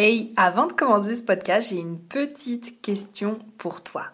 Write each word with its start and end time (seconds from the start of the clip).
Hey, 0.00 0.32
avant 0.36 0.68
de 0.68 0.72
commencer 0.74 1.16
ce 1.16 1.24
podcast, 1.24 1.70
j'ai 1.70 1.80
une 1.80 1.98
petite 1.98 2.80
question 2.80 3.36
pour 3.56 3.82
toi. 3.82 4.04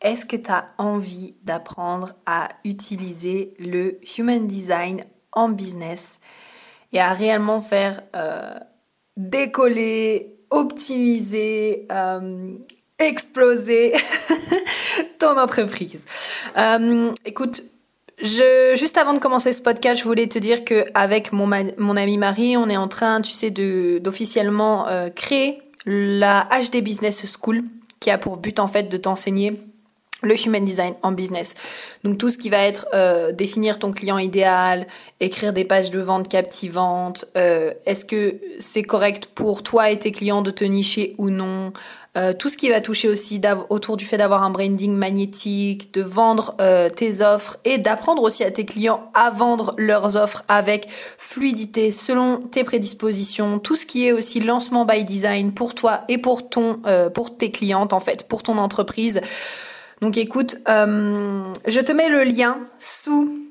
Est-ce 0.00 0.26
que 0.26 0.34
tu 0.34 0.50
as 0.50 0.66
envie 0.76 1.36
d'apprendre 1.44 2.14
à 2.26 2.48
utiliser 2.64 3.54
le 3.60 4.00
Human 4.18 4.44
Design 4.48 5.02
en 5.30 5.50
business 5.50 6.18
et 6.92 6.98
à 6.98 7.12
réellement 7.12 7.60
faire 7.60 8.02
euh, 8.16 8.58
décoller, 9.16 10.34
optimiser, 10.50 11.86
euh, 11.92 12.56
exploser 12.98 13.94
ton 15.20 15.38
entreprise? 15.38 16.06
Euh, 16.58 17.12
écoute, 17.24 17.62
juste 18.18 18.96
avant 18.96 19.12
de 19.12 19.18
commencer 19.18 19.52
ce 19.52 19.62
podcast, 19.62 20.00
je 20.00 20.04
voulais 20.04 20.28
te 20.28 20.38
dire 20.38 20.64
que 20.64 20.84
avec 20.94 21.32
mon, 21.32 21.48
mon 21.78 21.96
amie 21.96 22.18
Marie, 22.18 22.56
on 22.56 22.68
est 22.68 22.76
en 22.76 22.88
train, 22.88 23.20
tu 23.20 23.32
sais, 23.32 23.50
d'officiellement 23.50 24.86
créer 25.14 25.62
la 25.86 26.48
HD 26.50 26.82
Business 26.82 27.24
School, 27.38 27.64
qui 28.00 28.10
a 28.10 28.18
pour 28.18 28.36
but 28.36 28.60
en 28.60 28.68
fait 28.68 28.84
de 28.84 28.96
t'enseigner 28.96 29.60
le 30.24 30.34
human 30.46 30.64
design 30.64 30.94
en 31.02 31.12
business. 31.12 31.54
Donc 32.02 32.18
tout 32.18 32.30
ce 32.30 32.38
qui 32.38 32.48
va 32.48 32.64
être 32.64 32.86
euh, 32.94 33.32
définir 33.32 33.78
ton 33.78 33.92
client 33.92 34.18
idéal, 34.18 34.86
écrire 35.20 35.52
des 35.52 35.64
pages 35.64 35.90
de 35.90 36.00
vente 36.00 36.28
captivantes, 36.28 37.26
euh, 37.36 37.72
est-ce 37.86 38.04
que 38.04 38.40
c'est 38.58 38.82
correct 38.82 39.26
pour 39.26 39.62
toi 39.62 39.90
et 39.90 39.98
tes 39.98 40.12
clients 40.12 40.42
de 40.42 40.50
te 40.50 40.64
nicher 40.64 41.14
ou 41.18 41.30
non, 41.30 41.72
euh, 42.16 42.32
tout 42.32 42.48
ce 42.48 42.56
qui 42.56 42.68
va 42.68 42.80
toucher 42.80 43.08
aussi 43.08 43.40
autour 43.70 43.96
du 43.96 44.04
fait 44.04 44.16
d'avoir 44.16 44.42
un 44.42 44.50
branding 44.50 44.92
magnétique, 44.92 45.92
de 45.92 46.02
vendre 46.02 46.56
tes 46.96 47.22
offres 47.22 47.58
et 47.64 47.78
d'apprendre 47.78 48.22
aussi 48.22 48.44
à 48.44 48.50
tes 48.50 48.64
clients 48.64 49.10
à 49.14 49.30
vendre 49.30 49.74
leurs 49.76 50.16
offres 50.16 50.42
avec 50.48 50.88
fluidité 51.18 51.90
selon 51.90 52.38
tes 52.38 52.64
prédispositions, 52.64 53.58
tout 53.58 53.76
ce 53.76 53.86
qui 53.86 54.06
est 54.06 54.12
aussi 54.12 54.40
lancement 54.40 54.84
by 54.84 55.04
design 55.04 55.52
pour 55.52 55.74
toi 55.74 56.02
et 56.08 56.18
pour 56.18 56.48
ton 56.48 56.80
pour 57.14 57.36
tes 57.36 57.50
clientes 57.50 57.92
en 57.92 58.00
fait, 58.00 58.28
pour 58.28 58.42
ton 58.42 58.58
entreprise. 58.58 59.20
Donc 60.04 60.18
écoute, 60.18 60.56
euh, 60.68 61.42
je 61.66 61.80
te 61.80 61.90
mets 61.92 62.08
le 62.08 62.24
lien 62.24 62.58
sous 62.78 63.43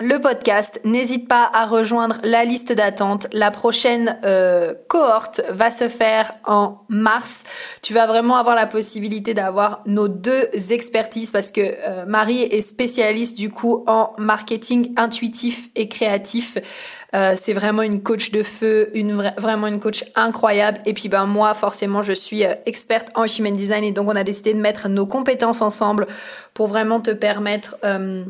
le 0.00 0.20
podcast. 0.20 0.80
N'hésite 0.84 1.26
pas 1.26 1.50
à 1.52 1.66
rejoindre 1.66 2.18
la 2.22 2.44
liste 2.44 2.72
d'attente. 2.72 3.26
La 3.32 3.50
prochaine 3.50 4.18
euh, 4.24 4.74
cohorte 4.88 5.40
va 5.50 5.70
se 5.70 5.88
faire 5.88 6.32
en 6.44 6.78
mars. 6.88 7.44
Tu 7.82 7.94
vas 7.94 8.06
vraiment 8.06 8.36
avoir 8.36 8.54
la 8.54 8.66
possibilité 8.66 9.34
d'avoir 9.34 9.82
nos 9.86 10.08
deux 10.08 10.48
expertises 10.70 11.30
parce 11.30 11.50
que 11.50 11.60
euh, 11.60 12.04
Marie 12.06 12.42
est 12.42 12.60
spécialiste 12.60 13.36
du 13.36 13.50
coup 13.50 13.84
en 13.86 14.12
marketing 14.18 14.92
intuitif 14.96 15.68
et 15.74 15.88
créatif. 15.88 16.58
Euh, 17.14 17.32
c'est 17.36 17.54
vraiment 17.54 17.82
une 17.82 18.02
coach 18.02 18.32
de 18.32 18.42
feu, 18.42 18.90
une 18.92 19.14
vraiment 19.38 19.66
une 19.66 19.80
coach 19.80 20.04
incroyable. 20.14 20.78
Et 20.84 20.92
puis 20.92 21.08
ben 21.08 21.24
moi, 21.24 21.54
forcément, 21.54 22.02
je 22.02 22.12
suis 22.12 22.44
euh, 22.44 22.54
experte 22.66 23.08
en 23.14 23.24
human 23.24 23.56
design 23.56 23.82
et 23.82 23.92
donc 23.92 24.08
on 24.08 24.16
a 24.16 24.24
décidé 24.24 24.52
de 24.52 24.60
mettre 24.60 24.88
nos 24.88 25.06
compétences 25.06 25.62
ensemble 25.62 26.06
pour 26.52 26.66
vraiment 26.66 27.00
te 27.00 27.10
permettre 27.10 27.76
euh, 27.84 28.24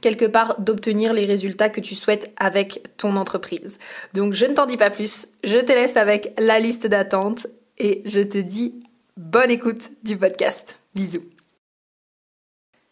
quelque 0.00 0.24
part 0.24 0.60
d'obtenir 0.60 1.12
les 1.12 1.24
résultats 1.24 1.68
que 1.68 1.80
tu 1.80 1.94
souhaites 1.94 2.32
avec 2.36 2.96
ton 2.96 3.16
entreprise. 3.16 3.78
Donc 4.14 4.32
je 4.32 4.46
ne 4.46 4.54
t'en 4.54 4.66
dis 4.66 4.76
pas 4.76 4.90
plus, 4.90 5.28
je 5.44 5.58
te 5.58 5.72
laisse 5.72 5.96
avec 5.96 6.32
la 6.38 6.60
liste 6.60 6.86
d'attente 6.86 7.46
et 7.78 8.02
je 8.04 8.20
te 8.20 8.38
dis 8.38 8.82
bonne 9.16 9.50
écoute 9.50 9.90
du 10.02 10.16
podcast. 10.16 10.78
Bisous. 10.94 11.24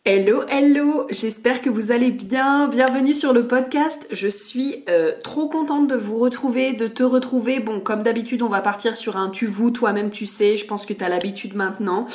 Hello, 0.06 0.42
hello, 0.50 1.06
j'espère 1.08 1.62
que 1.62 1.70
vous 1.70 1.90
allez 1.90 2.10
bien. 2.10 2.68
Bienvenue 2.68 3.14
sur 3.14 3.32
le 3.32 3.46
podcast. 3.46 4.06
Je 4.10 4.28
suis 4.28 4.84
euh, 4.90 5.12
trop 5.24 5.48
contente 5.48 5.88
de 5.88 5.96
vous 5.96 6.18
retrouver, 6.18 6.74
de 6.74 6.88
te 6.88 7.02
retrouver. 7.02 7.58
Bon, 7.58 7.80
comme 7.80 8.02
d'habitude, 8.02 8.42
on 8.42 8.50
va 8.50 8.60
partir 8.60 8.98
sur 8.98 9.16
un 9.16 9.30
tu 9.30 9.46
vous, 9.46 9.70
toi-même 9.70 10.10
tu 10.10 10.26
sais. 10.26 10.58
Je 10.58 10.66
pense 10.66 10.84
que 10.84 10.92
tu 10.92 11.02
as 11.02 11.08
l'habitude 11.08 11.54
maintenant. 11.54 12.06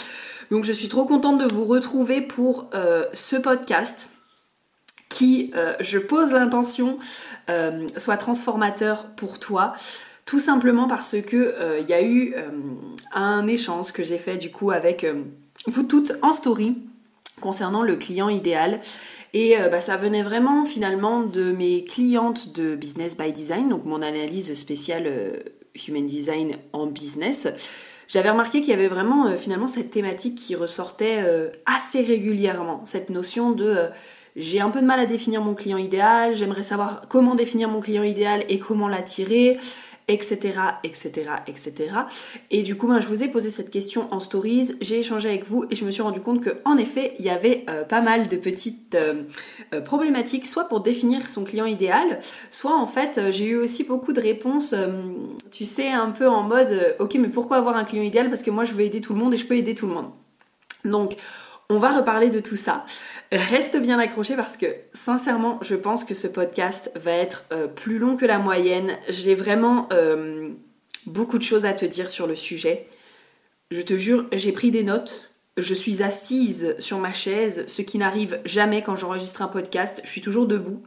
Donc, 0.51 0.65
je 0.65 0.71
suis 0.71 0.87
trop 0.87 1.05
contente 1.05 1.39
de 1.39 1.51
vous 1.51 1.65
retrouver 1.65 2.21
pour 2.21 2.69
euh, 2.75 3.05
ce 3.13 3.37
podcast 3.37 4.11
qui, 5.09 5.51
euh, 5.55 5.73
je 5.79 5.97
pose 5.97 6.31
l'intention, 6.31 6.99
soit 7.97 8.17
transformateur 8.17 9.07
pour 9.15 9.39
toi. 9.39 9.73
Tout 10.25 10.39
simplement 10.39 10.87
parce 10.87 11.15
que 11.19 11.79
il 11.81 11.89
y 11.89 11.93
a 11.93 12.03
eu 12.03 12.35
un 13.11 13.47
échange 13.47 13.91
que 13.91 14.03
j'ai 14.03 14.19
fait 14.19 14.37
du 14.37 14.51
coup 14.51 14.69
avec 14.69 15.03
vous 15.65 15.83
toutes 15.83 16.13
en 16.21 16.31
story 16.31 16.77
concernant 17.39 17.81
le 17.81 17.95
client 17.95 18.29
idéal. 18.29 18.79
Et 19.33 19.59
euh, 19.59 19.69
bah, 19.69 19.79
ça 19.79 19.97
venait 19.97 20.23
vraiment 20.23 20.65
finalement 20.65 21.21
de 21.21 21.51
mes 21.51 21.83
clientes 21.83 22.53
de 22.53 22.75
Business 22.75 23.17
by 23.17 23.31
Design, 23.31 23.69
donc 23.69 23.85
mon 23.85 24.01
analyse 24.01 24.53
spéciale 24.55 25.03
euh, 25.05 25.31
Human 25.87 26.05
Design 26.05 26.57
en 26.73 26.87
business. 26.87 27.47
J'avais 28.07 28.31
remarqué 28.31 28.61
qu'il 28.61 28.71
y 28.71 28.73
avait 28.73 28.87
vraiment 28.87 29.27
euh, 29.27 29.35
finalement 29.35 29.67
cette 29.67 29.91
thématique 29.91 30.35
qui 30.35 30.55
ressortait 30.55 31.23
assez 31.65 32.01
régulièrement, 32.01 32.81
cette 32.85 33.09
notion 33.09 33.51
de 33.51 33.77
j'ai 34.39 34.59
un 34.61 34.69
peu 34.69 34.81
de 34.81 34.85
mal 34.85 34.99
à 34.99 35.05
définir 35.05 35.41
mon 35.41 35.53
client 35.53 35.77
idéal, 35.77 36.35
j'aimerais 36.35 36.63
savoir 36.63 37.01
comment 37.09 37.35
définir 37.35 37.69
mon 37.69 37.79
client 37.79 38.03
idéal 38.03 38.43
et 38.49 38.57
comment 38.57 38.87
l'attirer 38.87 39.57
etc., 40.09 40.59
etc., 40.83 41.11
etc. 41.47 41.73
Et 42.49 42.63
du 42.63 42.75
coup, 42.75 42.87
moi, 42.87 42.99
je 42.99 43.07
vous 43.07 43.23
ai 43.23 43.27
posé 43.27 43.51
cette 43.51 43.69
question 43.69 44.11
en 44.11 44.19
stories, 44.19 44.71
j'ai 44.81 44.99
échangé 44.99 45.29
avec 45.29 45.45
vous 45.45 45.65
et 45.69 45.75
je 45.75 45.85
me 45.85 45.91
suis 45.91 46.01
rendu 46.01 46.19
compte 46.19 46.41
que, 46.41 46.57
en 46.65 46.77
effet, 46.77 47.13
il 47.19 47.25
y 47.25 47.29
avait 47.29 47.63
euh, 47.69 47.83
pas 47.83 48.01
mal 48.01 48.27
de 48.27 48.35
petites 48.35 48.95
euh, 48.95 49.23
euh, 49.73 49.81
problématiques, 49.81 50.47
soit 50.47 50.67
pour 50.67 50.81
définir 50.81 51.29
son 51.29 51.43
client 51.43 51.67
idéal, 51.67 52.19
soit 52.49 52.75
en 52.75 52.87
fait, 52.87 53.21
j'ai 53.29 53.45
eu 53.45 53.55
aussi 53.55 53.83
beaucoup 53.83 54.11
de 54.11 54.19
réponses, 54.19 54.73
tu 55.51 55.65
sais, 55.65 55.89
un 55.89 56.09
peu 56.09 56.27
en 56.27 56.41
mode, 56.41 56.95
ok, 56.99 57.15
mais 57.19 57.29
pourquoi 57.29 57.57
avoir 57.57 57.77
un 57.77 57.83
client 57.83 58.03
idéal? 58.03 58.29
Parce 58.29 58.41
que 58.41 58.51
moi, 58.51 58.63
je 58.63 58.73
veux 58.73 58.81
aider 58.81 59.01
tout 59.01 59.13
le 59.13 59.19
monde 59.19 59.35
et 59.35 59.37
je 59.37 59.45
peux 59.45 59.55
aider 59.55 59.75
tout 59.75 59.85
le 59.85 59.93
monde. 59.93 60.09
Donc, 60.85 61.17
on 61.69 61.77
va 61.77 61.95
reparler 61.95 62.31
de 62.31 62.39
tout 62.39 62.55
ça. 62.55 62.83
Reste 63.31 63.77
bien 63.77 63.99
accroché 63.99 64.35
parce 64.35 64.57
que 64.57 64.65
sincèrement, 64.93 65.59
je 65.61 65.75
pense 65.75 66.03
que 66.03 66.15
ce 66.15 66.27
podcast 66.27 66.91
va 66.95 67.11
être 67.11 67.43
euh, 67.51 67.67
plus 67.67 67.99
long 67.99 68.17
que 68.17 68.25
la 68.25 68.39
moyenne. 68.39 68.97
J'ai 69.07 69.35
vraiment 69.35 69.87
euh, 69.93 70.49
beaucoup 71.05 71.37
de 71.37 71.43
choses 71.43 71.67
à 71.67 71.73
te 71.73 71.85
dire 71.85 72.09
sur 72.09 72.25
le 72.25 72.35
sujet. 72.35 72.87
Je 73.69 73.81
te 73.81 73.95
jure, 73.97 74.25
j'ai 74.33 74.51
pris 74.51 74.71
des 74.71 74.81
notes. 74.81 75.29
Je 75.57 75.75
suis 75.75 76.01
assise 76.01 76.75
sur 76.79 76.97
ma 76.97 77.13
chaise, 77.13 77.65
ce 77.67 77.83
qui 77.83 77.99
n'arrive 77.99 78.39
jamais 78.45 78.81
quand 78.81 78.95
j'enregistre 78.95 79.43
un 79.43 79.47
podcast. 79.47 80.01
Je 80.03 80.09
suis 80.09 80.21
toujours 80.21 80.47
debout. 80.47 80.81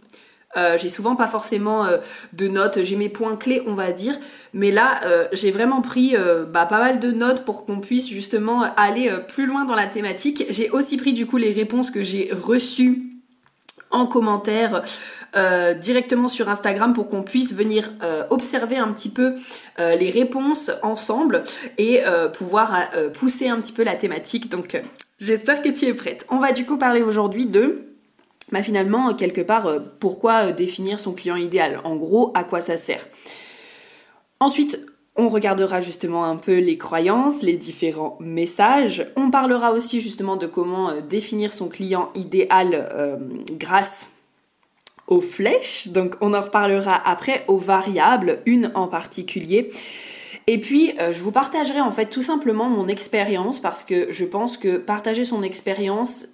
Euh, 0.56 0.76
j'ai 0.76 0.88
souvent 0.88 1.16
pas 1.16 1.26
forcément 1.26 1.86
euh, 1.86 1.98
de 2.34 2.46
notes, 2.46 2.82
j'ai 2.82 2.96
mes 2.96 3.08
points 3.08 3.36
clés 3.36 3.62
on 3.66 3.74
va 3.74 3.92
dire, 3.92 4.18
mais 4.52 4.70
là 4.70 5.00
euh, 5.04 5.26
j'ai 5.32 5.50
vraiment 5.50 5.80
pris 5.80 6.14
bah, 6.48 6.66
pas 6.66 6.78
mal 6.78 7.00
de 7.00 7.10
notes 7.10 7.44
pour 7.44 7.64
qu'on 7.64 7.80
puisse 7.80 8.08
justement 8.08 8.62
aller 8.76 9.10
plus 9.28 9.46
loin 9.46 9.64
dans 9.64 9.74
la 9.74 9.86
thématique. 9.86 10.44
J'ai 10.50 10.70
aussi 10.70 10.96
pris 10.96 11.12
du 11.12 11.26
coup 11.26 11.36
les 11.36 11.52
réponses 11.52 11.90
que 11.90 12.02
j'ai 12.02 12.30
reçues 12.32 13.02
en 13.90 14.06
commentaire 14.06 14.82
directement 15.80 16.28
sur 16.28 16.48
Instagram 16.48 16.92
pour 16.92 17.08
qu'on 17.08 17.22
puisse 17.22 17.54
venir 17.54 17.90
observer 18.30 18.76
un 18.76 18.88
petit 18.88 19.10
peu 19.10 19.34
les 19.78 20.10
réponses 20.10 20.70
ensemble 20.82 21.42
et 21.78 22.02
pouvoir 22.34 22.90
pousser 23.14 23.48
un 23.48 23.60
petit 23.60 23.72
peu 23.72 23.82
la 23.82 23.94
thématique. 23.94 24.50
Donc 24.50 24.80
j'espère 25.18 25.62
que 25.62 25.68
tu 25.68 25.86
es 25.86 25.94
prête. 25.94 26.26
On 26.30 26.38
va 26.38 26.52
du 26.52 26.64
coup 26.64 26.78
parler 26.78 27.02
aujourd'hui 27.02 27.46
de 27.46 27.91
bah 28.52 28.62
finalement, 28.62 29.14
quelque 29.14 29.40
part, 29.40 29.66
euh, 29.66 29.78
pourquoi 29.98 30.48
euh, 30.48 30.52
définir 30.52 31.00
son 31.00 31.14
client 31.14 31.36
idéal? 31.36 31.80
En 31.84 31.96
gros, 31.96 32.30
à 32.34 32.44
quoi 32.44 32.60
ça 32.60 32.76
sert? 32.76 33.06
Ensuite, 34.40 34.84
on 35.16 35.28
regardera 35.28 35.80
justement 35.80 36.24
un 36.26 36.36
peu 36.36 36.58
les 36.58 36.76
croyances, 36.76 37.42
les 37.42 37.56
différents 37.56 38.18
messages. 38.20 39.06
On 39.16 39.30
parlera 39.30 39.72
aussi 39.72 40.00
justement 40.00 40.36
de 40.36 40.46
comment 40.46 40.90
euh, 40.90 41.00
définir 41.00 41.52
son 41.54 41.68
client 41.68 42.10
idéal 42.14 43.18
grâce 43.52 44.10
aux 45.06 45.20
flèches. 45.20 45.88
Donc 45.88 46.16
on 46.20 46.34
en 46.34 46.40
reparlera 46.40 46.94
après 47.08 47.44
aux 47.48 47.58
variables, 47.58 48.40
une 48.44 48.70
en 48.74 48.86
particulier. 48.86 49.70
Et 50.46 50.58
puis, 50.60 50.92
je 50.98 51.22
vous 51.22 51.30
partagerai 51.30 51.80
en 51.80 51.92
fait 51.92 52.06
tout 52.06 52.22
simplement 52.22 52.68
mon 52.68 52.88
expérience 52.88 53.60
parce 53.60 53.84
que 53.84 54.10
je 54.10 54.24
pense 54.24 54.56
que 54.56 54.76
partager 54.76 55.24
son 55.24 55.42
expérience 55.44 56.26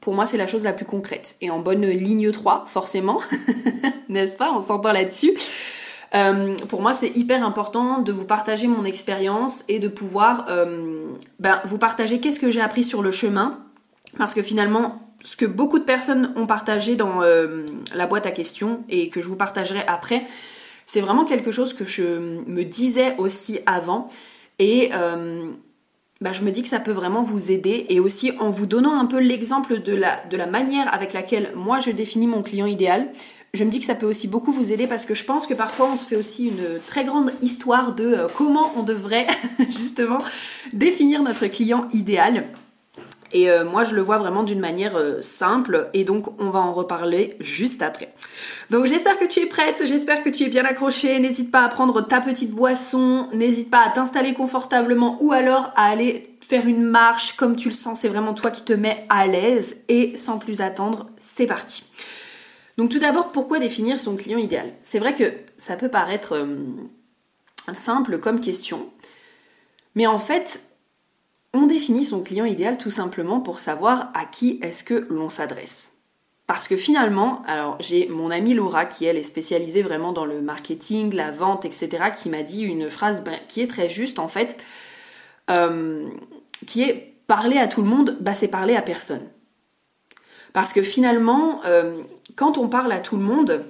pour 0.00 0.14
moi, 0.14 0.26
c'est 0.26 0.36
la 0.36 0.46
chose 0.46 0.64
la 0.64 0.72
plus 0.72 0.86
concrète. 0.86 1.36
Et 1.40 1.50
en 1.50 1.58
bonne 1.58 1.86
ligne 1.86 2.30
3, 2.30 2.64
forcément, 2.66 3.20
n'est-ce 4.08 4.36
pas? 4.36 4.52
On 4.52 4.60
s'entend 4.60 4.92
là-dessus. 4.92 5.32
Euh, 6.14 6.56
pour 6.68 6.82
moi, 6.82 6.92
c'est 6.92 7.16
hyper 7.16 7.44
important 7.44 8.00
de 8.00 8.12
vous 8.12 8.24
partager 8.24 8.66
mon 8.66 8.84
expérience 8.84 9.64
et 9.68 9.78
de 9.78 9.88
pouvoir 9.88 10.46
euh, 10.48 11.06
ben, 11.38 11.60
vous 11.64 11.78
partager 11.78 12.18
qu'est-ce 12.18 12.40
que 12.40 12.50
j'ai 12.50 12.60
appris 12.60 12.82
sur 12.82 13.02
le 13.02 13.10
chemin. 13.10 13.60
Parce 14.18 14.34
que 14.34 14.42
finalement, 14.42 15.00
ce 15.22 15.36
que 15.36 15.46
beaucoup 15.46 15.78
de 15.78 15.84
personnes 15.84 16.32
ont 16.34 16.46
partagé 16.46 16.96
dans 16.96 17.22
euh, 17.22 17.64
la 17.94 18.06
boîte 18.06 18.26
à 18.26 18.32
questions 18.32 18.82
et 18.88 19.08
que 19.08 19.20
je 19.20 19.28
vous 19.28 19.36
partagerai 19.36 19.84
après, 19.86 20.24
c'est 20.86 21.00
vraiment 21.00 21.24
quelque 21.24 21.52
chose 21.52 21.74
que 21.74 21.84
je 21.84 22.02
me 22.46 22.64
disais 22.64 23.14
aussi 23.18 23.60
avant. 23.66 24.08
Et 24.58 24.90
bah, 26.20 26.32
je 26.32 26.42
me 26.42 26.50
dis 26.50 26.62
que 26.62 26.68
ça 26.68 26.80
peut 26.80 26.92
vraiment 26.92 27.22
vous 27.22 27.50
aider 27.50 27.86
et 27.88 27.98
aussi 27.98 28.32
en 28.38 28.50
vous 28.50 28.66
donnant 28.66 28.98
un 28.98 29.06
peu 29.06 29.18
l'exemple 29.18 29.80
de 29.80 29.94
la, 29.94 30.22
de 30.30 30.36
la 30.36 30.46
manière 30.46 30.92
avec 30.92 31.12
laquelle 31.12 31.52
moi 31.56 31.80
je 31.80 31.90
définis 31.90 32.26
mon 32.26 32.42
client 32.42 32.66
idéal, 32.66 33.08
je 33.54 33.64
me 33.64 33.70
dis 33.70 33.80
que 33.80 33.86
ça 33.86 33.94
peut 33.94 34.06
aussi 34.06 34.28
beaucoup 34.28 34.52
vous 34.52 34.72
aider 34.72 34.86
parce 34.86 35.06
que 35.06 35.14
je 35.14 35.24
pense 35.24 35.46
que 35.46 35.54
parfois 35.54 35.90
on 35.92 35.96
se 35.96 36.06
fait 36.06 36.16
aussi 36.16 36.48
une 36.48 36.78
très 36.86 37.04
grande 37.04 37.32
histoire 37.40 37.94
de 37.94 38.04
euh, 38.04 38.28
comment 38.36 38.72
on 38.76 38.82
devrait 38.82 39.26
justement 39.70 40.18
définir 40.72 41.22
notre 41.22 41.46
client 41.46 41.88
idéal. 41.92 42.44
Et 43.32 43.50
euh, 43.50 43.64
moi, 43.64 43.84
je 43.84 43.94
le 43.94 44.02
vois 44.02 44.18
vraiment 44.18 44.42
d'une 44.42 44.60
manière 44.60 44.96
euh, 44.96 45.22
simple. 45.22 45.88
Et 45.94 46.04
donc 46.04 46.40
on 46.40 46.50
va 46.50 46.60
en 46.60 46.72
reparler 46.72 47.36
juste 47.40 47.82
après. 47.82 48.12
Donc 48.70 48.86
j'espère 48.86 49.18
que 49.18 49.24
tu 49.24 49.40
es 49.40 49.46
prête, 49.46 49.82
j'espère 49.84 50.22
que 50.22 50.30
tu 50.30 50.44
es 50.44 50.48
bien 50.48 50.64
accrochée. 50.64 51.18
N'hésite 51.18 51.50
pas 51.50 51.62
à 51.62 51.68
prendre 51.68 52.00
ta 52.00 52.20
petite 52.20 52.50
boisson, 52.50 53.28
n'hésite 53.32 53.70
pas 53.70 53.80
à 53.80 53.90
t'installer 53.90 54.34
confortablement 54.34 55.16
ou 55.20 55.32
alors 55.32 55.72
à 55.76 55.84
aller 55.84 56.36
faire 56.40 56.66
une 56.66 56.82
marche 56.82 57.36
comme 57.36 57.54
tu 57.54 57.68
le 57.68 57.74
sens, 57.74 58.00
c'est 58.00 58.08
vraiment 58.08 58.34
toi 58.34 58.50
qui 58.50 58.64
te 58.64 58.72
mets 58.72 59.06
à 59.08 59.26
l'aise. 59.26 59.76
Et 59.88 60.16
sans 60.16 60.38
plus 60.38 60.60
attendre, 60.60 61.08
c'est 61.18 61.46
parti. 61.46 61.84
Donc 62.76 62.90
tout 62.90 62.98
d'abord, 62.98 63.30
pourquoi 63.30 63.58
définir 63.58 63.98
son 63.98 64.16
client 64.16 64.38
idéal? 64.38 64.72
C'est 64.82 64.98
vrai 64.98 65.14
que 65.14 65.32
ça 65.56 65.76
peut 65.76 65.88
paraître 65.88 66.34
euh, 66.34 66.56
simple 67.72 68.18
comme 68.18 68.40
question, 68.40 68.88
mais 69.94 70.06
en 70.06 70.18
fait, 70.18 70.60
on 71.52 71.66
définit 71.66 72.04
son 72.04 72.22
client 72.22 72.44
idéal 72.44 72.78
tout 72.78 72.90
simplement 72.90 73.40
pour 73.40 73.58
savoir 73.58 74.10
à 74.14 74.24
qui 74.24 74.58
est-ce 74.62 74.84
que 74.84 75.06
l'on 75.10 75.28
s'adresse. 75.28 75.92
Parce 76.46 76.66
que 76.66 76.76
finalement, 76.76 77.42
alors 77.46 77.76
j'ai 77.80 78.08
mon 78.08 78.30
amie 78.30 78.54
Laura 78.54 78.84
qui 78.84 79.04
elle 79.04 79.16
est 79.16 79.22
spécialisée 79.22 79.82
vraiment 79.82 80.12
dans 80.12 80.24
le 80.24 80.40
marketing, 80.40 81.14
la 81.14 81.30
vente, 81.30 81.64
etc., 81.64 82.10
qui 82.12 82.28
m'a 82.28 82.42
dit 82.42 82.62
une 82.62 82.88
phrase 82.88 83.22
ben, 83.22 83.38
qui 83.48 83.60
est 83.60 83.68
très 83.68 83.88
juste 83.88 84.18
en 84.18 84.28
fait, 84.28 84.64
euh, 85.48 86.08
qui 86.66 86.82
est 86.82 87.14
parler 87.26 87.58
à 87.58 87.68
tout 87.68 87.82
le 87.82 87.88
monde, 87.88 88.16
bah 88.20 88.34
c'est 88.34 88.48
parler 88.48 88.74
à 88.74 88.82
personne. 88.82 89.22
Parce 90.52 90.72
que 90.72 90.82
finalement, 90.82 91.60
euh, 91.64 92.02
quand 92.34 92.58
on 92.58 92.68
parle 92.68 92.90
à 92.90 92.98
tout 92.98 93.16
le 93.16 93.22
monde, 93.22 93.64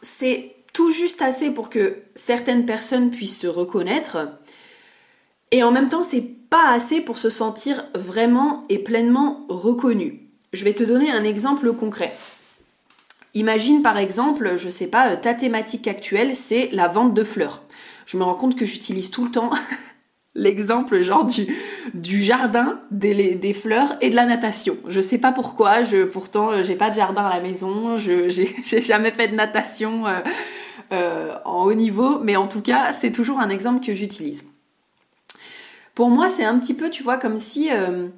c'est 0.00 0.54
tout 0.72 0.90
juste 0.90 1.20
assez 1.20 1.50
pour 1.50 1.68
que 1.68 1.98
certaines 2.14 2.64
personnes 2.64 3.10
puissent 3.10 3.38
se 3.38 3.46
reconnaître, 3.46 4.30
et 5.50 5.62
en 5.62 5.70
même 5.70 5.90
temps, 5.90 6.02
c'est 6.02 6.24
pas 6.54 6.70
assez 6.70 7.00
pour 7.00 7.18
se 7.18 7.30
sentir 7.30 7.84
vraiment 7.96 8.64
et 8.68 8.78
pleinement 8.78 9.44
reconnu. 9.48 10.20
Je 10.52 10.62
vais 10.62 10.72
te 10.72 10.84
donner 10.84 11.10
un 11.10 11.24
exemple 11.24 11.72
concret. 11.72 12.14
Imagine 13.34 13.82
par 13.82 13.98
exemple, 13.98 14.52
je 14.56 14.68
sais 14.68 14.86
pas, 14.86 15.16
ta 15.16 15.34
thématique 15.34 15.88
actuelle, 15.88 16.36
c'est 16.36 16.68
la 16.70 16.86
vente 16.86 17.12
de 17.12 17.24
fleurs. 17.24 17.64
Je 18.06 18.16
me 18.16 18.22
rends 18.22 18.36
compte 18.36 18.54
que 18.54 18.66
j'utilise 18.66 19.10
tout 19.10 19.24
le 19.24 19.32
temps 19.32 19.50
l'exemple 20.36 21.00
genre 21.00 21.26
du, 21.92 22.22
jardin, 22.22 22.78
des, 22.92 23.52
fleurs 23.52 23.96
et 24.00 24.10
de 24.10 24.14
la 24.14 24.24
natation. 24.24 24.76
Je 24.86 25.00
sais 25.00 25.18
pas 25.18 25.32
pourquoi, 25.32 25.82
je, 25.82 26.04
pourtant 26.04 26.62
j'ai 26.62 26.76
pas 26.76 26.90
de 26.90 26.94
jardin 26.94 27.24
à 27.24 27.34
la 27.34 27.40
maison, 27.40 27.96
j'ai 27.96 28.80
jamais 28.80 29.10
fait 29.10 29.26
de 29.26 29.34
natation 29.34 30.06
euh, 30.06 30.20
euh, 30.92 31.34
en 31.44 31.64
haut 31.64 31.74
niveau, 31.74 32.20
mais 32.20 32.36
en 32.36 32.46
tout 32.46 32.62
cas 32.62 32.92
c'est 32.92 33.10
toujours 33.10 33.40
un 33.40 33.48
exemple 33.48 33.84
que 33.84 33.92
j'utilise. 33.92 34.44
Pour 35.94 36.10
moi, 36.10 36.28
c'est 36.28 36.44
un 36.44 36.58
petit 36.58 36.74
peu, 36.74 36.90
tu 36.90 37.02
vois, 37.02 37.18
comme 37.18 37.38
si 37.38 37.70
euh, 37.70 38.08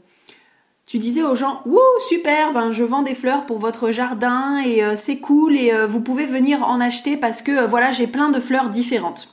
tu 0.86 0.98
disais 0.98 1.22
aux 1.22 1.34
gens 1.34 1.60
Wouh, 1.66 1.78
super, 2.08 2.52
ben, 2.52 2.72
je 2.72 2.84
vends 2.84 3.02
des 3.02 3.14
fleurs 3.14 3.44
pour 3.44 3.58
votre 3.58 3.90
jardin 3.90 4.58
et 4.64 4.82
euh, 4.82 4.96
c'est 4.96 5.18
cool 5.18 5.56
et 5.56 5.72
euh, 5.72 5.86
vous 5.86 6.00
pouvez 6.00 6.24
venir 6.24 6.62
en 6.62 6.80
acheter 6.80 7.16
parce 7.16 7.42
que 7.42 7.66
voilà, 7.66 7.90
j'ai 7.90 8.06
plein 8.06 8.30
de 8.30 8.40
fleurs 8.40 8.70
différentes. 8.70 9.28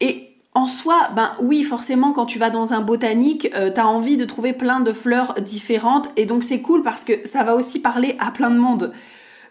Et 0.00 0.34
en 0.54 0.66
soi, 0.66 1.10
ben 1.14 1.32
oui, 1.40 1.62
forcément, 1.62 2.12
quand 2.12 2.26
tu 2.26 2.38
vas 2.38 2.50
dans 2.50 2.72
un 2.72 2.80
botanique, 2.80 3.50
tu 3.52 3.80
as 3.80 3.86
envie 3.86 4.16
de 4.16 4.24
trouver 4.24 4.54
plein 4.54 4.80
de 4.80 4.90
fleurs 4.90 5.34
différentes 5.34 6.10
et 6.16 6.24
donc 6.24 6.44
c'est 6.44 6.62
cool 6.62 6.82
parce 6.82 7.04
que 7.04 7.26
ça 7.26 7.44
va 7.44 7.54
aussi 7.54 7.78
parler 7.78 8.16
à 8.18 8.30
plein 8.30 8.50
de 8.50 8.58
monde. 8.58 8.92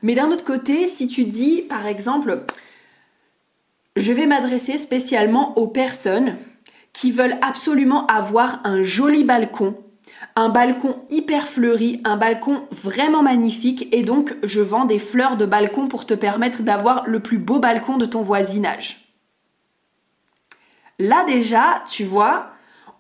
Mais 0.02 0.16
d'un 0.16 0.32
autre 0.32 0.44
côté, 0.44 0.88
si 0.88 1.08
tu 1.08 1.26
dis, 1.26 1.62
par 1.62 1.86
exemple, 1.86 2.40
je 3.96 4.12
vais 4.12 4.26
m'adresser 4.26 4.80
spécialement 4.80 5.58
aux 5.60 5.68
personnes 5.68 6.38
qui 6.96 7.12
veulent 7.12 7.38
absolument 7.42 8.08
avoir 8.08 8.62
un 8.64 8.82
joli 8.82 9.26
balcon, 9.26 9.76
un 10.38 10.48
balcon 10.48 11.02
hyper 11.10 11.46
fleuri, 11.46 12.02
un 12.06 12.16
balcon 12.16 12.64
vraiment 12.72 13.22
magnifique 13.22 13.90
et 13.92 14.02
donc 14.02 14.34
je 14.44 14.62
vends 14.62 14.86
des 14.86 14.98
fleurs 14.98 15.36
de 15.36 15.46
balcon 15.46 15.90
pour 15.90 16.06
te 16.06 16.14
permettre 16.14 16.64
d'avoir 16.64 17.04
le 17.06 17.20
plus 17.20 17.38
beau 17.38 17.60
balcon 17.60 17.98
de 17.98 18.06
ton 18.06 18.22
voisinage. 18.22 19.14
Là 20.98 21.26
déjà, 21.28 21.84
tu 21.92 22.06
vois, 22.06 22.52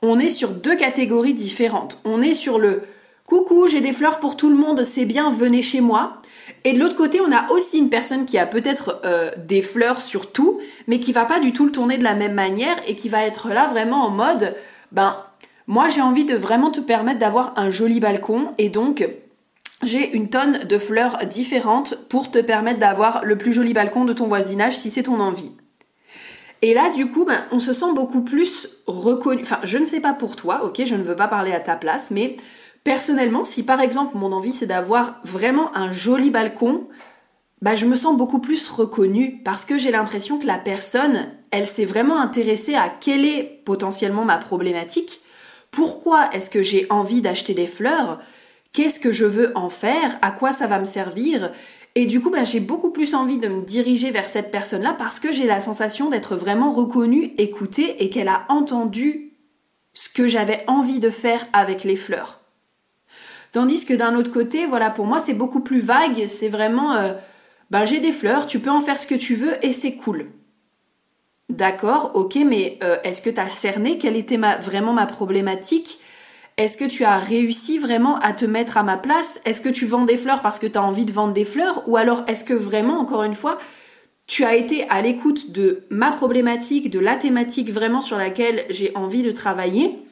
on 0.01 0.19
est 0.19 0.27
sur 0.27 0.49
deux 0.49 0.75
catégories 0.75 1.33
différentes. 1.33 1.97
On 2.03 2.21
est 2.21 2.33
sur 2.33 2.59
le 2.59 2.81
coucou, 3.25 3.67
j'ai 3.67 3.79
des 3.79 3.93
fleurs 3.93 4.19
pour 4.19 4.35
tout 4.35 4.49
le 4.49 4.57
monde, 4.57 4.83
c'est 4.83 5.05
bien, 5.05 5.29
venez 5.29 5.61
chez 5.61 5.79
moi. 5.79 6.17
Et 6.65 6.73
de 6.73 6.79
l'autre 6.79 6.95
côté, 6.95 7.21
on 7.21 7.31
a 7.31 7.49
aussi 7.51 7.77
une 7.77 7.91
personne 7.91 8.25
qui 8.25 8.39
a 8.39 8.47
peut-être 8.47 8.99
euh, 9.05 9.29
des 9.37 9.61
fleurs 9.61 10.01
sur 10.01 10.31
tout, 10.31 10.59
mais 10.87 10.99
qui 10.99 11.13
va 11.13 11.25
pas 11.25 11.39
du 11.39 11.53
tout 11.53 11.63
le 11.63 11.71
tourner 11.71 11.99
de 11.99 12.03
la 12.03 12.15
même 12.15 12.33
manière 12.33 12.75
et 12.87 12.95
qui 12.95 13.07
va 13.07 13.23
être 13.23 13.49
là 13.49 13.67
vraiment 13.67 14.03
en 14.03 14.09
mode, 14.09 14.55
ben, 14.91 15.15
moi 15.67 15.89
j'ai 15.89 16.01
envie 16.01 16.25
de 16.25 16.35
vraiment 16.35 16.71
te 16.71 16.79
permettre 16.79 17.19
d'avoir 17.19 17.53
un 17.55 17.69
joli 17.69 17.99
balcon 17.99 18.51
et 18.57 18.69
donc 18.69 19.07
j'ai 19.83 20.15
une 20.15 20.29
tonne 20.29 20.59
de 20.59 20.77
fleurs 20.79 21.19
différentes 21.27 21.93
pour 22.09 22.31
te 22.31 22.39
permettre 22.39 22.79
d'avoir 22.79 23.23
le 23.23 23.37
plus 23.37 23.53
joli 23.53 23.73
balcon 23.73 24.03
de 24.03 24.13
ton 24.13 24.25
voisinage 24.25 24.75
si 24.75 24.89
c'est 24.89 25.03
ton 25.03 25.19
envie. 25.19 25.51
Et 26.63 26.73
là, 26.73 26.89
du 26.89 27.11
coup, 27.11 27.25
ben, 27.25 27.45
on 27.51 27.59
se 27.59 27.73
sent 27.73 27.93
beaucoup 27.93 28.21
plus 28.21 28.69
reconnu. 28.87 29.41
Enfin, 29.43 29.59
je 29.63 29.77
ne 29.77 29.85
sais 29.85 29.99
pas 29.99 30.13
pour 30.13 30.35
toi, 30.35 30.63
ok, 30.63 30.81
je 30.83 30.95
ne 30.95 31.03
veux 31.03 31.15
pas 31.15 31.27
parler 31.27 31.51
à 31.51 31.59
ta 31.59 31.75
place, 31.75 32.09
mais 32.09 32.37
Personnellement, 32.85 33.43
si 33.43 33.63
par 33.63 33.81
exemple 33.81 34.15
mon 34.15 34.31
envie 34.31 34.53
c'est 34.53 34.67
d'avoir 34.67 35.19
vraiment 35.23 35.75
un 35.75 35.91
joli 35.91 36.29
balcon, 36.29 36.87
bah, 37.63 37.75
je 37.75 37.87
me 37.87 37.95
sens 37.95 38.15
beaucoup 38.15 38.37
plus 38.37 38.69
reconnue 38.69 39.41
parce 39.43 39.65
que 39.65 39.79
j'ai 39.79 39.89
l'impression 39.89 40.37
que 40.37 40.45
la 40.45 40.59
personne, 40.59 41.29
elle 41.49 41.65
s'est 41.65 41.83
vraiment 41.83 42.21
intéressée 42.21 42.75
à 42.75 42.89
quelle 42.89 43.25
est 43.25 43.63
potentiellement 43.65 44.23
ma 44.23 44.37
problématique, 44.37 45.21
pourquoi 45.71 46.29
est-ce 46.31 46.51
que 46.51 46.61
j'ai 46.61 46.85
envie 46.91 47.21
d'acheter 47.21 47.55
des 47.55 47.65
fleurs, 47.65 48.19
qu'est-ce 48.71 48.99
que 48.99 49.11
je 49.11 49.25
veux 49.25 49.51
en 49.57 49.69
faire, 49.69 50.19
à 50.21 50.29
quoi 50.29 50.53
ça 50.53 50.67
va 50.67 50.77
me 50.77 50.85
servir? 50.85 51.51
Et 51.95 52.05
du 52.05 52.21
coup, 52.21 52.29
bah, 52.29 52.43
j'ai 52.43 52.59
beaucoup 52.59 52.91
plus 52.91 53.15
envie 53.15 53.39
de 53.39 53.47
me 53.47 53.63
diriger 53.63 54.11
vers 54.11 54.27
cette 54.27 54.51
personne-là 54.51 54.93
parce 54.95 55.19
que 55.19 55.31
j'ai 55.31 55.47
la 55.47 55.59
sensation 55.59 56.11
d'être 56.11 56.35
vraiment 56.35 56.69
reconnue, 56.69 57.33
écoutée 57.39 58.03
et 58.03 58.11
qu'elle 58.11 58.27
a 58.27 58.45
entendu 58.47 59.33
ce 59.93 60.07
que 60.07 60.27
j'avais 60.27 60.63
envie 60.67 60.99
de 60.99 61.09
faire 61.09 61.47
avec 61.51 61.83
les 61.83 61.95
fleurs. 61.95 62.44
Tandis 63.55 63.85
que 63.85 63.93
d'un 63.93 64.15
autre 64.17 64.33
côté, 64.33 64.65
voilà, 64.65 64.89
pour 64.89 65.05
moi, 65.05 65.19
c'est 65.19 65.33
beaucoup 65.33 65.61
plus 65.61 65.79
vague. 65.79 66.27
C'est 66.27 66.49
vraiment, 66.49 66.91
euh, 66.91 67.13
ben, 67.71 67.85
j'ai 67.85 68.01
des 68.01 68.11
fleurs, 68.11 68.47
tu 68.47 68.59
peux 68.59 68.69
en 68.69 68.81
faire 68.81 68.99
ce 68.99 69.07
que 69.07 69.15
tu 69.15 69.33
veux 69.33 69.65
et 69.65 69.71
c'est 69.71 69.93
cool. 69.93 70.25
D'accord, 71.47 72.11
ok, 72.15 72.37
mais 72.45 72.77
euh, 72.83 72.97
est-ce 73.05 73.21
que 73.21 73.29
tu 73.29 73.39
as 73.39 73.47
cerné 73.47 73.97
quelle 73.97 74.17
était 74.17 74.35
vraiment 74.35 74.91
ma 74.91 75.05
problématique? 75.05 75.99
Est-ce 76.57 76.75
que 76.75 76.83
tu 76.83 77.05
as 77.05 77.17
réussi 77.17 77.79
vraiment 77.79 78.19
à 78.19 78.33
te 78.33 78.43
mettre 78.43 78.75
à 78.77 78.83
ma 78.83 78.97
place? 78.97 79.39
Est-ce 79.45 79.61
que 79.61 79.69
tu 79.69 79.85
vends 79.85 80.03
des 80.03 80.17
fleurs 80.17 80.41
parce 80.41 80.59
que 80.59 80.67
tu 80.67 80.77
as 80.77 80.83
envie 80.83 81.05
de 81.05 81.13
vendre 81.13 81.31
des 81.31 81.45
fleurs? 81.45 81.87
Ou 81.87 81.95
alors 81.95 82.25
est-ce 82.27 82.43
que 82.43 82.53
vraiment, 82.53 82.99
encore 82.99 83.23
une 83.23 83.35
fois, 83.35 83.57
tu 84.27 84.43
as 84.43 84.55
été 84.55 84.85
à 84.89 85.01
l'écoute 85.01 85.51
de 85.53 85.85
ma 85.89 86.11
problématique, 86.11 86.89
de 86.89 86.99
la 86.99 87.15
thématique 87.15 87.71
vraiment 87.71 88.01
sur 88.01 88.17
laquelle 88.17 88.65
j'ai 88.69 88.91
envie 88.97 89.23
de 89.23 89.31
travailler? 89.31 90.04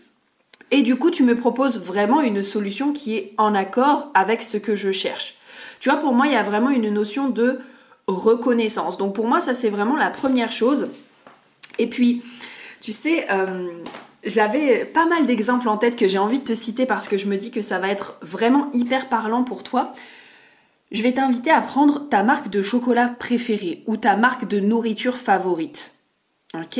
Et 0.74 0.82
du 0.82 0.96
coup, 0.96 1.12
tu 1.12 1.22
me 1.22 1.36
proposes 1.36 1.80
vraiment 1.80 2.22
une 2.22 2.42
solution 2.42 2.94
qui 2.94 3.16
est 3.16 3.36
en 3.38 3.54
accord 3.54 4.10
avec 4.16 4.42
ce 4.42 4.58
que 4.58 4.74
je 4.74 4.92
cherche. 4.92 5.36
Tu 5.80 5.88
vois, 5.88 6.00
pour 6.00 6.14
moi, 6.14 6.26
il 6.26 6.34
y 6.34 6.36
a 6.36 6.42
vraiment 6.42 6.72
une 6.72 6.90
notion 6.90 7.30
de 7.30 7.60
reconnaissance. 8.08 8.98
Donc 8.98 9.14
pour 9.14 9.28
moi, 9.28 9.40
ça 9.40 9.54
c'est 9.54 9.70
vraiment 9.70 9.96
la 9.96 10.10
première 10.10 10.52
chose. 10.52 10.88
Et 11.78 11.86
puis, 11.86 12.24
tu 12.82 12.92
sais, 12.92 13.28
euh, 13.30 13.70
j'avais 14.24 14.84
pas 14.84 15.06
mal 15.06 15.28
d'exemples 15.28 15.70
en 15.70 15.78
tête 15.78 15.96
que 15.96 16.08
j'ai 16.08 16.18
envie 16.18 16.40
de 16.40 16.44
te 16.44 16.56
citer 16.56 16.88
parce 16.88 17.08
que 17.08 17.20
je 17.20 17.28
me 17.28 17.38
dis 17.38 17.52
que 17.52 17.62
ça 17.62 17.78
va 17.78 17.90
être 17.90 18.18
vraiment 18.24 18.72
hyper 18.74 19.10
parlant 19.10 19.44
pour 19.44 19.62
toi. 19.62 19.94
Je 20.92 21.04
vais 21.04 21.12
t'inviter 21.12 21.52
à 21.52 21.62
prendre 21.62 22.10
ta 22.10 22.24
marque 22.24 22.50
de 22.50 22.64
chocolat 22.64 23.10
préférée 23.10 23.84
ou 23.86 23.96
ta 23.96 24.16
marque 24.16 24.48
de 24.48 24.60
nourriture 24.60 25.18
favorite. 25.18 25.92
Ok? 26.56 26.80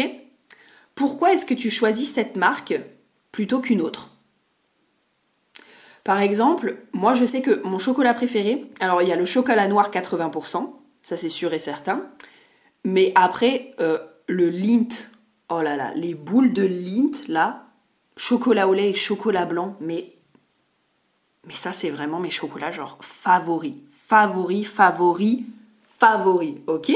Pourquoi 0.96 1.34
est-ce 1.34 1.46
que 1.46 1.54
tu 1.54 1.70
choisis 1.70 2.12
cette 2.12 2.36
marque? 2.36 2.74
Plutôt 3.34 3.60
qu'une 3.60 3.82
autre. 3.82 4.12
Par 6.06 6.22
exemple, 6.22 6.78
moi 6.94 7.14
je 7.14 7.26
sais 7.26 7.42
que 7.42 7.62
mon 7.64 7.80
chocolat 7.80 8.14
préféré, 8.14 8.66
alors 8.80 9.02
il 9.02 9.10
y 9.10 9.12
a 9.12 9.18
le 9.18 9.26
chocolat 9.26 9.68
noir 9.68 9.90
80%, 9.92 10.72
ça 11.02 11.18
c'est 11.18 11.30
sûr 11.30 11.54
et 11.54 11.60
certain, 11.60 12.06
mais 12.86 13.12
après 13.16 13.72
euh, 13.80 13.98
le 14.28 14.50
Lint, 14.50 15.10
oh 15.50 15.62
là 15.62 15.76
là, 15.76 15.92
les 15.96 16.14
boules 16.14 16.54
de 16.54 16.64
Lint 16.64 17.28
là, 17.28 17.66
chocolat 18.16 18.68
au 18.68 18.74
lait 18.74 18.92
et 18.92 18.94
chocolat 18.94 19.46
blanc, 19.46 19.76
mais 19.82 20.14
mais 21.46 21.56
ça 21.56 21.74
c'est 21.74 21.90
vraiment 21.90 22.20
mes 22.20 22.30
chocolats 22.30 22.72
genre 22.72 22.98
favoris, 23.02 23.76
favoris, 24.08 24.68
favoris, 24.68 25.40
favoris, 25.98 26.56
ok? 26.68 26.92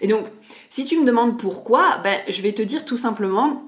Et 0.00 0.08
donc 0.08 0.26
si 0.68 0.84
tu 0.86 0.98
me 0.98 1.04
demandes 1.04 1.38
pourquoi, 1.38 1.98
ben 1.98 2.22
je 2.26 2.40
vais 2.42 2.54
te 2.54 2.62
dire 2.62 2.84
tout 2.86 2.96
simplement, 2.96 3.62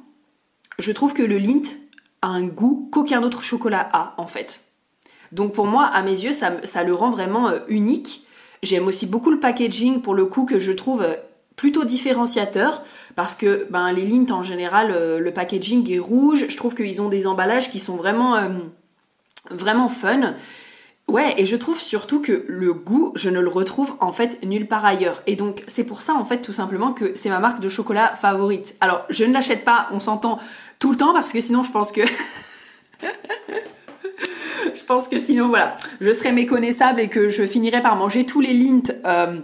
je 0.79 0.91
trouve 0.93 1.13
que 1.13 1.23
le 1.23 1.37
Lint 1.37 1.82
un 2.23 2.45
goût 2.45 2.89
qu'aucun 2.93 3.23
autre 3.23 3.43
chocolat 3.43 3.89
a 3.93 4.15
en 4.17 4.27
fait. 4.27 4.63
Donc 5.33 5.53
pour 5.55 5.67
moi, 5.67 5.85
à 5.85 6.03
mes 6.03 6.11
yeux, 6.11 6.33
ça, 6.33 6.85
le 6.85 6.95
rend 6.95 7.11
vraiment 7.11 7.49
euh, 7.49 7.59
unique. 7.69 8.27
J'aime 8.63 8.87
aussi 8.87 9.07
beaucoup 9.07 9.31
le 9.31 9.41
packaging 9.41 10.03
pour 10.03 10.15
le 10.15 10.27
coup 10.27 10.45
que 10.45 10.59
je 10.59 10.73
trouve 10.73 11.03
euh, 11.03 11.15
plutôt 11.57 11.85
différenciateur 11.85 12.83
parce 13.17 13.35
que 13.35 13.67
ben, 13.71 13.93
les 13.93 14.07
Lint 14.07 14.31
en 14.31 14.43
général, 14.43 14.91
euh, 14.91 15.19
le 15.19 15.33
packaging 15.33 15.91
est 15.91 15.99
rouge. 15.99 16.47
Je 16.49 16.57
trouve 16.57 16.75
qu'ils 16.75 17.03
ont 17.03 17.09
des 17.09 17.27
emballages 17.27 17.71
qui 17.71 17.81
sont 17.81 17.97
vraiment, 17.97 18.37
vraiment 19.51 19.89
fun. 19.89 20.35
Ouais, 21.09 21.35
et 21.37 21.45
je 21.45 21.57
trouve 21.57 21.81
surtout 21.81 22.23
que 22.23 22.45
le 22.47 22.73
goût, 22.73 23.13
je 23.17 23.29
ne 23.29 23.41
le 23.41 23.49
retrouve 23.49 23.95
en 24.01 24.13
fait 24.13 24.43
nulle 24.45 24.69
part 24.69 24.85
ailleurs. 24.85 25.23
Et 25.27 25.37
donc 25.37 25.63
c'est 25.67 25.85
pour 25.85 26.01
ça 26.01 26.15
en 26.15 26.25
fait 26.25 26.39
tout 26.39 26.53
simplement 26.53 26.93
que 26.93 27.15
c'est 27.15 27.29
ma 27.29 27.41
marque 27.41 27.61
de 27.61 27.69
chocolat 27.69 28.15
favorite. 28.15 28.77
Alors 28.81 29.05
je 29.11 29.25
ne 29.25 29.33
l'achète 29.33 29.65
pas, 29.65 29.89
on 29.91 30.01
s'entend 30.01 30.39
tout 30.83 30.91
le 30.91 30.97
temps 30.97 31.13
parce 31.13 31.33
que 31.33 31.41
sinon 31.41 31.63
je 31.63 31.71
pense 31.71 31.93
que... 31.93 32.01
je 34.75 34.83
pense 34.85 35.07
que 35.07 35.17
sinon 35.17 35.47
voilà, 35.47 35.77
je 36.01 36.13
serais 36.13 36.33
méconnaissable 36.33 37.01
et 37.01 37.09
que 37.09 37.29
je 37.29 37.47
finirais 37.47 37.81
par 37.81 37.95
manger 37.95 38.27
tous 38.27 38.41
les 38.41 38.53
lints 38.53 38.93
euh, 39.07 39.39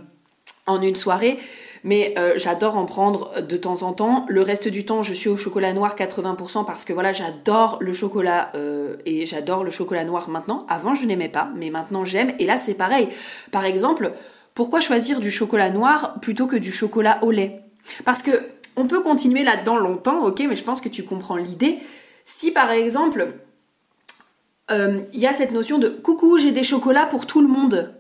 en 0.67 0.83
une 0.83 0.97
soirée. 0.97 1.39
Mais 1.85 2.15
euh, 2.19 2.35
j'adore 2.39 2.77
en 2.77 2.87
prendre 2.87 3.41
de 3.41 3.57
temps 3.57 3.85
en 3.85 3.93
temps. 3.93 4.27
Le 4.29 4.43
reste 4.43 4.67
du 4.67 4.85
temps, 4.85 5.05
je 5.05 5.15
suis 5.15 5.29
au 5.29 5.37
chocolat 5.37 5.73
noir 5.73 5.95
80% 5.95 6.67
parce 6.67 6.85
que 6.85 6.93
voilà, 6.93 7.13
j'adore 7.13 7.79
le 7.81 7.93
chocolat 7.93 8.51
euh, 8.57 8.97
et 9.07 9.25
j'adore 9.25 9.63
le 9.63 9.71
chocolat 9.71 10.03
noir 10.03 10.29
maintenant. 10.29 10.67
Avant, 10.69 10.97
je 10.97 11.07
n'aimais 11.07 11.29
pas, 11.29 11.53
mais 11.55 11.71
maintenant 11.71 12.05
j'aime. 12.05 12.35
Et 12.41 12.47
là, 12.47 12.59
c'est 12.59 12.75
pareil. 12.75 13.11
Par 13.53 13.65
exemple, 13.65 14.11
pourquoi 14.55 14.81
choisir 14.81 15.21
du 15.21 15.31
chocolat 15.31 15.71
noir 15.71 16.17
plutôt 16.21 16.49
que 16.49 16.57
du 16.57 16.73
chocolat 16.73 17.21
au 17.23 17.31
lait? 17.31 17.61
Parce 18.05 18.23
que 18.23 18.43
on 18.79 18.87
peut 18.87 19.01
continuer 19.01 19.43
là-dedans 19.43 19.77
longtemps, 19.77 20.25
ok, 20.25 20.45
mais 20.49 20.57
je 20.57 20.65
pense 20.65 20.81
que 20.81 20.89
tu 20.89 21.05
comprends 21.05 21.37
l'idée. 21.37 21.79
Si 22.25 22.53
par 22.53 22.71
exemple, 22.71 23.35
euh, 24.71 25.01
il 25.13 25.21
y 25.21 25.27
a 25.27 25.33
cette 25.33 25.51
notion 25.51 25.79
de 25.79 25.89
coucou, 25.89 26.39
j'ai 26.39 26.53
des 26.53 26.63
chocolats 26.63 27.07
pour 27.07 27.27
tout 27.27 27.41
le 27.41 27.49
monde. 27.49 27.95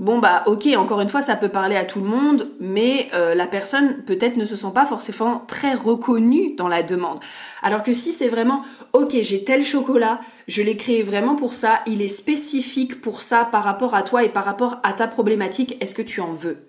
Bon 0.00 0.18
bah 0.18 0.42
ok, 0.46 0.66
encore 0.76 1.00
une 1.00 1.08
fois, 1.08 1.20
ça 1.20 1.36
peut 1.36 1.50
parler 1.50 1.76
à 1.76 1.84
tout 1.84 2.00
le 2.00 2.08
monde, 2.08 2.48
mais 2.58 3.08
euh, 3.14 3.36
la 3.36 3.46
personne 3.46 4.02
peut-être 4.02 4.36
ne 4.36 4.44
se 4.44 4.56
sent 4.56 4.72
pas 4.74 4.84
forcément 4.84 5.44
très 5.46 5.74
reconnue 5.74 6.56
dans 6.56 6.66
la 6.66 6.82
demande. 6.82 7.20
Alors 7.62 7.84
que 7.84 7.92
si 7.92 8.12
c'est 8.12 8.28
vraiment 8.28 8.62
ok, 8.92 9.16
j'ai 9.20 9.44
tel 9.44 9.64
chocolat, 9.64 10.18
je 10.48 10.62
l'ai 10.62 10.76
créé 10.76 11.04
vraiment 11.04 11.36
pour 11.36 11.54
ça, 11.54 11.78
il 11.86 12.02
est 12.02 12.08
spécifique 12.08 13.00
pour 13.00 13.20
ça 13.20 13.44
par 13.44 13.62
rapport 13.62 13.94
à 13.94 14.02
toi 14.02 14.24
et 14.24 14.28
par 14.28 14.44
rapport 14.44 14.78
à 14.82 14.94
ta 14.94 15.06
problématique, 15.06 15.76
est-ce 15.80 15.94
que 15.94 16.02
tu 16.02 16.20
en 16.20 16.32
veux? 16.32 16.66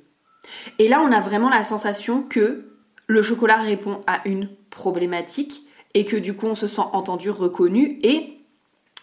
Et 0.78 0.88
là, 0.88 1.02
on 1.04 1.12
a 1.12 1.20
vraiment 1.20 1.50
la 1.50 1.64
sensation 1.64 2.22
que 2.22 2.75
le 3.08 3.22
chocolat 3.22 3.58
répond 3.58 4.02
à 4.08 4.28
une 4.28 4.50
problématique 4.70 5.64
et 5.94 6.06
que 6.06 6.18
du 6.18 6.36
coup 6.36 6.48
on 6.48 6.56
se 6.56 6.68
sent 6.68 6.82
entendu, 6.94 7.30
reconnu 7.30 8.00
et 8.04 8.36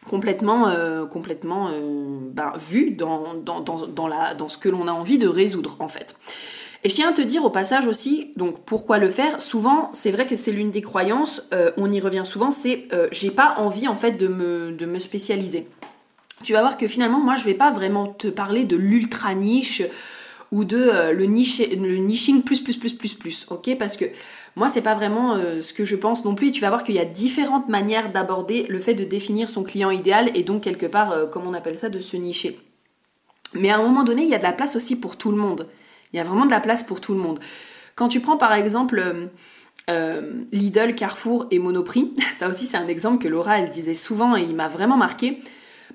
complètement, 0.09 0.69
euh, 0.69 1.05
euh, 1.07 2.19
ben, 2.33 2.53
vu 2.59 2.91
dans, 2.91 4.09
la, 4.09 4.35
dans 4.35 4.49
ce 4.49 4.59
que 4.59 4.69
l'on 4.69 4.89
a 4.89 4.93
envie 4.93 5.19
de 5.19 5.29
résoudre 5.29 5.77
en 5.79 5.89
fait. 5.89 6.17
Et 6.85 6.89
je 6.89 6.97
tiens 6.97 7.11
à 7.11 7.13
te 7.13 7.23
dire 7.23 7.45
au 7.45 7.51
passage 7.51 7.87
aussi, 7.87 8.33
donc 8.35 8.65
pourquoi 8.65 8.99
le 8.99 9.09
faire? 9.09 9.41
Souvent, 9.41 9.91
c'est 9.93 10.11
vrai 10.11 10.27
que 10.27 10.35
c'est 10.35 10.51
l'une 10.51 10.73
des 10.73 10.83
croyances, 10.83 11.47
euh, 11.55 11.71
on 11.77 11.93
y 11.93 12.01
revient 12.01 12.25
souvent, 12.25 12.51
c'est 12.51 12.89
j'ai 13.13 13.31
pas 13.31 13.55
envie 13.59 13.87
en 13.87 13.95
fait 13.95 14.13
de 14.13 14.27
me, 14.27 14.73
de 14.73 14.87
me 14.87 14.99
spécialiser. 14.99 15.69
Tu 16.43 16.53
vas 16.53 16.61
voir 16.61 16.77
que 16.77 16.89
finalement, 16.89 17.21
moi 17.21 17.37
je 17.37 17.45
vais 17.45 17.55
pas 17.55 17.71
vraiment 17.71 18.09
te 18.09 18.27
parler 18.27 18.65
de 18.65 18.77
l'ultra 18.77 19.35
niche 19.35 19.83
ou 20.53 20.65
de 20.65 20.77
euh, 20.77 21.13
le, 21.13 21.25
niche, 21.25 21.59
le 21.59 21.97
niching 21.97 22.43
plus 22.45 22.61
plus 22.61 22.77
plus 22.77 22.93
plus 22.93 23.15
plus, 23.15 23.47
ok? 23.51 23.77
Parce 23.79 23.97
que 23.97 24.05
moi 24.55 24.69
c'est 24.69 24.83
pas 24.83 24.95
vraiment 24.95 25.35
euh, 25.35 25.63
ce 25.63 25.73
que 25.73 25.85
je 25.85 25.97
pense 25.97 26.25
non 26.25 26.35
plus. 26.35 26.53
tu 26.53 26.61
vas 26.61 26.69
voir 26.69 26.85
qu'il 26.85 26.95
y 26.95 27.01
a 27.01 27.07
différentes 27.07 27.69
manières 27.69 28.13
d'aborder 28.13 28.67
le 28.69 28.79
fait 28.79 28.95
de 28.95 29.03
définir 29.03 29.49
son 29.49 29.65
client 29.65 29.91
idéal 29.91 30.31
et 30.35 30.43
donc 30.45 30.63
quelque 30.63 30.87
part, 30.87 31.11
euh, 31.11 31.27
comme 31.27 31.47
on 31.47 31.55
appelle 31.55 31.79
ça, 31.79 31.89
de 31.89 32.01
se 32.01 32.17
nicher. 32.17 32.61
Mais 33.55 33.71
à 33.71 33.79
un 33.79 33.83
moment 33.83 34.05
donné, 34.05 34.23
il 34.23 34.29
y 34.29 34.35
a 34.35 34.39
de 34.39 34.45
la 34.45 34.53
place 34.53 34.77
aussi 34.77 34.95
pour 34.95 35.17
tout 35.17 35.31
le 35.31 35.39
monde. 35.39 35.69
Il 36.13 36.19
y 36.19 36.21
a 36.21 36.25
vraiment 36.25 36.45
de 36.45 36.51
la 36.51 36.61
place 36.61 36.83
pour 36.83 37.01
tout 37.01 37.15
le 37.15 37.21
monde. 37.21 37.41
Quand 37.95 38.09
tu 38.09 38.21
prends 38.21 38.37
par 38.37 38.53
exemple 38.53 39.31
Lidl, 39.89 40.95
Carrefour 40.95 41.47
et 41.51 41.59
Monoprix, 41.59 42.13
ça 42.31 42.49
aussi 42.49 42.67
c'est 42.67 42.77
un 42.77 42.89
exemple 42.89 43.23
que 43.23 43.29
Laura 43.29 43.59
elle 43.59 43.71
disait 43.71 43.95
souvent 43.95 44.37
et 44.37 44.43
il 44.43 44.55
m'a 44.55 44.69
vraiment 44.69 44.99
marqué. 44.99 45.39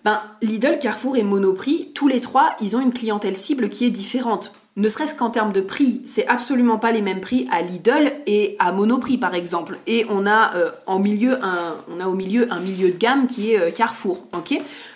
Ben, 0.08 0.22
Lidl, 0.42 0.80
Carrefour 0.80 1.18
et 1.18 1.24
Monoprix, 1.24 1.92
tous 1.94 2.08
les 2.08 2.22
trois, 2.22 2.56
ils 2.62 2.78
ont 2.78 2.80
une 2.80 2.94
clientèle 2.94 3.36
cible 3.36 3.68
qui 3.68 3.84
est 3.84 3.90
différente. 3.90 4.54
Ne 4.78 4.88
serait-ce 4.88 5.14
qu'en 5.14 5.30
termes 5.30 5.52
de 5.52 5.60
prix, 5.60 6.02
c'est 6.06 6.26
absolument 6.28 6.78
pas 6.78 6.94
les 6.94 7.02
mêmes 7.02 7.20
prix 7.20 7.46
à 7.52 7.62
Lidl 7.62 8.14
et 8.26 8.56
à 8.58 8.72
Monoprix 8.72 9.18
par 9.18 9.36
exemple. 9.36 9.78
Et 9.86 10.06
on 10.10 10.26
a 10.26 10.56
euh, 10.56 10.72
en 10.86 11.00
milieu 11.00 11.44
un, 11.44 11.76
au 12.06 12.14
milieu 12.14 12.48
un 12.54 12.62
milieu 12.62 12.92
de 12.92 12.98
gamme 12.98 13.28
qui 13.28 13.52
est 13.52 13.60
euh, 13.60 13.70
Carrefour, 13.70 14.24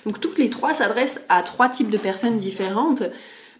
Donc 0.06 0.22
toutes 0.22 0.38
les 0.38 0.50
trois 0.50 0.74
s'adressent 0.74 1.26
à 1.28 1.44
trois 1.44 1.68
types 1.68 1.90
de 1.90 1.98
personnes 1.98 2.38
différentes, 2.38 3.04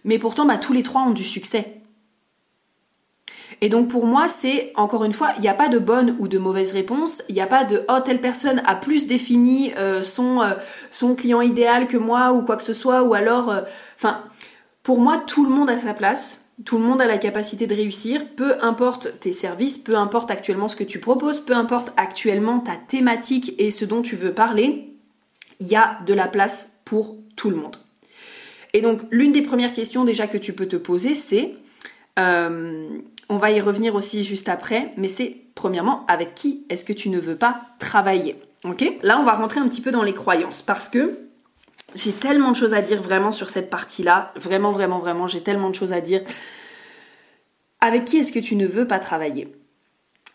mais 0.06 0.18
pourtant 0.18 0.46
bah, 0.46 0.56
tous 0.56 0.72
les 0.72 0.82
trois 0.82 1.02
ont 1.02 1.10
du 1.10 1.24
succès. 1.24 1.81
Et 3.62 3.68
donc 3.68 3.88
pour 3.88 4.06
moi, 4.06 4.26
c'est 4.26 4.72
encore 4.74 5.04
une 5.04 5.12
fois, 5.12 5.30
il 5.36 5.40
n'y 5.40 5.48
a 5.48 5.54
pas 5.54 5.68
de 5.68 5.78
bonne 5.78 6.16
ou 6.18 6.26
de 6.26 6.36
mauvaise 6.36 6.72
réponse. 6.72 7.22
Il 7.28 7.36
n'y 7.36 7.40
a 7.40 7.46
pas 7.46 7.62
de 7.62 7.86
oh 7.88 8.00
telle 8.04 8.20
personne 8.20 8.60
a 8.66 8.74
plus 8.74 9.06
défini 9.06 9.72
euh, 9.78 10.02
son 10.02 10.42
euh, 10.42 10.54
son 10.90 11.14
client 11.14 11.40
idéal 11.40 11.86
que 11.86 11.96
moi 11.96 12.32
ou 12.32 12.42
quoi 12.42 12.56
que 12.56 12.64
ce 12.64 12.72
soit 12.72 13.04
ou 13.04 13.14
alors, 13.14 13.50
euh, 13.50 13.60
enfin, 13.94 14.24
pour 14.82 14.98
moi, 14.98 15.16
tout 15.16 15.44
le 15.44 15.50
monde 15.50 15.70
a 15.70 15.78
sa 15.78 15.94
place. 15.94 16.40
Tout 16.64 16.76
le 16.76 16.84
monde 16.84 17.00
a 17.00 17.06
la 17.06 17.18
capacité 17.18 17.66
de 17.66 17.74
réussir, 17.74 18.34
peu 18.36 18.56
importe 18.62 19.18
tes 19.20 19.32
services, 19.32 19.78
peu 19.78 19.96
importe 19.96 20.30
actuellement 20.30 20.68
ce 20.68 20.76
que 20.76 20.84
tu 20.84 20.98
proposes, 20.98 21.40
peu 21.40 21.54
importe 21.54 21.92
actuellement 21.96 22.60
ta 22.60 22.76
thématique 22.76 23.54
et 23.58 23.70
ce 23.70 23.84
dont 23.84 24.02
tu 24.02 24.16
veux 24.16 24.34
parler, 24.34 24.92
il 25.60 25.68
y 25.68 25.76
a 25.76 25.98
de 26.06 26.14
la 26.14 26.28
place 26.28 26.70
pour 26.84 27.16
tout 27.36 27.48
le 27.48 27.56
monde. 27.56 27.76
Et 28.74 28.80
donc 28.80 29.02
l'une 29.10 29.32
des 29.32 29.42
premières 29.42 29.72
questions 29.72 30.04
déjà 30.04 30.26
que 30.26 30.38
tu 30.38 30.52
peux 30.52 30.66
te 30.66 30.76
poser, 30.76 31.14
c'est 31.14 31.54
on 33.32 33.38
va 33.38 33.50
y 33.50 33.62
revenir 33.62 33.94
aussi 33.94 34.24
juste 34.24 34.50
après, 34.50 34.92
mais 34.98 35.08
c'est 35.08 35.34
premièrement 35.54 36.04
avec 36.06 36.34
qui 36.34 36.66
est-ce 36.68 36.84
que 36.84 36.92
tu 36.92 37.08
ne 37.08 37.18
veux 37.18 37.36
pas 37.36 37.62
travailler. 37.78 38.36
Ok? 38.64 38.84
Là, 39.02 39.18
on 39.18 39.24
va 39.24 39.32
rentrer 39.32 39.58
un 39.58 39.68
petit 39.68 39.80
peu 39.80 39.90
dans 39.90 40.02
les 40.02 40.12
croyances 40.12 40.60
parce 40.60 40.90
que 40.90 41.18
j'ai 41.94 42.12
tellement 42.12 42.50
de 42.50 42.56
choses 42.56 42.74
à 42.74 42.82
dire 42.82 43.00
vraiment 43.00 43.30
sur 43.30 43.48
cette 43.48 43.70
partie-là. 43.70 44.32
Vraiment, 44.36 44.70
vraiment, 44.70 44.98
vraiment, 44.98 45.26
j'ai 45.26 45.42
tellement 45.42 45.70
de 45.70 45.74
choses 45.74 45.94
à 45.94 46.02
dire. 46.02 46.20
Avec 47.80 48.04
qui 48.04 48.18
est-ce 48.18 48.32
que 48.32 48.38
tu 48.38 48.54
ne 48.54 48.66
veux 48.66 48.86
pas 48.86 48.98
travailler? 48.98 49.50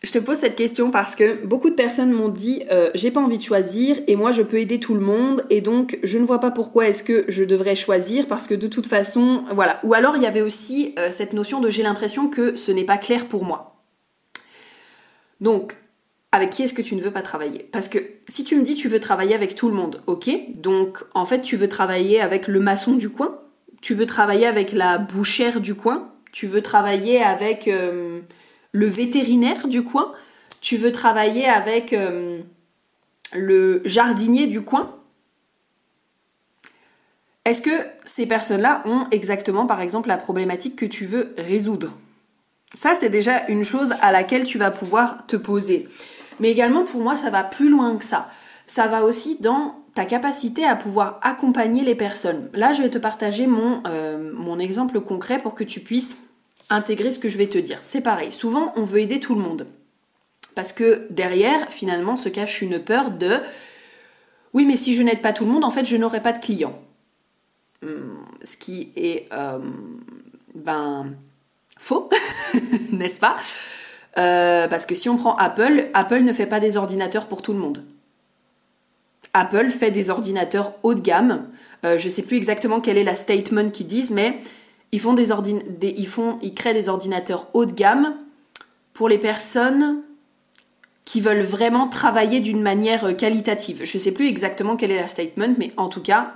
Je 0.04 0.12
te 0.12 0.20
pose 0.20 0.38
cette 0.38 0.56
question 0.56 0.92
parce 0.92 1.16
que 1.16 1.44
beaucoup 1.44 1.70
de 1.70 1.76
personnes 1.76 2.12
m'ont 2.12 2.30
dit 2.30 2.64
euh, 2.72 2.92
j'ai 2.94 3.10
pas 3.10 3.20
envie 3.20 3.40
de 3.40 3.44
choisir 3.44 3.98
et 4.08 4.16
moi 4.16 4.32
je 4.32 4.44
peux 4.44 4.60
aider 4.60 4.80
tout 4.80 4.94
le 4.94 5.00
monde 5.00 5.44
et 5.50 5.60
donc 5.60 5.98
je 6.04 6.20
ne 6.20 6.26
vois 6.26 6.40
pas 6.40 6.52
pourquoi 6.52 6.88
est-ce 6.88 7.04
que 7.04 7.26
je 7.30 7.44
devrais 7.44 7.76
choisir 7.76 8.28
parce 8.28 8.46
que 8.46 8.54
de 8.54 8.68
toute 8.68 8.88
façon 8.88 9.44
voilà. 9.54 9.80
Ou 9.84 9.96
alors 9.96 10.16
il 10.16 10.22
y 10.22 10.28
avait 10.28 10.42
aussi 10.42 10.94
euh, 11.00 11.10
cette 11.12 11.34
notion 11.34 11.60
de 11.60 11.70
j'ai 11.70 11.82
l'impression 11.82 12.30
que 12.30 12.56
ce 12.56 12.72
n'est 12.72 12.84
pas 12.84 13.00
clair 13.00 13.28
pour 13.28 13.44
moi. 13.44 13.82
Donc 15.42 15.76
avec 16.32 16.52
qui 16.52 16.64
est-ce 16.64 16.76
que 16.76 16.84
tu 16.84 16.96
ne 16.96 17.02
veux 17.02 17.12
pas 17.12 17.24
travailler? 17.24 17.68
Parce 17.72 17.88
que 17.88 17.98
si 18.28 18.44
tu 18.44 18.56
me 18.56 18.62
dis 18.62 18.76
tu 18.76 18.90
veux 18.90 19.00
travailler 19.00 19.34
avec 19.34 19.56
tout 19.56 19.68
le 19.68 19.74
monde, 19.74 20.04
ok 20.06 20.30
Donc 20.56 21.04
en 21.16 21.26
fait 21.26 21.42
tu 21.42 21.56
veux 21.56 21.70
travailler 21.70 22.22
avec 22.22 22.48
le 22.48 22.60
maçon 22.60 22.94
du 22.94 23.10
coin, 23.10 23.40
tu 23.82 23.96
veux 23.96 24.06
travailler 24.06 24.46
avec 24.46 24.74
la 24.74 25.00
bouchère 25.00 25.60
du 25.60 25.74
coin, 25.74 26.12
tu 26.32 26.46
veux 26.46 26.62
travailler 26.62 27.24
avec 27.24 27.68
euh, 27.68 28.22
le 28.78 28.86
vétérinaire 28.86 29.68
du 29.68 29.84
coin, 29.84 30.14
tu 30.62 30.78
veux 30.78 30.92
travailler 30.92 31.48
avec 31.48 31.94
euh, 31.94 32.42
le 33.34 33.82
jardinier 33.86 34.46
du 34.46 34.62
coin. 34.62 34.94
Est-ce 37.44 37.62
que 37.62 37.88
ces 38.06 38.28
personnes-là 38.28 38.84
ont 38.86 39.08
exactement, 39.10 39.66
par 39.66 39.82
exemple, 39.82 40.10
la 40.10 40.18
problématique 40.18 40.76
que 40.76 40.86
tu 40.86 41.06
veux 41.06 41.34
résoudre? 41.40 41.96
Ça, 42.76 42.94
c'est 42.94 43.10
déjà 43.10 43.48
une 43.48 43.64
chose 43.64 43.96
à 44.00 44.12
laquelle 44.12 44.44
tu 44.44 44.60
vas 44.60 44.70
pouvoir 44.70 45.26
te 45.26 45.38
poser. 45.38 45.88
Mais 46.40 46.52
également, 46.52 46.84
pour 46.84 47.02
moi, 47.02 47.16
ça 47.16 47.32
va 47.32 47.44
plus 47.44 47.70
loin 47.70 47.98
que 47.98 48.06
ça. 48.06 48.30
Ça 48.68 48.88
va 48.88 49.06
aussi 49.06 49.38
dans 49.40 49.74
ta 49.96 50.06
capacité 50.06 50.66
à 50.66 50.76
pouvoir 50.76 51.20
accompagner 51.24 51.84
les 51.84 51.96
personnes. 51.96 52.48
Là, 52.54 52.74
je 52.74 52.84
vais 52.84 52.92
te 52.92 53.00
partager 53.00 53.48
mon, 53.48 53.82
euh, 53.88 54.32
mon 54.36 54.60
exemple 54.60 55.02
concret 55.02 55.40
pour 55.40 55.56
que 55.56 55.64
tu 55.64 55.80
puisses 55.80 56.20
intégrer 56.70 57.12
ce 57.12 57.20
que 57.20 57.30
je 57.30 57.38
vais 57.38 57.48
te 57.48 57.58
dire. 57.58 57.80
C'est 57.82 58.02
pareil, 58.02 58.32
souvent 58.32 58.74
on 58.76 58.84
veut 58.84 59.00
aider 59.00 59.20
tout 59.20 59.36
le 59.36 59.42
monde. 59.42 59.68
Parce 60.56 60.74
que 60.74 61.06
derrière, 61.12 61.72
finalement, 61.72 62.16
se 62.16 62.30
cache 62.30 62.64
une 62.64 62.80
peur 62.80 63.12
de 63.12 63.38
Oui, 64.54 64.66
mais 64.66 64.76
si 64.76 64.96
je 64.96 65.04
n'aide 65.04 65.22
pas 65.22 65.32
tout 65.32 65.46
le 65.46 65.52
monde, 65.52 65.64
en 65.64 65.70
fait, 65.70 65.86
je 65.86 65.96
n'aurai 65.96 66.22
pas 66.22 66.34
de 66.34 66.44
clients. 66.44 66.82
Hmm, 67.84 68.16
ce 68.44 68.58
qui 68.58 68.92
est 68.96 69.28
euh, 69.32 69.60
ben 70.56 71.14
faux, 71.78 72.10
n'est-ce 72.92 73.20
pas? 73.20 73.38
Euh, 74.18 74.68
Parce 74.68 74.88
que 74.88 74.96
si 74.96 75.10
on 75.10 75.18
prend 75.18 75.36
Apple, 75.36 75.90
Apple 75.94 76.22
ne 76.22 76.34
fait 76.34 76.48
pas 76.48 76.60
des 76.60 76.76
ordinateurs 76.76 77.28
pour 77.28 77.44
tout 77.44 77.54
le 77.54 77.60
monde. 77.60 77.84
Apple 79.34 79.70
fait 79.70 79.92
des 79.92 80.10
ordinateurs 80.10 80.74
haut 80.82 80.96
de 80.96 81.02
gamme. 81.02 81.48
Euh, 81.86 82.00
je 82.00 82.06
ne 82.06 82.10
sais 82.10 82.24
plus 82.24 82.38
exactement 82.38 82.82
quelle 82.82 82.98
est 82.98 83.04
la 83.04 83.14
statement 83.14 83.70
qu'ils 83.70 83.86
disent, 83.86 84.10
mais 84.10 84.40
ils 84.92 85.00
font 85.00 85.14
des, 85.14 86.54
créent 86.56 86.74
des 86.74 86.90
ordinateurs 86.90 87.48
haut 87.54 87.66
de 87.66 87.74
gamme 87.74 88.16
pour 88.94 89.10
les 89.10 89.18
personnes 89.18 90.02
qui 91.06 91.22
veulent 91.22 91.42
vraiment 91.42 91.88
travailler 91.88 92.40
d'une 92.40 92.62
manière 92.62 93.16
qualitative. 93.16 93.84
Je 93.86 93.98
ne 93.98 94.02
sais 94.02 94.12
plus 94.12 94.28
exactement 94.28 94.76
quelle 94.76 94.92
est 94.92 95.00
la 95.00 95.08
statement, 95.08 95.56
mais 95.58 95.72
en 95.78 95.88
tout 95.88 96.02
cas, 96.02 96.36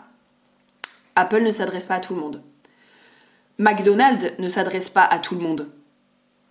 Apple 1.15 1.41
ne 1.41 1.51
s'adresse 1.51 1.85
pas 1.85 1.95
à 1.95 1.99
tout 1.99 2.15
le 2.15 2.21
monde. 2.21 2.41
McDonald's 3.57 4.33
ne 4.39 4.47
s'adresse 4.47 4.89
pas 4.89 5.03
à 5.03 5.19
tout 5.19 5.35
le 5.35 5.41
monde. 5.41 5.69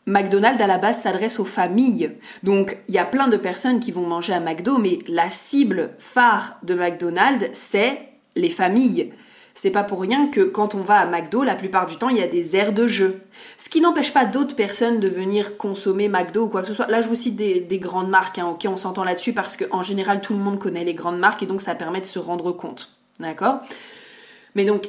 McDonald's 0.07 0.63
à 0.63 0.67
la 0.67 0.79
base 0.79 1.01
s'adresse 1.01 1.41
aux 1.41 1.45
familles. 1.45 2.13
Donc 2.43 2.77
il 2.89 2.95
y 2.95 2.99
a 2.99 3.05
plein 3.05 3.29
de 3.29 3.37
personnes 3.37 3.81
qui 3.81 3.93
vont 3.93 4.07
manger 4.07 4.33
à 4.33 4.41
McDo, 4.41 4.79
mais 4.79 4.99
la 5.07 5.31
cible 5.31 5.91
phare 5.99 6.59
de 6.63 6.75
McDonald's, 6.75 7.49
c'est 7.53 8.09
les 8.37 8.51
familles. 8.51 9.13
C'est 9.55 9.71
pas 9.71 9.83
pour 9.83 10.01
rien 10.01 10.29
que 10.29 10.41
quand 10.41 10.75
on 10.75 10.81
va 10.81 10.97
à 10.97 11.07
McDo, 11.07 11.43
la 11.43 11.55
plupart 11.55 11.87
du 11.87 11.97
temps, 11.97 12.09
il 12.09 12.17
y 12.17 12.23
a 12.23 12.29
des 12.29 12.57
aires 12.57 12.73
de 12.73 12.87
jeu. 12.87 13.21
Ce 13.57 13.69
qui 13.69 13.81
n'empêche 13.81 14.13
pas 14.13 14.25
d'autres 14.25 14.57
personnes 14.57 15.01
de 15.01 15.09
venir 15.09 15.57
consommer 15.57 16.09
McDo 16.09 16.45
ou 16.45 16.49
quoi 16.49 16.63
que 16.63 16.69
ce 16.69 16.75
soit. 16.75 16.87
Là, 16.87 17.01
je 17.01 17.09
vous 17.09 17.15
cite 17.15 17.37
des, 17.37 17.79
grandes 17.79 18.09
marques, 18.09 18.39
hein, 18.39 18.47
ok, 18.47 18.67
on 18.69 18.77
s'entend 18.77 19.05
là-dessus 19.05 19.33
parce 19.33 19.57
qu'en 19.57 19.83
général, 19.83 20.21
tout 20.21 20.33
le 20.33 20.39
monde 20.39 20.59
connaît 20.59 20.85
les 20.85 20.95
grandes 20.95 21.19
marques 21.19 21.43
et 21.43 21.47
donc 21.47 21.61
ça 21.61 21.75
permet 21.75 22.01
de 22.01 22.07
se 22.07 22.19
rendre 22.19 22.53
compte. 22.53 22.91
D'accord? 23.19 23.61
Mais 24.55 24.65
donc, 24.65 24.89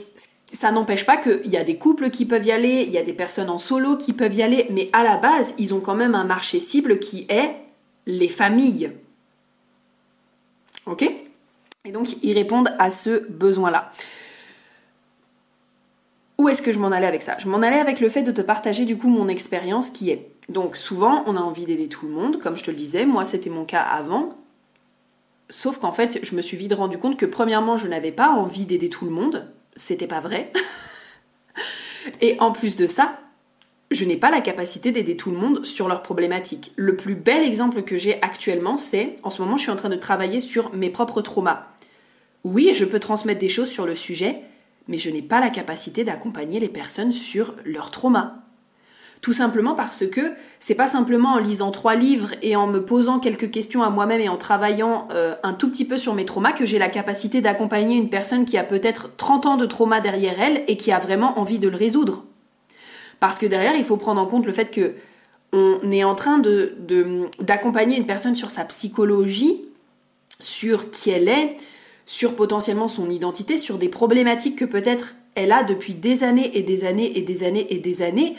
ça 0.51 0.71
n'empêche 0.71 1.05
pas 1.05 1.17
qu'il 1.17 1.47
y 1.47 1.57
a 1.57 1.63
des 1.63 1.77
couples 1.77 2.09
qui 2.09 2.25
peuvent 2.25 2.45
y 2.45 2.51
aller, 2.51 2.83
il 2.85 2.91
y 2.91 2.97
a 2.97 3.03
des 3.03 3.13
personnes 3.13 3.49
en 3.49 3.57
solo 3.57 3.97
qui 3.97 4.13
peuvent 4.13 4.35
y 4.35 4.43
aller, 4.43 4.67
mais 4.69 4.89
à 4.93 5.03
la 5.03 5.17
base, 5.17 5.53
ils 5.57 5.73
ont 5.73 5.79
quand 5.79 5.95
même 5.95 6.15
un 6.15 6.23
marché 6.23 6.59
cible 6.59 6.99
qui 6.99 7.25
est 7.29 7.55
les 8.05 8.27
familles. 8.27 8.91
Ok? 10.85 11.03
Et 11.83 11.91
donc, 11.91 12.15
ils 12.21 12.33
répondent 12.33 12.73
à 12.79 12.89
ce 12.89 13.27
besoin-là. 13.29 13.91
Où 16.41 16.49
est-ce 16.49 16.63
que 16.63 16.71
je 16.71 16.79
m'en 16.79 16.87
allais 16.87 17.05
avec 17.05 17.21
ça? 17.21 17.37
Je 17.37 17.47
m'en 17.47 17.61
allais 17.61 17.77
avec 17.77 17.99
le 17.99 18.09
fait 18.09 18.23
de 18.23 18.31
te 18.31 18.41
partager 18.41 18.85
du 18.85 18.97
coup 18.97 19.09
mon 19.09 19.27
expérience 19.27 19.91
qui 19.91 20.09
est. 20.09 20.31
Donc 20.49 20.75
souvent, 20.75 21.23
on 21.27 21.35
a 21.35 21.39
envie 21.39 21.65
d'aider 21.65 21.87
tout 21.87 22.07
le 22.07 22.11
monde, 22.11 22.39
comme 22.39 22.57
je 22.57 22.63
te 22.63 22.71
le 22.71 22.77
disais, 22.77 23.05
moi 23.05 23.25
c'était 23.25 23.51
mon 23.51 23.63
cas 23.63 23.83
avant. 23.83 24.29
Sauf 25.49 25.77
qu'en 25.77 25.91
fait, 25.91 26.17
je 26.23 26.33
me 26.33 26.41
suis 26.41 26.57
vite 26.57 26.73
rendu 26.73 26.97
compte 26.97 27.15
que 27.15 27.27
premièrement, 27.27 27.77
je 27.77 27.87
n'avais 27.87 28.11
pas 28.11 28.31
envie 28.31 28.65
d'aider 28.65 28.89
tout 28.89 29.05
le 29.05 29.11
monde, 29.11 29.51
c'était 29.75 30.07
pas 30.07 30.19
vrai. 30.19 30.51
Et 32.21 32.37
en 32.39 32.51
plus 32.51 32.75
de 32.75 32.87
ça, 32.87 33.19
je 33.91 34.03
n'ai 34.03 34.17
pas 34.17 34.31
la 34.31 34.41
capacité 34.41 34.91
d'aider 34.91 35.15
tout 35.15 35.29
le 35.29 35.37
monde 35.37 35.63
sur 35.63 35.87
leurs 35.87 36.01
problématiques. 36.01 36.71
Le 36.75 36.95
plus 36.95 37.13
bel 37.13 37.43
exemple 37.43 37.83
que 37.83 37.97
j'ai 37.97 38.19
actuellement, 38.23 38.77
c'est 38.77 39.17
en 39.21 39.29
ce 39.29 39.43
moment, 39.43 39.57
je 39.57 39.61
suis 39.61 39.71
en 39.71 39.75
train 39.75 39.89
de 39.89 39.95
travailler 39.95 40.39
sur 40.39 40.73
mes 40.73 40.89
propres 40.89 41.21
traumas. 41.21 41.67
Oui, 42.43 42.71
je 42.73 42.85
peux 42.85 42.99
transmettre 42.99 43.39
des 43.39 43.47
choses 43.47 43.69
sur 43.69 43.85
le 43.85 43.93
sujet, 43.93 44.41
mais 44.87 44.97
je 44.97 45.09
n'ai 45.09 45.21
pas 45.21 45.39
la 45.39 45.49
capacité 45.49 46.03
d'accompagner 46.03 46.59
les 46.59 46.69
personnes 46.69 47.11
sur 47.11 47.55
leurs 47.65 47.91
traumas. 47.91 48.35
Tout 49.21 49.33
simplement 49.33 49.75
parce 49.75 50.07
que 50.07 50.33
c'est 50.59 50.73
pas 50.73 50.87
simplement 50.87 51.33
en 51.33 51.37
lisant 51.37 51.69
trois 51.69 51.95
livres 51.95 52.31
et 52.41 52.55
en 52.55 52.65
me 52.65 52.83
posant 52.83 53.19
quelques 53.19 53.51
questions 53.51 53.83
à 53.83 53.91
moi-même 53.91 54.19
et 54.19 54.29
en 54.29 54.37
travaillant 54.37 55.07
euh, 55.11 55.35
un 55.43 55.53
tout 55.53 55.69
petit 55.69 55.85
peu 55.85 55.99
sur 55.99 56.15
mes 56.15 56.25
traumas 56.25 56.53
que 56.53 56.65
j'ai 56.65 56.79
la 56.79 56.89
capacité 56.89 57.39
d'accompagner 57.39 57.97
une 57.97 58.09
personne 58.09 58.45
qui 58.45 58.57
a 58.57 58.63
peut-être 58.63 59.15
30 59.17 59.45
ans 59.45 59.57
de 59.57 59.67
trauma 59.67 60.01
derrière 60.01 60.41
elle 60.41 60.63
et 60.67 60.75
qui 60.75 60.91
a 60.91 60.97
vraiment 60.97 61.39
envie 61.39 61.59
de 61.59 61.69
le 61.69 61.77
résoudre. 61.77 62.23
Parce 63.19 63.37
que 63.37 63.45
derrière, 63.45 63.75
il 63.75 63.83
faut 63.83 63.97
prendre 63.97 64.19
en 64.19 64.25
compte 64.25 64.47
le 64.47 64.51
fait 64.51 64.71
que 64.71 64.95
on 65.53 65.91
est 65.91 66.03
en 66.03 66.15
train 66.15 66.41
d'accompagner 67.39 67.97
une 67.97 68.07
personne 68.07 68.35
sur 68.35 68.49
sa 68.49 68.63
psychologie, 68.65 69.65
sur 70.39 70.89
qui 70.89 71.09
elle 71.11 71.27
est, 71.27 71.57
sur 72.11 72.35
potentiellement 72.35 72.89
son 72.89 73.09
identité, 73.09 73.55
sur 73.55 73.77
des 73.77 73.87
problématiques 73.87 74.57
que 74.57 74.65
peut-être 74.65 75.15
elle 75.35 75.53
a 75.53 75.63
depuis 75.63 75.93
des 75.93 76.25
années 76.25 76.57
et 76.57 76.61
des 76.61 76.83
années 76.83 77.17
et 77.17 77.21
des 77.21 77.43
années 77.43 77.67
et 77.69 77.79
des 77.79 78.01
années 78.01 78.35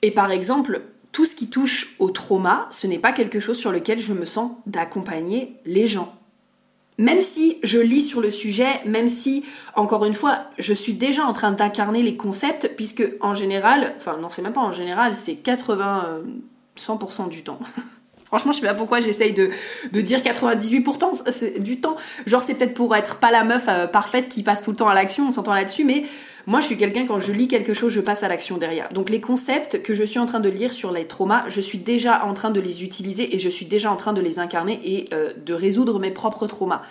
et 0.00 0.10
par 0.10 0.30
exemple, 0.32 0.82
tout 1.12 1.26
ce 1.26 1.36
qui 1.36 1.48
touche 1.48 1.96
au 1.98 2.10
trauma, 2.10 2.66
ce 2.70 2.86
n'est 2.86 2.98
pas 2.98 3.12
quelque 3.12 3.40
chose 3.40 3.58
sur 3.58 3.72
lequel 3.72 4.00
je 4.00 4.12
me 4.12 4.24
sens 4.24 4.52
d'accompagner 4.66 5.56
les 5.64 5.86
gens. 5.86 6.14
Même 6.98 7.20
si 7.20 7.58
je 7.62 7.78
lis 7.78 8.02
sur 8.02 8.20
le 8.20 8.30
sujet, 8.30 8.82
même 8.84 9.08
si, 9.08 9.44
encore 9.74 10.04
une 10.04 10.12
fois, 10.12 10.44
je 10.58 10.72
suis 10.72 10.94
déjà 10.94 11.24
en 11.24 11.34
train 11.34 11.52
d'incarner 11.52 12.02
les 12.02 12.16
concepts, 12.16 12.72
puisque 12.76 13.02
en 13.20 13.32
général, 13.32 13.94
enfin 13.96 14.18
non, 14.18 14.28
c'est 14.30 14.42
même 14.42 14.52
pas 14.52 14.60
en 14.60 14.72
général, 14.72 15.16
c'est 15.16 15.36
80, 15.36 16.20
100% 16.76 17.24
euh, 17.24 17.28
du 17.28 17.42
temps. 17.42 17.58
Franchement, 18.34 18.50
je 18.50 18.58
sais 18.58 18.66
pas 18.66 18.74
pourquoi 18.74 18.98
j'essaye 18.98 19.32
de, 19.32 19.50
dire 19.92 20.18
98% 20.18 21.60
du 21.60 21.78
temps. 21.78 21.94
Genre, 22.26 22.42
c'est 22.42 22.54
peut-être 22.54 22.74
pour 22.74 22.96
être 22.96 23.20
pas 23.20 23.30
la 23.30 23.44
meuf 23.44 23.66
euh, 23.68 23.86
parfaite 23.86 24.28
qui 24.28 24.42
passe 24.42 24.60
tout 24.60 24.72
le 24.72 24.76
temps 24.76 24.88
à 24.88 24.94
l'action, 24.94 25.28
on 25.28 25.30
s'entend 25.30 25.54
là-dessus, 25.54 25.84
mais 25.84 26.02
moi, 26.48 26.58
je 26.58 26.66
suis 26.66 26.76
quelqu'un, 26.76 27.06
quand 27.06 27.20
je 27.20 27.30
lis 27.30 27.46
quelque 27.46 27.74
chose, 27.74 27.92
je 27.92 28.00
passe 28.00 28.24
à 28.24 28.28
l'action 28.28 28.56
derrière. 28.56 28.88
Donc 28.92 29.08
les 29.08 29.20
concepts 29.20 29.84
que 29.84 29.94
je 29.94 30.02
suis 30.02 30.18
en 30.18 30.26
train 30.26 30.40
de 30.40 30.48
lire 30.48 30.72
sur 30.72 30.90
les 30.90 31.06
traumas, 31.06 31.44
je 31.48 31.60
suis 31.60 31.78
déjà 31.78 32.24
en 32.24 32.34
train 32.34 32.50
de 32.50 32.58
les 32.58 32.82
utiliser 32.82 33.36
et 33.36 33.38
je 33.38 33.48
suis 33.48 33.66
déjà 33.66 33.92
en 33.92 33.96
train 33.96 34.12
de 34.12 34.20
les 34.20 34.40
incarner 34.40 34.80
et 34.82 35.14
euh, 35.14 35.32
de 35.46 35.54
résoudre 35.54 36.00
mes 36.00 36.10
propres 36.10 36.48
traumas. 36.48 36.82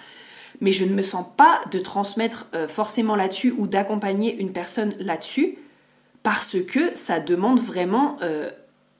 Mais 0.62 0.71
je 0.71 0.86
ne 0.86 0.93
me 0.93 1.01
sens 1.01 1.25
pas 1.36 1.60
de 1.73 1.79
transmettre 1.79 2.47
euh, 2.56 2.69
forcément 2.69 3.17
là-dessus 3.17 3.53
ou 3.58 3.67
d'accompagner 3.67 4.34
une 4.38 4.53
personne 4.53 4.93
là-dessus 4.97 5.58
parce 6.23 6.56
que 6.62 6.91
ça 6.95 7.19
demande 7.19 7.60
vraiment... 7.60 8.15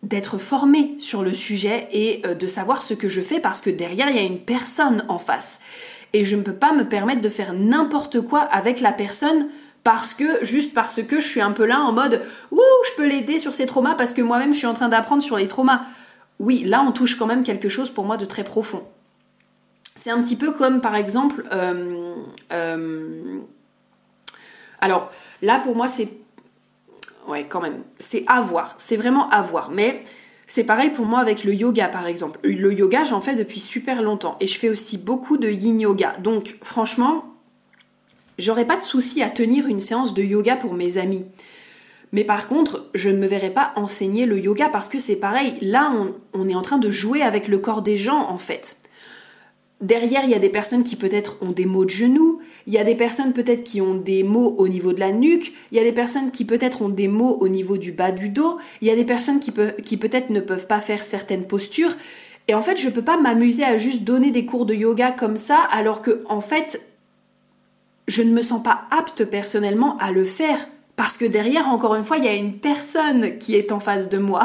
d'être 0.04 0.38
formé 0.38 0.96
sur 1.00 1.24
le 1.24 1.34
sujet 1.34 1.88
et 1.92 2.22
de 2.22 2.48
savoir 2.48 2.84
ce 2.84 2.94
que 2.94 3.10
je 3.10 3.22
fais 3.22 3.40
parce 3.40 3.62
que 3.62 3.70
derrière 3.70 4.10
il 4.10 4.16
y 4.16 4.20
a 4.20 4.24
une 4.24 4.40
personne 4.40 5.06
en 5.08 5.18
face 5.18 5.62
et 6.14 6.26
je 6.26 6.36
ne 6.36 6.44
peux 6.44 6.54
pas 6.54 6.74
me 6.74 6.84
permettre 6.84 7.22
de 7.22 7.30
faire 7.30 7.54
n'importe 7.54 8.22
quoi 8.22 8.42
avec 8.42 8.80
la 8.80 8.94
personne 8.94 9.48
parce 9.84 10.14
que 10.14 10.44
juste 10.44 10.74
parce 10.74 11.02
que 11.04 11.20
je 11.20 11.28
suis 11.28 11.42
un 11.42 11.52
peu 11.52 11.66
là 11.66 11.82
en 11.82 11.92
mode 11.92 12.22
ouh 12.52 12.62
je 12.86 12.96
peux 12.96 13.08
l'aider 13.08 13.40
sur 13.40 13.54
ses 13.54 13.66
traumas 13.66 13.96
parce 13.96 14.14
que 14.14 14.22
moi-même 14.22 14.54
je 14.54 14.60
suis 14.60 14.68
en 14.68 14.74
train 14.74 14.90
d'apprendre 14.90 15.24
sur 15.24 15.38
les 15.38 15.48
traumas. 15.48 15.82
Oui, 16.40 16.64
là 16.64 16.84
on 16.88 16.92
touche 16.92 17.16
quand 17.16 17.26
même 17.26 17.44
quelque 17.44 17.70
chose 17.70 17.90
pour 17.90 18.06
moi 18.06 18.18
de 18.18 18.26
très 18.26 18.44
profond. 18.44 18.84
C'est 19.96 20.10
un 20.10 20.22
petit 20.24 20.36
peu 20.36 20.52
comme 20.52 20.82
par 20.82 20.96
exemple, 20.96 21.46
euh, 21.52 22.16
euh, 22.52 23.40
alors 24.80 25.12
là 25.42 25.60
pour 25.60 25.76
moi 25.76 25.88
c'est, 25.88 26.10
ouais 27.28 27.46
quand 27.48 27.62
même, 27.62 27.84
c'est 28.00 28.24
avoir, 28.28 28.76
c'est 28.78 28.98
vraiment 28.98 29.30
avoir, 29.30 29.72
mais 29.72 30.04
c'est 30.48 30.64
pareil 30.64 30.90
pour 30.90 31.06
moi 31.06 31.20
avec 31.20 31.44
le 31.44 31.54
yoga 31.54 31.88
par 31.88 32.08
exemple. 32.08 32.40
Le 32.44 32.74
yoga 32.74 33.04
j'en 33.04 33.22
fais 33.22 33.36
depuis 33.36 33.60
super 33.60 34.02
longtemps 34.02 34.38
et 34.40 34.48
je 34.48 34.58
fais 34.58 34.70
aussi 34.70 34.98
beaucoup 34.98 35.38
de 35.38 35.50
yin 35.50 35.80
yoga. 35.80 36.16
Donc 36.20 36.58
franchement, 36.64 37.34
J'aurais 38.40 38.66
pas 38.66 38.78
de 38.78 38.84
souci 38.84 39.22
à 39.22 39.30
tenir 39.30 39.68
une 39.68 39.80
séance 39.80 40.14
de 40.14 40.24
yoga 40.24 40.56
pour 40.56 40.74
mes 40.74 40.98
amis. 40.98 41.26
Mais 42.12 42.24
par 42.24 42.48
contre, 42.48 42.90
je 42.94 43.10
ne 43.10 43.18
me 43.18 43.28
verrais 43.28 43.52
pas 43.52 43.74
enseigner 43.76 44.26
le 44.26 44.40
yoga 44.40 44.70
parce 44.70 44.90
que 44.90 45.00
c'est 45.00 45.16
pareil, 45.16 45.56
là 45.62 45.92
on, 46.34 46.48
est 46.48 46.56
en 46.56 46.62
train 46.62 46.78
de 46.78 46.92
jouer 46.92 47.22
avec 47.22 47.48
le 47.48 47.58
corps 47.58 47.82
des 47.82 47.96
gens 47.96 48.30
en 48.30 48.38
fait. 48.38 48.78
Derrière, 49.82 50.24
il 50.24 50.30
y 50.30 50.36
a 50.36 50.40
des 50.40 50.50
personnes 50.50 50.84
qui 50.84 50.96
peut-être 50.96 51.36
ont 51.42 51.52
des 51.52 51.66
maux 51.66 51.84
de 51.84 51.90
genoux, 51.90 52.40
il 52.68 52.74
y 52.74 52.78
a 52.78 52.86
des 52.86 52.96
personnes 52.96 53.34
peut-être 53.34 53.64
qui 53.64 53.82
ont 53.82 53.96
des 53.96 54.24
maux 54.24 54.56
au 54.58 54.70
niveau 54.70 54.94
de 54.94 55.00
la 55.00 55.12
nuque, 55.12 55.54
il 55.72 55.78
y 55.78 55.82
a 55.82 55.84
des 55.84 55.92
personnes 55.92 56.32
qui 56.32 56.46
peut-être 56.46 56.82
ont 56.82 56.90
des 56.90 57.10
maux 57.10 57.38
au 57.42 57.50
niveau 57.50 57.78
du 57.78 57.92
bas 57.92 58.12
du 58.12 58.30
dos, 58.30 58.58
il 58.82 58.88
y 58.88 58.92
a 58.92 58.96
des 58.96 59.04
personnes 59.04 59.42
qui, 59.42 59.52
qui 59.84 59.98
peut-être 59.98 60.30
ne 60.30 60.40
peuvent 60.40 60.68
pas 60.68 60.80
faire 60.80 61.04
certaines 61.04 61.46
postures. 61.46 61.96
Et 62.48 62.56
en 62.56 62.62
fait, 62.62 62.78
je 62.78 62.90
peux 62.90 63.02
pas 63.02 63.18
m'amuser 63.18 63.64
à 63.64 63.78
juste 63.78 64.04
donner 64.04 64.32
des 64.32 64.46
cours 64.46 64.66
de 64.66 64.74
yoga 64.74 65.12
comme 65.12 65.38
ça 65.38 65.60
alors 65.72 66.02
que 66.02 66.24
en 66.30 66.40
fait, 66.40 66.82
je 68.08 68.22
ne 68.22 68.32
me 68.32 68.42
sens 68.42 68.64
pas 68.64 68.84
apte 68.92 69.26
personnellement 69.26 69.98
à 69.98 70.12
le 70.12 70.24
faire 70.24 70.68
parce 70.96 71.18
que 71.18 71.26
derrière, 71.26 71.68
encore 71.68 71.96
une 71.96 72.04
fois, 72.04 72.18
il 72.18 72.26
y 72.26 72.28
a 72.28 72.36
une 72.36 72.58
personne 72.58 73.38
qui 73.38 73.56
est 73.56 73.72
en 73.72 73.80
face 73.80 74.10
de 74.10 74.18
moi. 74.18 74.44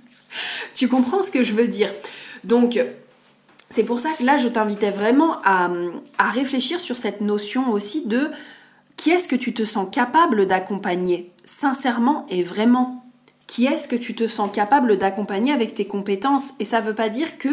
tu 0.74 0.88
comprends 0.88 1.22
ce 1.22 1.30
que 1.30 1.42
je 1.42 1.54
veux 1.54 1.68
dire? 1.68 1.92
Donc, 2.44 2.78
c'est 3.70 3.84
pour 3.84 4.00
ça 4.00 4.10
que 4.18 4.24
là, 4.24 4.36
je 4.36 4.48
t'invitais 4.48 4.90
vraiment 4.90 5.36
à, 5.44 5.70
réfléchir 6.18 6.80
sur 6.80 6.96
cette 6.96 7.20
notion 7.20 7.70
aussi 7.70 8.06
de 8.06 8.30
qui 8.96 9.10
est-ce 9.10 9.28
que 9.28 9.36
tu 9.36 9.54
te 9.54 9.64
sens 9.64 9.88
capable 9.90 10.46
d'accompagner, 10.46 11.30
sincèrement 11.44 12.26
et 12.28 12.42
vraiment. 12.42 13.04
Qui 13.46 13.66
est-ce 13.66 13.88
que 13.88 13.96
tu 13.96 14.14
te 14.14 14.26
sens 14.26 14.50
capable 14.52 14.96
d'accompagner 14.96 15.52
avec 15.52 15.74
tes 15.74 15.86
compétences? 15.86 16.52
Et 16.58 16.64
ça 16.64 16.80
ne 16.80 16.86
veut 16.86 16.94
pas 16.94 17.08
dire 17.08 17.38
que 17.38 17.48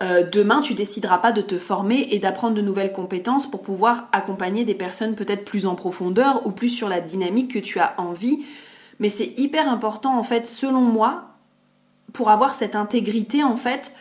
euh, 0.00 0.22
demain, 0.22 0.60
tu 0.60 0.74
décideras 0.74 1.18
pas 1.18 1.32
de 1.32 1.40
te 1.40 1.58
former 1.58 2.08
et 2.10 2.18
d'apprendre 2.18 2.54
de 2.54 2.62
nouvelles 2.62 2.92
compétences 2.92 3.50
pour 3.50 3.62
pouvoir 3.62 4.08
accompagner 4.12 4.64
des 4.64 4.74
personnes 4.74 5.16
peut-être 5.16 5.44
plus 5.44 5.66
en 5.66 5.74
profondeur 5.74 6.46
ou 6.46 6.50
plus 6.50 6.68
sur 6.68 6.88
la 6.88 7.00
dynamique 7.00 7.52
que 7.52 7.58
tu 7.58 7.80
as 7.80 7.94
envie. 7.98 8.44
Mais 9.00 9.08
c'est 9.08 9.38
hyper 9.38 9.68
important, 9.68 10.16
en 10.18 10.22
fait, 10.22 10.46
selon 10.46 10.82
moi, 10.82 11.30
pour 12.12 12.30
avoir 12.30 12.54
cette 12.54 12.76
intégrité, 12.76 13.42
en 13.42 13.56
fait, 13.56 13.92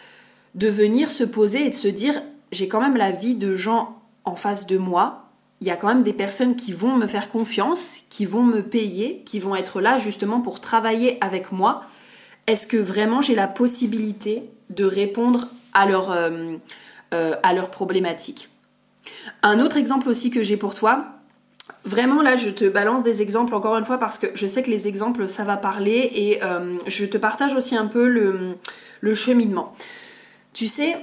de 0.57 0.67
venir 0.67 1.11
se 1.11 1.23
poser 1.23 1.67
et 1.67 1.69
de 1.69 1.75
se 1.75 1.87
dire, 1.87 2.21
j'ai 2.51 2.67
quand 2.67 2.81
même 2.81 2.97
la 2.97 3.11
vie 3.11 3.35
de 3.35 3.55
gens 3.55 4.01
en 4.25 4.35
face 4.35 4.65
de 4.65 4.77
moi, 4.77 5.29
il 5.61 5.67
y 5.67 5.71
a 5.71 5.75
quand 5.75 5.87
même 5.87 6.03
des 6.03 6.13
personnes 6.13 6.55
qui 6.55 6.73
vont 6.73 6.95
me 6.97 7.07
faire 7.07 7.29
confiance, 7.29 7.99
qui 8.09 8.25
vont 8.25 8.43
me 8.43 8.61
payer, 8.61 9.21
qui 9.25 9.39
vont 9.39 9.55
être 9.55 9.81
là 9.81 9.97
justement 9.97 10.41
pour 10.41 10.59
travailler 10.59 11.17
avec 11.21 11.51
moi. 11.51 11.83
Est-ce 12.47 12.65
que 12.65 12.77
vraiment 12.77 13.21
j'ai 13.21 13.35
la 13.35 13.47
possibilité 13.47 14.43
de 14.69 14.83
répondre 14.83 15.47
à, 15.73 15.85
leur, 15.85 16.11
euh, 16.11 16.55
euh, 17.13 17.35
leurs 17.53 17.69
problématiques 17.69 18.49
Un 19.43 19.59
autre 19.59 19.77
exemple 19.77 20.09
aussi 20.09 20.31
que 20.31 20.43
j'ai 20.43 20.57
pour 20.57 20.73
toi, 20.73 21.13
Vraiment 21.83 22.21
là, 22.21 22.35
je 22.35 22.49
te 22.49 22.65
balance 22.65 23.01
des 23.03 23.21
exemples 23.21 23.53
encore 23.53 23.77
une 23.77 23.85
fois 23.85 23.97
parce 23.97 24.17
que 24.17 24.27
je 24.33 24.45
sais 24.45 24.61
que 24.61 24.69
les 24.69 24.89
exemples, 24.89 25.29
ça 25.29 25.45
va 25.45 25.55
parler 25.55 26.09
et 26.13 26.43
euh, 26.43 26.77
je 26.85 27.05
te 27.05 27.17
partage 27.17 27.53
aussi 27.53 27.77
un 27.77 27.87
peu 27.87 28.07
le 28.07 29.15
cheminement. 29.15 29.73
Tu 30.57 30.67
sais, 30.67 30.97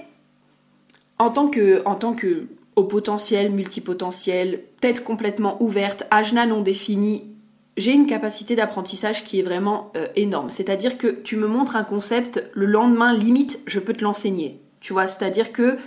en 1.20 1.30
tant 1.30 1.46
que, 1.46 2.48
au 2.74 2.82
potentiel, 2.82 3.52
multipotentiel, 3.52 4.64
tête 4.80 5.04
complètement 5.04 5.62
ouverte, 5.62 6.02
ajna 6.10 6.44
non 6.44 6.60
défini, 6.60 7.30
j'ai 7.76 7.92
une 7.92 8.08
capacité 8.08 8.56
d'apprentissage 8.56 9.22
qui 9.22 9.38
est 9.38 9.44
vraiment 9.44 9.92
euh, 9.96 10.08
énorme. 10.16 10.50
C'est-à-dire 10.50 10.98
que 10.98 11.06
tu 11.06 11.36
me 11.36 11.46
montres 11.46 11.76
un 11.76 11.84
concept, 11.84 12.44
le 12.52 12.66
lendemain, 12.66 13.14
limite, 13.14 13.60
je 13.66 13.78
peux 13.78 13.92
te 13.92 14.02
l'enseigner. 14.02 14.60
Tu 14.80 14.92
vois, 14.92 15.06
c'est-à-dire 15.06 15.52
que 15.52 15.78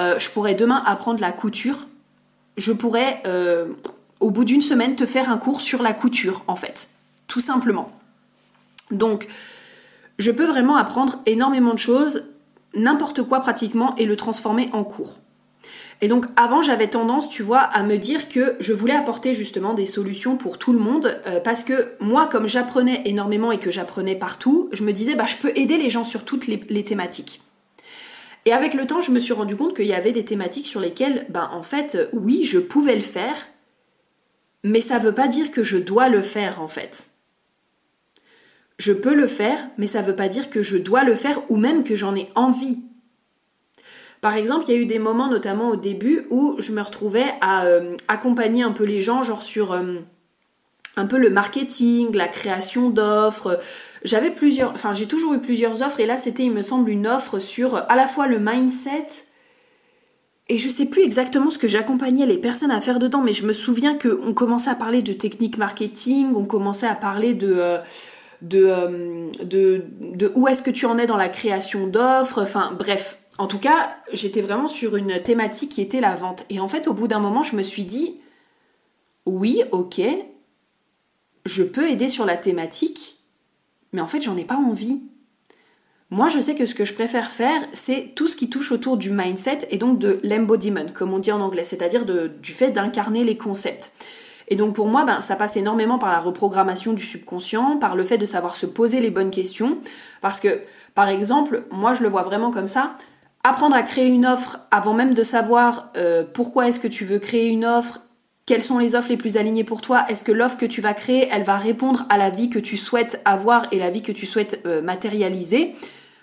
euh, 0.00 0.18
je 0.18 0.30
pourrais 0.30 0.54
demain 0.54 0.82
apprendre 0.86 1.20
la 1.20 1.32
couture, 1.32 1.86
je 2.56 2.72
pourrais, 2.72 3.22
euh, 3.26 3.66
au 4.20 4.30
bout 4.30 4.46
d'une 4.46 4.62
semaine, 4.62 4.96
te 4.96 5.04
faire 5.04 5.28
un 5.28 5.36
cours 5.36 5.60
sur 5.60 5.82
la 5.82 5.92
couture, 5.92 6.42
en 6.46 6.56
fait. 6.56 6.88
Tout 7.28 7.40
simplement. 7.40 7.90
Donc, 8.90 9.28
je 10.18 10.30
peux 10.30 10.46
vraiment 10.46 10.76
apprendre 10.76 11.20
énormément 11.26 11.74
de 11.74 11.78
choses, 11.78 12.24
n'importe 12.76 13.22
quoi 13.22 13.40
pratiquement, 13.40 13.94
et 13.96 14.06
le 14.06 14.16
transformer 14.16 14.68
en 14.72 14.84
cours. 14.84 15.18
Et 16.00 16.08
donc 16.08 16.26
avant, 16.36 16.62
j'avais 16.62 16.88
tendance, 16.88 17.28
tu 17.28 17.42
vois, 17.42 17.60
à 17.60 17.82
me 17.82 17.96
dire 17.96 18.28
que 18.28 18.56
je 18.60 18.72
voulais 18.72 18.94
apporter 18.94 19.32
justement 19.32 19.74
des 19.74 19.86
solutions 19.86 20.36
pour 20.36 20.58
tout 20.58 20.72
le 20.72 20.78
monde, 20.78 21.20
euh, 21.26 21.40
parce 21.40 21.64
que 21.64 21.92
moi, 22.00 22.26
comme 22.26 22.48
j'apprenais 22.48 23.02
énormément 23.06 23.52
et 23.52 23.58
que 23.58 23.70
j'apprenais 23.70 24.16
partout, 24.16 24.68
je 24.72 24.84
me 24.84 24.92
disais, 24.92 25.14
bah, 25.14 25.26
je 25.26 25.36
peux 25.36 25.52
aider 25.54 25.76
les 25.78 25.90
gens 25.90 26.04
sur 26.04 26.24
toutes 26.24 26.46
les, 26.46 26.84
thématiques. 26.84 27.40
Et 28.44 28.52
avec 28.52 28.74
le 28.74 28.86
temps, 28.86 29.00
je 29.00 29.10
me 29.10 29.18
suis 29.18 29.32
rendu 29.32 29.56
compte 29.56 29.74
qu'il 29.74 29.86
y 29.86 29.94
avait 29.94 30.12
des 30.12 30.24
thématiques 30.24 30.66
sur 30.66 30.80
lesquelles, 30.80 31.26
ben, 31.30 31.48
en 31.52 31.62
fait, 31.62 32.08
oui, 32.12 32.44
je 32.44 32.58
pouvais 32.58 32.96
le 32.96 33.00
faire, 33.00 33.36
mais 34.62 34.80
ça 34.80 34.98
ne 34.98 35.04
veut 35.04 35.14
pas 35.14 35.28
dire 35.28 35.50
que 35.50 35.62
je 35.62 35.78
dois 35.78 36.08
le 36.08 36.20
faire, 36.20 36.60
en 36.60 36.68
fait. 36.68 37.06
Je 38.78 38.92
peux 38.92 39.14
le 39.14 39.26
faire, 39.26 39.58
mais 39.78 39.86
ça 39.86 40.02
ne 40.02 40.06
veut 40.06 40.16
pas 40.16 40.28
dire 40.28 40.50
que 40.50 40.62
je 40.62 40.76
dois 40.76 41.04
le 41.04 41.14
faire 41.14 41.40
ou 41.48 41.56
même 41.56 41.84
que 41.84 41.94
j'en 41.94 42.14
ai 42.14 42.28
envie. 42.34 42.78
Par 44.20 44.36
exemple, 44.36 44.64
il 44.68 44.74
y 44.74 44.78
a 44.78 44.80
eu 44.80 44.86
des 44.86 44.98
moments, 44.98 45.28
notamment 45.28 45.68
au 45.68 45.76
début, 45.76 46.26
où 46.30 46.56
je 46.58 46.72
me 46.72 46.80
retrouvais 46.80 47.26
à 47.40 47.66
euh, 47.66 47.94
accompagner 48.08 48.62
un 48.62 48.72
peu 48.72 48.84
les 48.84 49.02
gens, 49.02 49.22
genre 49.22 49.42
sur 49.42 49.72
euh, 49.72 49.98
un 50.96 51.06
peu 51.06 51.18
le 51.18 51.30
marketing, 51.30 52.14
la 52.14 52.28
création 52.28 52.90
d'offres. 52.90 53.60
J'avais 54.02 54.30
plusieurs, 54.30 54.72
enfin 54.72 54.94
j'ai 54.94 55.06
toujours 55.06 55.34
eu 55.34 55.40
plusieurs 55.40 55.82
offres, 55.82 56.00
et 56.00 56.06
là 56.06 56.16
c'était, 56.16 56.44
il 56.44 56.52
me 56.52 56.62
semble, 56.62 56.90
une 56.90 57.06
offre 57.06 57.38
sur 57.38 57.76
à 57.76 57.96
la 57.96 58.06
fois 58.06 58.26
le 58.26 58.38
mindset, 58.38 59.06
et 60.48 60.58
je 60.58 60.68
sais 60.68 60.86
plus 60.86 61.02
exactement 61.02 61.50
ce 61.50 61.58
que 61.58 61.68
j'accompagnais 61.68 62.26
les 62.26 62.38
personnes 62.38 62.70
à 62.70 62.80
faire 62.80 62.98
dedans, 62.98 63.22
mais 63.22 63.32
je 63.32 63.46
me 63.46 63.52
souviens 63.52 63.98
qu'on 63.98 64.34
commençait 64.34 64.70
à 64.70 64.74
parler 64.74 65.02
de 65.02 65.12
technique 65.12 65.58
marketing, 65.58 66.32
on 66.34 66.44
commençait 66.44 66.86
à 66.86 66.94
parler 66.94 67.34
de, 67.34 67.52
euh, 67.56 67.78
de, 68.44 69.30
de, 69.42 69.84
de, 70.00 70.32
où 70.34 70.46
est-ce 70.48 70.62
que 70.62 70.70
tu 70.70 70.86
en 70.86 70.98
es 70.98 71.06
dans 71.06 71.16
la 71.16 71.28
création 71.28 71.86
d'offres, 71.86 72.42
enfin 72.42 72.76
bref, 72.78 73.18
en 73.38 73.46
tout 73.46 73.58
cas, 73.58 73.96
j'étais 74.12 74.42
vraiment 74.42 74.68
sur 74.68 74.96
une 74.96 75.22
thématique 75.22 75.72
qui 75.72 75.80
était 75.80 76.00
la 76.00 76.14
vente. 76.14 76.44
Et 76.50 76.60
en 76.60 76.68
fait, 76.68 76.86
au 76.86 76.92
bout 76.92 77.08
d'un 77.08 77.18
moment, 77.18 77.42
je 77.42 77.56
me 77.56 77.62
suis 77.62 77.84
dit, 77.84 78.20
oui, 79.26 79.62
ok, 79.72 80.00
je 81.46 81.62
peux 81.62 81.90
aider 81.90 82.08
sur 82.08 82.26
la 82.26 82.36
thématique, 82.36 83.18
mais 83.92 84.00
en 84.00 84.06
fait, 84.06 84.20
j'en 84.20 84.36
ai 84.36 84.44
pas 84.44 84.56
envie. 84.56 85.02
Moi, 86.10 86.28
je 86.28 86.38
sais 86.38 86.54
que 86.54 86.66
ce 86.66 86.74
que 86.74 86.84
je 86.84 86.94
préfère 86.94 87.30
faire, 87.30 87.66
c'est 87.72 88.12
tout 88.14 88.28
ce 88.28 88.36
qui 88.36 88.50
touche 88.50 88.70
autour 88.72 88.98
du 88.98 89.10
mindset 89.10 89.60
et 89.70 89.78
donc 89.78 89.98
de 89.98 90.20
l'embodiment, 90.22 90.86
comme 90.92 91.14
on 91.14 91.18
dit 91.18 91.32
en 91.32 91.40
anglais, 91.40 91.64
c'est-à-dire 91.64 92.04
du 92.04 92.52
fait 92.52 92.70
d'incarner 92.70 93.24
les 93.24 93.38
concepts. 93.38 93.90
Et 94.48 94.56
donc 94.56 94.74
pour 94.74 94.86
moi, 94.86 95.04
ben, 95.04 95.20
ça 95.20 95.36
passe 95.36 95.56
énormément 95.56 95.98
par 95.98 96.10
la 96.10 96.20
reprogrammation 96.20 96.92
du 96.92 97.02
subconscient, 97.02 97.78
par 97.78 97.96
le 97.96 98.04
fait 98.04 98.18
de 98.18 98.26
savoir 98.26 98.56
se 98.56 98.66
poser 98.66 99.00
les 99.00 99.10
bonnes 99.10 99.30
questions. 99.30 99.78
Parce 100.20 100.40
que, 100.40 100.60
par 100.94 101.08
exemple, 101.08 101.64
moi 101.70 101.92
je 101.92 102.02
le 102.02 102.08
vois 102.08 102.22
vraiment 102.22 102.50
comme 102.50 102.68
ça, 102.68 102.94
apprendre 103.42 103.76
à 103.76 103.82
créer 103.82 104.08
une 104.08 104.26
offre 104.26 104.58
avant 104.70 104.94
même 104.94 105.14
de 105.14 105.22
savoir 105.22 105.90
euh, 105.96 106.24
pourquoi 106.32 106.68
est-ce 106.68 106.80
que 106.80 106.88
tu 106.88 107.04
veux 107.04 107.18
créer 107.18 107.48
une 107.48 107.64
offre, 107.64 108.00
quelles 108.46 108.62
sont 108.62 108.78
les 108.78 108.94
offres 108.94 109.08
les 109.08 109.16
plus 109.16 109.36
alignées 109.36 109.64
pour 109.64 109.80
toi, 109.80 110.04
est-ce 110.08 110.24
que 110.24 110.32
l'offre 110.32 110.56
que 110.56 110.66
tu 110.66 110.80
vas 110.80 110.94
créer, 110.94 111.28
elle 111.30 111.44
va 111.44 111.56
répondre 111.56 112.04
à 112.08 112.18
la 112.18 112.30
vie 112.30 112.50
que 112.50 112.58
tu 112.58 112.76
souhaites 112.76 113.20
avoir 113.24 113.66
et 113.72 113.78
la 113.78 113.90
vie 113.90 114.02
que 114.02 114.12
tu 114.12 114.26
souhaites 114.26 114.60
euh, 114.66 114.82
matérialiser. 114.82 115.74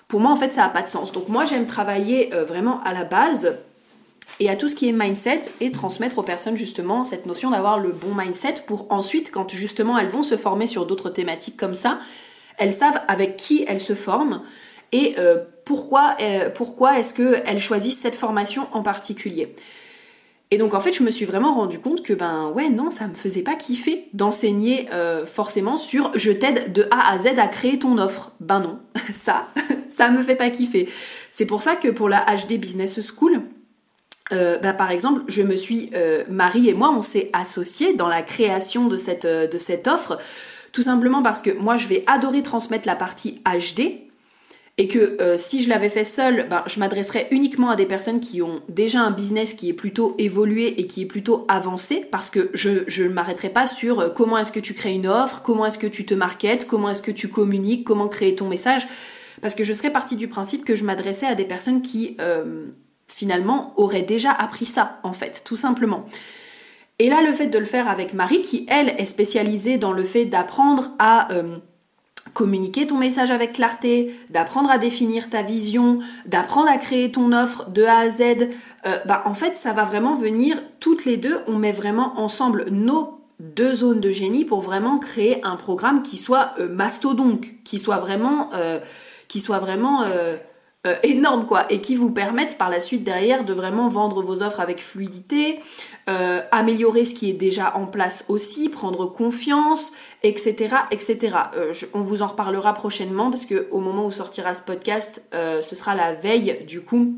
Pour 0.07 0.19
moi, 0.19 0.31
en 0.31 0.35
fait, 0.35 0.51
ça 0.51 0.61
n'a 0.61 0.69
pas 0.69 0.81
de 0.81 0.89
sens. 0.89 1.11
Donc 1.11 1.29
moi, 1.29 1.45
j'aime 1.45 1.65
travailler 1.65 2.33
euh, 2.33 2.43
vraiment 2.43 2.81
à 2.83 2.93
la 2.93 3.05
base 3.05 3.57
et 4.39 4.49
à 4.49 4.55
tout 4.55 4.67
ce 4.67 4.75
qui 4.75 4.87
est 4.87 4.91
mindset 4.91 5.41
et 5.59 5.71
transmettre 5.71 6.17
aux 6.17 6.23
personnes 6.23 6.57
justement 6.57 7.03
cette 7.03 7.25
notion 7.25 7.51
d'avoir 7.51 7.79
le 7.79 7.91
bon 7.91 8.15
mindset 8.15 8.55
pour 8.65 8.87
ensuite, 8.89 9.31
quand 9.31 9.49
justement 9.49 9.97
elles 9.97 10.09
vont 10.09 10.23
se 10.23 10.37
former 10.37 10.67
sur 10.67 10.85
d'autres 10.85 11.09
thématiques 11.09 11.57
comme 11.57 11.75
ça, 11.75 11.99
elles 12.57 12.73
savent 12.73 13.01
avec 13.07 13.37
qui 13.37 13.65
elles 13.67 13.79
se 13.79 13.93
forment 13.93 14.41
et 14.91 15.15
euh, 15.17 15.37
pourquoi, 15.65 16.15
euh, 16.19 16.49
pourquoi 16.49 16.99
est-ce 16.99 17.13
qu'elles 17.13 17.61
choisissent 17.61 17.99
cette 17.99 18.15
formation 18.15 18.67
en 18.73 18.81
particulier. 18.81 19.55
Et 20.53 20.57
donc 20.57 20.73
en 20.73 20.81
fait, 20.81 20.91
je 20.91 21.01
me 21.01 21.09
suis 21.11 21.23
vraiment 21.23 21.53
rendu 21.53 21.79
compte 21.79 22.03
que 22.03 22.13
ben 22.13 22.51
ouais 22.53 22.69
non, 22.69 22.89
ça 22.89 23.07
me 23.07 23.13
faisait 23.13 23.41
pas 23.41 23.55
kiffer 23.55 24.09
d'enseigner 24.13 24.89
euh, 24.91 25.25
forcément 25.25 25.77
sur 25.77 26.11
je 26.15 26.29
t'aide 26.31 26.73
de 26.73 26.87
A 26.91 27.09
à 27.09 27.17
Z 27.17 27.39
à 27.39 27.47
créer 27.47 27.79
ton 27.79 27.97
offre. 27.97 28.33
Ben 28.41 28.59
non, 28.59 28.79
ça, 29.13 29.47
ça 29.87 30.09
me 30.09 30.21
fait 30.21 30.35
pas 30.35 30.49
kiffer. 30.49 30.89
C'est 31.31 31.45
pour 31.45 31.61
ça 31.61 31.77
que 31.77 31.87
pour 31.87 32.09
la 32.09 32.25
HD 32.35 32.59
Business 32.59 32.99
School, 33.01 33.41
bah, 34.31 34.73
par 34.73 34.91
exemple, 34.91 35.21
je 35.27 35.41
me 35.41 35.55
suis, 35.55 35.91
Marie 36.29 36.69
et 36.69 36.73
moi, 36.73 36.91
on 36.95 37.01
s'est 37.01 37.29
associés 37.33 37.93
dans 37.93 38.07
la 38.07 38.21
création 38.21 38.87
de 38.87 38.97
cette, 38.97 39.27
de 39.27 39.57
cette 39.57 39.87
offre, 39.87 40.17
tout 40.71 40.81
simplement 40.81 41.21
parce 41.21 41.41
que 41.41 41.51
moi, 41.51 41.77
je 41.77 41.87
vais 41.87 42.03
adorer 42.07 42.43
transmettre 42.43 42.87
la 42.87 42.95
partie 42.95 43.41
HD, 43.45 44.09
et 44.77 44.87
que 44.87 45.21
euh, 45.21 45.37
si 45.37 45.61
je 45.61 45.69
l'avais 45.69 45.89
fait 45.89 46.03
seule, 46.05 46.47
ben, 46.49 46.63
je 46.65 46.79
m'adresserais 46.79 47.27
uniquement 47.31 47.69
à 47.69 47.75
des 47.75 47.85
personnes 47.85 48.19
qui 48.19 48.41
ont 48.41 48.61
déjà 48.69 49.01
un 49.01 49.11
business 49.11 49.53
qui 49.53 49.69
est 49.69 49.73
plutôt 49.73 50.15
évolué 50.17 50.79
et 50.79 50.87
qui 50.87 51.01
est 51.01 51.05
plutôt 51.05 51.45
avancé, 51.49 52.05
parce 52.09 52.29
que 52.29 52.49
je 52.53 53.03
ne 53.03 53.09
m'arrêterai 53.09 53.49
pas 53.49 53.67
sur 53.67 53.99
euh, 53.99 54.09
comment 54.09 54.37
est-ce 54.37 54.51
que 54.51 54.59
tu 54.59 54.73
crées 54.73 54.93
une 54.93 55.07
offre, 55.07 55.41
comment 55.43 55.65
est-ce 55.65 55.77
que 55.77 55.87
tu 55.87 56.05
te 56.05 56.13
marketes, 56.13 56.65
comment 56.65 56.89
est-ce 56.89 57.03
que 57.03 57.11
tu 57.11 57.27
communiques, 57.27 57.83
comment 57.83 58.07
créer 58.07 58.35
ton 58.35 58.47
message, 58.47 58.87
parce 59.41 59.55
que 59.55 59.63
je 59.63 59.73
serais 59.73 59.91
partie 59.91 60.15
du 60.15 60.27
principe 60.27 60.65
que 60.65 60.73
je 60.73 60.83
m'adressais 60.83 61.27
à 61.27 61.35
des 61.35 61.45
personnes 61.45 61.81
qui 61.81 62.15
euh, 62.21 62.65
finalement 63.13 63.73
auraient 63.77 64.01
déjà 64.01 64.31
appris 64.31 64.65
ça, 64.65 64.99
en 65.03 65.13
fait, 65.13 65.43
tout 65.45 65.55
simplement. 65.55 66.05
Et 66.99 67.09
là, 67.09 67.21
le 67.21 67.33
fait 67.33 67.47
de 67.47 67.57
le 67.57 67.65
faire 67.65 67.89
avec 67.89 68.13
Marie, 68.13 68.41
qui 68.41 68.65
elle 68.69 68.95
est 68.97 69.05
spécialisée 69.05 69.77
dans 69.77 69.91
le 69.91 70.03
fait 70.03 70.25
d'apprendre 70.25 70.91
à 70.99 71.29
communiquer 72.33 72.87
ton 72.87 72.97
message 72.97 73.31
avec 73.31 73.53
clarté, 73.53 74.13
d'apprendre 74.29 74.71
à 74.71 74.77
définir 74.77 75.29
ta 75.29 75.41
vision, 75.41 75.99
d'apprendre 76.25 76.69
à 76.69 76.77
créer 76.77 77.11
ton 77.11 77.31
offre 77.33 77.69
de 77.69 77.83
A 77.83 77.97
à 77.97 78.09
Z, 78.09 78.21
euh, 78.85 78.97
bah, 79.05 79.23
en 79.25 79.33
fait 79.33 79.55
ça 79.55 79.73
va 79.73 79.83
vraiment 79.83 80.13
venir 80.13 80.61
toutes 80.79 81.05
les 81.05 81.17
deux, 81.17 81.39
on 81.47 81.57
met 81.57 81.71
vraiment 81.71 82.19
ensemble 82.19 82.65
nos 82.71 83.19
deux 83.39 83.75
zones 83.75 83.99
de 83.99 84.11
génie 84.11 84.45
pour 84.45 84.61
vraiment 84.61 84.99
créer 84.99 85.43
un 85.43 85.55
programme 85.55 86.03
qui 86.03 86.17
soit 86.17 86.53
euh, 86.59 86.77
qui 87.63 87.79
soit 87.79 87.97
vraiment, 87.97 88.49
euh, 88.53 88.79
qui 89.27 89.39
soit 89.39 89.59
vraiment 89.59 90.03
euh, 90.87 90.95
quoi 91.47 91.71
et 91.71 91.79
qui 91.79 91.95
vous 91.95 92.09
permettent 92.09 92.57
par 92.57 92.71
la 92.71 92.79
suite 92.79 93.03
derrière 93.03 93.45
de 93.45 93.53
vraiment 93.53 93.87
vendre 93.87 94.21
vos 94.23 94.41
offres 94.41 94.59
avec 94.59 94.81
fluidité, 94.81 95.59
euh, 96.09 96.41
améliorer 96.51 97.05
ce 97.05 97.13
qui 97.13 97.29
est 97.29 97.33
déjà 97.33 97.77
en 97.77 97.85
place 97.85 98.25
aussi, 98.29 98.67
prendre 98.67 99.05
confiance, 99.05 99.91
etc. 100.23 100.75
etc. 100.89 101.37
Euh, 101.55 101.73
on 101.93 102.01
vous 102.01 102.23
en 102.23 102.27
reparlera 102.27 102.73
prochainement 102.73 103.29
parce 103.29 103.45
que 103.45 103.67
au 103.69 103.79
moment 103.79 104.07
où 104.07 104.11
sortira 104.11 104.55
ce 104.55 104.63
podcast, 104.63 105.23
ce 105.31 105.75
sera 105.75 105.95
la 105.95 106.13
veille 106.13 106.63
du 106.67 106.81
coup 106.81 107.15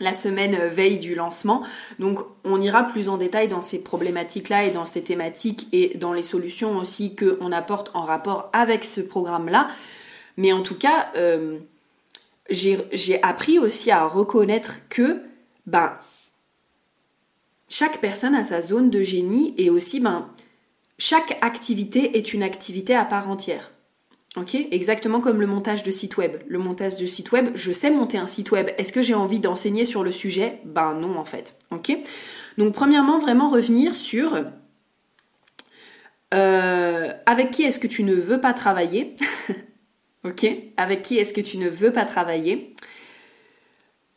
la 0.00 0.12
semaine 0.12 0.56
veille 0.66 0.98
du 0.98 1.14
lancement. 1.14 1.62
Donc 1.98 2.18
on 2.44 2.60
ira 2.60 2.84
plus 2.84 3.08
en 3.08 3.16
détail 3.16 3.48
dans 3.48 3.60
ces 3.60 3.78
problématiques-là 3.78 4.64
et 4.64 4.70
dans 4.70 4.84
ces 4.84 5.02
thématiques 5.02 5.68
et 5.72 5.96
dans 5.98 6.12
les 6.12 6.24
solutions 6.24 6.78
aussi 6.78 7.16
qu'on 7.16 7.52
apporte 7.52 7.90
en 7.94 8.02
rapport 8.02 8.50
avec 8.52 8.84
ce 8.84 9.00
programme-là. 9.00 9.68
Mais 10.36 10.52
en 10.52 10.62
tout 10.62 10.76
cas, 10.76 11.12
j'ai 12.50 13.22
appris 13.22 13.58
aussi 13.58 13.90
à 13.90 14.06
reconnaître 14.06 14.88
que 14.88 15.22
ben, 15.66 15.96
chaque 17.68 18.00
personne 18.00 18.34
a 18.34 18.44
sa 18.44 18.60
zone 18.60 18.90
de 18.90 19.02
génie 19.02 19.54
et 19.56 19.70
aussi 19.70 20.00
ben, 20.00 20.28
chaque 20.98 21.38
activité 21.40 22.18
est 22.18 22.34
une 22.34 22.42
activité 22.42 22.94
à 22.94 23.04
part 23.04 23.28
entière. 23.28 23.70
Ok? 24.36 24.54
Exactement 24.54 25.20
comme 25.20 25.40
le 25.40 25.46
montage 25.46 25.84
de 25.84 25.90
site 25.92 26.16
web. 26.16 26.36
Le 26.48 26.58
montage 26.58 26.96
de 26.96 27.06
site 27.06 27.30
web, 27.30 27.50
je 27.54 27.72
sais 27.72 27.90
monter 27.90 28.18
un 28.18 28.26
site 28.26 28.50
web. 28.50 28.70
Est-ce 28.78 28.92
que 28.92 29.00
j'ai 29.00 29.14
envie 29.14 29.38
d'enseigner 29.38 29.84
sur 29.84 30.02
le 30.02 30.10
sujet? 30.10 30.60
Ben 30.64 30.94
non 30.94 31.16
en 31.16 31.24
fait. 31.24 31.56
Donc 32.58 32.74
premièrement, 32.74 33.18
vraiment 33.18 33.48
revenir 33.48 33.94
sur 33.94 34.44
euh, 36.34 37.12
avec 37.26 37.52
qui 37.52 37.62
est-ce 37.62 37.78
que 37.78 37.86
tu 37.86 38.02
ne 38.02 38.14
veux 38.14 38.40
pas 38.40 38.54
travailler? 38.54 39.14
Ok 40.24 40.46
Avec 40.76 41.02
qui 41.02 41.18
est-ce 41.18 41.32
que 41.32 41.40
tu 41.40 41.58
ne 41.58 41.68
veux 41.68 41.92
pas 41.92 42.04
travailler? 42.04 42.74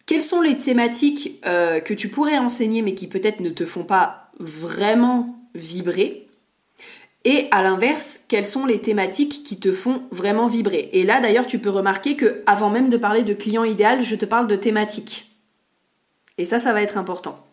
Quelles 0.06 0.24
sont 0.24 0.42
les 0.42 0.58
thématiques 0.58 1.40
euh, 1.46 1.82
que 1.82 1.94
tu 1.94 2.08
pourrais 2.08 2.38
enseigner 2.38 2.82
mais 2.82 2.94
qui 2.94 3.08
peut-être 3.08 3.42
ne 3.42 3.50
te 3.50 3.66
font 3.66 3.84
pas 3.84 4.32
vraiment 4.40 5.38
vibrer? 5.54 6.28
Et 7.26 7.48
à 7.52 7.62
l'inverse, 7.62 8.22
quelles 8.30 8.46
sont 8.46 8.66
les 8.66 8.80
thématiques 8.80 9.44
qui 9.44 9.60
te 9.60 9.74
font 9.74 10.04
vraiment 10.12 10.48
vibrer? 10.48 10.90
Et 10.94 11.04
là 11.04 11.20
d'ailleurs, 11.20 11.46
tu 11.46 11.60
peux 11.60 11.70
remarquer 11.70 12.16
que 12.16 12.42
avant 12.46 12.70
même 12.70 12.90
de 12.90 12.96
parler 12.96 13.24
de 13.24 13.34
client 13.34 13.66
idéal, 13.66 14.02
je 14.02 14.16
te 14.16 14.24
parle 14.24 14.48
de 14.48 14.56
thématiques. 14.56 15.30
Et 16.38 16.46
ça, 16.46 16.60
ça 16.60 16.72
va 16.72 16.82
être 16.82 16.98
important. 16.98 17.46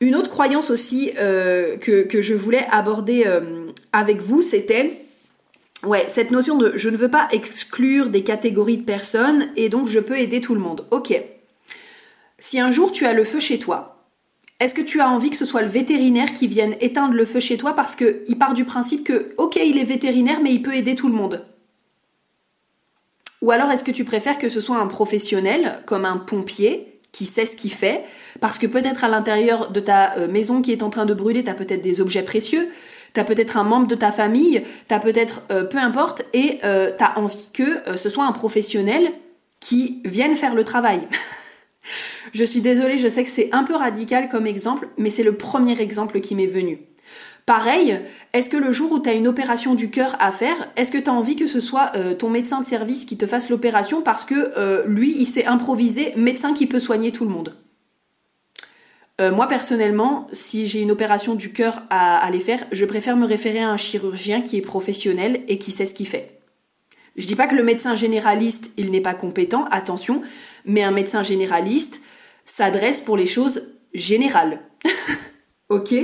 Une 0.00 0.14
autre 0.14 0.30
croyance 0.30 0.70
aussi 0.70 1.12
euh, 1.18 1.78
que, 1.78 2.20
je 2.20 2.34
voulais 2.34 2.66
aborder 2.70 3.24
euh, 3.26 3.72
avec 3.92 4.20
vous, 4.20 4.42
c'était 4.42 4.92
ouais, 5.84 6.06
cette 6.08 6.30
notion 6.30 6.56
de 6.56 6.72
je 6.76 6.90
ne 6.90 6.96
veux 6.96 7.10
pas 7.10 7.28
exclure 7.30 8.08
des 8.10 8.24
catégories 8.24 8.78
de 8.78 8.84
personnes 8.84 9.48
et 9.56 9.68
donc 9.68 9.88
je 9.88 10.00
peux 10.00 10.18
aider 10.18 10.40
tout 10.40 10.54
le 10.54 10.60
monde. 10.60 10.86
Ok. 10.90 11.14
Si 12.38 12.60
un 12.60 12.70
jour 12.70 12.92
tu 12.92 13.06
as 13.06 13.12
le 13.12 13.24
feu 13.24 13.40
chez 13.40 13.58
toi, 13.58 14.04
est-ce 14.58 14.74
que 14.74 14.82
tu 14.82 15.00
as 15.00 15.08
envie 15.08 15.30
que 15.30 15.36
ce 15.36 15.44
soit 15.44 15.62
le 15.62 15.68
vétérinaire 15.68 16.32
qui 16.32 16.46
vienne 16.46 16.76
éteindre 16.80 17.14
le 17.14 17.24
feu 17.26 17.40
chez 17.40 17.58
toi 17.58 17.74
parce 17.74 17.94
qu'il 17.94 18.38
part 18.38 18.54
du 18.54 18.64
principe 18.64 19.04
que, 19.04 19.34
ok, 19.36 19.56
il 19.56 19.78
est 19.78 19.84
vétérinaire, 19.84 20.40
mais 20.42 20.52
il 20.52 20.62
peut 20.62 20.74
aider 20.74 20.94
tout 20.94 21.08
le 21.08 21.14
monde? 21.14 21.44
Ou 23.42 23.50
alors 23.50 23.70
est-ce 23.70 23.84
que 23.84 23.90
tu 23.90 24.04
préfères 24.04 24.38
que 24.38 24.48
ce 24.48 24.62
soit 24.62 24.78
un 24.78 24.86
professionnel, 24.86 25.82
comme 25.84 26.06
un 26.06 26.16
pompier, 26.16 26.96
qui 27.12 27.26
sait 27.26 27.46
ce 27.46 27.56
qu'il 27.56 27.72
fait, 27.72 28.04
parce 28.40 28.58
que 28.58 28.66
peut-être 28.66 29.04
à 29.04 29.08
l'intérieur 29.08 29.70
de 29.70 29.80
ta 29.80 30.16
euh, 30.16 30.28
maison 30.28 30.62
qui 30.62 30.72
est 30.72 30.82
en 30.82 30.90
train 30.90 31.06
de 31.06 31.14
brûler, 31.14 31.44
tu 31.44 31.50
as 31.50 31.54
peut-être 31.54 31.82
des 31.82 32.00
objets 32.00 32.22
précieux, 32.22 32.68
tu 33.16 33.20
as 33.20 33.24
peut-être 33.24 33.56
un 33.56 33.64
membre 33.64 33.86
de 33.86 33.94
ta 33.94 34.12
famille, 34.12 34.62
tu 34.88 34.94
as 34.94 35.00
peut-être, 35.00 35.42
euh, 35.50 35.64
peu 35.64 35.78
importe, 35.78 36.22
et 36.32 36.58
euh, 36.64 36.92
tu 36.96 37.02
as 37.02 37.18
envie 37.18 37.50
que 37.52 37.96
ce 37.96 38.08
soit 38.08 38.24
un 38.24 38.32
professionnel 38.32 39.10
qui 39.60 40.02
vienne 40.04 40.36
faire 40.36 40.54
le 40.54 40.64
travail. 40.64 41.00
Je 42.32 42.44
suis 42.44 42.60
désolée, 42.60 42.98
je 42.98 43.08
sais 43.08 43.22
que 43.22 43.30
c'est 43.30 43.48
un 43.52 43.62
peu 43.62 43.74
radical 43.74 44.28
comme 44.28 44.46
exemple, 44.46 44.88
mais 44.98 45.10
c'est 45.10 45.22
le 45.22 45.36
premier 45.36 45.80
exemple 45.80 46.20
qui 46.20 46.34
m'est 46.34 46.46
venu. 46.46 46.80
Pareil, 47.46 48.00
est-ce 48.32 48.50
que 48.50 48.56
le 48.56 48.72
jour 48.72 48.90
où 48.90 48.98
tu 48.98 49.08
as 49.08 49.14
une 49.14 49.28
opération 49.28 49.76
du 49.76 49.88
cœur 49.88 50.16
à 50.18 50.32
faire, 50.32 50.56
est-ce 50.76 50.90
que 50.90 50.98
tu 50.98 51.08
as 51.08 51.12
envie 51.12 51.36
que 51.36 51.46
ce 51.46 51.60
soit 51.60 51.92
euh, 51.94 52.12
ton 52.14 52.28
médecin 52.28 52.60
de 52.60 52.64
service 52.64 53.04
qui 53.04 53.16
te 53.16 53.24
fasse 53.24 53.50
l'opération 53.50 54.02
parce 54.02 54.24
que 54.24 54.52
euh, 54.58 54.82
lui, 54.86 55.14
il 55.16 55.26
s'est 55.26 55.46
improvisé 55.46 56.12
médecin 56.16 56.52
qui 56.52 56.66
peut 56.66 56.80
soigner 56.80 57.12
tout 57.12 57.24
le 57.24 57.30
monde? 57.30 57.54
Euh, 59.20 59.32
moi 59.32 59.48
personnellement, 59.48 60.26
si 60.32 60.66
j'ai 60.66 60.80
une 60.80 60.90
opération 60.90 61.34
du 61.34 61.52
cœur 61.52 61.82
à 61.88 62.18
aller 62.18 62.38
faire, 62.38 62.64
je 62.70 62.84
préfère 62.84 63.16
me 63.16 63.26
référer 63.26 63.60
à 63.60 63.70
un 63.70 63.76
chirurgien 63.76 64.42
qui 64.42 64.58
est 64.58 64.62
professionnel 64.62 65.42
et 65.48 65.58
qui 65.58 65.72
sait 65.72 65.86
ce 65.86 65.94
qu'il 65.94 66.06
fait. 66.06 66.40
Je 67.16 67.26
dis 67.26 67.34
pas 67.34 67.46
que 67.46 67.54
le 67.54 67.62
médecin 67.62 67.94
généraliste, 67.94 68.72
il 68.76 68.90
n'est 68.90 69.00
pas 69.00 69.14
compétent, 69.14 69.66
attention, 69.70 70.20
mais 70.66 70.82
un 70.82 70.90
médecin 70.90 71.22
généraliste 71.22 72.02
s'adresse 72.44 73.00
pour 73.00 73.16
les 73.16 73.26
choses 73.26 73.72
générales. 73.94 74.60
ok? 75.70 75.94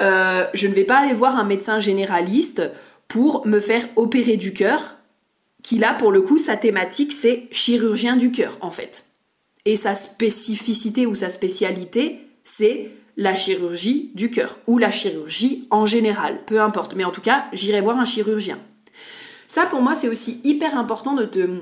Euh, 0.00 0.46
Je 0.52 0.66
ne 0.66 0.74
vais 0.74 0.84
pas 0.84 0.98
aller 0.98 1.14
voir 1.14 1.36
un 1.38 1.44
médecin 1.44 1.80
généraliste 1.80 2.62
pour 3.08 3.46
me 3.46 3.58
faire 3.58 3.88
opérer 3.96 4.36
du 4.36 4.52
cœur, 4.52 4.98
qui 5.62 5.78
là, 5.78 5.94
pour 5.94 6.12
le 6.12 6.20
coup, 6.20 6.36
sa 6.36 6.58
thématique, 6.58 7.12
c'est 7.12 7.48
chirurgien 7.50 8.16
du 8.16 8.30
cœur, 8.30 8.58
en 8.60 8.70
fait. 8.70 9.06
Et 9.64 9.76
sa 9.76 9.94
spécificité 9.94 11.06
ou 11.06 11.14
sa 11.14 11.30
spécialité, 11.30 12.23
c'est 12.44 12.90
la 13.16 13.34
chirurgie 13.34 14.10
du 14.14 14.30
cœur, 14.30 14.58
ou 14.66 14.78
la 14.78 14.90
chirurgie 14.90 15.66
en 15.70 15.86
général, 15.86 16.40
peu 16.46 16.60
importe. 16.60 16.94
Mais 16.94 17.04
en 17.04 17.10
tout 17.10 17.20
cas, 17.20 17.46
j'irai 17.52 17.80
voir 17.80 17.98
un 17.98 18.04
chirurgien. 18.04 18.58
Ça, 19.46 19.66
pour 19.66 19.80
moi, 19.80 19.94
c'est 19.94 20.08
aussi 20.08 20.40
hyper 20.44 20.76
important 20.76 21.14
de 21.14 21.24
te, 21.24 21.60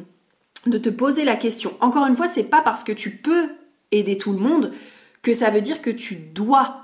de 0.66 0.78
te 0.78 0.88
poser 0.88 1.24
la 1.24 1.36
question. 1.36 1.74
Encore 1.80 2.06
une 2.06 2.14
fois, 2.14 2.28
c'est 2.28 2.44
pas 2.44 2.62
parce 2.62 2.84
que 2.84 2.92
tu 2.92 3.10
peux 3.10 3.48
aider 3.90 4.16
tout 4.16 4.32
le 4.32 4.38
monde 4.38 4.72
que 5.20 5.34
ça 5.34 5.50
veut 5.50 5.60
dire 5.60 5.82
que 5.82 5.90
tu 5.90 6.16
dois 6.16 6.82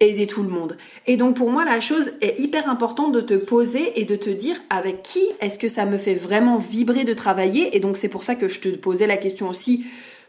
aider 0.00 0.26
tout 0.26 0.42
le 0.42 0.48
monde. 0.48 0.76
Et 1.06 1.16
donc 1.16 1.36
pour 1.36 1.50
moi, 1.50 1.64
la 1.64 1.80
chose 1.80 2.12
est 2.20 2.38
hyper 2.40 2.68
importante 2.68 3.12
de 3.12 3.20
te 3.20 3.34
poser 3.34 4.00
et 4.00 4.04
de 4.04 4.16
te 4.16 4.30
dire 4.30 4.56
avec 4.70 5.02
qui 5.02 5.24
est-ce 5.40 5.58
que 5.58 5.68
ça 5.68 5.86
me 5.86 5.98
fait 5.98 6.14
vraiment 6.14 6.56
vibrer 6.56 7.04
de 7.04 7.12
travailler? 7.14 7.76
Et 7.76 7.80
donc 7.80 7.96
c'est 7.96 8.08
pour 8.08 8.24
ça 8.24 8.34
que 8.34 8.48
je 8.48 8.60
te 8.60 8.68
posais 8.70 9.06
la 9.06 9.16
question 9.16 9.48
aussi 9.48 9.84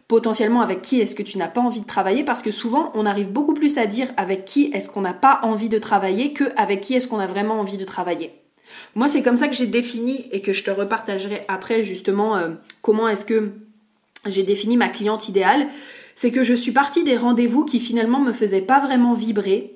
potentiellement 0.07 0.61
avec 0.61 0.81
qui 0.81 0.99
est-ce 0.99 1.15
que 1.15 1.23
tu 1.23 1.37
n'as 1.37 1.47
pas 1.47 1.61
envie 1.61 1.81
de 1.81 1.85
travailler 1.85 2.23
parce 2.23 2.41
que 2.41 2.51
souvent 2.51 2.91
on 2.93 3.05
arrive 3.05 3.31
beaucoup 3.31 3.53
plus 3.53 3.77
à 3.77 3.85
dire 3.85 4.09
avec 4.17 4.45
qui 4.45 4.71
est-ce 4.73 4.89
qu'on 4.89 5.01
n'a 5.01 5.13
pas 5.13 5.39
envie 5.43 5.69
de 5.69 5.77
travailler 5.79 6.33
que 6.33 6.45
avec 6.57 6.81
qui 6.81 6.93
est-ce 6.93 7.07
qu'on 7.07 7.19
a 7.19 7.27
vraiment 7.27 7.59
envie 7.59 7.77
de 7.77 7.85
travailler. 7.85 8.31
Moi, 8.95 9.07
c'est 9.07 9.21
comme 9.21 9.37
ça 9.37 9.47
que 9.47 9.55
j'ai 9.55 9.67
défini 9.67 10.27
et 10.31 10.41
que 10.41 10.53
je 10.53 10.63
te 10.63 10.71
repartagerai 10.71 11.41
après 11.47 11.83
justement 11.83 12.37
euh, 12.37 12.49
comment 12.81 13.07
est-ce 13.07 13.25
que 13.25 13.51
j'ai 14.25 14.43
défini 14.43 14.77
ma 14.77 14.89
cliente 14.89 15.27
idéale. 15.29 15.67
C'est 16.15 16.31
que 16.31 16.43
je 16.43 16.53
suis 16.53 16.71
partie 16.71 17.03
des 17.03 17.17
rendez-vous 17.17 17.65
qui 17.65 17.79
finalement 17.79 18.19
me 18.19 18.31
faisaient 18.31 18.61
pas 18.61 18.79
vraiment 18.79 19.13
vibrer. 19.13 19.75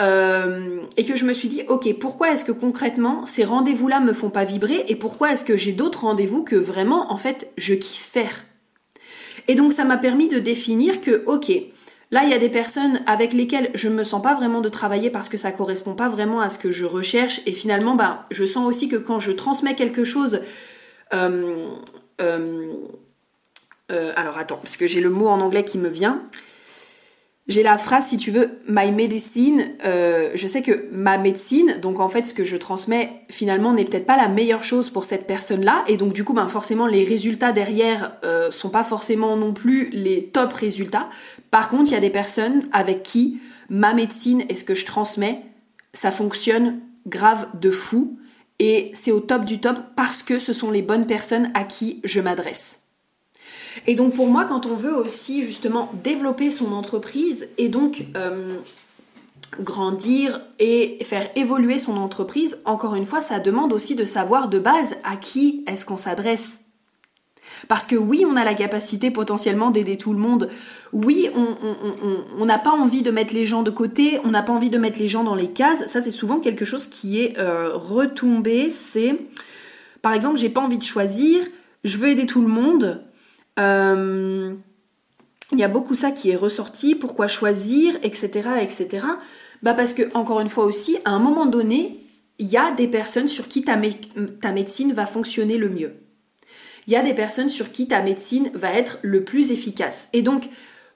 Euh, 0.00 0.80
et 0.96 1.04
que 1.04 1.16
je 1.16 1.24
me 1.24 1.34
suis 1.34 1.48
dit, 1.48 1.62
ok, 1.66 1.92
pourquoi 1.98 2.30
est-ce 2.30 2.44
que 2.44 2.52
concrètement 2.52 3.26
ces 3.26 3.42
rendez-vous-là 3.42 3.98
me 3.98 4.12
font 4.12 4.30
pas 4.30 4.44
vibrer 4.44 4.84
et 4.86 4.94
pourquoi 4.94 5.32
est-ce 5.32 5.44
que 5.44 5.56
j'ai 5.56 5.72
d'autres 5.72 6.02
rendez-vous 6.02 6.44
que 6.44 6.54
vraiment, 6.54 7.12
en 7.12 7.16
fait, 7.16 7.50
je 7.56 7.74
kiffe 7.74 8.06
faire? 8.06 8.44
Et 9.48 9.54
donc 9.54 9.72
ça 9.72 9.84
m'a 9.84 9.96
permis 9.96 10.28
de 10.28 10.38
définir 10.38 11.00
que, 11.00 11.24
ok, 11.26 11.50
Là, 12.10 12.24
il 12.24 12.30
y 12.30 12.34
a 12.34 12.38
des 12.38 12.48
personnes 12.48 13.02
avec 13.06 13.34
lesquelles 13.34 13.70
je 13.74 13.88
ne 13.88 13.94
me 13.94 14.04
sens 14.04 14.22
pas 14.22 14.34
vraiment 14.34 14.62
de 14.62 14.70
travailler 14.70 15.10
parce 15.10 15.28
que 15.28 15.36
ça 15.36 15.52
correspond 15.52 15.94
pas 15.94 16.08
vraiment 16.08 16.40
à 16.40 16.48
ce 16.48 16.58
que 16.58 16.70
je 16.70 16.86
recherche. 16.86 17.42
Et 17.44 17.52
finalement, 17.52 17.96
ben, 17.96 18.22
je 18.30 18.46
sens 18.46 18.66
aussi 18.66 18.88
que 18.88 18.96
quand 18.96 19.18
je 19.18 19.30
transmets 19.30 19.74
quelque 19.74 20.04
chose, 20.04 20.40
euh, 21.12 21.68
euh, 22.22 22.72
euh, 23.92 24.12
alors 24.16 24.38
attends, 24.38 24.56
parce 24.56 24.78
que 24.78 24.86
j'ai 24.86 25.02
le 25.02 25.10
mot 25.10 25.28
en 25.28 25.40
anglais 25.40 25.64
qui 25.64 25.76
me 25.76 25.90
vient. 25.90 26.22
J'ai 27.48 27.62
la 27.62 27.78
phrase, 27.78 28.08
si 28.08 28.18
tu 28.18 28.30
veux, 28.30 28.60
my 28.68 28.92
medicine. 28.92 29.70
Euh, 29.82 30.32
je 30.34 30.46
sais 30.46 30.60
que 30.60 30.86
ma 30.92 31.16
médecine, 31.16 31.78
donc 31.80 31.98
en 31.98 32.08
fait, 32.08 32.26
ce 32.26 32.34
que 32.34 32.44
je 32.44 32.58
transmets 32.58 33.22
finalement 33.30 33.72
n'est 33.72 33.86
peut-être 33.86 34.04
pas 34.04 34.18
la 34.18 34.28
meilleure 34.28 34.62
chose 34.62 34.90
pour 34.90 35.04
cette 35.04 35.26
personne-là, 35.26 35.82
et 35.88 35.96
donc 35.96 36.12
du 36.12 36.24
coup, 36.24 36.34
ben 36.34 36.46
forcément, 36.48 36.86
les 36.86 37.04
résultats 37.04 37.52
derrière 37.52 38.18
euh, 38.22 38.50
sont 38.50 38.68
pas 38.68 38.84
forcément 38.84 39.34
non 39.36 39.54
plus 39.54 39.88
les 39.92 40.26
top 40.26 40.52
résultats. 40.52 41.08
Par 41.50 41.70
contre, 41.70 41.90
il 41.90 41.94
y 41.94 41.96
a 41.96 42.00
des 42.00 42.10
personnes 42.10 42.68
avec 42.70 43.02
qui 43.02 43.40
ma 43.70 43.94
médecine 43.94 44.44
et 44.50 44.54
ce 44.54 44.64
que 44.64 44.74
je 44.74 44.84
transmets, 44.84 45.42
ça 45.94 46.10
fonctionne 46.10 46.80
grave 47.06 47.48
de 47.58 47.70
fou, 47.70 48.18
et 48.58 48.90
c'est 48.92 49.12
au 49.12 49.20
top 49.20 49.46
du 49.46 49.58
top 49.58 49.78
parce 49.96 50.22
que 50.22 50.38
ce 50.38 50.52
sont 50.52 50.70
les 50.70 50.82
bonnes 50.82 51.06
personnes 51.06 51.50
à 51.54 51.64
qui 51.64 52.00
je 52.04 52.20
m'adresse. 52.20 52.87
Et 53.86 53.94
donc 53.94 54.14
pour 54.14 54.28
moi, 54.28 54.44
quand 54.44 54.66
on 54.66 54.74
veut 54.74 54.94
aussi 54.94 55.42
justement 55.42 55.90
développer 56.02 56.50
son 56.50 56.72
entreprise 56.72 57.48
et 57.58 57.68
donc 57.68 58.06
euh, 58.16 58.58
grandir 59.60 60.40
et 60.58 60.98
faire 61.02 61.30
évoluer 61.36 61.78
son 61.78 61.96
entreprise, 61.96 62.60
encore 62.64 62.94
une 62.94 63.06
fois, 63.06 63.20
ça 63.20 63.40
demande 63.40 63.72
aussi 63.72 63.94
de 63.94 64.04
savoir 64.04 64.48
de 64.48 64.58
base 64.58 64.96
à 65.04 65.16
qui 65.16 65.64
est-ce 65.66 65.84
qu'on 65.84 65.96
s'adresse. 65.96 66.60
Parce 67.66 67.86
que 67.86 67.96
oui, 67.96 68.24
on 68.26 68.36
a 68.36 68.44
la 68.44 68.54
capacité 68.54 69.10
potentiellement 69.10 69.70
d'aider 69.70 69.96
tout 69.96 70.12
le 70.12 70.18
monde. 70.18 70.48
Oui, 70.92 71.28
on 71.34 72.44
n'a 72.44 72.58
pas 72.58 72.70
envie 72.70 73.02
de 73.02 73.10
mettre 73.10 73.34
les 73.34 73.46
gens 73.46 73.62
de 73.62 73.70
côté, 73.70 74.20
on 74.24 74.28
n'a 74.30 74.42
pas 74.42 74.52
envie 74.52 74.70
de 74.70 74.78
mettre 74.78 74.98
les 74.98 75.08
gens 75.08 75.24
dans 75.24 75.34
les 75.34 75.48
cases. 75.48 75.86
Ça, 75.86 76.00
c'est 76.00 76.10
souvent 76.10 76.38
quelque 76.38 76.64
chose 76.64 76.86
qui 76.86 77.20
est 77.20 77.38
euh, 77.38 77.74
retombé. 77.74 78.70
C'est, 78.70 79.18
par 80.02 80.12
exemple, 80.12 80.38
j'ai 80.38 80.50
pas 80.50 80.60
envie 80.60 80.78
de 80.78 80.84
choisir, 80.84 81.42
je 81.84 81.98
veux 81.98 82.08
aider 82.08 82.26
tout 82.26 82.40
le 82.40 82.48
monde, 82.48 83.02
il 83.58 85.58
y 85.58 85.64
a 85.64 85.68
beaucoup 85.68 85.94
ça 85.94 86.10
qui 86.10 86.30
est 86.30 86.36
ressorti, 86.36 86.94
pourquoi 86.94 87.28
choisir, 87.28 87.96
etc. 88.02 88.48
etc. 88.60 89.06
Bah 89.62 89.74
parce 89.74 89.92
que, 89.92 90.14
encore 90.14 90.40
une 90.40 90.48
fois 90.48 90.64
aussi, 90.64 90.98
à 91.04 91.10
un 91.10 91.18
moment 91.18 91.46
donné, 91.46 91.98
il 92.38 92.46
y 92.46 92.56
a 92.56 92.70
des 92.70 92.86
personnes 92.86 93.28
sur 93.28 93.48
qui 93.48 93.64
ta 93.64 94.52
médecine 94.52 94.92
va 94.92 95.06
fonctionner 95.06 95.58
le 95.58 95.68
mieux. 95.68 95.94
Il 96.86 96.92
y 96.92 96.96
a 96.96 97.02
des 97.02 97.14
personnes 97.14 97.48
sur 97.48 97.72
qui 97.72 97.88
ta 97.88 98.00
médecine 98.00 98.50
va 98.54 98.72
être 98.72 98.98
le 99.02 99.24
plus 99.24 99.50
efficace. 99.50 100.08
Et 100.12 100.22
donc, 100.22 100.48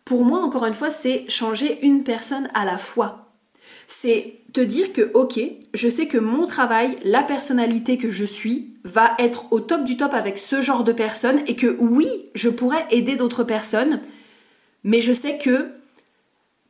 pour 0.04 0.24
moi, 0.24 0.40
encore 0.40 0.66
une 0.66 0.74
fois, 0.74 0.90
c'est 0.90 1.28
changer 1.28 1.84
une 1.84 2.04
personne 2.04 2.48
à 2.54 2.64
la 2.64 2.78
fois 2.78 3.21
c'est 3.92 4.38
te 4.52 4.60
dire 4.60 4.92
que, 4.92 5.10
ok, 5.14 5.38
je 5.74 5.88
sais 5.88 6.06
que 6.06 6.18
mon 6.18 6.46
travail, 6.46 6.96
la 7.04 7.22
personnalité 7.22 7.98
que 7.98 8.10
je 8.10 8.24
suis, 8.24 8.74
va 8.84 9.14
être 9.18 9.52
au 9.52 9.60
top 9.60 9.84
du 9.84 9.96
top 9.96 10.14
avec 10.14 10.38
ce 10.38 10.60
genre 10.60 10.82
de 10.82 10.92
personnes 10.92 11.42
et 11.46 11.56
que 11.56 11.76
oui, 11.78 12.08
je 12.34 12.48
pourrais 12.48 12.86
aider 12.90 13.16
d'autres 13.16 13.44
personnes, 13.44 14.00
mais 14.82 15.00
je 15.00 15.12
sais 15.12 15.38
que, 15.38 15.72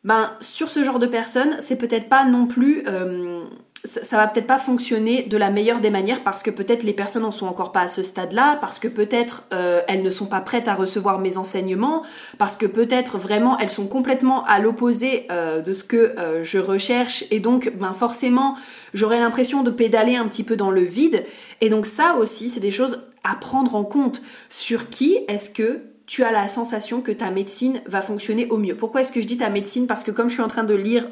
ben, 0.05 0.35
sur 0.41 0.69
ce 0.69 0.83
genre 0.83 0.99
de 0.99 1.07
personnes, 1.07 1.57
c'est 1.61 1.77
peut-être 1.77 2.09
pas 2.09 2.25
non 2.25 2.47
plus 2.47 2.83
euh, 2.87 3.45
ça, 3.85 4.17
va 4.17 4.29
peut-être 4.29 4.47
pas 4.47 4.59
fonctionner 4.59 5.25
de 5.25 5.37
la 5.37 5.51
meilleure 5.51 5.81
des 5.81 5.91
manières 5.91 6.21
parce 6.23 6.43
que 6.43 6.51
peut-être 6.51 6.85
les 6.85 6.93
personnes 6.93 7.23
n'en 7.23 7.33
sont 7.33 7.47
encore 7.47 7.73
pas 7.73 7.81
à 7.81 7.89
ce 7.89 8.03
stade-là, 8.03 8.57
parce 8.61 8.79
que 8.79 8.87
peut-être 8.87 9.45
euh, 9.53 9.83
elles 9.89 10.03
ne 10.03 10.11
sont 10.11 10.27
pas 10.27 10.41
prêtes 10.41 10.69
à 10.69 10.75
recevoir 10.75 11.19
mes 11.19 11.37
enseignements, 11.37 12.05
parce 12.39 12.57
que 12.57 12.67
peut-être 12.67 13.19
vraiment 13.19 13.59
elles 13.59 13.71
sont 13.71 13.89
complètement 13.89 14.45
à 14.45 14.61
l'opposé 14.61 15.27
euh, 15.33 15.63
de 15.63 15.73
ce 15.73 15.83
que 15.83 15.97
euh, 15.97 16.45
je 16.45 16.59
recherche 16.59 17.25
et 17.33 17.41
donc 17.41 17.73
ben 17.77 17.93
forcément 17.93 18.57
j'aurais 18.95 19.19
l'impression 19.19 19.65
de 19.65 19.71
pédaler 19.71 20.15
un 20.15 20.29
petit 20.29 20.45
peu 20.45 20.55
dans 20.55 20.71
le 20.71 20.83
vide. 20.83 21.25
Et 21.61 21.69
donc 21.69 21.87
ça 21.87 22.15
aussi 22.21 22.51
c'est 22.51 22.61
des 22.61 22.71
choses 22.71 23.03
à 23.25 23.35
prendre 23.35 23.75
en 23.75 23.85
compte. 23.85 24.23
Sur 24.49 24.91
qui 24.91 25.19
est-ce 25.27 25.51
que 25.51 25.81
tu 26.07 26.23
as 26.23 26.31
la 26.31 26.47
sensation 26.47 27.01
que 27.01 27.11
ta 27.11 27.31
médecine 27.31 27.81
va 27.87 28.01
fonctionner 28.01 28.47
au 28.49 28.59
mieux? 28.59 28.77
Pourquoi 28.77 29.01
est-ce 29.01 29.11
que 29.11 29.21
je 29.21 29.27
dis 29.27 29.39
ta 29.39 29.51
médecine? 29.51 29.89
Parce 29.89 30.05
que 30.05 30.13
comme 30.13 30.29
je 30.29 30.35
suis 30.35 30.43
en 30.43 30.49
train 30.49 30.65
de 30.65 30.75
lire 30.75 31.09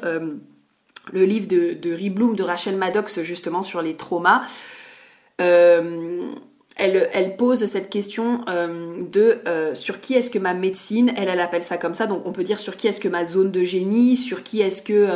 le 1.11 1.25
livre 1.25 1.47
de, 1.47 1.73
de 1.73 2.09
Bloom, 2.09 2.35
de 2.35 2.43
Rachel 2.43 2.75
Maddox, 2.75 3.21
justement 3.21 3.63
sur 3.63 3.81
les 3.81 3.95
traumas, 3.95 4.43
euh, 5.41 6.31
elle, 6.77 7.35
pose 7.37 7.65
cette 7.65 7.89
question 7.89 8.43
euh, 8.47 9.01
de 9.11 9.39
euh, 9.47 9.75
sur 9.75 9.99
qui 9.99 10.15
est-ce 10.15 10.29
que 10.31 10.39
ma 10.39 10.53
médecine, 10.53 11.11
elle, 11.15 11.27
elle 11.27 11.39
appelle 11.39 11.61
ça 11.61 11.77
comme 11.77 11.93
ça, 11.93 12.07
donc 12.07 12.25
on 12.25 12.31
peut 12.31 12.43
dire 12.43 12.59
sur 12.59 12.75
qui 12.75 12.87
est-ce 12.87 13.01
que 13.01 13.07
ma 13.07 13.25
zone 13.25 13.51
de 13.51 13.61
génie, 13.61 14.15
sur 14.15 14.41
qui 14.41 14.61
est-ce 14.61 14.81
que 14.81 15.07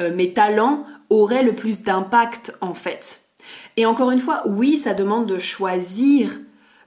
mes 0.00 0.32
talents 0.32 0.84
auraient 1.10 1.42
le 1.42 1.54
plus 1.54 1.82
d'impact 1.82 2.54
en 2.60 2.74
fait. 2.74 3.20
Et 3.76 3.86
encore 3.86 4.10
une 4.10 4.18
fois, 4.18 4.42
oui, 4.46 4.76
ça 4.76 4.94
demande 4.94 5.26
de 5.26 5.38
choisir, 5.38 6.40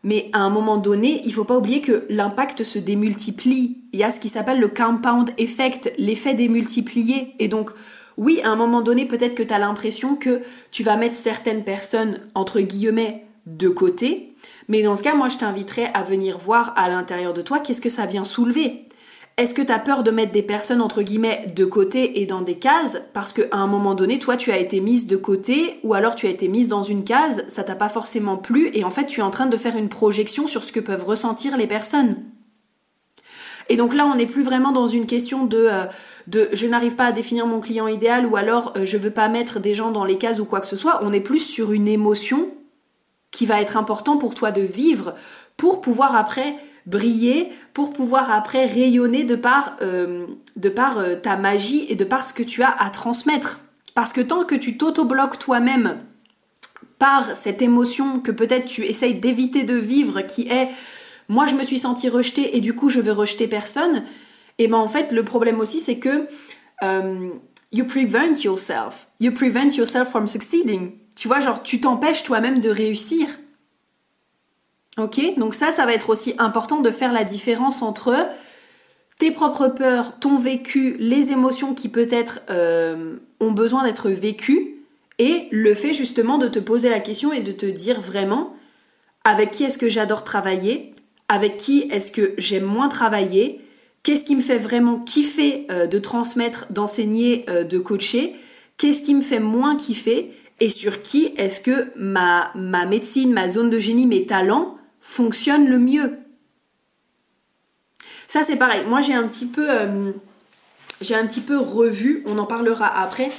mais 0.04 0.30
à 0.34 0.40
un 0.40 0.50
moment 0.50 0.78
donné, 0.78 1.22
il 1.24 1.30
ne 1.30 1.34
faut 1.34 1.44
pas 1.44 1.58
oublier 1.58 1.82
que 1.82 2.06
l'impact 2.10 2.64
se 2.64 2.80
démultiplie. 2.80 3.78
Il 3.94 4.00
y 4.00 4.04
a 4.04 4.10
ce 4.10 4.20
qui 4.20 4.30
s'appelle 4.30 4.60
le 4.60 4.68
compound 4.68 5.32
effect, 5.38 5.94
l'effet 5.98 6.34
démultiplié. 6.34 7.36
Et 7.40 7.48
donc, 7.48 7.72
oui, 8.18 8.42
à 8.44 8.50
un 8.50 8.56
moment 8.56 8.82
donné, 8.82 9.06
peut-être 9.06 9.36
que 9.36 9.44
tu 9.44 9.54
as 9.54 9.60
l'impression 9.60 10.16
que 10.16 10.42
tu 10.72 10.84
vas 10.84 10.98
mettre 10.98 11.16
certaines 11.16 11.64
personnes, 11.64 12.20
entre 12.34 12.62
guillemets, 12.62 13.26
de 13.46 13.70
côté. 13.70 14.34
Mais 14.68 14.82
dans 14.82 14.96
ce 14.96 15.04
cas, 15.04 15.16
moi, 15.16 15.30
je 15.30 15.38
t'inviterais 15.38 15.92
à 15.94 16.02
venir 16.02 16.38
voir 16.38 16.74
à 16.76 16.90
l'intérieur 16.90 17.34
de 17.34 17.42
toi 17.42 17.60
qu'est-ce 17.60 17.82
que 17.82 17.90
ça 17.90 18.08
vient 18.08 18.24
soulever. 18.24 18.88
Est-ce 19.38 19.54
que 19.54 19.62
tu 19.62 19.72
as 19.72 19.78
peur 19.78 20.02
de 20.02 20.10
mettre 20.10 20.32
des 20.32 20.42
personnes, 20.42 20.82
entre 20.82 21.04
guillemets, 21.04 21.54
de 21.56 21.64
côté 21.64 22.20
et 22.20 22.26
dans 22.26 22.42
des 22.42 22.56
cases 22.56 23.04
parce 23.14 23.34
qu'à 23.34 23.44
un 23.52 23.68
moment 23.68 23.94
donné, 23.94 24.18
toi, 24.18 24.36
tu 24.36 24.52
as 24.52 24.58
été 24.58 24.82
mise 24.82 25.06
de 25.06 25.16
côté 25.16 25.80
ou 25.84 25.94
alors 25.94 26.16
tu 26.16 26.26
as 26.26 26.32
été 26.32 26.48
mise 26.48 26.70
dans 26.70 26.82
une 26.82 27.04
case, 27.04 27.46
ça 27.48 27.64
t'a 27.64 27.76
pas 27.76 27.88
forcément 27.88 28.36
plu 28.36 28.72
et 28.74 28.84
en 28.84 28.90
fait, 28.90 29.06
tu 29.06 29.20
es 29.20 29.24
en 29.24 29.30
train 29.30 29.46
de 29.46 29.56
faire 29.56 29.78
une 29.78 29.90
projection 29.90 30.48
sur 30.48 30.64
ce 30.64 30.72
que 30.72 30.80
peuvent 30.80 31.06
ressentir 31.06 31.56
les 31.56 31.68
personnes. 31.68 32.16
Et 33.70 33.78
donc 33.78 33.94
là, 33.94 34.08
on 34.12 34.16
n'est 34.16 34.26
plus 34.26 34.42
vraiment 34.42 34.72
dans 34.72 34.88
une 34.88 35.06
question 35.06 35.46
de, 35.46 35.58
euh, 35.58 35.86
de 36.28 36.50
je 36.54 36.68
n'arrive 36.68 36.96
pas 36.96 37.06
à 37.06 37.12
définir 37.12 37.48
mon 37.48 37.60
client 37.60 37.88
idéal 37.88 38.26
ou 38.26 38.36
alors 38.36 38.74
euh, 38.76 38.86
je 38.86 38.98
veux 38.98 39.12
pas 39.12 39.30
mettre 39.30 39.60
des 39.60 39.74
gens 39.74 39.92
dans 39.92 40.06
les 40.06 40.18
cases 40.18 40.40
ou 40.40 40.46
quoi 40.46 40.60
que 40.60 40.68
ce 40.68 40.76
soit. 40.76 41.00
On 41.04 41.14
est 41.14 41.22
plus 41.22 41.40
sur 41.40 41.72
une 41.72 41.88
émotion 41.88 42.50
qui 43.32 43.46
va 43.46 43.62
être 43.62 43.78
important 43.78 44.18
pour 44.18 44.36
toi 44.36 44.52
de 44.52 44.62
vivre 44.62 45.16
pour 45.56 45.82
pouvoir 45.82 46.16
après 46.16 46.56
briller, 46.86 47.50
pour 47.74 47.92
pouvoir 47.92 48.32
après 48.32 48.66
rayonner 48.66 49.24
de 49.24 49.36
par, 49.36 49.76
euh, 49.82 50.28
de 50.56 50.70
par 50.70 51.00
ta 51.22 51.36
magie 51.36 51.86
et 51.90 51.96
de 51.96 52.06
par 52.06 52.26
ce 52.26 52.34
que 52.34 52.44
tu 52.44 52.62
as 52.62 52.70
à 52.70 52.90
transmettre. 52.90 53.60
Parce 53.96 54.14
que 54.14 54.22
tant 54.22 54.46
que 54.46 54.56
tu 54.56 54.78
t'auto-bloques 54.78 55.40
toi-même 55.40 55.98
par 57.00 57.36
cette 57.36 57.62
émotion 57.62 58.20
que 58.20 58.32
peut-être 58.32 58.66
tu 58.66 58.84
essayes 58.84 59.16
d'éviter 59.16 59.64
de 59.64 59.76
vivre, 59.76 60.22
qui 60.22 60.48
est 60.48 60.70
moi 61.30 61.46
je 61.46 61.56
me 61.56 61.64
suis 61.64 61.80
sentie 61.80 62.10
rejetée 62.10 62.56
et 62.56 62.62
du 62.62 62.74
coup 62.74 62.90
je 62.90 63.00
veux 63.00 63.12
rejeter 63.12 63.48
personne, 63.48 64.04
et 64.58 64.68
ben 64.68 64.78
en 64.78 64.88
fait 64.88 65.12
le 65.12 65.24
problème 65.24 65.60
aussi 65.60 65.80
c'est 65.80 65.98
que 65.98 66.28
euh, 66.84 67.30
you 67.72 67.86
prevent 67.86 68.36
yourself, 68.44 69.08
you 69.20 69.32
prevent 69.32 69.76
yourself 69.76 70.10
from 70.10 70.28
succeeding. 70.28 70.94
Tu 71.16 71.28
vois, 71.28 71.40
genre 71.40 71.64
tu 71.64 71.82
t'empêches 71.82 72.24
toi-même 72.24 72.60
de 72.60 72.70
réussir. 72.70 73.28
Ok? 74.98 75.20
Donc 75.38 75.54
ça, 75.54 75.72
ça 75.72 75.86
va 75.86 75.94
être 75.94 76.10
aussi 76.10 76.34
important 76.38 76.82
de 76.82 76.92
faire 76.92 77.12
la 77.12 77.24
différence 77.24 77.82
entre 77.82 78.30
tes 79.20 79.32
propres 79.32 79.68
peurs, 79.68 80.20
ton 80.20 80.38
vécu, 80.38 80.96
les 81.00 81.32
émotions 81.32 81.74
qui 81.74 81.90
peut-être 81.90 82.42
euh, 82.50 83.18
ont 83.40 83.52
besoin 83.52 83.84
d'être 83.84 84.10
vécues, 84.10 84.76
et 85.20 85.48
le 85.52 85.74
fait 85.74 85.94
justement 85.94 86.38
de 86.38 86.48
te 86.48 86.60
poser 86.60 86.90
la 86.90 87.00
question 87.00 87.34
et 87.34 87.42
de 87.42 87.52
te 87.52 87.66
dire 87.66 88.00
vraiment 88.00 88.56
avec 89.24 89.52
qui 89.52 89.64
est-ce 89.64 89.80
que 89.80 89.90
j'adore 89.90 90.24
travailler, 90.24 90.94
avec 91.28 91.58
qui 91.58 91.88
est-ce 91.92 92.12
que 92.12 92.34
j'aime 92.38 92.64
moins 92.64 92.88
travailler, 92.88 93.62
qu'est-ce 94.08 94.24
qui 94.24 94.38
me 94.38 94.42
fait 94.42 94.58
vraiment 94.58 95.00
kiffer 95.00 95.68
euh, 95.70 95.86
de 95.86 96.00
transmettre, 96.00 96.68
d'enseigner, 96.70 97.44
euh, 97.50 97.66
de 97.66 97.78
coacher, 97.78 98.38
qu'est-ce 98.78 99.02
qui 99.02 99.14
me 99.14 99.20
fait 99.20 99.42
moins 99.42 99.76
kiffer? 99.76 100.32
Et 100.62 100.70
sur 100.70 101.02
qui 101.02 101.34
est-ce 101.36 101.60
que 101.60 101.92
ma, 101.98 102.54
médecine, 102.56 103.34
ma 103.34 103.50
zone 103.50 103.70
de 103.70 103.80
génie, 103.80 104.08
mes 104.08 104.26
talents 104.26 104.78
fonctionnent 105.02 105.68
le 105.68 105.78
mieux? 105.78 106.20
Ça 108.30 108.44
c'est 108.44 108.56
pareil, 108.56 108.86
moi 108.88 109.02
j'ai 109.02 109.14
un 109.14 109.28
petit 109.28 109.46
peu... 109.46 109.68
Euh, 109.70 110.14
j'ai 111.02 111.16
un 111.16 111.28
petit 111.28 111.42
peu 111.42 111.58
revu, 111.58 112.24
on 112.26 112.38
en 112.38 112.46
parlera 112.46 112.88
après, 112.88 113.30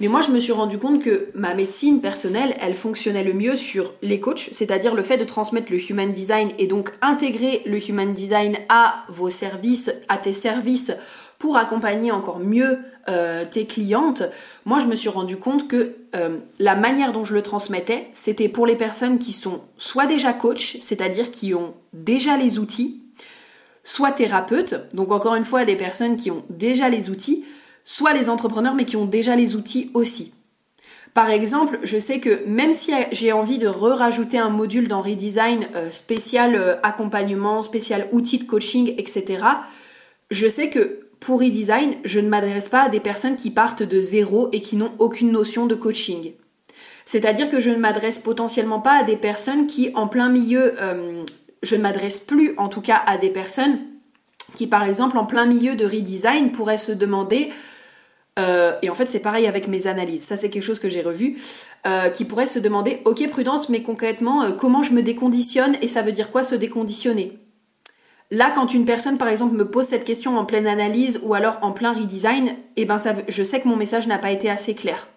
mais 0.00 0.08
moi, 0.08 0.20
je 0.20 0.30
me 0.30 0.38
suis 0.38 0.52
rendu 0.52 0.78
compte 0.78 1.02
que 1.02 1.28
ma 1.34 1.54
médecine 1.54 2.00
personnelle, 2.00 2.54
elle 2.60 2.74
fonctionnait 2.74 3.24
le 3.24 3.32
mieux 3.32 3.56
sur 3.56 3.94
les 4.02 4.20
coachs, 4.20 4.48
c'est-à-dire 4.52 4.94
le 4.94 5.02
fait 5.02 5.16
de 5.16 5.24
transmettre 5.24 5.72
le 5.72 5.78
human 5.90 6.12
design 6.12 6.50
et 6.58 6.66
donc 6.66 6.92
intégrer 7.00 7.62
le 7.64 7.78
human 7.78 8.12
design 8.12 8.58
à 8.68 9.04
vos 9.08 9.30
services, 9.30 9.90
à 10.08 10.18
tes 10.18 10.34
services 10.34 10.92
pour 11.38 11.56
accompagner 11.56 12.12
encore 12.12 12.38
mieux 12.38 12.78
euh, 13.08 13.44
tes 13.44 13.66
clientes, 13.66 14.22
moi 14.64 14.80
je 14.80 14.86
me 14.86 14.94
suis 14.94 15.08
rendu 15.08 15.36
compte 15.36 15.68
que 15.68 15.94
euh, 16.14 16.38
la 16.58 16.74
manière 16.74 17.12
dont 17.12 17.24
je 17.24 17.34
le 17.34 17.42
transmettais, 17.42 18.08
c'était 18.12 18.48
pour 18.48 18.66
les 18.66 18.74
personnes 18.74 19.18
qui 19.18 19.32
sont 19.32 19.60
soit 19.76 20.06
déjà 20.06 20.32
coach, 20.32 20.78
c'est-à-dire 20.80 21.30
qui 21.30 21.54
ont 21.54 21.74
déjà 21.92 22.36
les 22.36 22.58
outils, 22.58 23.02
soit 23.84 24.12
thérapeutes, 24.12 24.74
donc 24.94 25.12
encore 25.12 25.36
une 25.36 25.44
fois 25.44 25.64
des 25.64 25.76
personnes 25.76 26.16
qui 26.16 26.30
ont 26.30 26.42
déjà 26.50 26.88
les 26.88 27.10
outils, 27.10 27.44
soit 27.86 28.12
les 28.12 28.28
entrepreneurs 28.28 28.74
mais 28.74 28.84
qui 28.84 28.96
ont 28.96 29.06
déjà 29.06 29.34
les 29.34 29.56
outils 29.56 29.90
aussi. 29.94 30.34
Par 31.14 31.30
exemple, 31.30 31.78
je 31.82 31.98
sais 31.98 32.20
que 32.20 32.44
même 32.46 32.72
si 32.72 32.92
j'ai 33.10 33.32
envie 33.32 33.56
de 33.56 33.68
re-rajouter 33.68 34.36
un 34.36 34.50
module 34.50 34.86
dans 34.86 35.00
Redesign 35.00 35.68
euh, 35.74 35.90
spécial 35.90 36.54
euh, 36.54 36.76
accompagnement, 36.82 37.62
spécial 37.62 38.06
outils 38.12 38.36
de 38.36 38.44
coaching, 38.44 38.94
etc., 38.98 39.42
je 40.30 40.46
sais 40.46 40.68
que 40.68 41.06
pour 41.20 41.40
Redesign, 41.40 41.94
je 42.04 42.20
ne 42.20 42.28
m'adresse 42.28 42.68
pas 42.68 42.82
à 42.82 42.88
des 42.90 43.00
personnes 43.00 43.36
qui 43.36 43.50
partent 43.50 43.82
de 43.82 43.98
zéro 43.98 44.50
et 44.52 44.60
qui 44.60 44.76
n'ont 44.76 44.92
aucune 44.98 45.32
notion 45.32 45.64
de 45.64 45.74
coaching. 45.74 46.32
C'est-à-dire 47.06 47.48
que 47.48 47.60
je 47.60 47.70
ne 47.70 47.76
m'adresse 47.76 48.18
potentiellement 48.18 48.80
pas 48.80 48.98
à 48.98 49.02
des 49.04 49.16
personnes 49.16 49.66
qui, 49.66 49.92
en 49.94 50.08
plein 50.08 50.28
milieu, 50.28 50.74
euh, 50.82 51.24
je 51.62 51.76
ne 51.76 51.82
m'adresse 51.82 52.18
plus 52.18 52.52
en 52.58 52.68
tout 52.68 52.82
cas 52.82 53.00
à 53.06 53.16
des 53.16 53.30
personnes 53.30 53.78
qui, 54.54 54.66
par 54.66 54.84
exemple, 54.84 55.16
en 55.16 55.24
plein 55.24 55.46
milieu 55.46 55.76
de 55.76 55.86
redesign, 55.86 56.50
pourraient 56.50 56.76
se 56.76 56.92
demander 56.92 57.50
euh, 58.38 58.76
et 58.82 58.90
en 58.90 58.94
fait, 58.94 59.06
c'est 59.06 59.20
pareil 59.20 59.46
avec 59.46 59.68
mes 59.68 59.86
analyses. 59.86 60.24
Ça, 60.24 60.36
c'est 60.36 60.50
quelque 60.50 60.62
chose 60.62 60.78
que 60.78 60.88
j'ai 60.88 61.02
revu, 61.02 61.38
euh, 61.86 62.10
qui 62.10 62.24
pourrait 62.24 62.46
se 62.46 62.58
demander, 62.58 63.00
ok, 63.04 63.28
prudence, 63.30 63.68
mais 63.68 63.82
concrètement, 63.82 64.42
euh, 64.42 64.52
comment 64.52 64.82
je 64.82 64.92
me 64.92 65.02
déconditionne 65.02 65.76
et 65.80 65.88
ça 65.88 66.02
veut 66.02 66.12
dire 66.12 66.30
quoi 66.30 66.42
se 66.42 66.54
déconditionner? 66.54 67.38
Là, 68.30 68.50
quand 68.54 68.74
une 68.74 68.84
personne, 68.84 69.18
par 69.18 69.28
exemple, 69.28 69.54
me 69.54 69.68
pose 69.70 69.86
cette 69.86 70.04
question 70.04 70.36
en 70.36 70.44
pleine 70.44 70.66
analyse 70.66 71.20
ou 71.22 71.34
alors 71.34 71.58
en 71.62 71.72
plein 71.72 71.92
redesign, 71.92 72.56
eh 72.76 72.84
ben, 72.84 72.96
je 73.28 73.42
sais 73.42 73.60
que 73.60 73.68
mon 73.68 73.76
message 73.76 74.08
n'a 74.08 74.18
pas 74.18 74.32
été 74.32 74.50
assez 74.50 74.74
clair. 74.74 75.08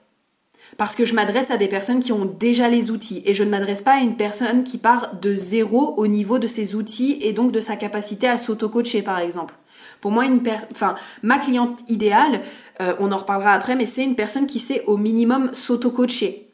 Parce 0.78 0.96
que 0.96 1.06
je 1.06 1.16
m'adresse 1.16 1.50
à 1.50 1.58
des 1.58 1.68
personnes 1.68 2.02
qui 2.02 2.12
ont 2.12 2.26
déjà 2.26 2.70
les 2.70 2.92
outils 2.92 3.24
et 3.26 3.34
je 3.34 3.44
ne 3.44 3.50
m'adresse 3.50 3.82
pas 3.82 3.94
à 3.94 4.02
une 4.02 4.16
personne 4.16 4.64
qui 4.64 4.78
part 4.78 5.16
de 5.20 5.34
zéro 5.34 5.96
au 5.98 6.06
niveau 6.06 6.38
de 6.38 6.46
ses 6.46 6.76
outils 6.76 7.18
et 7.22 7.34
donc 7.34 7.52
de 7.52 7.60
sa 7.60 7.76
capacité 7.76 8.28
à 8.28 8.38
s'auto-coacher, 8.38 9.02
par 9.02 9.18
exemple. 9.18 9.56
Pour 10.02 10.12
moi, 10.12 10.24
enfin, 10.72 10.96
ma 11.24 11.40
cliente 11.40 11.82
idéale, 11.88 12.42
euh, 12.82 12.94
on 13.00 13.12
en 13.12 13.18
reparlera 13.18 13.54
après, 13.54 13.76
mais 13.76 13.86
c'est 13.86 14.04
une 14.04 14.16
personne 14.16 14.48
qui 14.48 14.60
sait 14.60 14.84
au 14.86 14.98
minimum 14.98 15.50
s'auto-coacher. 15.54 16.48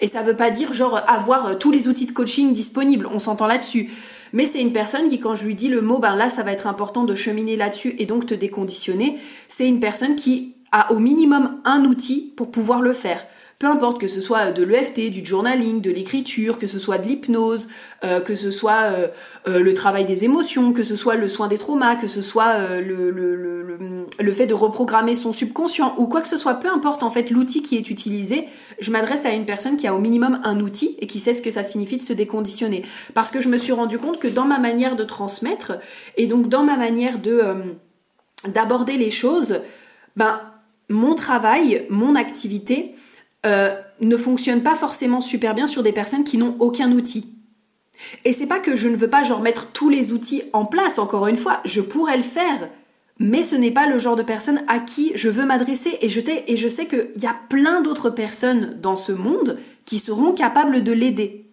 Et 0.00 0.06
ça 0.06 0.22
ne 0.22 0.26
veut 0.26 0.36
pas 0.36 0.50
dire 0.50 0.72
genre 0.72 1.00
avoir 1.08 1.46
euh, 1.46 1.54
tous 1.54 1.70
les 1.70 1.88
outils 1.88 2.06
de 2.06 2.12
coaching 2.12 2.52
disponibles, 2.52 3.08
on 3.10 3.18
s'entend 3.18 3.46
là-dessus. 3.46 3.90
Mais 4.32 4.46
c'est 4.46 4.60
une 4.60 4.72
personne 4.72 5.08
qui, 5.08 5.18
quand 5.18 5.34
je 5.34 5.44
lui 5.44 5.54
dis 5.54 5.68
le 5.68 5.80
mot, 5.80 5.98
ben 5.98 6.14
là, 6.14 6.28
ça 6.28 6.42
va 6.42 6.52
être 6.52 6.66
important 6.66 7.04
de 7.04 7.14
cheminer 7.14 7.56
là-dessus 7.56 7.94
et 7.98 8.06
donc 8.06 8.26
te 8.26 8.34
déconditionner, 8.34 9.18
c'est 9.48 9.66
une 9.66 9.80
personne 9.80 10.16
qui 10.16 10.56
a 10.72 10.92
au 10.92 10.98
minimum 10.98 11.60
un 11.64 11.84
outil 11.84 12.32
pour 12.36 12.50
pouvoir 12.50 12.82
le 12.82 12.92
faire 12.92 13.24
peu 13.58 13.66
importe 13.66 13.98
que 13.98 14.06
ce 14.06 14.20
soit 14.20 14.52
de 14.52 14.62
l'EFT, 14.62 15.10
du 15.10 15.24
journaling, 15.24 15.80
de 15.80 15.90
l'écriture, 15.90 16.58
que 16.58 16.66
ce 16.66 16.78
soit 16.78 16.98
de 16.98 17.06
l'hypnose, 17.06 17.68
euh, 18.04 18.20
que 18.20 18.34
ce 18.34 18.50
soit 18.50 18.82
euh, 18.82 19.08
euh, 19.48 19.60
le 19.60 19.72
travail 19.72 20.04
des 20.04 20.24
émotions, 20.24 20.74
que 20.74 20.82
ce 20.82 20.94
soit 20.94 21.14
le 21.14 21.28
soin 21.28 21.48
des 21.48 21.56
traumas, 21.56 21.96
que 21.96 22.06
ce 22.06 22.20
soit 22.20 22.80
le, 22.80 23.10
le, 23.10 24.32
fait 24.32 24.46
de 24.46 24.52
reprogrammer 24.52 25.14
son 25.14 25.32
subconscient 25.32 25.94
ou 25.96 26.06
quoi 26.06 26.20
que 26.20 26.28
ce 26.28 26.36
soit, 26.36 26.54
peu 26.54 26.68
importe 26.68 27.02
en 27.02 27.08
fait 27.08 27.30
l'outil 27.30 27.62
qui 27.62 27.76
est 27.76 27.88
utilisé, 27.88 28.46
je 28.78 28.90
m'adresse 28.90 29.24
à 29.24 29.30
une 29.30 29.46
personne 29.46 29.78
qui 29.78 29.86
a 29.86 29.94
au 29.94 29.98
minimum 29.98 30.40
un 30.44 30.60
outil 30.60 30.94
et 31.00 31.06
qui 31.06 31.18
sait 31.18 31.32
ce 31.32 31.40
que 31.40 31.50
ça 31.50 31.62
signifie 31.64 31.96
de 31.96 32.02
se 32.02 32.12
déconditionner. 32.12 32.82
Parce 33.14 33.30
que 33.30 33.40
je 33.40 33.48
me 33.48 33.56
suis 33.56 33.72
rendu 33.72 33.98
compte 33.98 34.18
que 34.18 34.28
dans 34.28 34.44
ma 34.44 34.58
manière 34.58 34.96
de 34.96 35.04
transmettre 35.04 35.78
et 36.18 36.26
donc 36.26 36.48
dans 36.50 36.62
ma 36.62 36.76
manière 36.76 37.18
de 37.18 37.42
d'aborder 38.46 38.98
les 38.98 39.10
choses, 39.10 39.60
ben 40.14 40.40
mon 40.88 41.14
travail, 41.14 41.86
mon 41.88 42.14
activité, 42.14 42.94
euh, 43.46 43.74
ne 44.00 44.16
fonctionne 44.16 44.62
pas 44.62 44.74
forcément 44.74 45.20
super 45.22 45.54
bien 45.54 45.66
sur 45.66 45.82
des 45.82 45.92
personnes 45.92 46.24
qui 46.24 46.36
n'ont 46.36 46.56
aucun 46.58 46.92
outil. 46.92 47.32
Et 48.24 48.32
c'est 48.32 48.46
pas 48.46 48.58
que 48.58 48.76
je 48.76 48.88
ne 48.88 48.96
veux 48.96 49.08
pas 49.08 49.22
genre 49.22 49.40
mettre 49.40 49.68
tous 49.72 49.88
les 49.88 50.12
outils 50.12 50.42
en 50.52 50.66
place, 50.66 50.98
encore 50.98 51.28
une 51.28 51.36
fois, 51.36 51.60
je 51.64 51.80
pourrais 51.80 52.16
le 52.16 52.22
faire, 52.22 52.68
mais 53.18 53.42
ce 53.42 53.56
n'est 53.56 53.70
pas 53.70 53.86
le 53.86 53.98
genre 53.98 54.16
de 54.16 54.22
personne 54.22 54.62
à 54.68 54.80
qui 54.80 55.12
je 55.14 55.30
veux 55.30 55.46
m'adresser 55.46 55.96
et 56.02 56.08
je, 56.08 56.20
et 56.46 56.56
je 56.56 56.68
sais 56.68 56.86
qu'il 56.86 57.22
y 57.22 57.26
a 57.26 57.36
plein 57.48 57.80
d'autres 57.80 58.10
personnes 58.10 58.78
dans 58.82 58.96
ce 58.96 59.12
monde 59.12 59.58
qui 59.86 59.98
seront 59.98 60.32
capables 60.32 60.84
de 60.84 60.92
l'aider. 60.92 61.46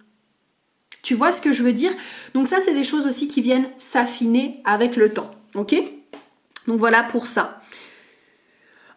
Tu 1.04 1.16
vois 1.16 1.32
ce 1.32 1.42
que 1.42 1.52
je 1.52 1.64
veux 1.64 1.74
dire? 1.74 1.94
Donc 2.34 2.48
ça, 2.48 2.58
c'est 2.64 2.74
des 2.74 2.84
choses 2.84 3.06
aussi 3.06 3.28
qui 3.28 3.42
viennent 3.42 3.68
s'affiner 3.78 4.62
avec 4.66 4.96
le 4.96 5.14
temps. 5.14 5.32
Ok? 5.56 5.76
Donc 6.68 6.80
voilà 6.80 7.04
pour 7.04 7.28
ça. 7.28 7.62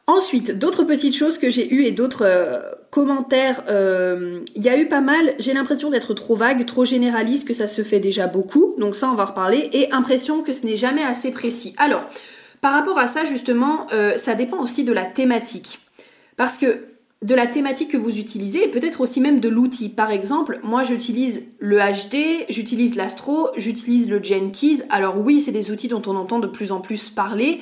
Ensuite, 0.08 0.56
d'autres 0.56 0.84
petites 0.84 1.16
choses 1.16 1.36
que 1.36 1.50
j'ai 1.50 1.74
eues 1.74 1.82
et 1.82 1.90
d'autres 1.90 2.24
euh, 2.24 2.60
commentaires, 2.90 3.64
euh, 3.68 4.40
il 4.54 4.62
y 4.62 4.68
a 4.68 4.78
eu 4.78 4.86
pas 4.86 5.00
mal, 5.00 5.34
j'ai 5.40 5.52
l'impression 5.52 5.90
d'être 5.90 6.14
trop 6.14 6.36
vague, 6.36 6.64
trop 6.64 6.84
généraliste, 6.84 7.46
que 7.46 7.54
ça 7.54 7.66
se 7.66 7.82
fait 7.82 7.98
déjà 7.98 8.28
beaucoup, 8.28 8.74
donc 8.78 8.94
ça 8.94 9.10
on 9.10 9.16
va 9.16 9.24
reparler, 9.24 9.68
et 9.72 9.90
impression 9.90 10.42
que 10.42 10.52
ce 10.52 10.64
n'est 10.64 10.76
jamais 10.76 11.02
assez 11.02 11.32
précis. 11.32 11.74
Alors, 11.76 12.04
par 12.60 12.72
rapport 12.72 12.98
à 12.98 13.08
ça 13.08 13.24
justement, 13.24 13.88
euh, 13.92 14.16
ça 14.16 14.34
dépend 14.34 14.58
aussi 14.58 14.84
de 14.84 14.92
la 14.92 15.04
thématique. 15.04 15.80
Parce 16.36 16.58
que 16.58 16.84
de 17.22 17.34
la 17.34 17.46
thématique 17.46 17.90
que 17.90 17.96
vous 17.96 18.18
utilisez 18.18 18.64
et 18.64 18.70
peut-être 18.70 19.00
aussi 19.00 19.20
même 19.20 19.40
de 19.40 19.48
l'outil. 19.48 19.88
Par 19.88 20.10
exemple, 20.10 20.60
moi 20.62 20.82
j'utilise 20.82 21.42
le 21.58 21.78
HD, 21.78 22.44
j'utilise 22.48 22.94
l'Astro, 22.94 23.48
j'utilise 23.56 24.08
le 24.08 24.22
Jenkins. 24.22 24.84
Alors 24.90 25.18
oui, 25.18 25.40
c'est 25.40 25.50
des 25.50 25.70
outils 25.70 25.88
dont 25.88 26.02
on 26.06 26.14
entend 26.14 26.38
de 26.38 26.46
plus 26.46 26.72
en 26.72 26.80
plus 26.80 27.08
parler, 27.08 27.60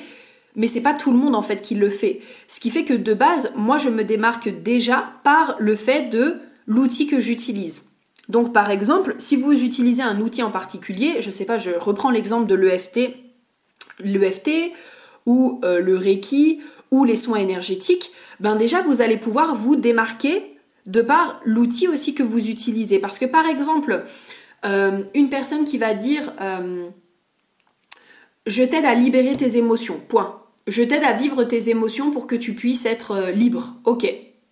mais 0.55 0.67
c'est 0.67 0.81
pas 0.81 0.93
tout 0.93 1.11
le 1.11 1.17
monde 1.17 1.35
en 1.35 1.41
fait 1.41 1.61
qui 1.61 1.75
le 1.75 1.89
fait. 1.89 2.19
Ce 2.47 2.59
qui 2.59 2.69
fait 2.69 2.85
que 2.85 2.93
de 2.93 3.13
base, 3.13 3.51
moi 3.55 3.77
je 3.77 3.89
me 3.89 4.03
démarque 4.03 4.49
déjà 4.61 5.13
par 5.23 5.55
le 5.59 5.75
fait 5.75 6.09
de 6.09 6.39
l'outil 6.67 7.07
que 7.07 7.19
j'utilise. 7.19 7.83
Donc 8.29 8.53
par 8.53 8.71
exemple, 8.71 9.15
si 9.17 9.35
vous 9.35 9.51
utilisez 9.51 10.01
un 10.01 10.19
outil 10.19 10.43
en 10.43 10.51
particulier, 10.51 11.21
je 11.21 11.31
sais 11.31 11.45
pas, 11.45 11.57
je 11.57 11.71
reprends 11.71 12.09
l'exemple 12.09 12.47
de 12.47 12.55
l'EFT, 12.55 13.11
l'EFT 13.99 14.71
ou 15.25 15.59
euh, 15.63 15.79
le 15.79 15.97
Reiki 15.97 16.61
ou 16.91 17.03
les 17.03 17.15
soins 17.15 17.39
énergétiques, 17.39 18.11
ben 18.39 18.55
déjà 18.55 18.81
vous 18.81 19.01
allez 19.01 19.17
pouvoir 19.17 19.55
vous 19.55 19.75
démarquer 19.75 20.57
de 20.85 21.01
par 21.01 21.41
l'outil 21.45 21.87
aussi 21.87 22.13
que 22.13 22.23
vous 22.23 22.49
utilisez. 22.49 22.99
Parce 22.99 23.19
que 23.19 23.25
par 23.25 23.45
exemple, 23.45 24.03
euh, 24.65 25.03
une 25.13 25.29
personne 25.29 25.65
qui 25.65 25.77
va 25.77 25.93
dire 25.93 26.31
euh, 26.41 26.87
je 28.45 28.63
t'aide 28.63 28.85
à 28.85 28.95
libérer 28.95 29.35
tes 29.35 29.57
émotions, 29.57 29.99
point. 30.07 30.41
Je 30.67 30.83
t'aide 30.83 31.03
à 31.03 31.13
vivre 31.13 31.43
tes 31.43 31.69
émotions 31.69 32.11
pour 32.11 32.27
que 32.27 32.35
tu 32.35 32.53
puisses 32.53 32.85
être 32.85 33.11
euh, 33.11 33.31
libre. 33.31 33.75
Ok. 33.83 34.11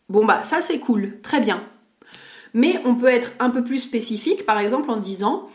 Bon 0.10 0.26
bah 0.26 0.44
ça 0.44 0.62
c'est 0.62 0.80
cool, 0.80 1.20
très 1.22 1.40
bien. 1.40 1.64
Mais 2.54 2.80
on 2.86 2.96
peut 2.96 3.08
être 3.08 3.32
un 3.40 3.50
peu 3.50 3.64
plus 3.64 3.80
spécifique, 3.80 4.46
par 4.46 4.60
exemple 4.60 4.92
en 4.92 4.98
disant 4.98 5.48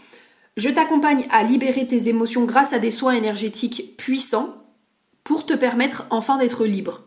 je 0.57 0.69
t'accompagne 0.69 1.25
à 1.31 1.45
libérer 1.45 1.87
tes 1.87 2.09
émotions 2.09 2.45
grâce 2.45 2.73
à 2.73 2.81
des 2.81 2.91
soins 2.91 3.13
énergétiques 3.13 3.97
puissants 3.97 4.57
pour 5.23 5.47
te 5.47 5.55
permettre 5.55 6.07
enfin 6.11 6.37
d'être 6.37 6.67
libre. 6.67 7.03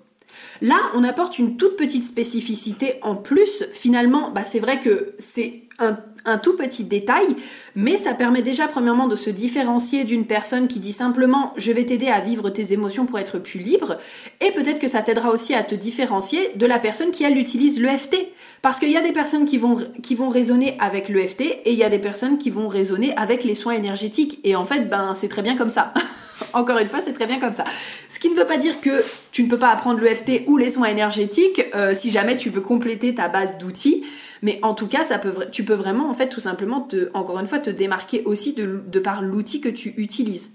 Là, 0.61 0.77
on 0.93 1.03
apporte 1.03 1.37
une 1.37 1.57
toute 1.57 1.75
petite 1.75 2.05
spécificité 2.05 2.99
en 3.01 3.15
plus. 3.15 3.65
Finalement, 3.73 4.31
bah, 4.31 4.45
c'est 4.45 4.59
vrai 4.59 4.79
que 4.79 5.15
c'est 5.17 5.63
un, 5.79 5.97
tout 6.37 6.55
petit 6.55 6.83
détail, 6.83 7.35
mais 7.75 7.97
ça 7.97 8.13
permet 8.13 8.41
déjà 8.41 8.67
premièrement 8.67 9.07
de 9.07 9.15
se 9.15 9.29
différencier 9.29 10.03
d'une 10.03 10.25
personne 10.25 10.67
qui 10.67 10.79
dit 10.79 10.93
simplement 10.93 11.53
je 11.57 11.71
vais 11.71 11.85
t'aider 11.85 12.07
à 12.07 12.19
vivre 12.19 12.49
tes 12.49 12.73
émotions 12.73 13.05
pour 13.05 13.19
être 13.19 13.39
plus 13.39 13.59
libre, 13.59 13.97
et 14.39 14.51
peut-être 14.51 14.79
que 14.79 14.87
ça 14.87 15.01
t'aidera 15.01 15.31
aussi 15.31 15.53
à 15.53 15.63
te 15.63 15.75
différencier 15.75 16.51
de 16.55 16.65
la 16.65 16.79
personne 16.79 17.11
qui 17.11 17.23
elle 17.23 17.37
utilise 17.37 17.79
l'EFT. 17.79 18.15
Parce 18.61 18.79
qu'il 18.79 18.91
y 18.91 18.97
a 18.97 19.01
des 19.01 19.11
personnes 19.11 19.45
qui 19.45 19.57
vont, 19.57 19.75
qui 20.03 20.15
raisonner 20.29 20.77
avec 20.79 21.09
l'EFT 21.09 21.41
et 21.41 21.71
il 21.71 21.77
y 21.77 21.83
a 21.83 21.89
des 21.89 21.99
personnes 21.99 22.37
qui 22.37 22.49
vont 22.49 22.67
raisonner 22.67 23.15
avec 23.17 23.43
les 23.43 23.55
soins 23.55 23.73
énergétiques. 23.73 24.39
Et 24.43 24.55
en 24.55 24.65
fait, 24.65 24.89
ben 24.89 25.13
c'est 25.13 25.29
très 25.29 25.41
bien 25.41 25.55
comme 25.55 25.69
ça. 25.69 25.93
Encore 26.53 26.77
une 26.77 26.87
fois, 26.87 26.99
c'est 26.99 27.13
très 27.13 27.27
bien 27.27 27.39
comme 27.39 27.53
ça. 27.53 27.63
Ce 28.09 28.19
qui 28.19 28.29
ne 28.29 28.35
veut 28.35 28.45
pas 28.45 28.57
dire 28.57 28.81
que 28.81 29.03
tu 29.31 29.43
ne 29.43 29.49
peux 29.49 29.57
pas 29.57 29.69
apprendre 29.69 30.01
l'EFT 30.01 30.43
ou 30.47 30.57
les 30.57 30.69
soins 30.69 30.87
énergétiques 30.87 31.63
euh, 31.75 31.93
si 31.93 32.11
jamais 32.11 32.35
tu 32.35 32.49
veux 32.49 32.61
compléter 32.61 33.15
ta 33.15 33.27
base 33.27 33.57
d'outils. 33.57 34.03
Mais 34.41 34.59
en 34.63 34.73
tout 34.73 34.87
cas, 34.87 35.03
tu 35.51 35.63
peux 35.63 35.73
vraiment, 35.73 36.09
en 36.09 36.13
fait, 36.13 36.29
tout 36.29 36.39
simplement, 36.39 36.87
encore 37.13 37.39
une 37.39 37.47
fois, 37.47 37.59
te 37.59 37.69
démarquer 37.69 38.23
aussi 38.25 38.53
de, 38.53 38.99
par 38.99 39.21
l'outil 39.21 39.61
que 39.61 39.69
tu 39.69 39.93
utilises. 39.97 40.51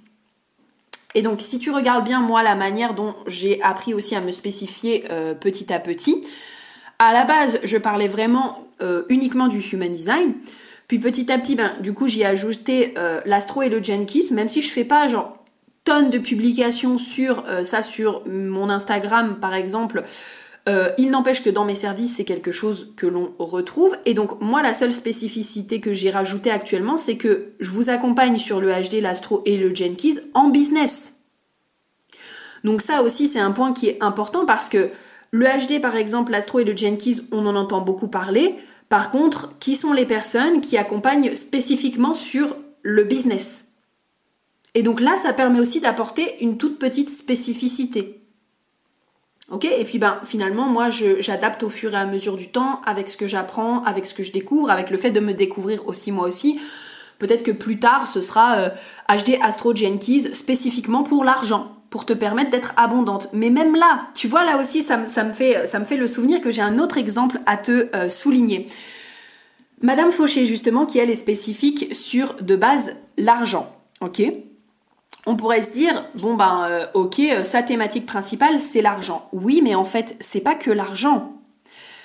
Et 1.14 1.22
donc, 1.22 1.41
si 1.41 1.59
tu 1.59 1.70
regardes 1.70 2.05
bien, 2.05 2.20
moi, 2.20 2.43
la 2.43 2.57
manière 2.57 2.95
dont 2.95 3.14
j'ai 3.26 3.62
appris 3.62 3.95
aussi 3.95 4.14
à 4.14 4.20
me 4.20 4.32
spécifier 4.32 5.05
euh, 5.11 5.34
petit 5.34 5.72
à 5.72 5.78
petit, 5.78 6.24
à 6.99 7.12
la 7.12 7.24
base, 7.24 7.61
je 7.62 7.76
parlais 7.78 8.09
vraiment 8.09 8.66
euh, 8.82 9.05
uniquement 9.09 9.49
du 9.49 9.61
human 9.61 9.93
design. 9.93 10.34
Puis 10.89 10.99
petit 10.99 11.30
à 11.32 11.39
petit, 11.39 11.55
ben, 11.55 11.72
du 11.80 11.95
coup, 11.95 12.07
j'y 12.07 12.22
ai 12.22 12.26
ajouté 12.26 12.95
l'astro 13.24 13.62
et 13.62 13.68
le 13.68 13.82
Jenkins, 13.82 14.32
même 14.32 14.49
si 14.49 14.62
je 14.62 14.70
fais 14.70 14.84
pas 14.84 15.09
genre 15.09 15.37
tonnes 15.87 16.11
de 16.11 16.18
publications 16.18 16.99
sur 16.99 17.45
euh, 17.47 17.64
ça, 17.64 17.82
sur 17.82 18.26
mon 18.26 18.68
Instagram 18.68 19.39
par 19.41 19.55
exemple. 19.55 20.03
Euh, 20.68 20.90
il 20.98 21.10
n'empêche 21.10 21.44
que 21.44 21.50
dans 21.50 21.64
mes 21.64 21.76
services, 21.76 22.16
c'est 22.16 22.24
quelque 22.24 22.50
chose 22.50 22.92
que 22.96 23.06
l'on 23.06 23.32
retrouve. 23.38 23.96
Et 24.04 24.14
donc, 24.14 24.40
moi, 24.40 24.62
la 24.62 24.74
seule 24.74 24.92
spécificité 24.92 25.80
que 25.80 25.94
j'ai 25.94 26.10
rajoutée 26.10 26.50
actuellement, 26.50 26.96
c'est 26.96 27.16
que 27.16 27.52
je 27.60 27.70
vous 27.70 27.88
accompagne 27.88 28.36
sur 28.36 28.60
le 28.60 28.72
HD, 28.72 29.00
l'Astro 29.00 29.42
et 29.44 29.56
le 29.56 29.74
Jenkins 29.74 30.20
en 30.34 30.48
business. 30.48 31.20
Donc 32.64 32.82
ça 32.82 33.02
aussi, 33.02 33.28
c'est 33.28 33.38
un 33.38 33.52
point 33.52 33.72
qui 33.72 33.88
est 33.88 33.98
important 34.00 34.44
parce 34.44 34.68
que 34.68 34.90
le 35.30 35.46
HD, 35.46 35.80
par 35.80 35.94
exemple, 35.94 36.32
l'Astro 36.32 36.58
et 36.58 36.64
le 36.64 36.76
Jenkins, 36.76 37.22
on 37.30 37.46
en 37.46 37.54
entend 37.54 37.80
beaucoup 37.80 38.08
parler. 38.08 38.56
Par 38.88 39.10
contre, 39.10 39.56
qui 39.60 39.76
sont 39.76 39.92
les 39.92 40.06
personnes 40.06 40.60
qui 40.60 40.76
accompagnent 40.76 41.36
spécifiquement 41.36 42.14
sur 42.14 42.56
le 42.82 43.04
business? 43.04 43.66
Et 44.74 44.82
donc 44.82 45.00
là, 45.00 45.14
ça 45.16 45.32
permet 45.32 45.60
aussi 45.60 45.80
d'apporter 45.80 46.42
une 46.42 46.58
toute 46.58 46.78
petite 46.78 47.10
spécificité. 47.10 48.26
Ok 49.51 49.64
Et 49.64 49.84
puis 49.84 49.99
ben 49.99 50.18
finalement, 50.24 50.66
moi, 50.66 50.90
j'adapte 50.90 51.62
au 51.62 51.68
fur 51.68 51.94
et 51.94 51.97
à 51.97 52.05
mesure 52.05 52.36
du 52.36 52.49
temps 52.49 52.80
avec 52.84 53.09
ce 53.09 53.16
que 53.16 53.26
j'apprends, 53.26 53.82
avec 53.84 54.07
ce 54.07 54.14
que 54.14 54.22
je 54.22 54.32
découvre, 54.32 54.70
avec 54.70 54.90
le 54.90 54.97
fait 54.97 55.11
de 55.11 55.20
me 55.20 55.34
découvrir 55.34 55.86
aussi 55.86 56.11
moi 56.11 56.26
aussi. 56.26 56.61
Peut-être 57.18 57.44
que 57.44 57.53
plus 57.53 57.78
tard, 57.78 58.09
ce 58.09 58.20
sera 58.20 58.70
HD 59.09 59.30
euh, 59.30 59.42
Astro 59.42 59.74
Jenkins 59.74 60.32
spécifiquement 60.32 61.03
pour 61.03 61.24
l'argent, 61.24 61.76
pour 61.90 62.05
te 62.05 62.12
permettre 62.12 62.51
d'être 62.51 62.74
abondante. 62.76 63.28
Mais 63.32 63.51
même 63.51 63.74
là, 63.74 64.09
tu 64.14 64.28
vois, 64.28 64.44
là 64.44 64.59
aussi, 64.59 64.82
ça, 64.82 64.97
me, 64.99 65.32
fait, 65.32 65.66
ça 65.66 65.78
me 65.78 65.84
fait 65.84 65.97
le 65.97 66.09
souvenir 66.09 66.40
que 66.40 66.51
j'ai 66.51 66.62
un 66.62 66.78
autre 66.78 66.99
exemple 66.99 67.40
à 67.47 67.57
te 67.57 67.88
euh, 67.97 68.11
souligner. 68.11 68.68
Madame 69.80 70.11
Fauché, 70.11 70.44
justement, 70.44 70.86
qui 70.86 70.99
elle 70.99 71.11
est 71.11 71.14
spécifique 71.14 71.94
sur 71.94 72.34
de 72.34 72.57
base 72.57 72.97
l'argent. 73.16 73.74
Ok? 74.01 74.22
On 75.26 75.36
pourrait 75.36 75.62
se 75.62 75.70
dire, 75.70 76.04
bon 76.14 76.34
ben 76.34 76.66
euh, 76.70 76.86
ok, 76.94 77.18
euh, 77.18 77.44
sa 77.44 77.62
thématique 77.62 78.07
principale 78.07 78.61
c'est 78.61 78.82
l'argent. 78.82 79.28
Oui, 79.32 79.61
mais 79.62 79.74
en 79.74 79.84
fait, 79.84 80.16
c'est 80.20 80.40
pas 80.40 80.54
que 80.54 80.70
l'argent. 80.70 81.30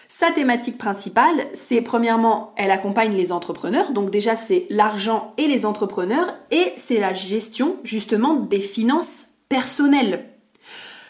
Sa 0.08 0.32
thématique 0.32 0.78
principale, 0.78 1.47
c'est 1.54 1.82
premièrement, 1.82 2.54
elle 2.58 2.72
accompagne 2.72 3.16
les 3.16 3.32
entrepreneurs, 3.32 3.91
donc 3.91 4.10
déjà 4.10 4.36
c'est 4.36 4.66
l'argent 4.70 5.34
et 5.38 5.47
les 5.47 5.66
entrepreneurs, 5.66 6.36
et 6.52 6.74
c'est 6.76 6.99
la 6.99 7.14
gestion 7.14 7.78
justement 7.84 8.36
des 8.36 8.60
finances 8.60 9.28
personnelles. 9.47 10.26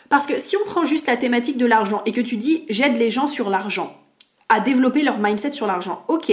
Parce 0.09 0.27
que 0.27 0.39
si 0.39 0.57
on 0.57 0.65
prend 0.65 0.83
juste 0.83 1.07
la 1.07 1.17
thématique 1.17 1.57
de 1.57 1.65
l'argent 1.65 2.01
et 2.05 2.11
que 2.11 2.21
tu 2.21 2.35
dis 2.35 2.65
j'aide 2.69 2.97
les 2.97 3.09
gens 3.09 3.27
sur 3.27 3.49
l'argent, 3.49 3.97
à 4.49 4.59
développer 4.59 5.01
leur 5.01 5.17
mindset 5.17 5.53
sur 5.53 5.65
l'argent, 5.65 6.03
ok, 6.09 6.31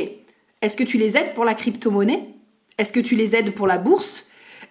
est-ce 0.60 0.76
que 0.76 0.84
tu 0.84 0.98
les 0.98 1.16
aides 1.16 1.34
pour 1.34 1.44
la 1.44 1.54
crypto-monnaie? 1.54 2.34
Est-ce 2.76 2.92
que 2.92 3.00
tu 3.00 3.14
les 3.14 3.36
aides 3.36 3.54
pour 3.54 3.68
la 3.68 3.78
bourse? 3.78 4.28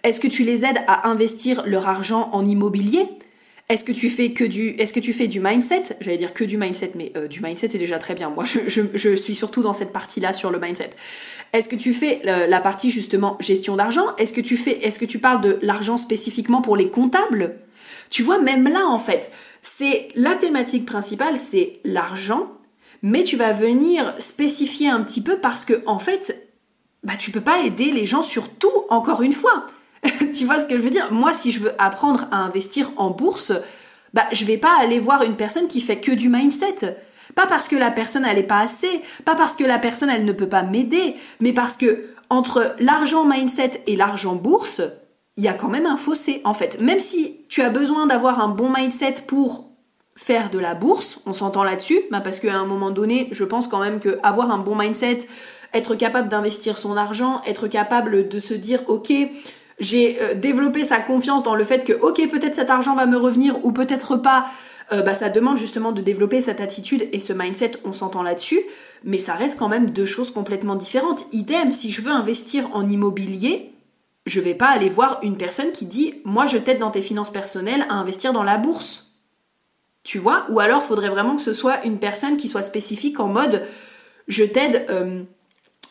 Est-ce 0.08 0.22
que 0.22 0.28
tu 0.28 0.44
les 0.44 0.66
aides 0.66 0.80
à 0.88 1.10
investir 1.10 1.64
leur 1.66 1.90
argent 1.90 2.30
en 2.32 2.46
immobilier? 2.46 3.06
Est-ce 3.68 3.84
que 3.84 3.92
tu 3.92 4.10
fais 4.10 4.32
que 4.32 4.46
du, 4.46 4.70
est-ce 4.78 4.94
que 4.94 5.02
tu 5.02 5.12
fais 5.12 5.28
du 5.28 5.42
mindset? 5.42 5.98
J'allais 6.00 6.16
dire 6.16 6.34
que 6.34 6.46
du 6.46 6.56
mindset, 6.56 6.94
mais 6.96 7.12
euh, 7.18 7.28
du 7.28 7.42
mindset 7.42 7.68
c'est 7.68 7.78
déjà 7.78 8.00
très 8.00 8.16
bien. 8.16 8.30
Moi, 8.30 8.46
je, 8.46 9.16
suis 9.16 9.36
surtout 9.36 9.62
dans 9.62 9.74
cette 9.74 9.92
partie-là 9.92 10.32
sur 10.32 10.50
le 10.50 10.60
mindset. 10.60 10.92
Est-ce 11.52 11.68
que 11.68 11.76
tu 11.76 11.94
fais 11.94 12.22
la, 12.24 12.62
partie 12.62 12.90
justement 12.90 13.36
gestion 13.42 13.76
d'argent? 13.76 14.16
Est-ce 14.18 14.34
que 14.34 14.40
tu 14.40 14.56
fais, 14.56 14.86
est-ce 14.86 14.98
que 14.98 15.06
tu 15.06 15.20
parles 15.20 15.42
de 15.42 15.60
l'argent 15.62 15.98
spécifiquement 15.98 16.62
pour 16.62 16.78
les 16.78 16.90
comptables? 16.90 17.56
Tu 18.10 18.24
vois, 18.24 18.40
même 18.40 18.70
là 18.70 18.88
en 18.88 19.00
fait, 19.00 19.30
c'est 19.62 20.08
la 20.16 20.36
thématique 20.36 20.86
principale, 20.86 21.36
c'est 21.36 21.82
l'argent, 21.84 22.54
mais 23.02 23.26
tu 23.26 23.36
vas 23.36 23.52
venir 23.52 24.16
spécifier 24.20 24.88
un 24.88 25.02
petit 25.02 25.22
peu 25.22 25.40
parce 25.40 25.66
que 25.66 25.84
en 25.86 26.00
fait, 26.00 26.48
bah 27.04 27.18
tu 27.20 27.32
peux 27.32 27.42
pas 27.42 27.66
aider 27.66 27.92
les 27.92 28.06
gens 28.06 28.24
sur 28.24 28.48
tout. 28.48 28.86
Encore 28.90 29.22
une 29.22 29.34
fois, 29.34 29.68
tu 30.34 30.46
vois 30.46 30.60
ce 30.60 30.66
que 30.66 30.78
je 30.78 30.84
veux 30.84 30.90
dire? 30.90 31.12
Moi, 31.12 31.34
si 31.34 31.52
je 31.52 31.60
veux 31.60 31.72
apprendre 31.78 32.28
à 32.32 32.38
investir 32.38 32.92
en 32.98 33.10
bourse, 33.10 33.52
bah, 34.14 34.26
je 34.32 34.46
vais 34.46 34.58
pas 34.58 34.76
aller 34.80 35.00
voir 35.00 35.24
une 35.24 35.36
personne 35.36 35.68
qui 35.68 35.82
fait 35.82 36.00
que 36.00 36.12
du 36.12 36.30
mindset. 36.30 36.98
Pas 37.36 37.46
parce 37.46 37.68
que 37.68 37.76
la 37.76 37.92
personne 37.92 38.26
elle 38.26 38.38
est 38.38 38.44
pas 38.44 38.60
assez, 38.60 39.02
pas 39.26 39.36
parce 39.36 39.56
que 39.56 39.64
la 39.64 39.80
personne 39.80 40.10
elle 40.10 40.26
ne 40.26 40.32
peut 40.32 40.50
pas 40.50 40.64
m'aider, 40.64 41.16
mais 41.40 41.54
parce 41.54 41.78
que 41.78 42.06
entre 42.30 42.76
l'argent 42.80 43.26
mindset 43.26 43.84
et 43.86 43.96
l'argent 43.96 44.36
bourse, 44.36 44.82
il 45.36 45.44
y 45.44 45.48
a 45.48 45.54
quand 45.54 45.68
même 45.68 45.86
un 45.86 45.98
fossé 45.98 46.42
en 46.46 46.54
fait. 46.54 46.82
Même 46.82 47.00
si 47.00 47.42
tu 47.48 47.62
as 47.62 47.70
besoin 47.70 48.08
d'avoir 48.08 48.40
un 48.40 48.48
bon 48.48 48.74
mindset 48.74 49.16
pour 49.28 49.70
faire 50.16 50.50
de 50.50 50.58
la 50.58 50.74
bourse, 50.74 51.20
on 51.28 51.34
s'entend 51.34 51.64
là-dessus, 51.64 52.02
bah 52.10 52.22
parce 52.22 52.40
qu'à 52.40 52.56
un 52.56 52.66
moment 52.66 52.90
donné, 52.90 53.28
je 53.32 53.44
pense 53.44 53.68
quand 53.68 53.80
même 53.80 54.00
que 54.00 54.18
avoir 54.24 54.50
un 54.50 54.58
bon 54.58 54.76
mindset, 54.76 55.20
être 55.74 55.96
capable 55.96 56.30
d'investir 56.30 56.78
son 56.78 56.98
argent, 56.98 57.42
être 57.46 57.68
capable 57.68 58.28
de 58.30 58.40
se 58.40 58.56
dire 58.56 58.82
ok, 58.88 59.14
j'ai 59.80 60.22
euh, 60.22 60.34
développé 60.34 60.84
sa 60.84 61.00
confiance 61.00 61.44
dans 61.44 61.56
le 61.56 61.64
fait 61.64 61.84
que 61.84 61.94
ok 61.94 62.30
peut-être 62.30 62.56
cet 62.56 62.70
argent 62.70 62.96
va 62.96 63.06
me 63.06 63.18
revenir 63.18 63.64
ou 63.66 63.72
peut-être 63.72 64.18
pas, 64.18 64.46
euh, 64.92 65.02
bah, 65.02 65.14
ça 65.14 65.30
demande 65.30 65.58
justement 65.58 65.92
de 65.92 66.02
développer 66.02 66.42
cette 66.42 66.62
attitude 66.62 67.08
et 67.12 67.20
ce 67.20 67.34
mindset, 67.34 67.74
on 67.84 67.92
s'entend 67.92 68.24
là-dessus, 68.24 68.60
mais 69.04 69.20
ça 69.20 69.34
reste 69.34 69.60
quand 69.60 69.68
même 69.68 69.90
deux 69.90 70.06
choses 70.06 70.32
complètement 70.32 70.76
différentes. 70.76 71.26
Idem, 71.34 71.72
si 71.72 71.92
je 71.92 72.02
veux 72.02 72.12
investir 72.12 72.70
en 72.74 72.88
immobilier, 72.88 73.74
je 74.26 74.42
vais 74.42 74.56
pas 74.56 74.68
aller 74.68 74.90
voir 74.90 75.20
une 75.24 75.38
personne 75.38 75.72
qui 75.72 75.86
dit 75.86 76.16
moi 76.26 76.46
je 76.46 76.58
t'aide 76.58 76.80
dans 76.80 76.92
tes 76.92 77.02
finances 77.02 77.32
personnelles 77.32 77.86
à 77.90 77.94
investir 77.96 78.34
dans 78.34 78.44
la 78.44 78.58
bourse. 78.58 79.04
Tu 80.04 80.20
vois? 80.20 80.46
Ou 80.50 80.62
alors, 80.62 80.86
faudrait 80.86 81.10
vraiment 81.10 81.36
que 81.36 81.42
ce 81.42 81.52
soit 81.52 81.84
une 81.84 82.00
personne 82.00 82.38
qui 82.38 82.48
soit 82.48 82.62
spécifique 82.62 83.20
en 83.20 83.28
mode 83.28 83.64
je 84.28 84.44
t'aide, 84.44 84.86
euh, 84.90 85.24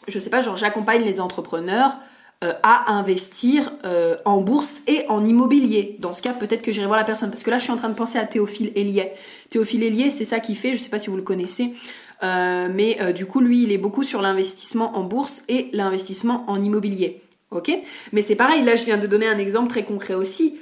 je 0.08 0.18
sais 0.18 0.30
pas, 0.30 0.40
genre 0.40 0.56
j'accompagne 0.56 1.02
les 1.02 1.20
entrepreneurs 1.20 1.96
euh, 2.44 2.52
à 2.62 2.92
investir 2.92 3.72
euh, 3.84 4.16
en 4.24 4.40
bourse 4.40 4.82
et 4.86 5.04
en 5.08 5.24
immobilier. 5.24 5.96
Dans 6.00 6.12
ce 6.12 6.22
cas, 6.22 6.32
peut-être 6.32 6.62
que 6.62 6.72
j'irai 6.72 6.86
voir 6.86 6.98
la 6.98 7.04
personne. 7.04 7.30
Parce 7.30 7.42
que 7.42 7.50
là, 7.50 7.58
je 7.58 7.64
suis 7.64 7.72
en 7.72 7.76
train 7.76 7.88
de 7.88 7.94
penser 7.94 8.18
à 8.18 8.26
Théophile 8.26 8.72
Hélier. 8.74 9.12
Théophile 9.50 9.82
Hélier, 9.82 10.10
c'est 10.10 10.24
ça 10.24 10.40
qu'il 10.40 10.56
fait, 10.56 10.74
je 10.74 10.78
sais 10.78 10.88
pas 10.88 10.98
si 10.98 11.10
vous 11.10 11.16
le 11.16 11.22
connaissez. 11.22 11.72
mais 12.22 13.12
du 13.14 13.26
coup, 13.26 13.40
lui, 13.40 13.62
il 13.62 13.72
est 13.72 13.78
beaucoup 13.78 14.04
sur 14.04 14.20
l'investissement 14.22 14.96
en 14.96 15.04
bourse 15.04 15.44
et 15.48 15.70
l'investissement 15.72 16.44
en 16.48 16.60
immobilier. 16.60 17.22
Ok? 17.50 17.70
Mais 18.12 18.22
c'est 18.22 18.36
pareil, 18.36 18.62
là, 18.64 18.74
je 18.74 18.84
viens 18.84 18.98
de 18.98 19.06
donner 19.06 19.28
un 19.28 19.38
exemple 19.38 19.68
très 19.68 19.84
concret 19.84 20.14
aussi 20.14 20.58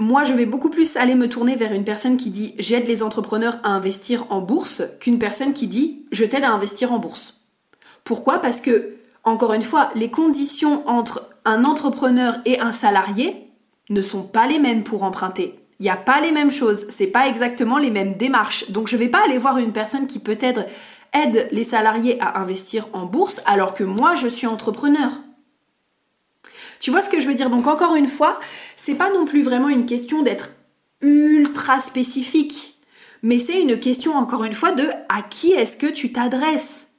moi, 0.00 0.24
je 0.24 0.32
vais 0.32 0.46
beaucoup 0.46 0.70
plus 0.70 0.96
aller 0.96 1.14
me 1.14 1.28
tourner 1.28 1.56
vers 1.56 1.72
une 1.72 1.84
personne 1.84 2.16
qui 2.16 2.30
dit 2.30 2.54
j'aide 2.58 2.88
les 2.88 3.02
entrepreneurs 3.02 3.58
à 3.62 3.68
investir 3.68 4.24
en 4.30 4.40
bourse 4.40 4.82
qu'une 4.98 5.18
personne 5.18 5.52
qui 5.52 5.66
dit 5.66 6.06
je 6.10 6.24
t'aide 6.24 6.42
à 6.42 6.50
investir 6.50 6.92
en 6.92 6.98
bourse. 6.98 7.40
Pourquoi? 8.02 8.38
Parce 8.38 8.62
que, 8.62 8.94
encore 9.24 9.52
une 9.52 9.62
fois, 9.62 9.90
les 9.94 10.10
conditions 10.10 10.86
entre 10.88 11.28
un 11.44 11.64
entrepreneur 11.64 12.38
et 12.44 12.60
un 12.60 12.72
salarié 12.72 13.48
ne 13.88 14.02
sont 14.02 14.22
pas 14.22 14.46
les 14.46 14.58
mêmes 14.58 14.84
pour 14.84 15.02
emprunter. 15.02 15.58
Il 15.78 15.84
n'y 15.84 15.90
a 15.90 15.96
pas 15.96 16.20
les 16.20 16.32
mêmes 16.32 16.50
choses, 16.50 16.86
c'est 16.90 17.06
pas 17.06 17.26
exactement 17.26 17.78
les 17.78 17.90
mêmes 17.90 18.14
démarches. 18.14 18.70
Donc 18.70 18.88
je 18.88 18.96
ne 18.96 19.00
vais 19.00 19.08
pas 19.08 19.24
aller 19.24 19.38
voir 19.38 19.58
une 19.58 19.72
personne 19.72 20.06
qui 20.06 20.18
peut-être 20.18 20.66
aide 21.14 21.48
les 21.52 21.64
salariés 21.64 22.20
à 22.20 22.38
investir 22.38 22.86
en 22.92 23.06
bourse 23.06 23.40
alors 23.46 23.74
que 23.74 23.84
moi 23.84 24.14
je 24.14 24.28
suis 24.28 24.46
entrepreneur. 24.46 25.10
Tu 26.80 26.90
vois 26.90 27.02
ce 27.02 27.10
que 27.10 27.20
je 27.20 27.26
veux 27.26 27.34
dire? 27.34 27.50
Donc 27.50 27.66
encore 27.66 27.94
une 27.94 28.06
fois, 28.06 28.38
c'est 28.76 28.94
pas 28.94 29.10
non 29.10 29.24
plus 29.24 29.42
vraiment 29.42 29.68
une 29.68 29.86
question 29.86 30.22
d'être 30.22 30.50
ultra 31.00 31.78
spécifique, 31.78 32.78
mais 33.22 33.38
c'est 33.38 33.60
une 33.60 33.80
question 33.80 34.14
encore 34.16 34.44
une 34.44 34.52
fois 34.52 34.72
de 34.72 34.86
à 35.08 35.22
qui 35.22 35.52
est-ce 35.52 35.76
que 35.78 35.86
tu 35.86 36.12
t'adresses? 36.12 36.89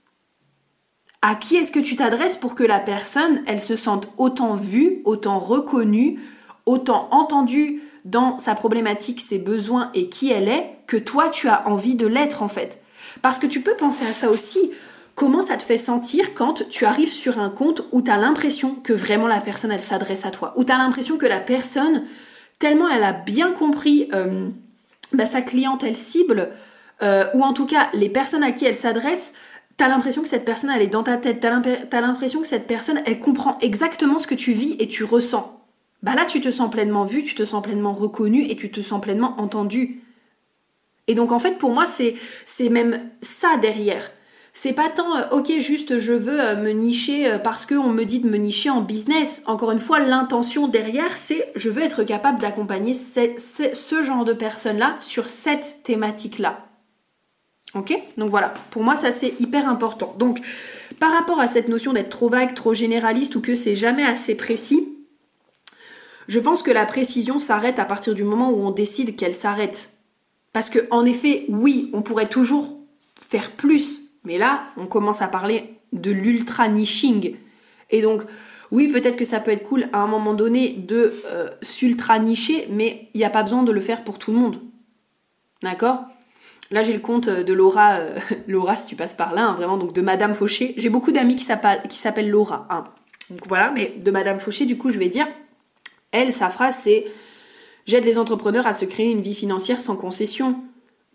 À 1.22 1.36
qui 1.36 1.56
est-ce 1.56 1.72
que 1.72 1.80
tu 1.80 1.96
t'adresses 1.96 2.36
pour 2.36 2.56
que 2.56 2.64
la 2.64 2.80
personne, 2.80 3.42
elle 3.46 3.62
se 3.62 3.76
sente 3.76 4.10
autant 4.18 4.56
vue, 4.56 5.02
autant 5.06 5.38
reconnue, 5.40 6.20
autant 6.66 7.10
entendue 7.12 7.82
dans 8.06 8.40
sa 8.40 8.56
problématique, 8.56 9.22
ses 9.22 9.38
besoins 9.38 9.92
et 9.94 10.10
qui 10.10 10.32
elle 10.32 10.48
est, 10.48 10.78
que 10.88 10.98
toi 10.98 11.30
tu 11.30 11.48
as 11.48 11.68
envie 11.68 11.96
de 11.96 12.08
l'être 12.08 12.42
en 12.42 12.48
fait? 12.48 12.82
Parce 13.22 13.38
que 13.38 13.46
tu 13.46 13.62
peux 13.62 13.76
penser 13.76 14.06
à 14.06 14.14
ça 14.14 14.32
aussi. 14.32 14.72
Comment 15.14 15.42
ça 15.42 15.58
te 15.58 15.64
fait 15.64 15.78
sentir 15.78 16.34
quand 16.34 16.68
tu 16.70 16.86
arrives 16.86 17.12
sur 17.12 17.38
un 17.38 17.50
compte 17.50 17.84
où 17.92 18.02
tu 18.02 18.10
as 18.10 18.18
l'impression 18.18 18.74
que 18.76 18.94
vraiment 18.94 19.28
la 19.28 19.42
personne, 19.42 19.72
elle 19.72 19.82
s'adresse 19.82 20.26
à 20.26 20.32
toi? 20.32 20.54
Où 20.56 20.64
tu 20.64 20.72
as 20.72 20.78
l'impression 20.78 21.18
que 21.18 21.26
la 21.28 21.40
personne, 21.40 22.04
tellement 22.58 22.90
elle 22.90 23.04
a 23.04 23.14
bien 23.14 23.52
compris 23.52 24.10
euh, 24.14 24.48
bah, 25.14 25.26
sa 25.26 25.42
clientèle 25.42 25.96
cible, 25.96 26.50
euh, 27.04 27.26
ou 27.34 27.44
en 27.44 27.54
tout 27.54 27.66
cas 27.66 27.90
les 27.94 28.10
personnes 28.10 28.44
à 28.44 28.52
qui 28.52 28.66
elle 28.66 28.76
s'adresse, 28.76 29.34
tu 29.78 29.84
as 29.84 29.88
l'impression 29.88 30.22
que 30.22 30.28
cette 30.28 30.46
personne, 30.46 30.70
elle 30.70 30.82
est 30.82 30.88
dans 30.88 31.04
ta 31.04 31.18
tête. 31.18 31.40
Tu 31.40 31.48
as 31.48 32.02
l'impression 32.02 32.42
que 32.42 32.48
cette 32.48 32.68
personne, 32.68 33.02
elle 33.06 33.20
comprend 33.20 33.58
exactement 33.60 34.20
ce 34.20 34.28
que 34.28 34.36
tu 34.36 34.54
vis 34.54 34.76
et 34.80 34.88
tu 34.88 35.04
ressens. 35.04 35.62
Bah 36.04 36.16
là, 36.16 36.26
tu 36.26 36.42
te 36.42 36.50
sens 36.50 36.70
pleinement 36.70 37.06
vu, 37.06 37.24
tu 37.24 37.36
te 37.36 37.46
sens 37.46 37.62
pleinement 37.62 37.94
reconnu 37.94 38.46
et 38.48 38.56
tu 38.56 38.72
te 38.72 38.82
sens 38.82 39.02
pleinement 39.02 39.40
entendu. 39.40 40.02
Et 41.08 41.16
donc 41.16 41.32
en 41.32 41.40
fait, 41.40 41.58
pour 41.58 41.72
moi, 41.72 41.86
c'est 42.46 42.70
même 42.70 43.10
ça 43.22 43.58
derrière. 43.58 44.12
C'est 44.54 44.74
pas 44.74 44.90
tant, 44.90 45.16
euh, 45.16 45.30
ok, 45.32 45.52
juste 45.60 45.98
je 45.98 46.12
veux 46.12 46.42
euh, 46.42 46.56
me 46.62 46.72
nicher 46.72 47.26
euh, 47.32 47.38
parce 47.38 47.66
qu'on 47.66 47.90
me 47.90 48.04
dit 48.04 48.20
de 48.20 48.30
me 48.30 48.36
nicher 48.38 48.70
en 48.70 48.82
business. 48.82 49.44
Encore 49.46 49.72
une 49.72 49.80
fois, 49.80 50.00
l'intention 50.00 50.68
derrière, 50.68 51.16
c'est 51.16 51.50
je 51.56 51.70
veux 51.70 51.82
être 51.82 52.04
capable 52.04 52.40
d'accompagner 52.40 52.94
ce, 52.94 54.04
genre 54.04 54.26
de 54.26 54.34
personnes-là 54.34 54.96
sur 55.00 55.30
cette 55.30 55.80
thématique-là. 55.84 56.66
Ok 57.74 57.94
Donc 58.18 58.30
voilà, 58.30 58.54
pour 58.70 58.84
moi, 58.84 58.96
ça 58.96 59.12
c'est 59.12 59.34
hyper 59.40 59.68
important. 59.68 60.16
Donc, 60.18 60.40
par 61.00 61.12
rapport 61.12 61.40
à 61.40 61.48
cette 61.48 61.68
notion 61.68 61.94
d'être 61.94 62.10
trop 62.10 62.30
vague, 62.30 62.54
trop 62.54 62.74
généraliste 62.74 63.36
ou 63.36 63.42
que 63.42 63.56
c'est 63.56 63.76
jamais 63.76 64.04
assez 64.04 64.36
précis, 64.36 64.88
je 66.28 66.40
pense 66.40 66.64
que 66.64 66.72
la 66.72 66.86
précision 66.86 67.40
s'arrête 67.40 67.80
à 67.80 67.86
partir 67.86 68.14
du 68.14 68.24
moment 68.24 68.52
où 68.52 68.66
on 68.66 68.72
décide 68.72 69.16
qu'elle 69.16 69.34
s'arrête. 69.34 69.90
Parce 70.54 70.70
que, 70.70 70.80
en 70.92 71.06
effet, 71.06 71.46
oui, 71.50 71.90
on 71.94 72.02
pourrait 72.02 72.28
toujours 72.28 72.78
faire 73.16 73.52
plus, 73.52 74.12
mais 74.24 74.38
là, 74.38 74.64
on 74.78 74.86
commence 74.86 75.22
à 75.22 75.28
parler 75.28 75.78
de 75.94 76.12
l'ultra 76.12 76.68
niching. 76.68 77.36
Et 77.90 78.02
donc, 78.02 78.24
oui, 78.72 78.88
peut-être 78.88 79.18
que 79.18 79.26
ça 79.26 79.40
peut 79.40 79.52
être 79.52 79.64
cool 79.64 79.88
à 79.94 80.00
un 80.00 80.08
moment 80.08 80.34
donné 80.34 80.70
de 80.70 81.16
euh, 81.26 81.50
s'ultra 81.62 82.20
nicher, 82.20 82.68
mais 82.70 83.10
il 83.14 83.18
n'y 83.18 83.26
a 83.26 83.30
pas 83.30 83.44
besoin 83.44 83.64
de 83.64 83.72
le 83.72 83.82
faire 83.82 84.04
pour 84.04 84.20
tout 84.20 84.32
le 84.32 84.38
monde. 84.38 84.62
D'accord? 85.62 86.06
Là, 86.72 86.84
j'ai 86.84 86.94
le 86.94 87.00
compte 87.00 87.30
de 87.30 87.54
Laura, 87.54 87.96
euh, 87.96 88.18
Laura, 88.48 88.76
si 88.76 88.88
tu 88.88 88.96
passes 88.96 89.16
par 89.16 89.34
là, 89.34 89.48
hein, 89.48 89.54
vraiment, 89.54 89.78
donc 89.78 89.94
de 89.94 90.02
Madame 90.02 90.34
Fauché. 90.34 90.74
J'ai 90.78 90.90
beaucoup 90.90 91.12
d'amis 91.12 91.36
qui 91.36 91.44
s'appellent 91.44 92.30
Laura. 92.30 92.68
Hein. 92.70 92.84
Donc 93.30 93.48
voilà, 93.48 93.72
mais 93.72 93.94
de 94.02 94.12
Madame 94.12 94.40
Fauché, 94.40 94.66
du 94.66 94.78
coup, 94.78 94.90
je 94.90 95.00
vais 95.00 95.10
dire, 95.10 95.28
elle, 96.12 96.34
sa 96.34 96.50
phrase, 96.50 96.78
c'est 96.82 97.06
J'aide 97.86 98.06
les 98.06 98.20
entrepreneurs 98.20 98.68
à 98.68 98.74
se 98.74 98.86
créer 98.86 99.12
une 99.12 99.22
vie 99.22 99.34
financière 99.34 99.82
sans 99.82 99.96
concession. 99.96 100.56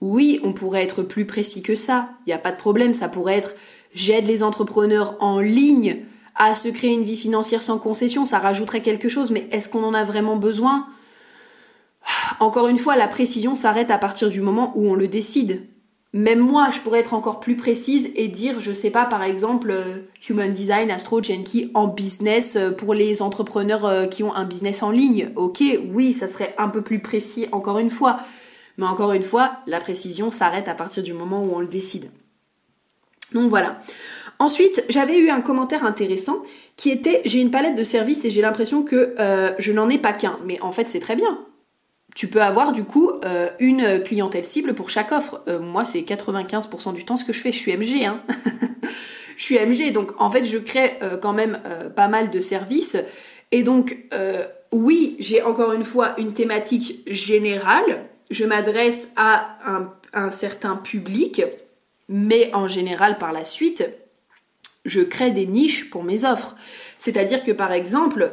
Oui, 0.00 0.40
on 0.42 0.52
pourrait 0.52 0.82
être 0.82 1.02
plus 1.02 1.24
précis 1.24 1.62
que 1.62 1.74
ça, 1.74 2.10
il 2.26 2.30
n'y 2.30 2.34
a 2.34 2.38
pas 2.38 2.52
de 2.52 2.56
problème, 2.56 2.92
ça 2.92 3.08
pourrait 3.08 3.38
être 3.38 3.54
j'aide 3.94 4.26
les 4.26 4.42
entrepreneurs 4.42 5.16
en 5.20 5.40
ligne 5.40 6.04
à 6.34 6.54
se 6.54 6.68
créer 6.68 6.92
une 6.92 7.04
vie 7.04 7.16
financière 7.16 7.62
sans 7.62 7.78
concession, 7.78 8.26
ça 8.26 8.38
rajouterait 8.38 8.82
quelque 8.82 9.08
chose, 9.08 9.30
mais 9.30 9.48
est-ce 9.52 9.70
qu'on 9.70 9.84
en 9.84 9.94
a 9.94 10.04
vraiment 10.04 10.36
besoin? 10.36 10.86
Encore 12.40 12.68
une 12.68 12.78
fois, 12.78 12.96
la 12.96 13.08
précision 13.08 13.54
s'arrête 13.54 13.90
à 13.90 13.98
partir 13.98 14.28
du 14.28 14.40
moment 14.40 14.72
où 14.74 14.88
on 14.88 14.94
le 14.94 15.08
décide. 15.08 15.66
Même 16.12 16.38
moi, 16.38 16.70
je 16.72 16.80
pourrais 16.80 17.00
être 17.00 17.12
encore 17.12 17.40
plus 17.40 17.56
précise 17.56 18.10
et 18.14 18.28
dire, 18.28 18.58
je 18.58 18.72
sais 18.72 18.90
pas, 18.90 19.04
par 19.04 19.22
exemple, 19.22 19.70
euh, 19.70 19.98
Human 20.28 20.50
Design, 20.50 20.90
Astro, 20.90 21.22
Genki 21.22 21.70
en 21.74 21.88
business 21.88 22.56
euh, 22.56 22.70
pour 22.70 22.94
les 22.94 23.20
entrepreneurs 23.20 23.84
euh, 23.84 24.06
qui 24.06 24.22
ont 24.22 24.34
un 24.34 24.44
business 24.44 24.82
en 24.82 24.90
ligne. 24.90 25.30
Ok, 25.36 25.62
oui, 25.92 26.14
ça 26.14 26.26
serait 26.26 26.54
un 26.56 26.68
peu 26.68 26.80
plus 26.80 27.00
précis 27.00 27.48
encore 27.52 27.78
une 27.78 27.90
fois. 27.90 28.20
Mais 28.78 28.86
encore 28.86 29.12
une 29.12 29.22
fois, 29.22 29.58
la 29.66 29.78
précision 29.78 30.30
s'arrête 30.30 30.68
à 30.68 30.74
partir 30.74 31.02
du 31.02 31.12
moment 31.12 31.42
où 31.42 31.54
on 31.54 31.60
le 31.60 31.66
décide. 31.66 32.10
Donc 33.32 33.50
voilà. 33.50 33.80
Ensuite, 34.38 34.84
j'avais 34.88 35.18
eu 35.18 35.28
un 35.28 35.42
commentaire 35.42 35.84
intéressant 35.84 36.38
qui 36.76 36.90
était 36.90 37.20
j'ai 37.24 37.40
une 37.40 37.50
palette 37.50 37.76
de 37.76 37.84
services 37.84 38.24
et 38.24 38.30
j'ai 38.30 38.42
l'impression 38.42 38.82
que 38.82 39.14
je 39.58 39.72
n'en 39.72 39.88
ai 39.88 39.96
pas 39.96 40.12
qu'un. 40.12 40.38
Mais 40.44 40.60
en 40.60 40.72
fait, 40.72 40.88
c'est 40.88 41.00
très 41.00 41.16
bien. 41.16 41.38
Tu 42.16 42.26
peux 42.26 42.42
avoir 42.42 42.72
du 42.72 42.82
coup 42.82 43.12
euh, 43.24 43.48
une 43.60 44.02
clientèle 44.02 44.44
cible 44.44 44.74
pour 44.74 44.90
chaque 44.90 45.12
offre. 45.12 45.42
Euh, 45.46 45.60
moi, 45.60 45.84
c'est 45.84 46.00
95% 46.00 46.92
du 46.94 47.04
temps 47.04 47.14
ce 47.14 47.24
que 47.24 47.32
je 47.32 47.40
fais. 47.40 47.52
Je 47.52 47.58
suis 47.58 47.76
MG. 47.76 48.04
Hein 48.04 48.20
je 49.36 49.42
suis 49.44 49.56
MG. 49.56 49.92
Donc 49.92 50.20
en 50.20 50.28
fait, 50.30 50.42
je 50.42 50.58
crée 50.58 50.98
quand 51.22 51.32
même 51.32 51.60
pas 51.94 52.08
mal 52.08 52.30
de 52.30 52.40
services. 52.40 52.96
Et 53.52 53.62
donc, 53.62 53.96
oui, 54.72 55.16
j'ai 55.20 55.42
encore 55.42 55.72
une 55.72 55.84
fois 55.84 56.14
une 56.18 56.32
thématique 56.32 57.02
générale 57.06 58.06
je 58.30 58.44
m'adresse 58.44 59.12
à 59.16 59.58
un, 59.64 60.30
certain 60.30 60.76
public, 60.76 61.42
mais 62.08 62.50
en 62.54 62.66
général 62.66 63.18
par 63.18 63.32
la 63.32 63.44
suite, 63.44 63.86
je 64.84 65.02
crée 65.02 65.30
des 65.30 65.46
niches 65.46 65.90
pour 65.90 66.04
mes 66.04 66.24
offres. 66.24 66.56
C'est-à-dire 66.96 67.42
que 67.42 67.52
par 67.52 67.72
exemple, 67.72 68.32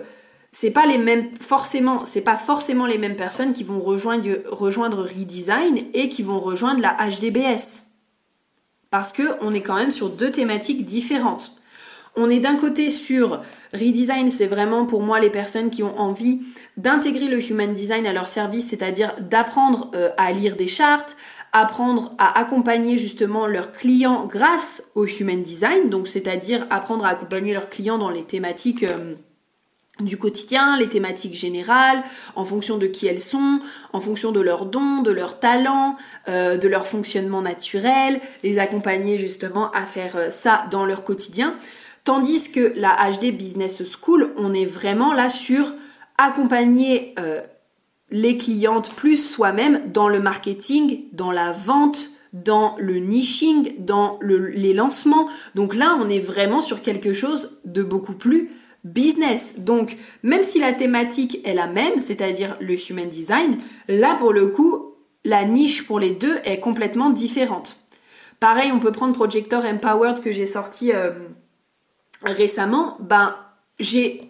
c'est 0.54 0.72
pas 0.72 0.86
les 0.86 1.32
forcément, 1.42 1.98
pas 2.24 2.36
forcément 2.36 2.86
les 2.86 3.00
mêmes 3.00 3.16
personnes 3.16 3.54
qui 3.54 3.64
vont 3.64 3.80
rejoindre, 3.80 4.30
rejoindre 4.50 5.02
Redesign 5.02 5.80
et 5.94 6.10
qui 6.10 6.22
vont 6.22 6.40
rejoindre 6.40 6.80
la 6.80 6.96
HDBS. 7.10 7.84
Parce 8.92 9.12
que 9.12 9.24
on 9.42 9.52
est 9.52 9.62
quand 9.62 9.76
même 9.76 9.92
sur 9.92 10.10
deux 10.10 10.32
thématiques 10.32 10.86
différentes. 10.86 11.56
On 12.16 12.30
est 12.30 12.40
d'un 12.40 12.56
côté 12.56 12.92
sur 12.92 13.42
redesign, 13.74 14.30
c'est 14.30 14.46
vraiment 14.46 14.86
pour 14.86 15.02
moi 15.02 15.20
les 15.20 15.32
personnes 15.32 15.72
qui 15.72 15.82
ont 15.82 16.00
envie 16.00 16.44
d'intégrer 16.78 17.28
le 17.28 17.44
human 17.44 17.74
design 17.74 18.06
à 18.06 18.14
leur 18.14 18.28
service, 18.28 18.68
c'est-à-dire 18.68 19.16
d'apprendre 19.20 19.90
euh, 19.96 20.12
à 20.18 20.32
lire 20.32 20.56
des 20.56 20.68
chartes, 20.68 21.18
apprendre 21.54 22.12
à 22.20 22.38
accompagner 22.38 23.00
justement 23.00 23.48
leurs 23.48 23.72
clients 23.72 24.28
grâce 24.28 24.84
au 24.94 25.08
human 25.08 25.42
design, 25.42 25.90
donc 25.90 26.08
c'est-à-dire 26.08 26.68
apprendre 26.70 27.06
à 27.06 27.10
accompagner 27.10 27.54
leurs 27.54 27.70
clients 27.70 27.98
dans 27.98 28.12
les 28.12 28.24
thématiques 28.24 28.84
euh, 28.84 29.16
du 30.00 30.18
quotidien, 30.18 30.78
les 30.78 30.90
thématiques 30.90 31.36
générales, 31.36 32.04
en 32.36 32.46
fonction 32.46 32.78
de 32.78 32.88
qui 32.88 33.06
elles 33.06 33.22
sont, 33.22 33.60
en 33.94 34.02
fonction 34.02 34.32
de 34.32 34.42
leurs 34.42 34.66
dons, 34.66 35.04
de 35.04 35.12
leurs 35.12 35.40
talents, 35.40 35.98
euh, 36.28 36.58
de 36.58 36.68
leur 36.68 36.88
fonctionnement 36.88 37.44
naturel, 37.44 38.20
les 38.42 38.58
accompagner 38.58 39.18
justement 39.18 39.72
à 39.72 39.86
faire 39.86 40.16
euh, 40.16 40.30
ça 40.32 40.66
dans 40.72 40.86
leur 40.86 41.04
quotidien. 41.04 41.56
Tandis 42.06 42.52
que 42.52 42.74
la 42.76 42.98
HD 43.12 43.32
Business 43.38 43.84
School, 43.84 44.34
on 44.36 44.54
est 44.54 44.66
vraiment 44.66 45.14
là 45.14 45.30
sur 45.30 45.74
accompagner 46.18 47.14
euh, 47.20 47.42
les 48.10 48.38
clientes 48.38 48.94
plus 48.96 49.18
soi-même 49.18 49.92
dans 49.92 50.10
le 50.10 50.20
marketing, 50.20 51.04
dans 51.14 51.32
la 51.32 51.52
vente, 51.52 52.10
dans 52.34 52.76
le 52.80 52.98
niching, 52.98 53.76
dans 53.86 54.20
les 54.24 54.74
lancements. 54.74 55.30
Donc 55.54 55.76
là, 55.76 55.96
on 56.02 56.10
est 56.10 56.20
vraiment 56.20 56.62
sur 56.62 56.82
quelque 56.82 57.14
chose 57.14 57.60
de 57.64 57.84
beaucoup 57.84 58.14
plus 58.14 58.50
business. 58.84 59.60
Donc, 59.60 59.98
même 60.24 60.44
si 60.44 60.60
la 60.60 60.74
thématique 60.74 61.40
est 61.46 61.54
la 61.54 61.68
même, 61.68 62.00
c'est-à-dire 62.00 62.58
le 62.60 62.76
human 62.90 63.08
design, 63.08 63.58
là, 63.88 64.16
pour 64.16 64.34
le 64.34 64.48
coup, 64.48 64.96
la 65.24 65.46
niche 65.46 65.86
pour 65.86 66.00
les 66.00 66.12
deux 66.12 66.40
est 66.44 66.60
complètement 66.60 67.10
différente. 67.10 67.78
Pareil, 68.40 68.72
on 68.74 68.80
peut 68.80 68.92
prendre 68.92 69.14
Projector 69.14 69.64
Empowered 69.64 70.22
que 70.22 70.32
j'ai 70.32 70.46
sorti 70.46 70.92
euh, 70.92 71.12
récemment. 72.24 72.98
Ben, 73.00 73.36
j'ai 73.80 74.22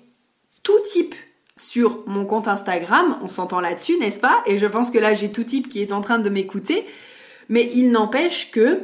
tout 0.62 0.80
type 0.86 1.16
sur 1.58 2.04
mon 2.08 2.26
compte 2.26 2.48
Instagram, 2.48 3.20
on 3.22 3.28
s'entend 3.28 3.60
là-dessus, 3.60 3.98
n'est-ce 4.00 4.20
pas? 4.20 4.44
Et 4.46 4.58
je 4.58 4.66
pense 4.66 4.92
que 4.92 4.98
là, 4.98 5.14
j'ai 5.14 5.32
tout 5.32 5.44
type 5.44 5.68
qui 5.68 5.82
est 5.82 5.94
en 5.94 6.02
train 6.02 6.20
de 6.20 6.30
m'écouter. 6.30 6.86
Mais 7.50 7.70
il 7.74 7.92
n'empêche 7.92 8.52
que 8.52 8.82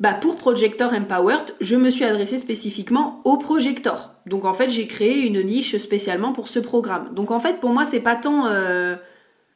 bah 0.00 0.14
pour 0.14 0.36
Projector 0.36 0.94
Empowered, 0.94 1.54
je 1.60 1.76
me 1.76 1.90
suis 1.90 2.04
adressée 2.04 2.38
spécifiquement 2.38 3.20
au 3.24 3.36
projector. 3.36 4.14
Donc 4.24 4.46
en 4.46 4.54
fait, 4.54 4.70
j'ai 4.70 4.86
créé 4.86 5.26
une 5.26 5.42
niche 5.42 5.76
spécialement 5.76 6.32
pour 6.32 6.48
ce 6.48 6.58
programme. 6.58 7.12
Donc 7.14 7.30
en 7.30 7.38
fait, 7.38 7.60
pour 7.60 7.70
moi, 7.70 7.84
c'est 7.84 8.00
pas 8.00 8.16
tant 8.16 8.46
euh, 8.46 8.96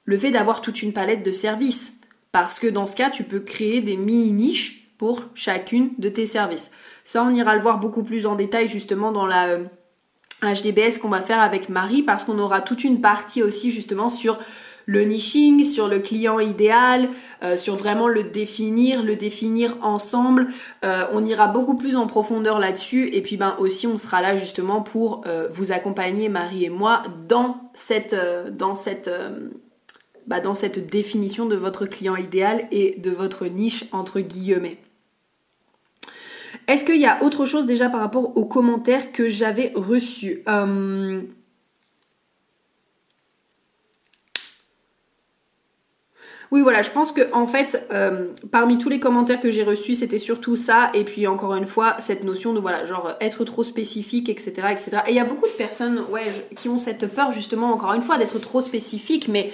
le 0.04 0.16
fait 0.18 0.30
d'avoir 0.30 0.60
toute 0.60 0.82
une 0.82 0.92
palette 0.92 1.24
de 1.24 1.32
services, 1.32 1.94
parce 2.30 2.58
que 2.58 2.66
dans 2.66 2.84
ce 2.84 2.94
cas, 2.94 3.08
tu 3.08 3.24
peux 3.24 3.40
créer 3.40 3.80
des 3.80 3.96
mini 3.96 4.32
niches 4.32 4.92
pour 4.98 5.22
chacune 5.34 5.92
de 5.96 6.10
tes 6.10 6.26
services. 6.26 6.70
Ça, 7.04 7.24
on 7.24 7.30
ira 7.30 7.56
le 7.56 7.62
voir 7.62 7.78
beaucoup 7.78 8.02
plus 8.02 8.26
en 8.26 8.34
détail 8.34 8.68
justement 8.68 9.12
dans 9.12 9.26
la 9.26 9.58
HDBS 10.42 10.96
euh, 10.96 11.00
qu'on 11.00 11.08
va 11.08 11.22
faire 11.22 11.40
avec 11.40 11.70
Marie, 11.70 12.02
parce 12.02 12.22
qu'on 12.22 12.38
aura 12.38 12.60
toute 12.60 12.84
une 12.84 13.00
partie 13.00 13.42
aussi 13.42 13.72
justement 13.72 14.10
sur 14.10 14.38
le 14.86 15.02
niching, 15.02 15.64
sur 15.64 15.88
le 15.88 15.98
client 15.98 16.38
idéal, 16.40 17.08
euh, 17.42 17.56
sur 17.56 17.76
vraiment 17.76 18.08
le 18.08 18.24
définir, 18.24 19.02
le 19.02 19.16
définir 19.16 19.76
ensemble. 19.82 20.48
Euh, 20.84 21.04
on 21.12 21.24
ira 21.24 21.48
beaucoup 21.48 21.76
plus 21.76 21.96
en 21.96 22.06
profondeur 22.06 22.58
là-dessus 22.58 23.08
et 23.12 23.22
puis 23.22 23.36
ben 23.36 23.56
aussi 23.58 23.86
on 23.86 23.98
sera 23.98 24.20
là 24.20 24.36
justement 24.36 24.82
pour 24.82 25.22
euh, 25.26 25.48
vous 25.52 25.72
accompagner 25.72 26.28
Marie 26.28 26.64
et 26.64 26.70
moi 26.70 27.02
dans 27.28 27.70
cette 27.74 28.16
dans 28.52 28.74
cette 28.74 29.10
bah, 30.26 30.40
dans 30.40 30.54
cette 30.54 30.90
définition 30.90 31.46
de 31.46 31.56
votre 31.56 31.86
client 31.86 32.16
idéal 32.16 32.66
et 32.70 32.98
de 32.98 33.10
votre 33.10 33.46
niche 33.46 33.84
entre 33.92 34.20
guillemets. 34.20 34.78
Est-ce 36.66 36.84
qu'il 36.84 37.00
y 37.00 37.06
a 37.06 37.22
autre 37.22 37.44
chose 37.44 37.66
déjà 37.66 37.90
par 37.90 38.00
rapport 38.00 38.36
aux 38.36 38.46
commentaires 38.46 39.12
que 39.12 39.28
j'avais 39.28 39.72
reçus? 39.74 40.42
Oui, 46.54 46.60
voilà, 46.60 46.82
je 46.82 46.90
pense 46.92 47.10
que 47.10 47.22
en 47.32 47.48
fait, 47.48 47.84
euh, 47.92 48.28
parmi 48.52 48.78
tous 48.78 48.88
les 48.88 49.00
commentaires 49.00 49.40
que 49.40 49.50
j'ai 49.50 49.64
reçus, 49.64 49.96
c'était 49.96 50.20
surtout 50.20 50.54
ça. 50.54 50.92
Et 50.94 51.02
puis 51.02 51.26
encore 51.26 51.56
une 51.56 51.66
fois, 51.66 51.96
cette 51.98 52.22
notion 52.22 52.52
de 52.52 52.60
voilà, 52.60 52.84
genre 52.84 53.14
être 53.20 53.44
trop 53.44 53.64
spécifique, 53.64 54.28
etc., 54.28 54.68
etc. 54.70 54.98
Et 55.08 55.10
il 55.10 55.16
y 55.16 55.18
a 55.18 55.24
beaucoup 55.24 55.48
de 55.48 55.56
personnes, 55.58 56.04
ouais, 56.12 56.28
qui 56.54 56.68
ont 56.68 56.78
cette 56.78 57.12
peur 57.12 57.32
justement, 57.32 57.72
encore 57.72 57.92
une 57.92 58.02
fois, 58.02 58.18
d'être 58.18 58.38
trop 58.38 58.60
spécifique. 58.60 59.26
Mais 59.26 59.52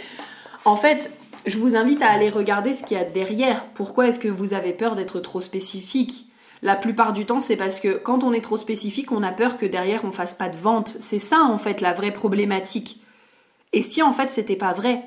en 0.67 0.77
fait, 0.77 1.11
je 1.47 1.57
vous 1.57 1.75
invite 1.75 2.03
à 2.03 2.11
aller 2.11 2.29
regarder 2.29 2.75
ce 2.75 2.85
qu'il 2.85 2.99
y 2.99 3.01
a 3.01 3.05
derrière. 3.05 3.65
Pourquoi 3.73 4.09
est-ce 4.09 4.19
que 4.19 4.29
vous 4.29 4.53
avez 4.53 4.75
peur 4.75 4.95
d'être 4.95 5.21
trop 5.21 5.41
spécifique? 5.41 6.27
La 6.61 6.77
plupart 6.77 7.15
du 7.15 7.25
temps, 7.25 7.41
c'est 7.41 7.57
parce 7.57 7.81
que 7.81 7.97
quand 7.97 8.25
on 8.25 8.35
est 8.35 8.43
trop 8.43 8.59
spécifique, 8.59 9.11
on 9.11 9.23
a 9.23 9.33
peur 9.33 9.57
que 9.57 9.65
derrière 9.65 10.05
on 10.05 10.13
fasse 10.13 10.35
pas 10.35 10.51
de 10.51 10.57
vente. 10.59 10.99
C'est 11.01 11.19
ça 11.19 11.45
en 11.45 11.57
fait 11.57 11.81
la 11.81 11.95
vraie 11.95 12.13
problématique. 12.13 13.01
Et 13.73 13.81
si 13.81 14.03
en 14.03 14.13
fait 14.13 14.29
c'était 14.29 14.55
pas 14.55 14.75
vrai? 14.75 15.03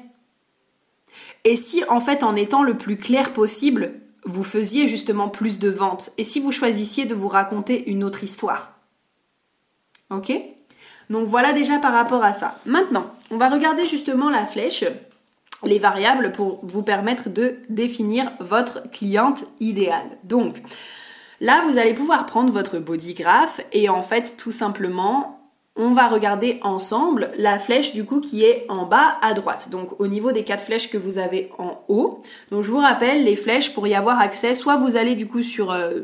Et 1.43 1.55
si 1.55 1.83
en 1.89 1.99
fait 1.99 2.23
en 2.23 2.35
étant 2.35 2.63
le 2.63 2.77
plus 2.77 2.97
clair 2.97 3.33
possible, 3.33 3.93
vous 4.25 4.43
faisiez 4.43 4.87
justement 4.87 5.29
plus 5.29 5.59
de 5.59 5.69
ventes 5.69 6.11
Et 6.17 6.23
si 6.23 6.39
vous 6.39 6.51
choisissiez 6.51 7.05
de 7.05 7.15
vous 7.15 7.27
raconter 7.27 7.89
une 7.89 8.03
autre 8.03 8.23
histoire 8.23 8.73
Ok? 10.09 10.31
Donc 11.09 11.27
voilà 11.27 11.51
déjà 11.53 11.79
par 11.79 11.91
rapport 11.91 12.23
à 12.23 12.31
ça. 12.31 12.57
Maintenant, 12.65 13.07
on 13.29 13.37
va 13.37 13.49
regarder 13.49 13.85
justement 13.85 14.29
la 14.29 14.45
flèche, 14.45 14.85
les 15.63 15.79
variables 15.79 16.31
pour 16.31 16.59
vous 16.63 16.83
permettre 16.83 17.29
de 17.29 17.57
définir 17.69 18.31
votre 18.39 18.89
cliente 18.91 19.43
idéale. 19.59 20.17
Donc 20.23 20.61
là, 21.41 21.63
vous 21.67 21.77
allez 21.77 21.93
pouvoir 21.93 22.25
prendre 22.25 22.53
votre 22.53 22.79
body 22.79 23.15
graph 23.15 23.59
et 23.73 23.89
en 23.89 24.01
fait 24.01 24.37
tout 24.37 24.51
simplement 24.51 25.42
on 25.75 25.91
va 25.91 26.07
regarder 26.07 26.59
ensemble 26.61 27.31
la 27.37 27.57
flèche 27.57 27.93
du 27.93 28.05
coup 28.05 28.21
qui 28.21 28.43
est 28.43 28.65
en 28.69 28.85
bas 28.85 29.15
à 29.21 29.33
droite. 29.33 29.69
Donc 29.71 29.99
au 29.99 30.07
niveau 30.07 30.31
des 30.31 30.43
quatre 30.43 30.63
flèches 30.63 30.89
que 30.89 30.97
vous 30.97 31.17
avez 31.17 31.51
en 31.57 31.83
haut. 31.87 32.21
Donc 32.51 32.63
je 32.63 32.69
vous 32.69 32.77
rappelle 32.77 33.23
les 33.23 33.35
flèches 33.35 33.73
pour 33.73 33.87
y 33.87 33.95
avoir 33.95 34.19
accès. 34.19 34.53
Soit 34.53 34.77
vous 34.77 34.97
allez 34.97 35.15
du 35.15 35.27
coup 35.27 35.41
sur 35.41 35.71
euh, 35.71 36.01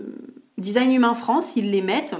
Design 0.57 0.91
Humain 0.91 1.13
France, 1.13 1.55
ils 1.55 1.69
les 1.69 1.81
mettent. 1.81 2.15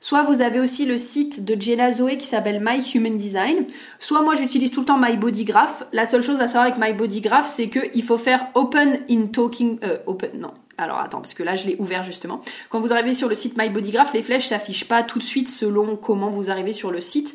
Soit 0.00 0.22
vous 0.24 0.42
avez 0.42 0.60
aussi 0.60 0.84
le 0.84 0.98
site 0.98 1.46
de 1.46 1.58
Jenna 1.58 1.90
Zoe 1.90 2.18
qui 2.18 2.26
s'appelle 2.26 2.60
My 2.62 2.78
Human 2.94 3.16
Design. 3.16 3.64
Soit 3.98 4.20
moi 4.20 4.34
j'utilise 4.34 4.70
tout 4.70 4.80
le 4.80 4.86
temps 4.86 4.98
My 4.98 5.16
Body 5.16 5.44
Graph. 5.44 5.86
La 5.94 6.04
seule 6.04 6.22
chose 6.22 6.42
à 6.42 6.48
savoir 6.48 6.70
avec 6.70 6.78
My 6.78 6.92
Body 6.92 7.22
Graph, 7.22 7.46
c'est 7.46 7.70
qu'il 7.70 8.02
faut 8.02 8.18
faire 8.18 8.48
Open 8.54 9.00
in 9.08 9.28
Talking. 9.28 9.78
Euh, 9.82 9.96
open, 10.06 10.38
non, 10.38 10.52
alors 10.78 10.98
attends, 10.98 11.20
parce 11.20 11.34
que 11.34 11.42
là 11.42 11.54
je 11.54 11.66
l'ai 11.66 11.76
ouvert 11.78 12.04
justement. 12.04 12.40
Quand 12.68 12.80
vous 12.80 12.92
arrivez 12.92 13.14
sur 13.14 13.28
le 13.28 13.34
site 13.34 13.56
My 13.56 13.70
Body 13.70 13.90
Graph, 13.90 14.12
les 14.12 14.22
flèches 14.22 14.48
s'affichent 14.48 14.88
pas 14.88 15.02
tout 15.02 15.18
de 15.18 15.24
suite 15.24 15.48
selon 15.48 15.96
comment 15.96 16.30
vous 16.30 16.50
arrivez 16.50 16.72
sur 16.72 16.90
le 16.90 17.00
site. 17.00 17.34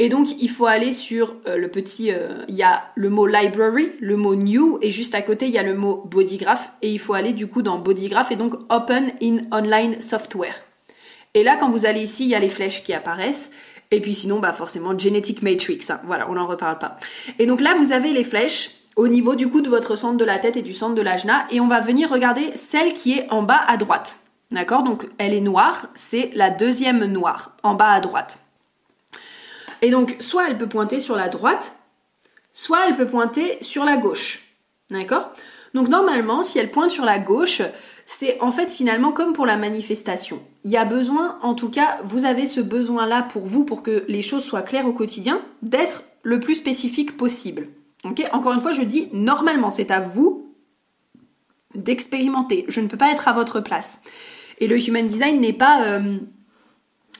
Et 0.00 0.08
donc 0.08 0.28
il 0.40 0.48
faut 0.48 0.66
aller 0.66 0.92
sur 0.92 1.34
euh, 1.46 1.56
le 1.56 1.68
petit, 1.68 2.12
euh, 2.12 2.44
il 2.48 2.54
y 2.54 2.62
a 2.62 2.84
le 2.94 3.10
mot 3.10 3.26
library, 3.26 3.90
le 4.00 4.16
mot 4.16 4.36
new, 4.36 4.78
et 4.80 4.92
juste 4.92 5.14
à 5.14 5.22
côté 5.22 5.46
il 5.46 5.52
y 5.52 5.58
a 5.58 5.64
le 5.64 5.74
mot 5.74 6.04
bodygraph, 6.06 6.72
et 6.82 6.92
il 6.92 7.00
faut 7.00 7.14
aller 7.14 7.32
du 7.32 7.48
coup 7.48 7.62
dans 7.62 7.78
bodygraph 7.78 8.30
et 8.30 8.36
donc 8.36 8.54
open 8.70 9.12
in 9.20 9.40
online 9.50 10.00
software. 10.00 10.54
Et 11.34 11.42
là 11.42 11.56
quand 11.58 11.70
vous 11.70 11.84
allez 11.84 12.02
ici, 12.02 12.24
il 12.24 12.30
y 12.30 12.36
a 12.36 12.38
les 12.38 12.48
flèches 12.48 12.84
qui 12.84 12.92
apparaissent, 12.92 13.50
et 13.90 14.00
puis 14.00 14.14
sinon 14.14 14.38
bah 14.38 14.52
forcément 14.52 14.96
genetic 14.96 15.42
matrix, 15.42 15.80
hein. 15.88 16.00
voilà, 16.04 16.30
on 16.30 16.34
n'en 16.34 16.46
reparle 16.46 16.78
pas. 16.78 16.98
Et 17.40 17.46
donc 17.46 17.60
là 17.60 17.74
vous 17.74 17.90
avez 17.90 18.12
les 18.12 18.24
flèches, 18.24 18.70
au 18.98 19.06
niveau 19.06 19.36
du 19.36 19.48
coup 19.48 19.60
de 19.60 19.70
votre 19.70 19.94
centre 19.94 20.16
de 20.16 20.24
la 20.24 20.40
tête 20.40 20.56
et 20.56 20.62
du 20.62 20.74
centre 20.74 20.96
de 20.96 21.02
l'ajna 21.02 21.46
et 21.50 21.60
on 21.60 21.68
va 21.68 21.78
venir 21.78 22.10
regarder 22.10 22.50
celle 22.56 22.92
qui 22.92 23.12
est 23.16 23.30
en 23.30 23.42
bas 23.42 23.62
à 23.68 23.76
droite. 23.76 24.16
D'accord? 24.50 24.82
Donc 24.82 25.08
elle 25.18 25.34
est 25.34 25.40
noire, 25.40 25.86
c'est 25.94 26.30
la 26.34 26.50
deuxième 26.50 27.04
noire 27.04 27.52
en 27.62 27.74
bas 27.74 27.92
à 27.92 28.00
droite. 28.00 28.40
Et 29.82 29.90
donc 29.90 30.16
soit 30.18 30.48
elle 30.48 30.58
peut 30.58 30.66
pointer 30.66 30.98
sur 30.98 31.14
la 31.14 31.28
droite, 31.28 31.76
soit 32.52 32.88
elle 32.88 32.96
peut 32.96 33.06
pointer 33.06 33.58
sur 33.60 33.84
la 33.84 33.96
gauche. 33.96 34.42
D'accord? 34.90 35.30
Donc 35.74 35.86
normalement, 35.88 36.42
si 36.42 36.58
elle 36.58 36.72
pointe 36.72 36.90
sur 36.90 37.04
la 37.04 37.20
gauche, 37.20 37.62
c'est 38.04 38.40
en 38.40 38.50
fait 38.50 38.72
finalement 38.72 39.12
comme 39.12 39.32
pour 39.32 39.46
la 39.46 39.56
manifestation. 39.56 40.40
Il 40.64 40.72
y 40.72 40.76
a 40.76 40.84
besoin, 40.84 41.38
en 41.42 41.54
tout 41.54 41.70
cas, 41.70 41.98
vous 42.02 42.24
avez 42.24 42.46
ce 42.46 42.60
besoin-là 42.60 43.22
pour 43.22 43.46
vous, 43.46 43.64
pour 43.64 43.84
que 43.84 44.04
les 44.08 44.22
choses 44.22 44.42
soient 44.42 44.62
claires 44.62 44.88
au 44.88 44.92
quotidien, 44.92 45.40
d'être 45.62 46.02
le 46.24 46.40
plus 46.40 46.56
spécifique 46.56 47.16
possible. 47.16 47.68
Encore 48.04 48.52
une 48.52 48.60
fois, 48.60 48.72
je 48.72 48.82
dis 48.82 49.08
normalement, 49.12 49.70
c'est 49.70 49.90
à 49.90 50.00
vous 50.00 50.54
d'expérimenter. 51.74 52.64
Je 52.68 52.80
ne 52.80 52.88
peux 52.88 52.96
pas 52.96 53.10
être 53.10 53.28
à 53.28 53.32
votre 53.32 53.60
place. 53.60 54.00
Et 54.58 54.66
le 54.66 54.76
human 54.76 55.06
design 55.06 55.40
n'est 55.40 55.52
pas 55.52 55.84
euh, 55.84 56.18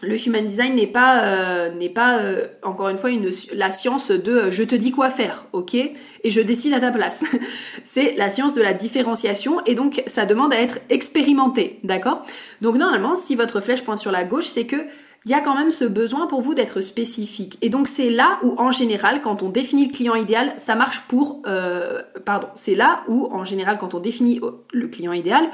le 0.01 0.27
human 0.27 0.45
design 0.45 0.75
n'est 0.75 0.87
pas 0.87 1.25
euh, 1.25 1.71
n'est 1.71 1.89
pas 1.89 2.19
euh, 2.19 2.47
encore 2.63 2.89
une 2.89 2.99
fois 2.99 3.11
la 3.53 3.71
science 3.71 4.11
de 4.11 4.51
je 4.51 4.63
te 4.63 4.75
dis 4.75 4.91
quoi 4.91 5.11
faire, 5.11 5.47
ok? 5.53 5.75
Et 5.75 6.31
je 6.31 6.41
décide 6.41 6.75
à 6.75 6.81
ta 6.81 6.91
place. 6.91 7.25
c'est 7.85 8.15
la 8.17 8.31
science 8.31 8.55
de 8.55 8.63
la 8.63 8.75
différenciation 8.75 9.65
et 9.67 9.75
donc 9.75 10.03
ça 10.07 10.27
demande 10.27 10.53
à 10.53 10.61
être 10.61 10.79
expérimenté, 10.89 11.81
d'accord? 11.85 12.23
Donc 12.61 12.77
normalement, 12.77 13.17
si 13.17 13.35
votre 13.35 13.61
flèche 13.61 13.83
pointe 13.83 13.99
sur 13.99 14.13
la 14.13 14.25
gauche, 14.25 14.47
c'est 14.47 14.67
que 14.67 14.77
il 15.25 15.31
y 15.31 15.35
a 15.35 15.41
quand 15.41 15.55
même 15.55 15.71
ce 15.71 15.85
besoin 15.85 16.27
pour 16.27 16.41
vous 16.41 16.55
d'être 16.55 16.81
spécifique. 16.81 17.59
Et 17.61 17.69
donc 17.69 17.89
c'est 17.89 18.11
là 18.11 18.39
où 18.43 18.55
en 18.59 18.71
général, 18.71 19.21
quand 19.21 19.43
on 19.43 19.51
définit 19.51 19.87
le 19.87 19.93
client 19.93 20.15
idéal, 20.15 20.53
ça 20.57 20.75
marche 20.75 21.03
pour... 21.09 21.43
Euh, 21.47 22.03
pardon, 22.25 22.49
c'est 22.55 22.75
là 22.75 23.03
où 23.09 23.29
en 23.33 23.45
général, 23.45 23.79
quand 23.79 23.95
on 23.95 24.01
définit 24.01 24.41
euh, 24.43 24.53
le 24.73 24.89
client 24.89 25.13
idéal, 25.13 25.51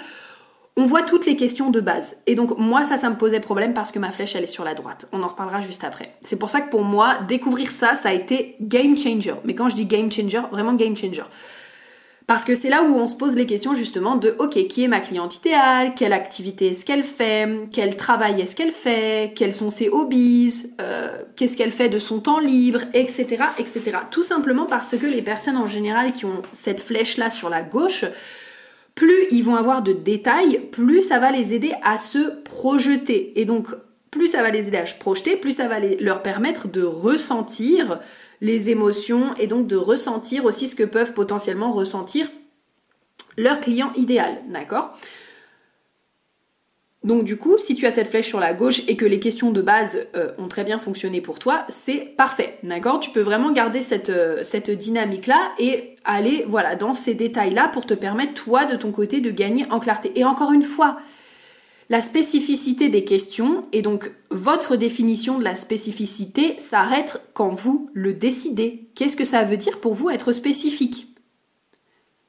on 0.77 0.85
voit 0.85 1.03
toutes 1.03 1.25
les 1.25 1.37
questions 1.37 1.71
de 1.71 1.81
base. 1.81 2.23
Et 2.27 2.35
donc 2.35 2.59
moi, 2.59 2.85
ça, 2.85 2.97
ça 2.97 3.09
me 3.09 3.17
posait 3.17 3.41
problème 3.41 3.75
parce 3.75 3.93
que 3.93 3.99
ma 3.99 4.11
flèche, 4.11 4.35
elle 4.35 4.45
est 4.45 4.49
sur 4.49 4.65
la 4.65 4.75
droite. 4.75 5.07
On 5.13 5.23
en 5.23 5.29
reparlera 5.29 5.61
juste 5.61 5.85
après. 5.85 6.15
C'est 6.23 6.39
pour 6.39 6.51
ça 6.51 6.61
que 6.61 6.71
pour 6.71 6.83
moi, 6.83 7.19
découvrir 7.29 7.71
ça, 7.71 7.95
ça 7.95 8.11
a 8.11 8.13
été 8.13 8.57
game 8.61 8.97
changer. 8.97 9.35
Mais 9.45 9.55
quand 9.55 9.69
je 9.69 9.77
dis 9.77 9.87
game 9.87 10.11
changer, 10.11 10.43
vraiment 10.51 10.75
game 10.75 10.97
changer. 10.97 11.25
Parce 12.27 12.47
que 12.47 12.55
c'est 12.55 12.71
là 12.71 12.83
où 12.83 12.95
on 12.95 13.07
se 13.07 13.15
pose 13.15 13.37
les 13.37 13.45
questions 13.45 13.75
justement 13.75 14.17
de 14.17 14.35
ok, 14.39 14.67
qui 14.69 14.83
est 14.83 14.89
ma 14.89 15.01
cliente 15.01 15.37
idéale 15.37 15.93
Quelle 15.95 16.15
activité 16.15 16.69
est-ce 16.69 16.87
qu'elle 16.87 17.05
fait? 17.05 17.69
Quel 17.71 17.97
travail 17.97 18.41
est-ce 18.41 18.57
qu'elle 18.57 18.73
fait? 18.73 19.33
Quels 19.35 19.53
sont 19.53 19.69
ses 19.69 19.91
hobbies? 19.91 20.73
Euh, 20.81 21.23
Qu'est-ce 21.37 21.57
qu'elle 21.57 21.73
fait 21.73 21.91
de 21.91 21.99
son 21.99 22.21
temps 22.21 22.39
libre? 22.39 22.81
Etc. 22.95 23.27
etc. 23.59 23.99
Tout 24.11 24.23
simplement 24.23 24.65
parce 24.65 24.97
que 24.97 25.07
les 25.07 25.21
personnes 25.21 25.59
en 25.59 25.67
général 25.67 26.13
qui 26.13 26.25
ont 26.25 26.41
cette 26.55 26.81
flèche-là 26.81 27.29
sur 27.29 27.51
la 27.51 27.63
gauche, 27.63 28.07
plus 28.95 29.27
ils 29.31 29.43
vont 29.43 29.57
avoir 29.57 29.83
de 29.83 29.93
détails, 29.93 30.61
plus 30.73 31.03
ça 31.03 31.19
va 31.19 31.31
les 31.31 31.53
aider 31.53 31.75
à 31.83 31.99
se 31.99 32.41
projeter. 32.43 33.39
Et 33.39 33.45
donc, 33.45 33.69
plus 34.11 34.29
ça 34.29 34.43
va 34.43 34.51
les 34.51 34.69
aider 34.69 34.79
à 34.79 34.87
se 34.87 34.95
projeter, 34.95 35.37
plus 35.37 35.53
ça 35.53 35.69
va 35.69 35.81
leur 36.01 36.23
permettre 36.23 36.69
de 36.69 36.83
ressentir 36.83 38.01
les 38.45 38.69
émotions 38.69 39.35
et 39.39 39.47
donc 39.47 39.67
de 39.67 39.75
ressentir 39.75 40.45
aussi 40.45 40.69
ce 40.69 40.77
que 40.77 40.83
peuvent 40.83 41.15
potentiellement 41.15 41.73
ressentir 41.73 42.29
leur 43.39 43.59
client 43.59 43.91
idéal, 43.97 44.43
d'accord? 44.51 44.97
Donc 47.05 47.25
du 47.25 47.39
coup, 47.39 47.57
si 47.57 47.75
tu 47.75 47.87
as 47.87 47.91
cette 47.91 48.09
flèche 48.09 48.29
sur 48.29 48.41
la 48.41 48.53
gauche 48.53 48.83
et 48.87 48.97
que 48.97 49.07
les 49.07 49.19
questions 49.19 49.51
de 49.51 49.63
base 49.63 50.07
euh, 50.15 50.33
ont 50.39 50.49
très 50.49 50.63
bien 50.63 50.79
fonctionné 50.79 51.23
pour 51.23 51.39
toi, 51.39 51.65
c'est 51.71 52.15
parfait, 52.17 52.59
d'accord? 52.63 53.01
Tu 53.01 53.11
peux 53.11 53.23
vraiment 53.23 53.51
garder 53.51 53.81
cette, 53.81 54.11
euh, 54.11 54.41
cette 54.43 54.71
dynamique-là 54.71 55.53
et 55.59 55.97
aller 56.05 56.45
voilà 56.47 56.77
dans 56.77 56.93
ces 56.93 57.15
détails-là 57.15 57.69
pour 57.69 57.87
te 57.87 57.95
permettre 57.95 58.35
toi 58.35 58.67
de 58.67 58.77
ton 58.77 58.93
côté 58.93 59.23
de 59.23 59.31
gagner 59.31 59.67
en 59.71 59.81
clarté. 59.81 60.13
Et 60.17 60.25
encore 60.25 60.53
une 60.53 60.65
fois, 60.65 60.99
la 61.91 62.01
spécificité 62.01 62.89
des 62.89 63.05
questions 63.05 63.67
et 63.73 63.83
donc 63.83 64.11
votre 64.31 64.77
définition 64.77 65.39
de 65.39 65.45
la 65.45 65.55
spécificité 65.55 66.59
s'arrête 66.59 67.21
quand 67.35 67.51
vous 67.51 67.91
le 67.93 68.15
décidez. 68.15 68.89
Qu'est-ce 68.95 69.17
que 69.17 69.25
ça 69.25 69.45
veut 69.45 69.57
dire 69.57 69.81
pour 69.81 69.95
vous 69.95 70.11
être 70.11 70.33
spécifique? 70.33 71.09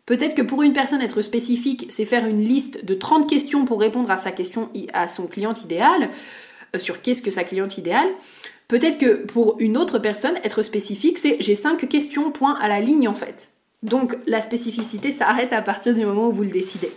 Peut-être 0.06 0.36
que 0.36 0.42
pour 0.42 0.62
une 0.62 0.74
personne, 0.74 1.02
être 1.02 1.22
spécifique, 1.22 1.88
c'est 1.90 2.06
faire 2.06 2.28
une 2.28 2.44
liste 2.44 2.86
de 2.86 2.94
30 2.94 3.28
questions 3.28 3.66
pour 3.66 3.80
répondre 3.80 4.12
à 4.12 4.18
sa 4.18 4.32
question, 4.32 4.70
à 4.94 5.08
son 5.08 5.26
client 5.26 5.54
idéal, 5.54 6.10
euh, 6.76 6.80
sur 6.80 7.02
qu'est-ce 7.02 7.24
que 7.24 7.32
sa 7.32 7.44
cliente 7.44 7.78
idéale. 7.78 8.08
Peut-être 8.68 8.98
que 8.98 9.26
pour 9.26 9.56
une 9.60 9.78
autre 9.78 10.00
personne, 10.00 10.36
être 10.44 10.62
spécifique, 10.62 11.18
c'est 11.18 11.38
j'ai 11.40 11.56
5 11.56 11.88
questions, 11.88 12.32
point 12.32 12.56
à 12.60 12.68
la 12.68 12.82
ligne 12.82 13.08
en 13.08 13.14
fait. 13.14 13.50
Donc 13.84 14.18
la 14.28 14.42
spécificité 14.42 15.12
s'arrête 15.12 15.54
à 15.54 15.62
partir 15.62 15.94
du 15.94 16.06
moment 16.06 16.28
où 16.28 16.34
vous 16.34 16.44
le 16.44 16.50
décidez. 16.50 16.92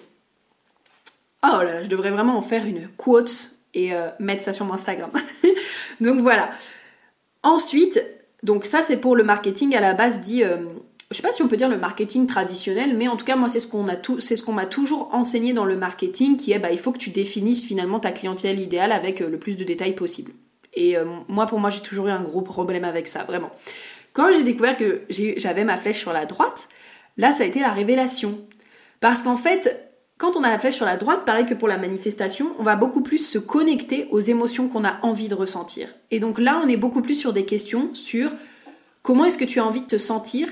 Oh 1.44 1.58
là 1.62 1.74
là, 1.74 1.82
je 1.82 1.88
devrais 1.88 2.10
vraiment 2.10 2.36
en 2.36 2.40
faire 2.40 2.66
une 2.66 2.88
quote 2.96 3.58
et 3.74 3.94
euh, 3.94 4.08
mettre 4.18 4.42
ça 4.42 4.52
sur 4.52 4.64
mon 4.64 4.74
Instagram. 4.74 5.10
donc 6.00 6.20
voilà. 6.20 6.50
Ensuite, 7.42 8.02
donc 8.42 8.64
ça 8.64 8.82
c'est 8.82 8.96
pour 8.96 9.14
le 9.14 9.22
marketing 9.22 9.76
à 9.76 9.80
la 9.80 9.94
base 9.94 10.20
dit, 10.20 10.42
euh, 10.42 10.56
je 11.10 11.16
sais 11.16 11.22
pas 11.22 11.32
si 11.32 11.42
on 11.42 11.48
peut 11.48 11.56
dire 11.56 11.68
le 11.68 11.78
marketing 11.78 12.26
traditionnel, 12.26 12.96
mais 12.96 13.06
en 13.06 13.16
tout 13.16 13.24
cas 13.24 13.36
moi 13.36 13.48
c'est 13.48 13.60
ce 13.60 13.68
qu'on 13.68 13.86
c'est 14.18 14.34
ce 14.34 14.42
qu'on 14.42 14.52
m'a 14.52 14.66
toujours 14.66 15.14
enseigné 15.14 15.52
dans 15.52 15.64
le 15.64 15.76
marketing, 15.76 16.36
qui 16.36 16.52
est 16.52 16.58
bah 16.58 16.72
il 16.72 16.78
faut 16.78 16.90
que 16.90 16.98
tu 16.98 17.10
définisses 17.10 17.64
finalement 17.64 18.00
ta 18.00 18.10
clientèle 18.10 18.58
idéale 18.58 18.90
avec 18.90 19.20
euh, 19.20 19.28
le 19.28 19.38
plus 19.38 19.56
de 19.56 19.64
détails 19.64 19.94
possible. 19.94 20.32
Et 20.74 20.96
moi 21.28 21.46
pour 21.46 21.58
moi 21.58 21.70
j'ai 21.70 21.80
toujours 21.80 22.06
eu 22.06 22.10
un 22.10 22.20
gros 22.20 22.42
problème 22.42 22.84
avec 22.84 23.08
ça, 23.08 23.24
vraiment. 23.24 23.50
Quand 24.12 24.30
j'ai 24.30 24.44
découvert 24.44 24.76
que 24.76 25.02
j'avais 25.08 25.64
ma 25.64 25.76
flèche 25.76 25.98
sur 25.98 26.12
la 26.12 26.24
droite, 26.24 26.68
là 27.16 27.32
ça 27.32 27.42
a 27.42 27.46
été 27.46 27.58
la 27.58 27.72
révélation. 27.72 28.38
Parce 29.00 29.22
qu'en 29.22 29.36
fait, 29.36 29.87
quand 30.18 30.36
on 30.36 30.42
a 30.42 30.50
la 30.50 30.58
flèche 30.58 30.74
sur 30.74 30.84
la 30.84 30.96
droite, 30.96 31.24
pareil 31.24 31.46
que 31.46 31.54
pour 31.54 31.68
la 31.68 31.78
manifestation, 31.78 32.52
on 32.58 32.64
va 32.64 32.74
beaucoup 32.74 33.02
plus 33.02 33.24
se 33.24 33.38
connecter 33.38 34.08
aux 34.10 34.20
émotions 34.20 34.68
qu'on 34.68 34.84
a 34.84 34.98
envie 35.02 35.28
de 35.28 35.34
ressentir. 35.36 35.88
Et 36.10 36.18
donc 36.18 36.40
là, 36.40 36.60
on 36.62 36.68
est 36.68 36.76
beaucoup 36.76 37.02
plus 37.02 37.14
sur 37.14 37.32
des 37.32 37.44
questions 37.44 37.94
sur 37.94 38.32
comment 39.02 39.24
est-ce 39.24 39.38
que 39.38 39.44
tu 39.44 39.60
as 39.60 39.64
envie 39.64 39.80
de 39.80 39.86
te 39.86 39.96
sentir 39.96 40.48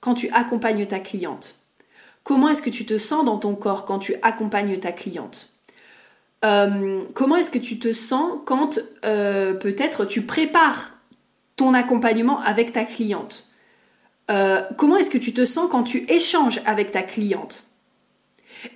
quand 0.00 0.14
tu 0.14 0.28
accompagnes 0.30 0.84
ta 0.86 1.00
cliente? 1.00 1.56
Comment 2.24 2.48
est-ce 2.50 2.62
que 2.62 2.70
tu 2.70 2.84
te 2.84 2.98
sens 2.98 3.24
dans 3.24 3.38
ton 3.38 3.54
corps 3.54 3.86
quand 3.86 3.98
tu 3.98 4.16
accompagnes 4.22 4.78
ta 4.78 4.92
cliente? 4.92 5.48
Euh, 6.44 7.02
Comment 7.14 7.36
est-ce 7.36 7.50
que 7.50 7.58
tu 7.58 7.78
te 7.78 7.92
sens 7.92 8.32
quand 8.44 8.80
euh, 9.04 9.54
peut-être 9.54 10.04
tu 10.04 10.22
prépares 10.22 10.92
ton 11.56 11.72
accompagnement 11.72 12.40
avec 12.40 12.72
ta 12.72 12.84
cliente? 12.84 13.48
Euh, 14.30 14.60
Comment 14.76 14.98
est-ce 14.98 15.10
que 15.10 15.18
tu 15.18 15.32
te 15.32 15.46
sens 15.46 15.68
quand 15.70 15.84
tu 15.84 16.04
échanges 16.12 16.60
avec 16.66 16.92
ta 16.92 17.02
cliente? 17.02 17.65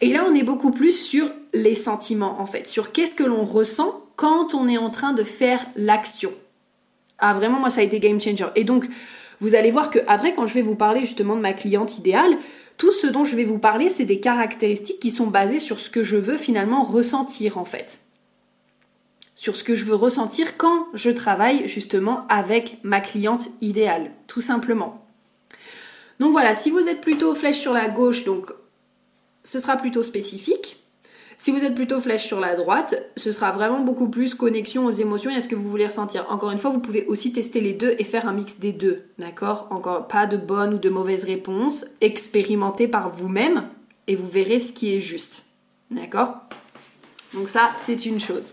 Et 0.00 0.12
là, 0.12 0.24
on 0.28 0.34
est 0.34 0.42
beaucoup 0.42 0.70
plus 0.70 0.92
sur 0.92 1.30
les 1.52 1.74
sentiments, 1.74 2.40
en 2.40 2.46
fait, 2.46 2.66
sur 2.66 2.92
qu'est-ce 2.92 3.14
que 3.14 3.24
l'on 3.24 3.44
ressent 3.44 4.04
quand 4.16 4.54
on 4.54 4.68
est 4.68 4.78
en 4.78 4.90
train 4.90 5.12
de 5.12 5.22
faire 5.22 5.66
l'action. 5.76 6.32
Ah, 7.18 7.32
vraiment, 7.34 7.58
moi, 7.58 7.70
ça 7.70 7.80
a 7.80 7.84
été 7.84 8.00
game 8.00 8.20
changer. 8.20 8.46
Et 8.56 8.64
donc, 8.64 8.86
vous 9.40 9.54
allez 9.54 9.70
voir 9.70 9.90
que 9.90 9.98
après, 10.06 10.34
quand 10.34 10.46
je 10.46 10.54
vais 10.54 10.62
vous 10.62 10.74
parler 10.74 11.00
justement 11.00 11.36
de 11.36 11.40
ma 11.40 11.52
cliente 11.52 11.98
idéale, 11.98 12.36
tout 12.76 12.92
ce 12.92 13.06
dont 13.06 13.24
je 13.24 13.36
vais 13.36 13.44
vous 13.44 13.58
parler, 13.58 13.88
c'est 13.88 14.04
des 14.04 14.20
caractéristiques 14.20 15.00
qui 15.00 15.10
sont 15.10 15.26
basées 15.26 15.58
sur 15.58 15.80
ce 15.80 15.90
que 15.90 16.02
je 16.02 16.16
veux 16.16 16.36
finalement 16.36 16.82
ressentir, 16.82 17.58
en 17.58 17.64
fait. 17.64 18.00
Sur 19.34 19.56
ce 19.56 19.64
que 19.64 19.74
je 19.74 19.84
veux 19.84 19.94
ressentir 19.94 20.56
quand 20.58 20.86
je 20.92 21.10
travaille 21.10 21.66
justement 21.68 22.26
avec 22.28 22.78
ma 22.82 23.00
cliente 23.00 23.48
idéale, 23.62 24.10
tout 24.26 24.42
simplement. 24.42 25.06
Donc 26.18 26.32
voilà, 26.32 26.54
si 26.54 26.70
vous 26.70 26.88
êtes 26.88 27.00
plutôt 27.00 27.34
flèche 27.34 27.58
sur 27.58 27.72
la 27.72 27.88
gauche, 27.88 28.24
donc 28.24 28.52
ce 29.42 29.58
sera 29.58 29.76
plutôt 29.76 30.02
spécifique. 30.02 30.76
Si 31.38 31.50
vous 31.50 31.64
êtes 31.64 31.74
plutôt 31.74 32.00
flèche 32.00 32.26
sur 32.26 32.38
la 32.38 32.54
droite, 32.54 33.02
ce 33.16 33.32
sera 33.32 33.50
vraiment 33.50 33.80
beaucoup 33.80 34.10
plus 34.10 34.34
connexion 34.34 34.84
aux 34.84 34.90
émotions 34.90 35.30
et 35.30 35.36
à 35.36 35.40
ce 35.40 35.48
que 35.48 35.54
vous 35.54 35.70
voulez 35.70 35.86
ressentir. 35.86 36.26
Encore 36.28 36.50
une 36.50 36.58
fois, 36.58 36.70
vous 36.70 36.80
pouvez 36.80 37.06
aussi 37.06 37.32
tester 37.32 37.62
les 37.62 37.72
deux 37.72 37.94
et 37.98 38.04
faire 38.04 38.28
un 38.28 38.34
mix 38.34 38.58
des 38.58 38.72
deux, 38.72 39.04
d'accord? 39.18 39.66
Encore 39.70 40.06
pas 40.06 40.26
de 40.26 40.36
bonne 40.36 40.74
ou 40.74 40.78
de 40.78 40.90
mauvaise 40.90 41.24
réponse. 41.24 41.86
Expérimentez 42.02 42.88
par 42.88 43.08
vous-même 43.08 43.68
et 44.06 44.16
vous 44.16 44.28
verrez 44.28 44.58
ce 44.58 44.74
qui 44.74 44.94
est 44.94 45.00
juste, 45.00 45.46
d'accord? 45.90 46.34
Donc 47.32 47.48
ça, 47.48 47.70
c'est 47.80 48.04
une 48.04 48.20
chose. 48.20 48.52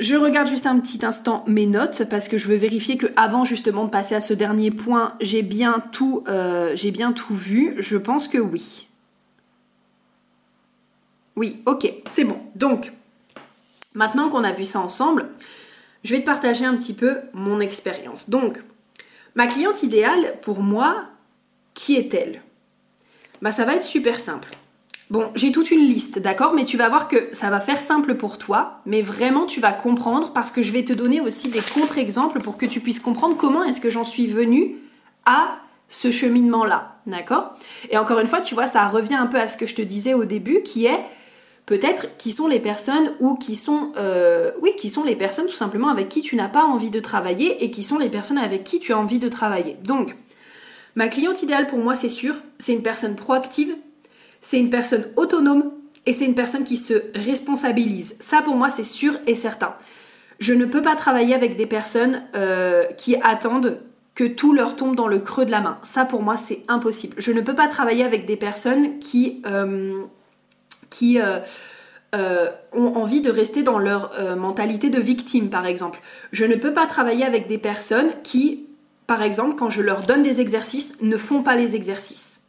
Je 0.00 0.16
regarde 0.16 0.48
juste 0.48 0.66
un 0.66 0.78
petit 0.80 1.04
instant 1.06 1.44
mes 1.46 1.66
notes 1.66 2.04
parce 2.10 2.28
que 2.28 2.36
je 2.36 2.48
veux 2.48 2.56
vérifier 2.56 2.96
que 2.96 3.06
avant 3.16 3.44
justement 3.44 3.84
de 3.84 3.90
passer 3.90 4.14
à 4.14 4.20
ce 4.20 4.34
dernier 4.34 4.70
point, 4.70 5.14
j'ai 5.20 5.42
bien 5.42 5.78
tout, 5.92 6.24
euh, 6.26 6.72
j'ai 6.74 6.90
bien 6.90 7.12
tout 7.12 7.34
vu. 7.34 7.76
Je 7.78 7.96
pense 7.96 8.26
que 8.26 8.38
oui. 8.38 8.88
Oui, 11.36 11.62
ok, 11.66 11.92
c'est 12.10 12.24
bon. 12.24 12.38
Donc, 12.56 12.92
maintenant 13.94 14.30
qu'on 14.30 14.44
a 14.44 14.52
vu 14.52 14.64
ça 14.64 14.80
ensemble, 14.80 15.28
je 16.02 16.14
vais 16.14 16.20
te 16.20 16.26
partager 16.26 16.64
un 16.64 16.76
petit 16.76 16.94
peu 16.94 17.18
mon 17.32 17.60
expérience. 17.60 18.28
Donc, 18.28 18.62
ma 19.36 19.46
cliente 19.46 19.82
idéale 19.82 20.34
pour 20.42 20.60
moi, 20.60 21.04
qui 21.74 21.96
est-elle? 21.96 22.42
Bah, 23.42 23.52
ça 23.52 23.64
va 23.64 23.76
être 23.76 23.84
super 23.84 24.18
simple. 24.18 24.50
Bon, 25.10 25.30
j'ai 25.34 25.52
toute 25.52 25.70
une 25.70 25.80
liste, 25.80 26.18
d'accord 26.18 26.54
Mais 26.54 26.64
tu 26.64 26.76
vas 26.76 26.88
voir 26.88 27.08
que 27.08 27.28
ça 27.32 27.50
va 27.50 27.60
faire 27.60 27.80
simple 27.80 28.14
pour 28.14 28.38
toi, 28.38 28.80
mais 28.86 29.02
vraiment 29.02 29.44
tu 29.44 29.60
vas 29.60 29.72
comprendre 29.72 30.32
parce 30.32 30.50
que 30.50 30.62
je 30.62 30.72
vais 30.72 30.82
te 30.82 30.94
donner 30.94 31.20
aussi 31.20 31.50
des 31.50 31.60
contre-exemples 31.60 32.40
pour 32.40 32.56
que 32.56 32.64
tu 32.64 32.80
puisses 32.80 33.00
comprendre 33.00 33.36
comment 33.36 33.64
est-ce 33.64 33.80
que 33.80 33.90
j'en 33.90 34.04
suis 34.04 34.26
venue 34.26 34.76
à 35.26 35.56
ce 35.88 36.10
cheminement-là, 36.10 36.96
d'accord? 37.06 37.52
Et 37.90 37.98
encore 37.98 38.18
une 38.18 38.26
fois, 38.26 38.40
tu 38.40 38.54
vois, 38.54 38.66
ça 38.66 38.86
revient 38.88 39.14
un 39.14 39.26
peu 39.26 39.38
à 39.38 39.46
ce 39.46 39.58
que 39.58 39.66
je 39.66 39.74
te 39.74 39.82
disais 39.82 40.14
au 40.14 40.24
début, 40.24 40.62
qui 40.62 40.86
est 40.86 41.00
peut-être 41.66 42.16
qui 42.16 42.30
sont 42.30 42.46
les 42.46 42.60
personnes 42.60 43.12
ou 43.20 43.34
qui 43.36 43.56
sont, 43.56 43.92
euh, 43.96 44.52
oui, 44.62 44.72
qui 44.76 44.88
sont 44.88 45.04
les 45.04 45.16
personnes 45.16 45.46
tout 45.46 45.54
simplement 45.54 45.88
avec 45.88 46.08
qui 46.08 46.22
tu 46.22 46.34
n'as 46.34 46.48
pas 46.48 46.64
envie 46.64 46.90
de 46.90 47.00
travailler 47.00 47.62
et 47.62 47.70
qui 47.70 47.82
sont 47.82 47.98
les 47.98 48.08
personnes 48.08 48.38
avec 48.38 48.64
qui 48.64 48.80
tu 48.80 48.92
as 48.94 48.98
envie 48.98 49.18
de 49.18 49.28
travailler. 49.28 49.76
Donc, 49.84 50.16
ma 50.94 51.08
cliente 51.08 51.42
idéale 51.42 51.66
pour 51.66 51.78
moi, 51.78 51.94
c'est 51.94 52.08
sûr, 52.08 52.36
c'est 52.58 52.72
une 52.72 52.82
personne 52.82 53.16
proactive, 53.16 53.74
c'est 54.44 54.60
une 54.60 54.68
personne 54.68 55.06
autonome 55.16 55.72
et 56.04 56.12
c'est 56.12 56.26
une 56.26 56.34
personne 56.34 56.64
qui 56.64 56.76
se 56.76 56.92
responsabilise. 57.14 58.14
Ça, 58.20 58.42
pour 58.42 58.56
moi, 58.56 58.68
c'est 58.68 58.84
sûr 58.84 59.16
et 59.26 59.34
certain. 59.34 59.74
Je 60.38 60.52
ne 60.52 60.66
peux 60.66 60.82
pas 60.82 60.96
travailler 60.96 61.34
avec 61.34 61.56
des 61.56 61.64
personnes 61.64 62.22
euh, 62.34 62.84
qui 62.98 63.16
attendent 63.22 63.78
que 64.14 64.24
tout 64.24 64.52
leur 64.52 64.76
tombe 64.76 64.96
dans 64.96 65.08
le 65.08 65.18
creux 65.20 65.46
de 65.46 65.50
la 65.50 65.62
main. 65.62 65.78
Ça, 65.82 66.04
pour 66.04 66.22
moi, 66.22 66.36
c'est 66.36 66.60
impossible. 66.68 67.14
Je 67.16 67.32
ne 67.32 67.40
peux 67.40 67.54
pas 67.54 67.68
travailler 67.68 68.04
avec 68.04 68.26
des 68.26 68.36
personnes 68.36 68.98
qui, 68.98 69.40
euh, 69.46 70.02
euh, 72.14 72.50
ont 72.72 72.96
envie 72.96 73.22
de 73.22 73.30
rester 73.30 73.62
dans 73.62 73.78
leur 73.78 74.12
mentalité 74.36 74.90
de 74.90 75.00
victime, 75.00 75.48
par 75.48 75.64
exemple. 75.64 76.00
Je 76.32 76.44
ne 76.44 76.56
peux 76.56 76.74
pas 76.74 76.86
travailler 76.86 77.24
avec 77.24 77.46
des 77.48 77.58
personnes 77.58 78.10
qui, 78.22 78.66
par 79.06 79.22
exemple, 79.22 79.56
quand 79.56 79.70
je 79.70 79.80
leur 79.80 80.02
donne 80.02 80.22
des 80.22 80.42
exercices, 80.42 80.92
ne 81.00 81.16
font 81.16 81.42
pas 81.42 81.56
les 81.56 81.74
exercices 81.76 82.43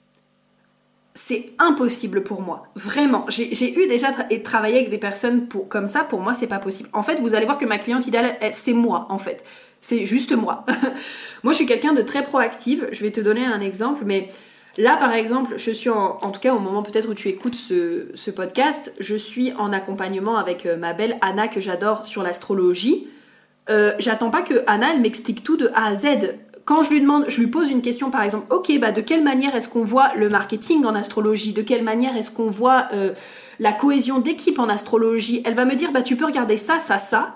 c'est 1.16 1.54
impossible 1.60 2.24
pour 2.24 2.42
moi. 2.42 2.68
Vraiment. 2.76 3.26
J'ai 3.30 3.74
eu 3.74 3.88
déjà 3.88 4.12
et 4.30 4.44
travaillé 4.44 4.76
avec 4.76 4.90
des 4.90 4.98
personnes 4.98 5.48
pour, 5.48 5.70
comme 5.70 5.88
ça. 5.88 6.04
Pour 6.04 6.20
moi, 6.20 6.34
c'est 6.34 6.46
pas 6.46 6.60
possible. 6.60 6.90
En 6.92 7.04
fait, 7.04 7.16
vous 7.16 7.34
allez 7.34 7.46
voir 7.46 7.58
que 7.58 7.66
ma 7.66 7.78
cliente 7.78 8.06
idéale, 8.06 8.38
c'est 8.52 8.74
moi, 8.74 9.08
en 9.10 9.18
fait. 9.18 9.46
C'est 9.80 10.06
juste 10.06 10.34
moi. 10.34 10.66
moi, 11.44 11.54
je 11.54 11.58
suis 11.58 11.66
quelqu'un 11.66 11.94
de 11.94 12.02
très 12.02 12.22
proactive. 12.22 12.90
Je 12.92 13.02
vais 13.02 13.12
te 13.12 13.22
donner 13.22 13.46
un 13.46 13.62
exemple, 13.62 14.04
mais 14.06 14.28
là, 14.78 14.98
par 14.98 15.14
exemple, 15.14 15.54
je 15.58 15.72
suis 15.72 15.90
en, 15.90 16.18
en 16.22 16.32
tout 16.32 16.42
cas 16.42 16.54
au 16.54 16.60
moment 16.60 16.84
peut-être 16.84 17.10
où 17.10 17.14
tu 17.14 17.30
écoutes 17.30 17.56
ce, 17.56 18.30
podcast, 18.32 18.94
je 19.00 19.16
suis 19.16 19.54
en 19.54 19.72
accompagnement 19.72 20.38
avec 20.38 20.66
euh, 20.66 20.76
ma 20.76 20.92
belle 20.92 21.18
Anna 21.22 21.48
que 21.48 21.62
j'adore 21.62 22.04
sur 22.04 22.24
l'astrologie. 22.24 23.08
Euh, 23.70 23.94
j'attends 24.00 24.30
pas 24.30 24.42
que 24.42 24.64
Anna 24.68 24.94
elle 24.94 25.02
m'explique 25.02 25.44
tout 25.44 25.56
de 25.56 25.70
A 25.74 25.86
à 25.86 25.96
Z 25.96 26.36
quand 26.66 26.82
je 26.82 26.90
lui 26.90 27.00
demande, 27.00 27.26
je 27.28 27.40
lui 27.40 27.48
pose 27.48 27.70
une 27.70 27.82
question 27.82 28.10
par 28.10 28.24
exemple, 28.24 28.54
ok, 28.54 28.80
bah 28.80 28.92
de 28.92 29.02
quelle 29.02 29.24
manière 29.24 29.56
est-ce 29.56 29.70
qu'on 29.70 29.84
voit 29.84 30.14
le 30.16 30.30
marketing 30.30 30.84
en 30.86 30.96
astrologie? 30.96 31.54
De 31.54 31.62
quelle 31.62 31.84
manière 31.84 32.18
est-ce 32.18 32.32
qu'on 32.32 32.50
voit 32.50 32.88
euh, 32.92 33.14
la 33.60 33.72
cohésion 33.72 34.20
d'équipe 34.20 34.58
en 34.58 34.68
astrologie? 34.68 35.44
Elle 35.46 35.54
va 35.54 35.66
me 35.66 35.76
dire, 35.76 35.92
bah 35.92 36.02
tu 36.02 36.16
peux 36.16 36.26
regarder 36.26 36.58
ça, 36.58 36.80
ça, 36.80 36.98
ça. 36.98 37.36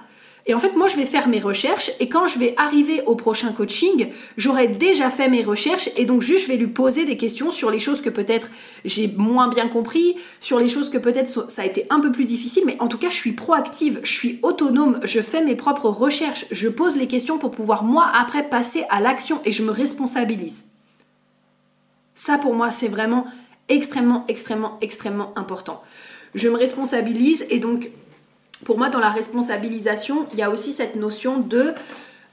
Et 0.50 0.56
en 0.56 0.58
fait, 0.58 0.76
moi, 0.76 0.88
je 0.88 0.96
vais 0.96 1.06
faire 1.06 1.28
mes 1.28 1.40
recherches 1.40 1.92
et 2.00 2.10
quand 2.10 2.26
je 2.26 2.40
vais 2.40 2.56
arriver 2.58 3.04
au 3.06 3.14
prochain 3.14 3.52
coaching, 3.52 4.08
j'aurai 4.36 4.68
déjà 4.68 5.12
fait 5.12 5.30
mes 5.30 5.44
recherches 5.44 5.92
et 5.96 6.06
donc 6.06 6.24
juste 6.24 6.48
je 6.48 6.48
vais 6.48 6.58
lui 6.58 6.66
poser 6.66 7.06
des 7.06 7.18
questions 7.18 7.52
sur 7.52 7.70
les 7.70 7.80
choses 7.80 8.02
que 8.02 8.10
peut-être 8.10 8.50
j'ai 8.84 9.14
moins 9.16 9.48
bien 9.48 9.68
compris, 9.68 10.16
sur 10.40 10.58
les 10.58 10.68
choses 10.68 10.90
que 10.90 10.98
peut-être 10.98 11.52
ça 11.52 11.62
a 11.62 11.66
été 11.66 11.86
un 11.92 12.00
peu 12.00 12.12
plus 12.12 12.26
difficile, 12.26 12.64
mais 12.66 12.78
en 12.80 12.88
tout 12.88 12.98
cas, 12.98 13.10
je 13.12 13.16
suis 13.16 13.34
proactive, 13.34 14.00
je 14.02 14.12
suis 14.12 14.40
autonome, 14.42 15.00
je 15.04 15.22
fais 15.22 15.46
mes 15.46 15.56
propres 15.56 15.88
recherches, 15.88 16.48
je 16.50 16.68
pose 16.68 16.98
les 16.98 17.08
questions 17.08 17.38
pour 17.38 17.52
pouvoir 17.52 17.84
moi 17.84 18.10
après 18.12 18.42
passer 18.42 18.86
à 18.90 19.02
l'action 19.02 19.42
et 19.46 19.52
je 19.52 19.62
me 19.62 19.70
responsabilise. 19.70 20.66
Ça 22.16 22.40
pour 22.40 22.56
moi, 22.56 22.72
c'est 22.72 22.88
vraiment 22.88 23.28
extrêmement, 23.68 24.26
extrêmement, 24.28 24.80
extrêmement 24.82 25.32
important. 25.36 25.84
Je 26.34 26.50
me 26.50 26.58
responsabilise 26.58 27.46
et 27.52 27.60
donc 27.60 27.92
pour 28.66 28.78
moi, 28.78 28.90
dans 28.90 29.00
la 29.00 29.10
responsabilisation, 29.10 30.28
il 30.34 30.40
y 30.40 30.42
a 30.42 30.50
aussi 30.50 30.72
cette 30.72 30.96
notion 30.96 31.40
de, 31.40 31.74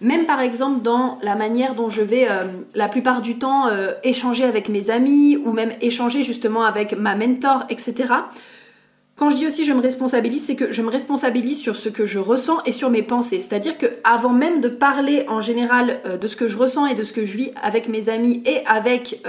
même 0.00 0.26
par 0.26 0.40
exemple 0.40 0.82
dans 0.82 1.18
la 1.22 1.36
manière 1.36 1.74
dont 1.74 1.88
je 1.88 2.02
vais 2.02 2.28
euh, 2.28 2.42
la 2.74 2.88
plupart 2.88 3.22
du 3.22 3.38
temps 3.38 3.68
euh, 3.68 3.92
échanger 4.02 4.44
avec 4.44 4.68
mes 4.68 4.90
amis 4.90 5.36
ou 5.36 5.52
même 5.52 5.72
échanger 5.80 6.22
justement 6.22 6.64
avec 6.64 6.96
ma 6.96 7.14
mentor, 7.14 7.64
etc. 7.68 8.12
Quand 9.14 9.30
je 9.30 9.36
dis 9.36 9.46
aussi 9.46 9.64
je 9.64 9.72
me 9.72 9.80
responsabilise, 9.80 10.44
c'est 10.44 10.56
que 10.56 10.72
je 10.72 10.82
me 10.82 10.90
responsabilise 10.90 11.58
sur 11.58 11.76
ce 11.76 11.88
que 11.88 12.04
je 12.04 12.18
ressens 12.18 12.62
et 12.64 12.72
sur 12.72 12.90
mes 12.90 13.02
pensées. 13.02 13.38
C'est-à-dire 13.38 13.78
que 13.78 13.86
avant 14.04 14.32
même 14.32 14.60
de 14.60 14.68
parler 14.68 15.24
en 15.28 15.40
général 15.40 16.00
euh, 16.04 16.18
de 16.18 16.26
ce 16.26 16.36
que 16.36 16.48
je 16.48 16.58
ressens 16.58 16.86
et 16.86 16.94
de 16.94 17.04
ce 17.04 17.12
que 17.12 17.24
je 17.24 17.36
vis 17.36 17.52
avec 17.62 17.88
mes 17.88 18.08
amis 18.08 18.42
et 18.44 18.66
avec 18.66 19.22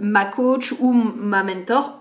ma 0.00 0.24
coach 0.24 0.74
ou 0.80 0.92
ma 0.92 1.44
mentor, 1.44 2.00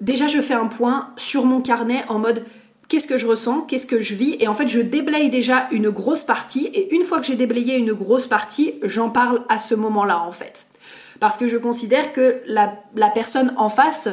déjà 0.00 0.26
je 0.28 0.40
fais 0.40 0.54
un 0.54 0.68
point 0.68 1.10
sur 1.16 1.44
mon 1.44 1.60
carnet 1.60 2.04
en 2.08 2.18
mode 2.18 2.44
qu'est-ce 2.88 3.06
que 3.06 3.18
je 3.18 3.26
ressens, 3.26 3.62
qu'est-ce 3.62 3.86
que 3.86 4.00
je 4.00 4.14
vis, 4.14 4.36
et 4.40 4.48
en 4.48 4.54
fait 4.54 4.68
je 4.68 4.80
déblaye 4.80 5.30
déjà 5.30 5.68
une 5.70 5.90
grosse 5.90 6.24
partie, 6.24 6.66
et 6.66 6.94
une 6.94 7.02
fois 7.02 7.20
que 7.20 7.26
j'ai 7.26 7.36
déblayé 7.36 7.76
une 7.76 7.92
grosse 7.92 8.26
partie, 8.26 8.74
j'en 8.82 9.10
parle 9.10 9.42
à 9.48 9.58
ce 9.58 9.74
moment-là 9.74 10.20
en 10.20 10.32
fait. 10.32 10.66
Parce 11.20 11.38
que 11.38 11.48
je 11.48 11.56
considère 11.56 12.12
que 12.12 12.42
la, 12.46 12.76
personne 13.14 13.54
en 13.56 13.68
face, 13.68 14.08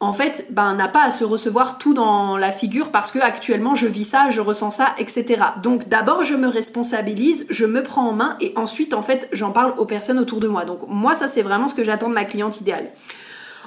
en 0.00 0.12
fait, 0.12 0.46
ben, 0.50 0.74
n'a 0.74 0.88
pas 0.88 1.02
à 1.02 1.10
se 1.10 1.24
recevoir 1.24 1.78
tout 1.78 1.92
dans 1.92 2.36
la 2.36 2.52
figure 2.52 2.90
parce 2.90 3.10
que 3.10 3.18
actuellement 3.18 3.74
je 3.74 3.86
vis 3.86 4.04
ça, 4.04 4.28
je 4.28 4.40
ressens 4.40 4.72
ça, 4.72 4.94
etc. 4.98 5.42
Donc 5.62 5.88
d'abord 5.88 6.22
je 6.22 6.34
me 6.34 6.48
responsabilise, 6.48 7.46
je 7.50 7.66
me 7.66 7.82
prends 7.82 8.08
en 8.08 8.12
main 8.12 8.36
et 8.40 8.52
ensuite 8.56 8.94
en 8.94 9.02
fait 9.02 9.28
j'en 9.32 9.50
parle 9.50 9.74
aux 9.78 9.84
personnes 9.84 10.18
autour 10.18 10.40
de 10.40 10.48
moi. 10.48 10.64
Donc 10.64 10.80
moi 10.88 11.14
ça 11.14 11.28
c'est 11.28 11.42
vraiment 11.42 11.68
ce 11.68 11.74
que 11.74 11.84
j'attends 11.84 12.08
de 12.08 12.14
ma 12.14 12.24
cliente 12.24 12.60
idéale. 12.60 12.86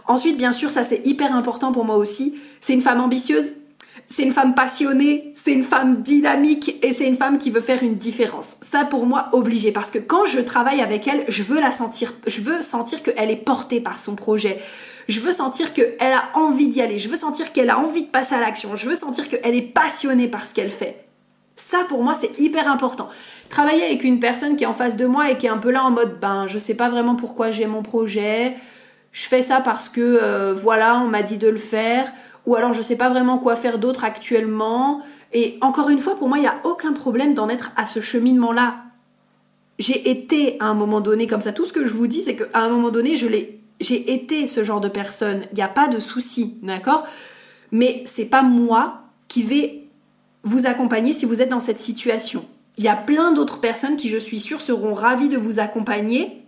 Ensuite 0.07 0.37
bien 0.37 0.53
sûr 0.53 0.71
ça 0.71 0.83
c'est 0.83 1.05
hyper 1.05 1.35
important 1.35 1.71
pour 1.71 1.85
moi 1.85 1.97
aussi, 1.97 2.35
c'est 2.61 2.73
une 2.73 2.81
femme 2.81 3.01
ambitieuse, 3.01 3.53
c'est 4.11 4.23
une 4.23 4.33
femme 4.33 4.53
passionnée, 4.53 5.31
c'est 5.35 5.53
une 5.53 5.63
femme 5.63 6.01
dynamique 6.01 6.75
et 6.83 6.91
c'est 6.91 7.07
une 7.07 7.15
femme 7.15 7.37
qui 7.37 7.49
veut 7.49 7.61
faire 7.61 7.81
une 7.81 7.95
différence. 7.95 8.57
Ça 8.59 8.83
pour 8.83 9.05
moi 9.05 9.29
obligé 9.31 9.71
parce 9.71 9.89
que 9.89 9.99
quand 9.99 10.25
je 10.25 10.39
travaille 10.39 10.81
avec 10.81 11.07
elle, 11.07 11.23
je 11.29 11.43
veux 11.43 11.61
la 11.61 11.71
sentir, 11.71 12.13
je 12.27 12.41
veux 12.41 12.61
sentir 12.61 13.03
qu'elle 13.03 13.31
est 13.31 13.37
portée 13.37 13.79
par 13.79 13.99
son 13.99 14.15
projet. 14.15 14.59
Je 15.07 15.21
veux 15.21 15.31
sentir 15.31 15.73
qu'elle 15.73 15.95
a 16.13 16.29
envie 16.33 16.67
d'y 16.67 16.81
aller, 16.81 16.99
je 16.99 17.07
veux 17.07 17.15
sentir 17.15 17.53
qu'elle 17.53 17.69
a 17.69 17.79
envie 17.79 18.03
de 18.03 18.07
passer 18.07 18.35
à 18.35 18.41
l'action, 18.41 18.75
je 18.75 18.85
veux 18.85 18.95
sentir 18.95 19.29
qu'elle 19.29 19.55
est 19.55 19.61
passionnée 19.61 20.27
par 20.27 20.45
ce 20.45 20.53
qu'elle 20.53 20.71
fait. 20.71 21.05
Ça 21.55 21.85
pour 21.87 22.03
moi 22.03 22.13
c'est 22.13 22.37
hyper 22.37 22.69
important. 22.69 23.07
Travailler 23.49 23.83
avec 23.83 24.03
une 24.03 24.19
personne 24.19 24.57
qui 24.57 24.65
est 24.65 24.67
en 24.67 24.73
face 24.73 24.97
de 24.97 25.05
moi 25.05 25.31
et 25.31 25.37
qui 25.37 25.45
est 25.45 25.49
un 25.49 25.57
peu 25.57 25.71
là 25.71 25.85
en 25.85 25.91
mode 25.91 26.19
ben 26.19 26.47
je 26.47 26.59
sais 26.59 26.75
pas 26.75 26.89
vraiment 26.89 27.15
pourquoi 27.15 27.49
j'ai 27.49 27.65
mon 27.65 27.81
projet, 27.81 28.55
je 29.11 29.25
fais 29.25 29.41
ça 29.41 29.61
parce 29.61 29.89
que 29.89 30.01
euh, 30.01 30.53
voilà, 30.53 30.97
on 30.97 31.07
m'a 31.07 31.21
dit 31.21 31.37
de 31.37 31.47
le 31.47 31.57
faire 31.57 32.11
ou 32.45 32.55
alors 32.55 32.73
je 32.73 32.81
sais 32.81 32.95
pas 32.95 33.09
vraiment 33.09 33.37
quoi 33.37 33.55
faire 33.55 33.79
d'autre 33.79 34.03
actuellement. 34.03 35.01
Et 35.33 35.57
encore 35.61 35.89
une 35.89 35.99
fois, 35.99 36.15
pour 36.15 36.27
moi, 36.27 36.37
il 36.37 36.41
n'y 36.41 36.47
a 36.47 36.59
aucun 36.63 36.93
problème 36.93 37.33
d'en 37.33 37.49
être 37.49 37.71
à 37.75 37.85
ce 37.85 37.99
cheminement-là. 37.99 38.75
J'ai 39.79 40.09
été 40.09 40.57
à 40.59 40.65
un 40.65 40.73
moment 40.73 41.01
donné 41.01 41.27
comme 41.27 41.41
ça. 41.41 41.53
Tout 41.53 41.65
ce 41.65 41.73
que 41.73 41.85
je 41.85 41.93
vous 41.93 42.07
dis, 42.07 42.21
c'est 42.21 42.35
qu'à 42.35 42.59
un 42.59 42.69
moment 42.69 42.89
donné, 42.89 43.15
je 43.15 43.27
l'ai, 43.27 43.61
j'ai 43.79 44.13
été 44.13 44.45
ce 44.47 44.63
genre 44.63 44.81
de 44.81 44.89
personne. 44.89 45.43
Il 45.51 45.55
n'y 45.55 45.63
a 45.63 45.67
pas 45.67 45.87
de 45.87 45.99
souci, 45.99 46.57
d'accord? 46.61 47.05
Mais 47.71 48.03
c'est 48.05 48.25
pas 48.25 48.43
moi 48.43 49.03
qui 49.27 49.43
vais 49.43 49.87
vous 50.43 50.65
accompagner 50.65 51.13
si 51.13 51.25
vous 51.25 51.41
êtes 51.41 51.49
dans 51.49 51.59
cette 51.59 51.79
situation. 51.79 52.45
Il 52.77 52.83
y 52.83 52.89
a 52.89 52.95
plein 52.95 53.31
d'autres 53.31 53.59
personnes 53.59 53.97
qui, 53.97 54.09
je 54.09 54.17
suis 54.17 54.39
sûre, 54.39 54.61
seront 54.61 54.93
ravies 54.93 55.29
de 55.29 55.37
vous 55.37 55.59
accompagner 55.59 56.40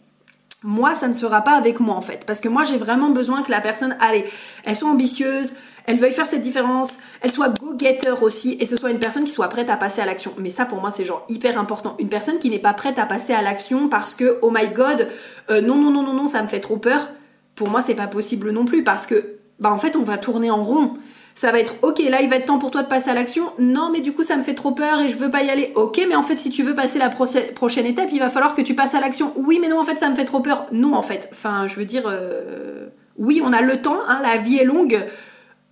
moi, 0.63 0.95
ça 0.95 1.07
ne 1.07 1.13
sera 1.13 1.41
pas 1.41 1.53
avec 1.53 1.79
moi 1.79 1.95
en 1.95 2.01
fait. 2.01 2.23
Parce 2.25 2.41
que 2.41 2.49
moi, 2.49 2.63
j'ai 2.63 2.77
vraiment 2.77 3.09
besoin 3.09 3.43
que 3.43 3.51
la 3.51 3.61
personne, 3.61 3.95
allez, 3.99 4.25
elle 4.63 4.75
soit 4.75 4.89
ambitieuse, 4.89 5.53
elle 5.85 5.99
veuille 5.99 6.13
faire 6.13 6.27
cette 6.27 6.41
différence, 6.41 6.97
elle 7.21 7.31
soit 7.31 7.49
go-getter 7.49 8.13
aussi, 8.21 8.57
et 8.59 8.65
ce 8.65 8.77
soit 8.77 8.91
une 8.91 8.99
personne 8.99 9.25
qui 9.25 9.31
soit 9.31 9.49
prête 9.49 9.69
à 9.69 9.75
passer 9.75 10.01
à 10.01 10.05
l'action. 10.05 10.33
Mais 10.37 10.49
ça, 10.49 10.65
pour 10.65 10.79
moi, 10.79 10.91
c'est 10.91 11.05
genre 11.05 11.25
hyper 11.27 11.59
important. 11.59 11.95
Une 11.99 12.09
personne 12.09 12.39
qui 12.39 12.49
n'est 12.49 12.59
pas 12.59 12.73
prête 12.73 12.99
à 12.99 13.05
passer 13.05 13.33
à 13.33 13.41
l'action 13.41 13.89
parce 13.89 14.15
que, 14.15 14.39
oh 14.41 14.51
my 14.51 14.69
god, 14.69 15.09
euh, 15.49 15.61
non, 15.61 15.75
non, 15.75 15.91
non, 15.91 16.03
non, 16.03 16.13
non, 16.13 16.27
ça 16.27 16.41
me 16.41 16.47
fait 16.47 16.61
trop 16.61 16.77
peur. 16.77 17.09
Pour 17.55 17.69
moi, 17.69 17.81
c'est 17.81 17.95
pas 17.95 18.07
possible 18.07 18.51
non 18.51 18.65
plus 18.65 18.83
parce 18.83 19.05
que, 19.05 19.37
bah, 19.59 19.71
en 19.71 19.77
fait, 19.77 19.95
on 19.95 20.03
va 20.03 20.17
tourner 20.17 20.49
en 20.49 20.63
rond. 20.63 20.93
Ça 21.35 21.51
va 21.51 21.59
être, 21.59 21.75
ok, 21.81 21.99
là, 22.09 22.21
il 22.21 22.29
va 22.29 22.35
être 22.35 22.45
temps 22.45 22.59
pour 22.59 22.69
toi 22.69 22.83
de 22.83 22.87
passer 22.87 23.09
à 23.09 23.13
l'action. 23.13 23.51
Non, 23.57 23.89
mais 23.91 24.01
du 24.01 24.13
coup, 24.13 24.23
ça 24.23 24.35
me 24.35 24.43
fait 24.43 24.53
trop 24.53 24.71
peur 24.71 25.01
et 25.01 25.09
je 25.09 25.17
veux 25.17 25.31
pas 25.31 25.43
y 25.43 25.49
aller. 25.49 25.71
Ok, 25.75 25.99
mais 26.07 26.15
en 26.15 26.21
fait, 26.21 26.37
si 26.37 26.51
tu 26.51 26.61
veux 26.61 26.75
passer 26.75 26.99
la 26.99 27.09
prochaine 27.09 27.85
étape, 27.85 28.09
il 28.11 28.19
va 28.19 28.29
falloir 28.29 28.53
que 28.53 28.61
tu 28.61 28.75
passes 28.75 28.93
à 28.93 28.99
l'action. 28.99 29.33
Oui, 29.35 29.57
mais 29.59 29.67
non, 29.67 29.79
en 29.79 29.83
fait, 29.83 29.97
ça 29.97 30.09
me 30.09 30.15
fait 30.15 30.25
trop 30.25 30.41
peur. 30.41 30.67
Non, 30.71 30.93
en 30.93 31.01
fait. 31.01 31.29
Enfin, 31.31 31.65
je 31.65 31.75
veux 31.75 31.85
dire, 31.85 32.03
euh, 32.05 32.87
oui, 33.17 33.41
on 33.43 33.51
a 33.51 33.61
le 33.61 33.81
temps, 33.81 33.99
hein, 34.07 34.19
la 34.21 34.37
vie 34.37 34.57
est 34.57 34.65
longue. 34.65 35.03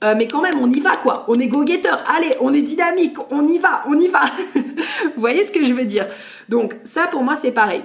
Euh, 0.03 0.15
mais 0.17 0.27
quand 0.27 0.41
même, 0.41 0.59
on 0.59 0.71
y 0.71 0.79
va 0.79 0.97
quoi. 0.97 1.25
On 1.27 1.39
est 1.39 1.47
go-getter. 1.47 1.89
Allez, 2.15 2.31
on 2.39 2.53
est 2.53 2.63
dynamique. 2.63 3.17
On 3.29 3.47
y 3.47 3.59
va, 3.59 3.83
on 3.87 3.99
y 3.99 4.07
va. 4.07 4.21
Vous 4.55 5.21
voyez 5.21 5.43
ce 5.43 5.51
que 5.51 5.63
je 5.63 5.73
veux 5.73 5.85
dire? 5.85 6.07
Donc 6.49 6.75
ça, 6.83 7.05
pour 7.05 7.23
moi, 7.23 7.35
c'est 7.35 7.51
pareil. 7.51 7.83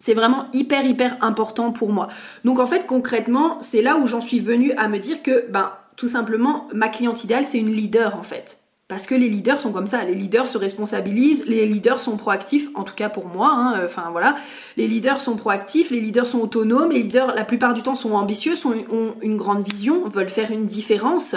C'est 0.00 0.14
vraiment 0.14 0.46
hyper 0.52 0.84
hyper 0.84 1.16
important 1.20 1.72
pour 1.72 1.90
moi. 1.90 2.08
Donc 2.44 2.60
en 2.60 2.66
fait 2.66 2.86
concrètement, 2.86 3.58
c'est 3.60 3.82
là 3.82 3.96
où 3.96 4.06
j'en 4.06 4.20
suis 4.20 4.38
venue 4.38 4.72
à 4.72 4.86
me 4.86 4.98
dire 4.98 5.22
que 5.22 5.46
ben 5.48 5.72
tout 5.98 6.08
simplement 6.08 6.68
ma 6.72 6.88
cliente 6.88 7.24
idéale 7.24 7.44
c'est 7.44 7.58
une 7.58 7.72
leader 7.72 8.16
en 8.16 8.22
fait. 8.22 8.56
Parce 8.86 9.06
que 9.06 9.14
les 9.14 9.28
leaders 9.28 9.60
sont 9.60 9.70
comme 9.70 9.86
ça, 9.86 10.02
les 10.04 10.14
leaders 10.14 10.48
se 10.48 10.56
responsabilisent, 10.56 11.46
les 11.46 11.66
leaders 11.66 12.00
sont 12.00 12.16
proactifs, 12.16 12.68
en 12.74 12.84
tout 12.84 12.94
cas 12.94 13.10
pour 13.10 13.26
moi, 13.26 13.50
hein, 13.52 13.74
euh, 13.76 13.84
enfin 13.84 14.08
voilà, 14.12 14.36
les 14.78 14.88
leaders 14.88 15.20
sont 15.20 15.36
proactifs, 15.36 15.90
les 15.90 16.00
leaders 16.00 16.26
sont 16.26 16.40
autonomes, 16.40 16.90
les 16.90 17.02
leaders 17.02 17.34
la 17.34 17.44
plupart 17.44 17.74
du 17.74 17.82
temps 17.82 17.94
sont 17.94 18.12
ambitieux, 18.12 18.54
ont 18.64 19.14
une 19.20 19.36
grande 19.36 19.62
vision, 19.62 20.08
veulent 20.08 20.30
faire 20.30 20.50
une 20.52 20.64
différence, 20.64 21.36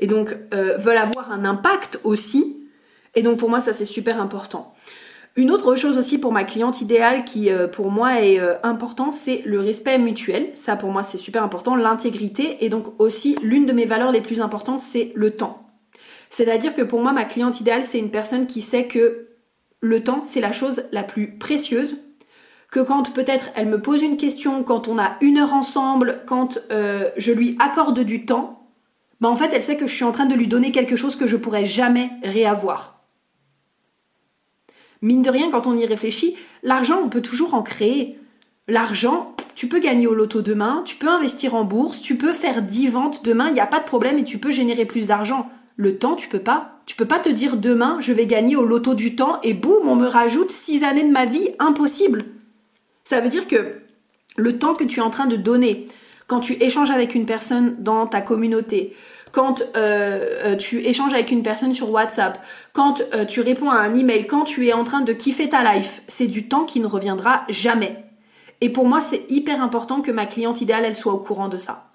et 0.00 0.06
donc 0.06 0.34
euh, 0.54 0.78
veulent 0.78 0.96
avoir 0.96 1.30
un 1.30 1.44
impact 1.44 2.00
aussi, 2.02 2.56
et 3.14 3.22
donc 3.22 3.38
pour 3.38 3.50
moi 3.50 3.60
ça 3.60 3.74
c'est 3.74 3.84
super 3.84 4.18
important. 4.18 4.72
Une 5.36 5.50
autre 5.50 5.76
chose 5.76 5.98
aussi 5.98 6.18
pour 6.18 6.32
ma 6.32 6.44
cliente 6.44 6.80
idéale 6.80 7.24
qui 7.24 7.50
euh, 7.50 7.68
pour 7.68 7.90
moi 7.90 8.22
est 8.22 8.40
important, 8.62 9.10
c'est 9.10 9.42
le 9.44 9.60
respect 9.60 9.98
mutuel. 9.98 10.50
Ça 10.54 10.76
pour 10.76 10.90
moi 10.90 11.02
c'est 11.02 11.18
super 11.18 11.42
important, 11.42 11.76
l'intégrité 11.76 12.64
et 12.64 12.68
donc 12.68 12.98
aussi 12.98 13.36
l'une 13.42 13.66
de 13.66 13.72
mes 13.72 13.84
valeurs 13.84 14.12
les 14.12 14.22
plus 14.22 14.40
importantes 14.40 14.80
c'est 14.80 15.12
le 15.14 15.32
temps. 15.32 15.66
C'est-à-dire 16.30 16.74
que 16.74 16.82
pour 16.82 17.00
moi, 17.00 17.12
ma 17.12 17.24
cliente 17.24 17.60
idéale, 17.60 17.84
c'est 17.84 17.98
une 17.98 18.10
personne 18.10 18.46
qui 18.46 18.62
sait 18.62 18.86
que 18.86 19.28
le 19.80 20.02
temps, 20.02 20.22
c'est 20.24 20.40
la 20.40 20.52
chose 20.52 20.84
la 20.92 21.02
plus 21.02 21.38
précieuse. 21.38 21.98
Que 22.70 22.80
quand 22.80 23.14
peut-être 23.14 23.50
elle 23.54 23.68
me 23.68 23.80
pose 23.80 24.02
une 24.02 24.16
question, 24.16 24.62
quand 24.64 24.88
on 24.88 24.98
a 24.98 25.16
une 25.20 25.38
heure 25.38 25.54
ensemble, 25.54 26.22
quand 26.26 26.58
euh, 26.70 27.10
je 27.16 27.32
lui 27.32 27.56
accorde 27.60 28.00
du 28.00 28.26
temps, 28.26 28.68
bah 29.20 29.28
en 29.28 29.36
fait, 29.36 29.52
elle 29.54 29.62
sait 29.62 29.76
que 29.76 29.86
je 29.86 29.94
suis 29.94 30.04
en 30.04 30.12
train 30.12 30.26
de 30.26 30.34
lui 30.34 30.48
donner 30.48 30.72
quelque 30.72 30.96
chose 30.96 31.16
que 31.16 31.26
je 31.26 31.36
pourrais 31.36 31.64
jamais 31.64 32.10
réavoir. 32.22 32.95
Mine 35.02 35.22
de 35.22 35.30
rien, 35.30 35.50
quand 35.50 35.66
on 35.66 35.76
y 35.76 35.86
réfléchit, 35.86 36.36
l'argent, 36.62 37.00
on 37.04 37.08
peut 37.08 37.22
toujours 37.22 37.54
en 37.54 37.62
créer. 37.62 38.18
L'argent, 38.68 39.34
tu 39.54 39.68
peux 39.68 39.78
gagner 39.78 40.06
au 40.06 40.14
loto 40.14 40.42
demain, 40.42 40.82
tu 40.84 40.96
peux 40.96 41.08
investir 41.08 41.54
en 41.54 41.64
bourse, 41.64 42.02
tu 42.02 42.16
peux 42.16 42.32
faire 42.32 42.62
10 42.62 42.88
ventes 42.88 43.24
demain, 43.24 43.48
il 43.48 43.54
n'y 43.54 43.60
a 43.60 43.66
pas 43.66 43.78
de 43.78 43.84
problème 43.84 44.18
et 44.18 44.24
tu 44.24 44.38
peux 44.38 44.50
générer 44.50 44.84
plus 44.84 45.06
d'argent. 45.06 45.50
Le 45.76 45.98
temps, 45.98 46.14
tu 46.14 46.28
peux 46.28 46.40
pas. 46.40 46.80
Tu 46.86 46.96
peux 46.96 47.04
pas 47.04 47.18
te 47.18 47.28
dire 47.28 47.56
demain, 47.56 47.98
je 48.00 48.12
vais 48.12 48.26
gagner 48.26 48.56
au 48.56 48.64
loto 48.64 48.94
du 48.94 49.16
temps 49.16 49.40
et 49.42 49.54
boum, 49.54 49.88
on 49.88 49.96
me 49.96 50.06
rajoute 50.06 50.50
six 50.50 50.84
années 50.84 51.04
de 51.04 51.12
ma 51.12 51.24
vie. 51.24 51.50
Impossible. 51.58 52.24
Ça 53.04 53.20
veut 53.20 53.28
dire 53.28 53.46
que 53.46 53.74
le 54.36 54.58
temps 54.58 54.74
que 54.74 54.84
tu 54.84 55.00
es 55.00 55.02
en 55.02 55.10
train 55.10 55.26
de 55.26 55.36
donner, 55.36 55.88
quand 56.26 56.40
tu 56.40 56.54
échanges 56.54 56.90
avec 56.90 57.14
une 57.14 57.26
personne 57.26 57.76
dans 57.78 58.06
ta 58.06 58.20
communauté, 58.20 58.94
quand 59.36 59.60
euh, 59.76 60.28
euh, 60.46 60.56
tu 60.56 60.78
échanges 60.78 61.12
avec 61.12 61.30
une 61.30 61.42
personne 61.42 61.74
sur 61.74 61.90
WhatsApp, 61.90 62.42
quand 62.72 63.02
euh, 63.12 63.26
tu 63.26 63.42
réponds 63.42 63.68
à 63.68 63.76
un 63.76 63.92
email, 63.94 64.26
quand 64.26 64.44
tu 64.44 64.66
es 64.66 64.72
en 64.72 64.82
train 64.82 65.02
de 65.02 65.12
kiffer 65.12 65.50
ta 65.50 65.74
life, 65.74 66.00
c'est 66.08 66.26
du 66.26 66.48
temps 66.48 66.64
qui 66.64 66.80
ne 66.80 66.86
reviendra 66.86 67.42
jamais. 67.50 68.02
Et 68.62 68.70
pour 68.70 68.86
moi, 68.86 69.02
c'est 69.02 69.26
hyper 69.28 69.62
important 69.62 70.00
que 70.00 70.10
ma 70.10 70.24
cliente 70.24 70.62
idéale, 70.62 70.86
elle 70.86 70.96
soit 70.96 71.12
au 71.12 71.18
courant 71.18 71.50
de 71.50 71.58
ça. 71.58 71.90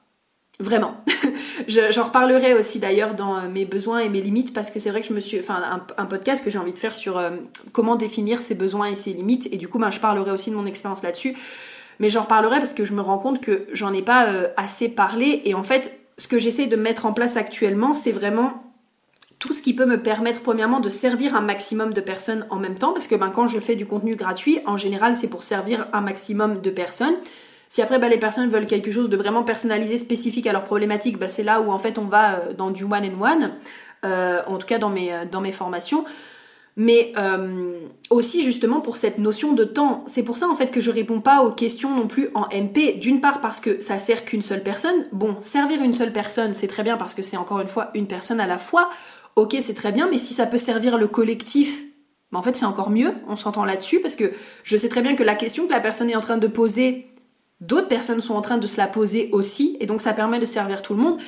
Vraiment. 0.59 0.93
J'en 1.67 2.03
reparlerai 2.03 2.53
aussi 2.53 2.77
d'ailleurs 2.77 3.15
dans 3.15 3.49
mes 3.49 3.65
besoins 3.65 3.97
et 3.97 4.09
mes 4.09 4.21
limites 4.21 4.53
parce 4.53 4.69
que 4.69 4.77
c'est 4.77 4.91
vrai 4.91 5.01
que 5.01 5.07
je 5.07 5.13
me 5.13 5.19
suis. 5.19 5.39
Enfin, 5.39 5.81
un, 5.97 6.05
podcast 6.05 6.45
que 6.45 6.51
j'ai 6.51 6.59
envie 6.59 6.73
de 6.73 6.77
faire 6.77 6.95
sur 6.95 7.19
comment 7.71 7.95
définir 7.95 8.39
ses 8.39 8.53
besoins 8.53 8.85
et 8.85 8.95
ses 8.95 9.13
limites. 9.13 9.49
Et 9.51 9.57
du 9.57 9.67
coup, 9.67 9.79
ben, 9.79 9.89
je 9.89 9.99
parlerai 9.99 10.29
aussi 10.29 10.51
de 10.51 10.55
mon 10.55 10.67
expérience 10.67 11.01
là-dessus. 11.01 11.35
Mais 11.99 12.11
j'en 12.11 12.21
reparlerai 12.21 12.59
parce 12.59 12.75
que 12.75 12.85
je 12.85 12.93
me 12.93 13.01
rends 13.01 13.17
compte 13.17 13.41
que 13.41 13.65
j'en 13.73 13.91
ai 13.93 14.03
pas 14.03 14.27
assez 14.57 14.89
parlé. 14.89 15.41
Et 15.45 15.55
en 15.55 15.63
fait, 15.63 16.00
ce 16.21 16.27
que 16.27 16.37
j'essaie 16.37 16.67
de 16.67 16.75
mettre 16.75 17.07
en 17.07 17.13
place 17.13 17.35
actuellement, 17.35 17.93
c'est 17.93 18.11
vraiment 18.11 18.63
tout 19.39 19.53
ce 19.53 19.63
qui 19.63 19.75
peut 19.75 19.87
me 19.87 20.03
permettre 20.03 20.41
premièrement 20.41 20.79
de 20.79 20.87
servir 20.87 21.35
un 21.35 21.41
maximum 21.41 21.93
de 21.93 22.01
personnes 22.01 22.45
en 22.51 22.57
même 22.57 22.77
temps 22.77 22.93
parce 22.93 23.07
que 23.07 23.15
ben, 23.15 23.31
quand 23.31 23.47
je 23.47 23.57
fais 23.57 23.75
du 23.75 23.87
contenu 23.87 24.15
gratuit 24.15 24.59
en 24.67 24.77
général 24.77 25.15
c'est 25.15 25.27
pour 25.27 25.41
servir 25.41 25.87
un 25.93 26.01
maximum 26.01 26.61
de 26.61 26.69
personnes 26.69 27.15
si 27.67 27.81
après 27.81 27.97
bah, 27.97 28.07
les 28.07 28.19
personnes 28.19 28.49
veulent 28.49 28.67
quelque 28.67 28.91
chose 28.91 29.09
de 29.09 29.17
vraiment 29.17 29.43
personnalisé, 29.43 29.97
spécifique 29.97 30.45
à 30.45 30.51
leur 30.51 30.63
problématique, 30.63 31.17
bah, 31.17 31.27
c'est 31.27 31.41
là 31.41 31.59
où 31.59 31.71
en 31.71 31.79
fait 31.79 31.97
on 31.97 32.05
va 32.05 32.35
euh, 32.35 32.53
dans 32.53 32.69
du 32.69 32.83
one 32.83 33.03
and 33.03 33.19
one, 33.19 33.51
en 34.03 34.57
tout 34.57 34.67
cas 34.67 34.77
dans 34.77 34.89
mes, 34.89 35.11
euh, 35.11 35.25
dans 35.25 35.41
mes 35.41 35.53
formations. 35.53 36.05
Mais 36.77 37.13
aussi 38.09 38.43
justement 38.43 38.79
pour 38.79 38.97
cette 38.97 39.17
notion 39.17 39.53
de 39.53 39.63
temps. 39.63 40.03
C'est 40.07 40.23
pour 40.23 40.37
ça 40.37 40.47
en 40.47 40.55
fait 40.55 40.71
que 40.71 40.79
je 40.79 40.89
réponds 40.89 41.21
pas 41.21 41.43
aux 41.43 41.51
questions 41.51 41.95
non 41.95 42.07
plus 42.07 42.29
en 42.33 42.47
MP. 42.47 42.97
D'une 42.99 43.21
part 43.21 43.41
parce 43.41 43.59
que 43.59 43.81
ça 43.81 43.97
sert 43.97 44.25
qu'une 44.25 44.41
seule 44.41 44.63
personne. 44.63 45.05
Bon, 45.11 45.37
servir 45.41 45.81
une 45.83 45.93
seule 45.93 46.13
personne, 46.13 46.53
c'est 46.53 46.67
très 46.67 46.83
bien 46.83 46.97
parce 46.97 47.13
que 47.13 47.21
c'est 47.21 47.37
encore 47.37 47.59
une 47.59 47.67
fois 47.67 47.91
une 47.93 48.07
personne 48.07 48.39
à 48.39 48.47
la 48.47 48.57
fois. 48.57 48.89
Ok, 49.35 49.55
c'est 49.61 49.73
très 49.73 49.91
bien, 49.91 50.09
mais 50.09 50.17
si 50.17 50.33
ça 50.33 50.45
peut 50.45 50.57
servir 50.57 50.97
le 50.97 51.07
collectif, 51.07 51.83
bah, 52.31 52.39
en 52.39 52.41
fait 52.41 52.55
c'est 52.55 52.65
encore 52.65 52.89
mieux. 52.89 53.13
On 53.27 53.35
s'entend 53.35 53.65
là-dessus 53.65 53.99
parce 53.99 54.15
que 54.15 54.31
je 54.63 54.77
sais 54.77 54.89
très 54.89 55.01
bien 55.01 55.15
que 55.15 55.23
la 55.23 55.35
question 55.35 55.67
que 55.67 55.71
la 55.71 55.79
personne 55.79 56.09
est 56.09 56.15
en 56.15 56.21
train 56.21 56.37
de 56.37 56.47
poser 56.47 57.11
D'autres 57.61 57.87
personnes 57.87 58.21
sont 58.21 58.33
en 58.33 58.41
train 58.41 58.57
de 58.57 58.65
se 58.65 58.77
la 58.77 58.87
poser 58.87 59.29
aussi, 59.31 59.77
et 59.79 59.85
donc 59.85 60.01
ça 60.01 60.13
permet 60.13 60.39
de 60.39 60.47
servir 60.47 60.81
tout 60.81 60.95
le 60.95 61.01
monde, 61.01 61.21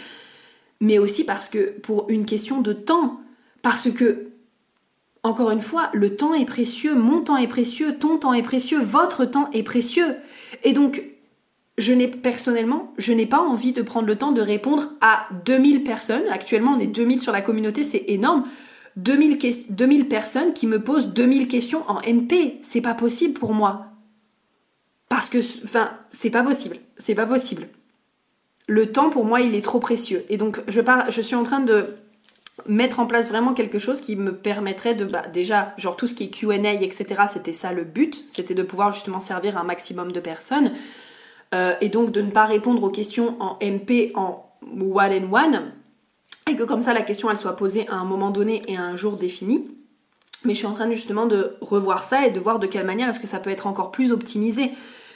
mais 0.82 0.98
aussi 0.98 1.24
parce 1.24 1.48
que 1.48 1.80
pour 1.80 2.10
une 2.10 2.26
question 2.26 2.60
de 2.60 2.74
temps, 2.74 3.22
parce 3.62 3.92
que, 3.92 4.32
encore 5.24 5.52
une 5.52 5.62
fois, 5.62 5.90
le 5.94 6.16
temps 6.16 6.34
est 6.34 6.46
précieux, 6.46 6.96
mon 6.96 7.22
temps 7.22 7.38
est 7.38 7.48
précieux, 7.48 7.96
ton 7.98 8.18
temps 8.18 8.34
est 8.34 8.44
précieux, 8.44 8.82
votre 8.82 9.24
temps 9.24 9.50
est 9.54 9.64
précieux. 9.64 10.18
Et 10.64 10.74
donc, 10.74 11.02
je 11.78 11.94
n'ai 11.94 12.08
personnellement, 12.08 12.94
je 12.98 13.14
n'ai 13.14 13.26
pas 13.26 13.40
envie 13.40 13.72
de 13.72 13.82
prendre 13.82 14.06
le 14.06 14.18
temps 14.18 14.34
de 14.34 14.42
répondre 14.42 14.92
à 15.00 15.28
2000 15.46 15.84
personnes. 15.84 16.24
Actuellement, 16.30 16.74
on 16.76 16.80
est 16.80 16.88
2000 16.88 17.22
sur 17.22 17.32
la 17.32 17.42
communauté, 17.42 17.84
c'est 17.84 18.04
énorme. 18.08 18.44
2000, 18.98 19.40
2000 19.70 20.08
personnes 20.08 20.54
qui 20.54 20.68
me 20.68 20.84
posent 20.84 21.08
2000 21.08 21.48
questions 21.48 21.84
en 21.88 22.02
NP. 22.02 22.60
C'est 22.62 22.82
pas 22.82 22.94
possible 22.94 23.34
pour 23.34 23.54
moi. 23.54 23.88
Parce 25.10 25.30
que, 25.30 25.40
enfin, 25.64 25.92
c'est 26.10 26.30
pas 26.30 26.44
possible. 26.44 26.78
C'est 26.98 27.16
pas 27.16 27.26
possible. 27.26 27.68
Le 28.68 28.92
temps, 28.92 29.10
pour 29.10 29.26
moi, 29.26 29.42
il 29.42 29.56
est 29.56 29.62
trop 29.62 29.80
précieux. 29.80 30.26
Et 30.30 30.38
donc, 30.38 30.62
je 30.68 31.22
suis 31.22 31.36
en 31.36 31.44
train 31.44 31.62
de 31.62 31.96
mettre 32.68 33.00
en 33.00 33.08
place 33.08 33.30
vraiment 33.30 33.54
quelque 33.54 33.80
chose 33.80 34.02
qui 34.02 34.16
me 34.16 34.36
permettrait 34.36 34.94
de, 34.94 35.06
bah, 35.06 35.24
déjà, 35.34 35.74
genre 35.78 35.96
tout 35.96 36.08
ce 36.08 36.14
qui 36.14 36.26
est 36.26 36.30
QA, 36.30 36.56
etc., 36.56 37.24
c'était 37.28 37.54
ça 37.54 37.74
le 37.74 37.84
but. 37.84 38.24
C'était 38.30 38.54
de 38.54 38.64
pouvoir 38.64 38.92
justement 38.92 39.20
servir 39.20 39.58
un 39.58 39.64
maximum 39.64 40.12
de 40.12 40.20
personnes. 40.20 40.72
Euh, 41.54 41.76
et 41.82 41.90
donc, 41.90 42.12
de 42.12 42.22
ne 42.22 42.32
pas 42.32 42.46
répondre 42.46 42.84
aux 42.84 42.90
questions 42.90 43.36
en 43.40 43.58
MP, 43.62 44.12
en 44.16 44.46
one 44.62 45.14
and 45.14 45.34
one. 45.34 45.72
Et 46.50 46.56
que 46.56 46.64
comme 46.64 46.82
ça, 46.82 46.94
la 46.94 47.02
question, 47.02 47.30
elle 47.30 47.38
soit 47.38 47.56
posée 47.56 47.88
à 47.90 47.96
un 47.96 48.06
moment 48.06 48.30
donné 48.30 48.62
et 48.68 48.78
à 48.78 48.84
un 48.84 48.96
jour 48.96 49.18
défini. 49.18 49.72
Mais 50.46 50.54
je 50.54 50.60
suis 50.60 50.68
en 50.68 50.74
train 50.74 50.92
justement 50.92 51.26
de 51.26 51.56
revoir 51.62 52.04
ça 52.04 52.28
et 52.28 52.32
de 52.32 52.40
voir 52.40 52.60
de 52.60 52.68
quelle 52.68 52.86
manière 52.86 53.08
est-ce 53.10 53.20
que 53.20 53.28
ça 53.28 53.40
peut 53.40 53.50
être 53.50 53.66
encore 53.66 53.92
plus 53.92 54.12
optimisé 54.12 54.72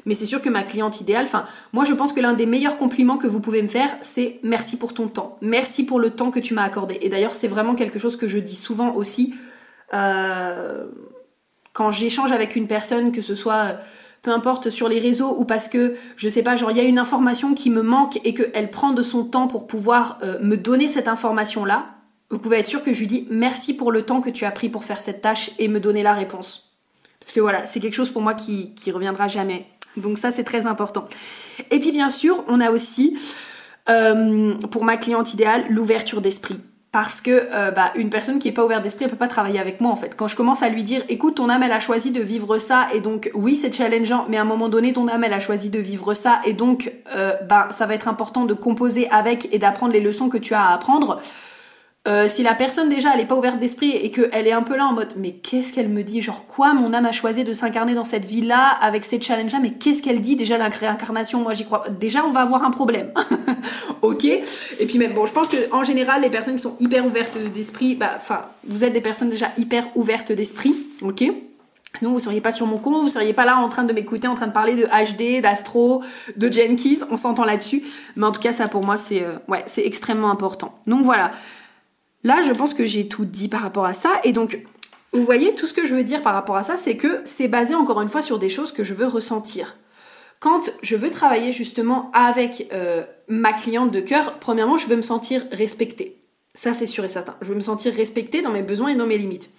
mais 0.08 0.14
c'est 0.14 0.26
sûr 0.26 0.42
que 0.42 0.50
ma 0.50 0.64
cliente 0.64 1.02
idéale, 1.02 1.28
moi 1.74 1.84
je 1.84 1.94
pense 1.94 2.14
que 2.14 2.22
l'un 2.22 2.34
des 2.34 2.46
meilleurs 2.46 2.78
compliments 2.78 3.18
que 3.18 3.28
vous 3.28 3.42
pouvez 3.42 3.62
me 3.62 3.68
faire, 3.68 3.94
c'est 4.02 4.40
merci 4.42 4.78
pour 4.78 4.94
ton 4.94 5.10
temps. 5.10 5.38
Merci 5.42 5.86
pour 5.86 6.00
le 6.00 6.12
temps 6.12 6.32
que 6.32 6.40
tu 6.40 6.54
m'as 6.54 6.64
accordé. 6.64 6.98
Et 7.02 7.10
d'ailleurs, 7.10 7.34
c'est 7.34 7.50
vraiment 7.50 7.76
quelque 7.76 8.00
chose 8.00 8.16
que 8.16 8.26
je 8.26 8.40
dis 8.40 8.56
souvent 8.56 8.96
aussi 8.96 9.36
euh, 9.94 10.86
quand 11.74 11.92
j'échange 11.92 12.32
avec 12.32 12.56
une 12.56 12.68
personne, 12.68 13.12
que 13.12 13.22
ce 13.22 13.36
soit 13.36 13.80
peu 14.22 14.32
importe 14.32 14.70
sur 14.70 14.88
les 14.88 15.00
réseaux 15.00 15.36
ou 15.38 15.44
parce 15.44 15.68
que 15.68 15.96
je 16.16 16.30
sais 16.30 16.42
pas 16.42 16.56
genre 16.56 16.72
il 16.72 16.78
y 16.78 16.82
a 16.82 16.84
une 16.84 17.00
information 17.00 17.54
qui 17.54 17.70
me 17.70 17.82
manque 17.82 18.18
et 18.24 18.34
qu'elle 18.34 18.72
prend 18.72 18.94
de 18.94 19.04
son 19.04 19.26
temps 19.26 19.48
pour 19.48 19.68
pouvoir 19.68 20.20
euh, 20.24 20.40
me 20.42 20.56
donner 20.56 20.88
cette 20.88 21.08
information 21.08 21.66
là 21.66 21.90
vous 22.30 22.40
pouvez 22.40 22.58
être 22.58 22.68
sûr 22.68 22.82
que 22.82 22.92
je 22.92 23.00
lui 23.00 23.08
dis 23.08 23.28
merci 23.30 23.76
pour 23.76 23.92
le 23.92 24.02
temps 24.02 24.20
que 24.20 24.30
tu 24.30 24.44
as 24.44 24.52
pris 24.52 24.70
pour 24.70 24.84
faire 24.84 25.00
cette 25.00 25.22
tâche 25.22 25.52
et 25.60 25.68
me 25.68 25.80
donner 25.80 26.02
la 26.02 26.14
réponse 26.14 26.76
parce 27.20 27.32
que 27.32 27.40
voilà 27.40 27.68
c'est 27.68 27.80
quelque 27.80 27.94
chose 27.94 28.10
pour 28.10 28.24
moi 28.24 28.34
qui, 28.34 28.74
qui 28.74 28.92
reviendra 28.92 29.28
jamais 29.28 29.68
donc 29.98 30.18
ça, 30.18 30.32
c'est 30.32 30.44
très 30.44 30.66
important. 30.66 31.08
Et 31.72 31.80
puis 31.80 31.92
bien 31.92 32.10
sûr, 32.10 32.44
on 32.48 32.62
a 32.62 32.72
aussi, 32.72 33.18
euh, 33.90 34.54
pour 34.72 34.86
ma 34.86 34.98
cliente 34.98 35.34
idéale, 35.34 35.66
l'ouverture 35.70 36.22
d'esprit. 36.22 36.60
Parce 36.94 37.20
que 37.20 37.32
euh, 37.52 37.70
bah, 37.70 37.92
une 37.96 38.10
personne 38.10 38.40
qui 38.40 38.48
n'est 38.48 38.54
pas 38.54 38.66
ouverte 38.66 38.82
d'esprit, 38.82 39.06
elle 39.06 39.12
peut 39.12 39.18
pas 39.18 39.28
travailler 39.28 39.60
avec 39.60 39.82
moi 39.82 39.92
en 39.92 39.96
fait. 39.96 40.16
Quand 40.16 40.28
je 40.28 40.36
commence 40.36 40.64
à 40.64 40.70
lui 40.70 40.84
dire, 40.84 41.04
écoute, 41.10 41.36
ton 41.36 41.50
âme 41.50 41.62
elle 41.62 41.74
a 41.74 41.82
choisi 41.82 42.12
de 42.12 42.22
vivre 42.22 42.58
ça, 42.60 42.88
et 42.94 43.02
donc 43.02 43.30
oui 43.34 43.56
c'est 43.56 43.74
challengeant, 43.74 44.26
mais 44.30 44.38
à 44.38 44.42
un 44.42 44.46
moment 44.46 44.70
donné 44.70 44.94
ton 44.94 45.08
âme 45.10 45.24
elle 45.24 45.34
a 45.34 45.42
choisi 45.42 45.70
de 45.70 45.80
vivre 45.80 46.14
ça, 46.14 46.40
et 46.46 46.54
donc 46.54 46.92
euh, 47.14 47.34
bah, 47.48 47.68
ça 47.72 47.86
va 47.86 47.94
être 47.94 48.08
important 48.08 48.46
de 48.46 48.54
composer 48.54 49.10
avec 49.12 49.50
et 49.54 49.60
d'apprendre 49.60 49.92
les 49.92 50.00
leçons 50.00 50.30
que 50.30 50.38
tu 50.38 50.54
as 50.54 50.62
à 50.62 50.74
apprendre. 50.74 51.20
Euh, 52.08 52.30
si 52.30 52.42
la 52.42 52.56
personne 52.56 52.88
déjà 52.88 53.14
elle 53.14 53.20
est 53.20 53.26
pas 53.26 53.36
ouverte 53.36 53.60
d'esprit 53.60 53.92
et 53.92 54.12
qu'elle 54.12 54.48
est 54.48 54.54
un 54.54 54.64
peu 54.64 54.78
là 54.78 54.86
en 54.86 54.94
mode 54.94 55.14
mais 55.18 55.32
qu'est-ce 55.32 55.74
qu'elle 55.74 55.90
me 55.90 56.04
dit? 56.04 56.22
Genre 56.22 56.46
quoi 56.46 56.74
mon 56.74 56.94
âme 56.94 57.06
a 57.06 57.12
choisi 57.12 57.44
de 57.44 57.52
s'incarner 57.52 57.96
dans 57.96 58.06
cette 58.06 58.24
vie 58.24 58.42
là 58.42 58.70
avec 58.82 59.04
ces 59.04 59.20
challenges 59.20 59.52
là 59.52 59.60
mais 59.62 59.72
qu'est-ce 59.72 60.02
qu'elle 60.02 60.22
dit 60.22 60.38
déjà 60.38 60.58
la 60.58 60.70
réincarnation 60.70 61.42
moi 61.42 61.54
j'y 61.54 61.66
crois. 61.66 61.84
Déjà 62.00 62.26
on 62.26 62.32
va 62.32 62.42
avoir 62.42 62.64
un 62.64 62.72
problème. 62.72 63.12
Ok? 64.04 64.26
Et 64.26 64.86
puis 64.86 65.00
même 65.00 65.14
bon 65.14 65.26
je 65.26 65.34
pense 65.34 65.50
que 65.50 65.58
en 65.72 65.84
général 65.84 66.22
les 66.22 66.30
personnes 66.30 66.56
qui 66.56 66.62
sont 66.62 66.76
hyper 66.80 67.06
ouvertes 67.06 67.38
d'esprit 67.52 67.96
bah 67.96 68.12
enfin 68.16 68.46
vous 68.66 68.86
êtes 68.86 68.94
des 68.94 69.02
personnes 69.02 69.30
déjà 69.30 69.48
hyper 69.58 69.88
ouvertes 69.96 70.32
d'esprit 70.32 70.76
ok? 71.02 71.24
Sinon, 71.98 72.12
vous 72.12 72.20
seriez 72.20 72.42
pas 72.42 72.52
sur 72.52 72.68
mon 72.68 72.78
compte, 72.78 73.02
vous 73.02 73.10
seriez 73.10 73.34
pas 73.34 73.46
là 73.46 73.58
en 73.58 73.70
train 73.70 73.84
de 73.84 73.92
m'écouter, 73.92 74.28
en 74.28 74.36
train 74.36 74.48
de 74.48 74.52
parler 74.52 74.76
de 74.76 74.86
HD, 74.86 75.42
d'Astro, 75.42 76.04
de 76.36 76.52
Jenkins, 76.52 77.06
on 77.10 77.18
s'entend 77.18 77.44
là-dessus. 77.44 77.82
Mais 78.16 78.26
en 78.26 78.32
tout 78.32 78.42
cas, 78.42 78.52
ça 78.52 78.68
pour 78.68 78.84
moi, 78.84 78.98
c'est 78.98 79.24
euh, 79.24 79.38
ouais, 79.48 79.64
c'est 79.66 79.84
extrêmement 79.84 80.30
important. 80.30 80.76
Donc 80.86 81.04
voilà, 81.04 81.32
Là, 82.28 82.42
je 82.44 82.52
pense 82.52 82.74
que 82.74 82.86
j'ai 82.86 83.08
tout 83.08 83.24
dit 83.24 83.48
par 83.48 83.62
rapport 83.62 83.86
à 83.86 83.94
ça. 83.94 84.20
Et 84.26 84.34
donc, 84.34 84.60
vous 85.14 85.24
voyez, 85.24 85.56
tout 85.56 85.66
ce 85.66 85.74
que 85.74 85.86
je 85.86 85.96
veux 85.96 86.04
dire 86.04 86.22
par 86.22 86.34
rapport 86.34 86.58
à 86.58 86.64
ça, 86.64 86.76
c'est 86.76 86.98
que 86.98 87.22
c'est 87.24 87.48
basé 87.48 87.74
encore 87.74 88.02
une 88.02 88.10
fois 88.10 88.22
sur 88.22 88.38
des 88.38 88.50
choses 88.50 88.74
que 88.74 88.84
je 88.84 88.94
veux 88.94 89.08
ressentir. 89.08 89.78
Quand 90.42 90.70
je 90.82 90.98
veux 90.98 91.10
travailler 91.10 91.54
justement 91.54 92.12
avec 92.12 92.68
euh, 92.74 93.06
ma 93.30 93.54
cliente 93.54 93.92
de 93.92 94.02
cœur, 94.02 94.40
premièrement, 94.40 94.78
je 94.78 94.88
veux 94.88 94.98
me 94.98 95.02
sentir 95.02 95.46
respectée. 95.54 96.18
Ça, 96.54 96.74
c'est 96.74 96.86
sûr 96.86 97.06
et 97.06 97.10
certain. 97.10 97.38
Je 97.40 97.48
veux 97.48 97.56
me 97.56 97.62
sentir 97.62 97.94
respectée 97.94 98.42
dans 98.42 98.52
mes 98.52 98.62
besoins 98.62 98.90
et 98.90 98.96
dans 98.96 99.08
mes 99.08 99.18
limites. 99.18 99.50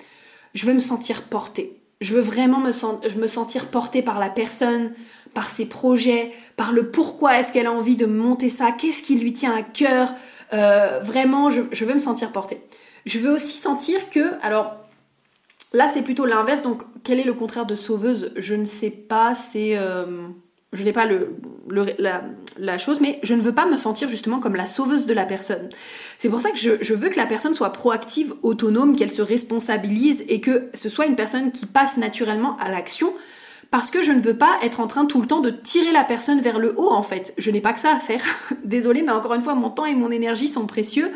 Je 0.52 0.66
veux 0.66 0.74
me 0.74 0.78
sentir 0.78 1.22
portée. 1.22 1.80
Je 2.02 2.12
veux 2.12 2.20
vraiment 2.20 2.58
me, 2.58 3.18
me 3.18 3.26
sentir 3.28 3.68
portée 3.68 4.02
par 4.02 4.18
la 4.18 4.28
personne, 4.28 4.92
par 5.32 5.48
ses 5.48 5.64
projets, 5.64 6.32
par 6.56 6.72
le 6.72 6.90
pourquoi 6.90 7.38
est-ce 7.38 7.50
qu'elle 7.50 7.66
a 7.66 7.72
envie 7.72 7.96
de 7.96 8.04
monter 8.04 8.50
ça, 8.50 8.72
qu'est-ce 8.72 9.02
qui 9.02 9.16
lui 9.16 9.32
tient 9.32 9.56
à 9.56 9.62
cœur, 9.62 10.12
euh, 10.52 11.00
vraiment, 11.02 11.50
je, 11.50 11.84
veux 11.84 11.94
me 11.94 11.98
sentir 11.98 12.32
portée. 12.32 12.60
Je 13.06 13.18
veux 13.18 13.32
aussi 13.32 13.56
sentir 13.56 14.10
que, 14.10 14.32
alors 14.42 14.76
là 15.72 15.88
c'est 15.88 16.02
plutôt 16.02 16.26
l'inverse, 16.26 16.62
donc 16.62 16.82
quel 17.04 17.20
est 17.20 17.24
le 17.24 17.34
contraire 17.34 17.66
de 17.66 17.74
sauveuse? 17.74 18.32
Je 18.36 18.54
ne 18.54 18.64
sais 18.64 18.90
pas, 18.90 19.34
c'est... 19.34 19.76
Euh, 19.76 20.28
je 20.74 20.84
n'ai 20.84 20.92
pas 20.92 21.06
le, 21.06 21.34
la, 22.58 22.78
chose, 22.78 23.00
mais 23.00 23.20
je 23.22 23.32
ne 23.32 23.40
veux 23.40 23.54
pas 23.54 23.64
me 23.64 23.78
sentir 23.78 24.06
justement 24.10 24.38
comme 24.38 24.54
la 24.54 24.66
sauveuse 24.66 25.06
de 25.06 25.14
la 25.14 25.24
personne. 25.24 25.70
C'est 26.18 26.28
pour 26.28 26.42
ça 26.42 26.50
que 26.50 26.58
je, 26.58 26.72
je, 26.82 26.92
veux 26.92 27.08
que 27.08 27.16
la 27.16 27.24
personne 27.24 27.54
soit 27.54 27.72
proactive, 27.72 28.34
autonome, 28.42 28.94
qu'elle 28.94 29.10
se 29.10 29.22
responsabilise 29.22 30.26
et 30.28 30.42
que 30.42 30.68
ce 30.74 30.90
soit 30.90 31.06
une 31.06 31.16
personne 31.16 31.52
qui 31.52 31.64
passe 31.64 31.96
naturellement 31.96 32.58
à 32.58 32.68
l'action 32.68 33.14
parce 33.70 33.90
que 33.90 34.02
je 34.02 34.12
ne 34.12 34.20
veux 34.20 34.36
pas 34.36 34.58
être 34.62 34.80
en 34.80 34.86
train 34.86 35.04
tout 35.04 35.20
le 35.20 35.26
temps 35.26 35.40
de 35.40 35.50
tirer 35.50 35.92
la 35.92 36.04
personne 36.04 36.40
vers 36.40 36.58
le 36.58 36.74
haut 36.78 36.90
en 36.90 37.02
fait. 37.02 37.34
Je 37.36 37.50
n'ai 37.50 37.60
pas 37.60 37.72
que 37.72 37.80
ça 37.80 37.92
à 37.92 37.98
faire. 37.98 38.22
Désolée, 38.64 39.02
mais 39.02 39.12
encore 39.12 39.34
une 39.34 39.42
fois, 39.42 39.54
mon 39.54 39.70
temps 39.70 39.84
et 39.84 39.94
mon 39.94 40.10
énergie 40.10 40.48
sont 40.48 40.66
précieux. 40.66 41.12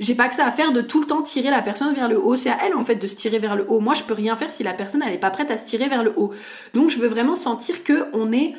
J'ai 0.00 0.14
pas 0.16 0.28
que 0.28 0.34
ça 0.34 0.46
à 0.46 0.50
faire 0.50 0.72
de 0.72 0.80
tout 0.80 1.00
le 1.00 1.06
temps 1.06 1.22
tirer 1.22 1.50
la 1.50 1.62
personne 1.62 1.94
vers 1.94 2.08
le 2.08 2.18
haut. 2.18 2.34
C'est 2.34 2.50
à 2.50 2.58
elle 2.64 2.74
en 2.74 2.82
fait 2.82 2.96
de 2.96 3.06
se 3.06 3.14
tirer 3.14 3.38
vers 3.38 3.54
le 3.54 3.64
haut. 3.68 3.78
Moi, 3.78 3.94
je 3.94 4.02
peux 4.02 4.14
rien 4.14 4.36
faire 4.36 4.50
si 4.50 4.64
la 4.64 4.72
personne 4.72 5.02
elle 5.06 5.14
est 5.14 5.18
pas 5.18 5.30
prête 5.30 5.50
à 5.52 5.56
se 5.56 5.64
tirer 5.64 5.88
vers 5.88 6.02
le 6.02 6.12
haut. 6.16 6.32
Donc, 6.74 6.90
je 6.90 6.98
veux 6.98 7.06
vraiment 7.06 7.36
sentir 7.36 7.84
que 7.84 8.06
on 8.12 8.32
est 8.32 8.54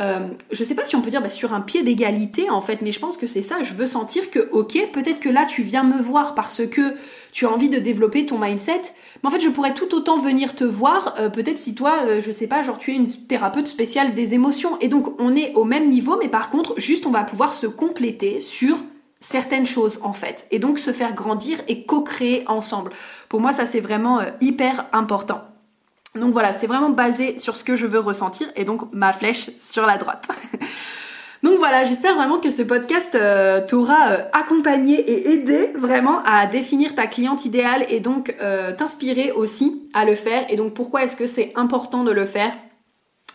euh, 0.00 0.28
je 0.52 0.62
sais 0.62 0.76
pas 0.76 0.86
si 0.86 0.94
on 0.94 1.00
peut 1.00 1.10
dire 1.10 1.20
bah, 1.20 1.28
sur 1.28 1.52
un 1.52 1.60
pied 1.60 1.82
d'égalité 1.82 2.50
en 2.50 2.60
fait, 2.60 2.82
mais 2.82 2.92
je 2.92 3.00
pense 3.00 3.16
que 3.16 3.26
c'est 3.26 3.42
ça. 3.42 3.64
Je 3.64 3.74
veux 3.74 3.86
sentir 3.86 4.30
que, 4.30 4.48
ok, 4.52 4.90
peut-être 4.92 5.18
que 5.18 5.28
là 5.28 5.44
tu 5.44 5.62
viens 5.62 5.82
me 5.82 6.00
voir 6.00 6.36
parce 6.36 6.64
que 6.66 6.94
tu 7.32 7.46
as 7.46 7.50
envie 7.50 7.68
de 7.68 7.78
développer 7.78 8.24
ton 8.24 8.38
mindset, 8.38 8.82
mais 9.22 9.28
en 9.28 9.30
fait 9.30 9.40
je 9.40 9.48
pourrais 9.48 9.74
tout 9.74 9.92
autant 9.94 10.16
venir 10.16 10.54
te 10.54 10.62
voir, 10.62 11.16
euh, 11.18 11.28
peut-être 11.30 11.58
si 11.58 11.74
toi, 11.74 12.04
euh, 12.06 12.20
je 12.20 12.30
sais 12.30 12.46
pas, 12.46 12.62
genre 12.62 12.78
tu 12.78 12.92
es 12.92 12.94
une 12.94 13.08
thérapeute 13.08 13.66
spéciale 13.66 14.14
des 14.14 14.34
émotions, 14.34 14.78
et 14.80 14.86
donc 14.86 15.20
on 15.20 15.34
est 15.34 15.52
au 15.54 15.64
même 15.64 15.90
niveau, 15.90 16.16
mais 16.16 16.28
par 16.28 16.50
contre, 16.50 16.74
juste 16.76 17.04
on 17.04 17.10
va 17.10 17.24
pouvoir 17.24 17.52
se 17.52 17.66
compléter 17.66 18.38
sur 18.38 18.78
certaines 19.18 19.66
choses 19.66 19.98
en 20.04 20.12
fait, 20.12 20.46
et 20.52 20.60
donc 20.60 20.78
se 20.78 20.92
faire 20.92 21.12
grandir 21.12 21.60
et 21.66 21.82
co-créer 21.84 22.44
ensemble. 22.46 22.92
Pour 23.28 23.40
moi, 23.40 23.50
ça 23.50 23.66
c'est 23.66 23.80
vraiment 23.80 24.20
hyper 24.40 24.86
important. 24.92 25.42
Donc 26.14 26.32
voilà, 26.32 26.52
c'est 26.52 26.66
vraiment 26.66 26.90
basé 26.90 27.38
sur 27.38 27.56
ce 27.56 27.64
que 27.64 27.76
je 27.76 27.86
veux 27.86 28.00
ressentir 28.00 28.48
et 28.56 28.64
donc 28.64 28.92
ma 28.92 29.12
flèche 29.12 29.50
sur 29.60 29.86
la 29.86 29.98
droite. 29.98 30.28
Donc 31.42 31.58
voilà, 31.58 31.84
j'espère 31.84 32.16
vraiment 32.16 32.38
que 32.38 32.50
ce 32.50 32.62
podcast 32.62 33.14
euh, 33.14 33.64
t'aura 33.64 34.10
euh, 34.10 34.24
accompagné 34.32 34.98
et 34.98 35.32
aidé 35.32 35.70
vraiment 35.76 36.20
à 36.24 36.46
définir 36.46 36.96
ta 36.96 37.06
cliente 37.06 37.44
idéale 37.44 37.86
et 37.88 38.00
donc 38.00 38.34
euh, 38.40 38.72
t'inspirer 38.72 39.30
aussi 39.30 39.88
à 39.94 40.04
le 40.04 40.16
faire. 40.16 40.46
Et 40.48 40.56
donc 40.56 40.74
pourquoi 40.74 41.04
est-ce 41.04 41.14
que 41.14 41.26
c'est 41.26 41.52
important 41.54 42.02
de 42.02 42.10
le 42.10 42.24
faire? 42.24 42.52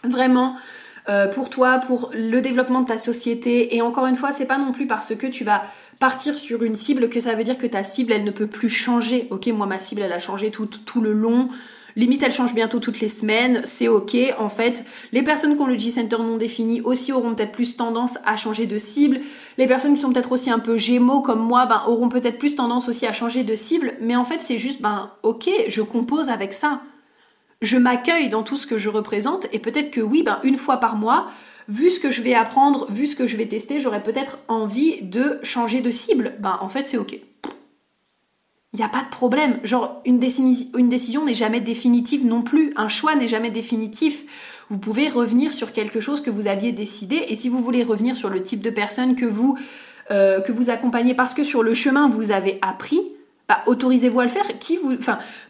Vraiment, 0.03 0.55
pour 1.33 1.49
toi, 1.49 1.79
pour 1.79 2.11
le 2.13 2.41
développement 2.41 2.81
de 2.81 2.87
ta 2.87 2.97
société. 2.97 3.73
Et 3.75 3.81
encore 3.81 4.05
une 4.05 4.17
fois, 4.17 4.33
c'est 4.33 4.45
pas 4.45 4.57
non 4.57 4.73
plus 4.73 4.85
parce 4.85 5.15
que 5.15 5.27
tu 5.27 5.45
vas 5.45 5.63
partir 5.99 6.37
sur 6.37 6.61
une 6.63 6.75
cible 6.75 7.09
que 7.09 7.21
ça 7.21 7.35
veut 7.35 7.45
dire 7.45 7.57
que 7.57 7.67
ta 7.67 7.83
cible, 7.83 8.11
elle 8.11 8.25
ne 8.25 8.31
peut 8.31 8.47
plus 8.47 8.69
changer. 8.69 9.27
Ok, 9.29 9.47
moi, 9.47 9.65
ma 9.65 9.79
cible, 9.79 10.01
elle 10.01 10.11
a 10.11 10.19
changé 10.19 10.51
tout, 10.51 10.65
tout 10.65 10.99
le 10.99 11.13
long. 11.13 11.47
Limite, 11.95 12.23
elle 12.23 12.31
change 12.31 12.55
bientôt 12.55 12.79
toutes 12.79 12.99
les 12.99 13.07
semaines, 13.07 13.61
c'est 13.65 13.87
ok. 13.87 14.15
En 14.39 14.49
fait, 14.49 14.83
les 15.11 15.21
personnes 15.21 15.55
qui 15.55 15.61
ont 15.61 15.67
le 15.67 15.77
G-Center 15.77 16.17
non 16.19 16.37
défini 16.37 16.81
aussi 16.81 17.11
auront 17.11 17.35
peut-être 17.35 17.51
plus 17.51 17.77
tendance 17.77 18.17
à 18.25 18.35
changer 18.35 18.65
de 18.65 18.79
cible. 18.79 19.19
Les 19.57 19.67
personnes 19.67 19.93
qui 19.93 19.99
sont 19.99 20.11
peut-être 20.11 20.31
aussi 20.31 20.49
un 20.49 20.59
peu 20.59 20.77
gémeaux 20.77 21.21
comme 21.21 21.41
moi, 21.41 21.67
ben, 21.67 21.83
auront 21.87 22.09
peut-être 22.09 22.39
plus 22.39 22.55
tendance 22.55 22.89
aussi 22.89 23.05
à 23.05 23.13
changer 23.13 23.43
de 23.43 23.55
cible. 23.55 23.93
Mais 24.01 24.15
en 24.15 24.23
fait, 24.23 24.41
c'est 24.41 24.57
juste, 24.57 24.81
ben, 24.81 25.11
ok, 25.21 25.49
je 25.67 25.81
compose 25.81 26.29
avec 26.29 26.53
ça. 26.53 26.81
Je 27.61 27.77
m'accueille 27.77 28.29
dans 28.29 28.43
tout 28.43 28.57
ce 28.57 28.65
que 28.67 28.77
je 28.77 28.89
représente 28.89 29.47
et 29.53 29.59
peut-être 29.59 29.91
que 29.91 30.01
oui, 30.01 30.23
ben, 30.23 30.39
une 30.43 30.57
fois 30.57 30.77
par 30.77 30.95
mois, 30.95 31.27
vu 31.67 31.91
ce 31.91 31.99
que 31.99 32.09
je 32.09 32.23
vais 32.23 32.33
apprendre, 32.33 32.91
vu 32.91 33.05
ce 33.05 33.15
que 33.15 33.27
je 33.27 33.37
vais 33.37 33.45
tester, 33.45 33.79
j'aurais 33.79 34.03
peut-être 34.03 34.39
envie 34.47 35.01
de 35.03 35.39
changer 35.43 35.81
de 35.81 35.91
cible. 35.91 36.33
Ben, 36.39 36.57
en 36.59 36.67
fait, 36.67 36.87
c'est 36.87 36.97
ok 36.97 37.19
il 38.73 38.79
n'y 38.79 38.85
a 38.85 38.89
pas 38.89 39.03
de 39.03 39.09
problème. 39.09 39.59
Genre, 39.63 40.01
une, 40.03 40.17
décision 40.17 41.25
n'est 41.25 41.33
jamais 41.35 41.61
définitive 41.61 42.25
non 42.25 42.41
plus. 42.41 42.73
Un 42.75 42.87
choix 42.87 43.15
n'est 43.15 43.27
jamais 43.27 43.51
définitif. 43.51 44.25
Vous 44.69 44.79
pouvez 44.79 45.09
revenir 45.09 45.53
sur 45.53 45.71
quelque 45.71 45.99
chose 45.99 46.21
que 46.21 46.31
vous 46.31 46.47
aviez 46.47 46.71
décidé. 46.71 47.23
Et 47.27 47.35
si 47.35 47.49
vous 47.49 47.61
voulez 47.61 47.83
revenir 47.83 48.17
sur 48.17 48.29
le 48.29 48.41
type 48.41 48.61
de 48.61 48.71
personne 48.71 49.15
que 49.15 49.27
vous, 49.27 49.55
euh, 50.09 50.41
accompagnez 50.69 51.13
parce 51.13 51.35
que 51.35 51.43
sur 51.43 51.61
le 51.61 51.75
chemin, 51.75 52.09
vous 52.09 52.31
avez 52.31 52.57
appris, 52.63 52.99
bah, 53.47 53.59
autorisez-vous 53.67 54.19
à 54.19 54.23
le 54.23 54.29
faire. 54.29 54.47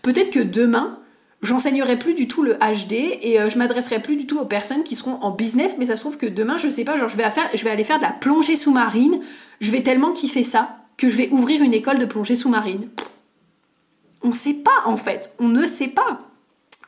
Peut-être 0.01 0.29
que 0.29 0.41
demain, 0.41 0.99
j'enseignerai 1.41 1.97
plus 1.97 2.15
du 2.15 2.27
tout 2.27 2.43
le 2.43 2.55
HD 2.55 2.93
et 3.21 3.39
euh, 3.39 3.49
je 3.49 3.57
m'adresserai 3.57 4.01
plus 4.01 4.17
du 4.17 4.27
tout 4.27 4.37
aux 4.37 4.45
personnes 4.45 4.83
qui 4.83 4.95
seront 4.95 5.19
en 5.21 5.31
business, 5.31 5.75
mais 5.79 5.85
ça 5.85 5.95
se 5.95 6.01
trouve 6.01 6.17
que 6.17 6.25
demain, 6.25 6.57
je 6.57 6.67
sais 6.67 6.83
pas, 6.83 6.97
genre 6.97 7.07
je 7.07 7.15
vais 7.15 7.69
aller 7.69 7.83
faire 7.85 7.99
de 7.99 8.03
la 8.03 8.11
plongée 8.11 8.57
sous-marine, 8.57 9.21
je 9.61 9.71
vais 9.71 9.81
tellement 9.81 10.11
kiffer 10.11 10.43
ça 10.43 10.77
que 10.97 11.07
je 11.07 11.15
vais 11.15 11.29
ouvrir 11.31 11.61
une 11.61 11.73
école 11.73 11.99
de 11.99 12.05
plongée 12.05 12.35
sous-marine. 12.35 12.89
On 14.23 14.29
ne 14.29 14.33
sait 14.33 14.53
pas 14.53 14.83
en 14.85 14.97
fait, 14.97 15.33
on 15.39 15.49
ne 15.49 15.65
sait 15.65 15.87
pas. 15.87 16.19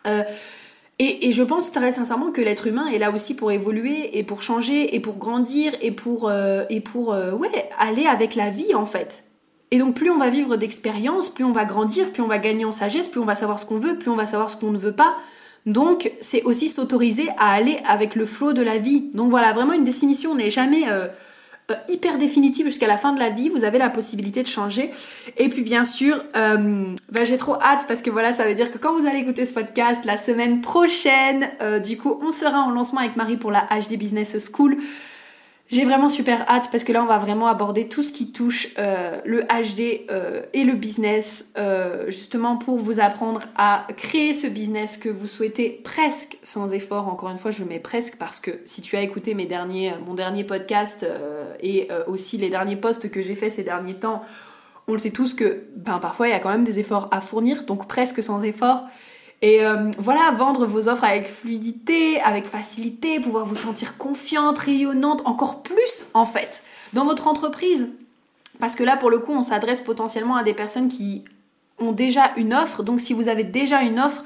Euh, 0.08 0.24
et, 0.98 1.34
je 1.34 1.44
pense 1.44 1.74
très 1.74 1.92
sincèrement 1.92 2.32
que 2.32 2.40
l'être 2.40 2.68
humain 2.68 2.88
est 2.88 3.00
là 3.00 3.12
aussi 3.12 3.36
pour 3.36 3.52
évoluer 3.52 4.18
et 4.18 4.24
pour 4.24 4.42
changer 4.42 4.96
et 4.96 5.02
pour 5.02 5.18
grandir 5.18 5.74
et 5.82 5.92
pour, 5.92 6.30
euh, 6.30 6.64
et 6.70 6.80
pour 6.80 7.14
euh, 7.14 7.34
ouais, 7.34 7.70
aller 7.78 8.06
avec 8.06 8.36
la 8.36 8.50
vie 8.50 8.74
en 8.74 8.86
fait. 8.86 9.26
Et 9.72 9.78
donc 9.78 9.96
plus 9.96 10.10
on 10.10 10.18
va 10.18 10.30
vivre 10.30 10.56
d'expérience, 10.56 11.30
plus 11.30 11.44
on 11.44 11.52
va 11.52 11.66
grandir, 11.66 12.12
plus 12.12 12.22
on 12.22 12.28
va 12.28 12.38
gagner 12.38 12.64
en 12.64 12.72
sagesse, 12.72 13.10
plus 13.10 13.20
on 13.20 13.26
va 13.26 13.36
savoir 13.36 13.60
ce 13.60 13.66
qu'on 13.66 13.78
veut, 13.78 13.98
plus 13.98 14.10
on 14.10 14.16
va 14.16 14.26
savoir 14.26 14.50
ce 14.50 14.56
qu'on 14.56 14.72
ne 14.72 14.78
veut 14.78 14.94
pas. 14.94 15.18
Donc 15.66 16.14
c'est 16.22 16.44
aussi 16.44 16.70
s'autoriser 16.70 17.28
à 17.38 17.52
aller 17.52 17.80
avec 17.86 18.16
le 18.16 18.26
flot 18.26 18.54
de 18.54 18.62
la 18.62 18.78
vie. 18.78 19.10
Donc 19.14 19.30
voilà, 19.30 19.52
vraiment 19.52 19.74
une 19.74 19.84
définition 19.84 20.34
n'est 20.34 20.52
jamais 20.52 20.84
euh, 21.72 21.76
hyper 21.90 22.20
définitive 22.20 22.68
jusqu'à 22.68 22.86
la 22.86 22.98
fin 22.98 23.12
de 23.12 23.20
la 23.20 23.32
vie, 23.32 23.50
vous 23.50 23.64
avez 23.64 23.80
la 23.80 23.90
possibilité 23.90 24.44
de 24.44 24.48
changer. 24.48 24.92
Et 25.38 25.50
puis 25.50 25.64
bien 25.64 25.84
sûr, 25.84 26.24
euh, 26.36 26.86
bah, 27.12 27.24
j'ai 27.24 27.38
trop 27.38 27.56
hâte 27.56 27.86
parce 27.88 28.04
que 28.04 28.12
voilà, 28.12 28.34
ça 28.34 28.46
veut 28.48 28.54
dire 28.54 28.72
que 28.72 28.78
quand 28.78 28.96
vous 28.96 29.08
allez 29.08 29.18
écouter 29.18 29.46
ce 29.46 29.54
podcast, 29.54 30.06
la 30.06 30.18
semaine 30.18 30.62
prochaine, 30.62 31.50
euh, 31.64 31.80
du 31.80 31.98
coup, 31.98 32.20
on 32.22 32.32
sera 32.32 32.60
en 32.62 32.70
lancement 32.70 33.00
avec 33.00 33.16
Marie 33.16 33.38
pour 33.38 33.50
la 33.50 33.62
HD 33.62 33.98
Business 33.98 34.38
School. 34.52 34.78
J'ai 35.68 35.84
vraiment 35.84 36.10
super 36.10 36.48
hâte 36.48 36.70
parce 36.72 36.84
que 36.84 36.94
là 36.94 37.02
on 37.02 37.08
va 37.08 37.18
vraiment 37.18 37.48
aborder 37.48 37.88
tout 37.88 38.04
ce 38.04 38.14
qui 38.14 38.32
touche 38.32 38.68
euh, 38.78 39.20
le 39.26 39.42
HD 39.42 40.06
euh, 40.12 40.44
et 40.54 40.64
le 40.64 40.74
business 40.74 41.52
euh, 41.58 42.06
justement 42.12 42.56
pour 42.56 42.78
vous 42.78 43.00
apprendre 43.00 43.42
à 43.58 43.88
créer 43.98 44.36
ce 44.36 44.46
business 44.46 44.96
que 44.96 45.10
vous 45.10 45.26
souhaitez 45.26 45.82
presque 45.84 46.38
sans 46.44 46.72
effort. 46.72 47.08
Encore 47.08 47.32
une 47.32 47.40
fois 47.40 47.50
je 47.50 47.64
mets 47.64 47.80
presque 47.80 48.18
parce 48.20 48.40
que 48.40 48.52
si 48.66 48.84
tu 48.84 48.96
as 48.96 49.02
écouté 49.02 49.34
mes 49.34 49.48
derniers, 49.48 49.94
mon 50.06 50.14
dernier 50.14 50.44
podcast 50.44 51.04
et 51.62 51.88
aussi 52.06 52.38
les 52.38 52.52
derniers 52.52 52.76
posts 52.76 53.10
que 53.10 53.24
j'ai 53.24 53.36
fait 53.36 53.50
ces 53.50 53.64
derniers 53.64 53.96
temps, 53.96 54.22
on 54.88 54.92
le 54.92 55.00
sait 55.00 55.10
tous 55.10 55.34
que 55.34 55.64
ben, 55.76 55.98
parfois 55.98 56.28
il 56.28 56.32
y 56.32 56.36
a 56.36 56.40
quand 56.40 56.52
même 56.52 56.64
des 56.64 56.78
efforts 56.78 57.08
à 57.10 57.22
fournir 57.22 57.64
donc 57.64 57.88
presque 57.88 58.22
sans 58.22 58.44
effort. 58.44 58.84
Et 59.46 59.64
euh, 59.64 59.92
voilà, 60.00 60.32
vendre 60.32 60.66
vos 60.66 60.90
offres 60.90 61.04
avec 61.04 61.28
fluidité, 61.28 62.20
avec 62.20 62.48
facilité, 62.48 63.20
pouvoir 63.20 63.46
vous 63.46 63.54
sentir 63.54 63.96
confiante, 63.96 64.58
rayonnante, 64.58 65.22
encore 65.26 65.62
plus 65.62 66.08
en 66.16 66.26
fait, 66.26 66.64
dans 66.94 67.06
votre 67.06 67.28
entreprise. 67.28 67.90
Parce 68.60 68.76
que 68.76 68.84
là, 68.84 68.98
pour 68.98 69.12
le 69.12 69.20
coup, 69.20 69.34
on 69.34 69.44
s'adresse 69.44 69.82
potentiellement 69.82 70.36
à 70.36 70.42
des 70.42 70.56
personnes 70.56 70.88
qui 70.88 71.24
ont 71.78 71.92
déjà 71.92 72.32
une 72.38 72.56
offre. 72.56 72.82
Donc 72.82 73.00
si 73.00 73.14
vous 73.14 73.28
avez 73.28 73.44
déjà 73.44 73.84
une 73.84 74.00
offre, 74.00 74.24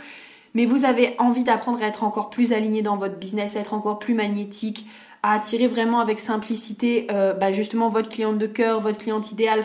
mais 0.53 0.63
vous 0.63 0.85
avez 0.85 1.15
envie 1.19 1.43
d'apprendre 1.43 1.83
à 1.83 1.87
être 1.87 2.05
encore 2.05 2.29
plus 2.29 2.53
aligné 2.53 2.81
dans 2.81 2.95
votre 2.95 3.17
business, 3.17 3.57
à 3.57 3.59
être 3.59 3.73
encore 3.73 3.99
plus 3.99 4.13
magnétique, 4.13 4.85
à 5.23 5.33
attirer 5.33 5.67
vraiment 5.67 5.99
avec 5.99 6.19
simplicité 6.19 7.07
euh, 7.11 7.33
bah, 7.33 7.51
justement 7.51 7.89
votre 7.89 8.09
cliente 8.09 8.37
de 8.37 8.47
cœur, 8.47 8.79
votre 8.79 8.97
cliente 8.97 9.31
idéale. 9.31 9.63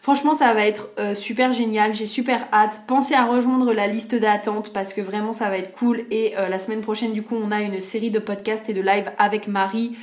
Franchement, 0.00 0.34
ça 0.34 0.52
va 0.54 0.64
être 0.64 0.88
euh, 0.98 1.14
super 1.14 1.52
génial. 1.52 1.94
J'ai 1.94 2.06
super 2.06 2.46
hâte. 2.52 2.80
Pensez 2.86 3.14
à 3.14 3.24
rejoindre 3.24 3.72
la 3.72 3.86
liste 3.86 4.14
d'attente 4.14 4.72
parce 4.72 4.92
que 4.92 5.00
vraiment, 5.00 5.32
ça 5.32 5.48
va 5.48 5.58
être 5.58 5.72
cool. 5.72 6.04
Et 6.10 6.36
euh, 6.36 6.48
la 6.48 6.58
semaine 6.58 6.82
prochaine, 6.82 7.12
du 7.12 7.22
coup, 7.22 7.36
on 7.36 7.50
a 7.50 7.62
une 7.62 7.80
série 7.80 8.10
de 8.10 8.18
podcasts 8.18 8.68
et 8.68 8.74
de 8.74 8.80
live 8.80 9.10
avec 9.18 9.48
Marie 9.48 9.96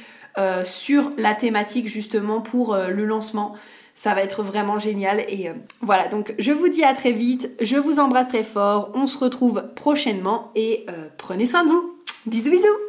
sur 0.64 1.12
la 1.18 1.36
thématique 1.36 1.89
justement 1.89 2.39
pour 2.39 2.74
le 2.74 3.04
lancement. 3.04 3.56
Ça 3.93 4.14
va 4.14 4.24
être 4.24 4.41
vraiment 4.41 4.78
génial. 4.78 5.20
Et 5.28 5.52
voilà, 5.82 6.08
donc 6.08 6.34
je 6.39 6.54
vous 6.54 6.70
dis 6.70 6.86
à 6.86 6.93
très 6.93 7.12
vite. 7.12 7.50
Je 7.60 7.76
vous 7.76 8.00
embrasse 8.00 8.30
très 8.30 8.43
fort. 8.43 8.89
On 8.93 9.06
se 9.06 9.18
retrouve 9.18 9.66
prochainement 9.76 10.52
et 10.56 10.86
prenez 11.18 11.45
soin 11.45 11.66
de 11.66 11.72
vous. 11.72 11.93
Bisous 12.26 12.52
bisous 12.52 12.88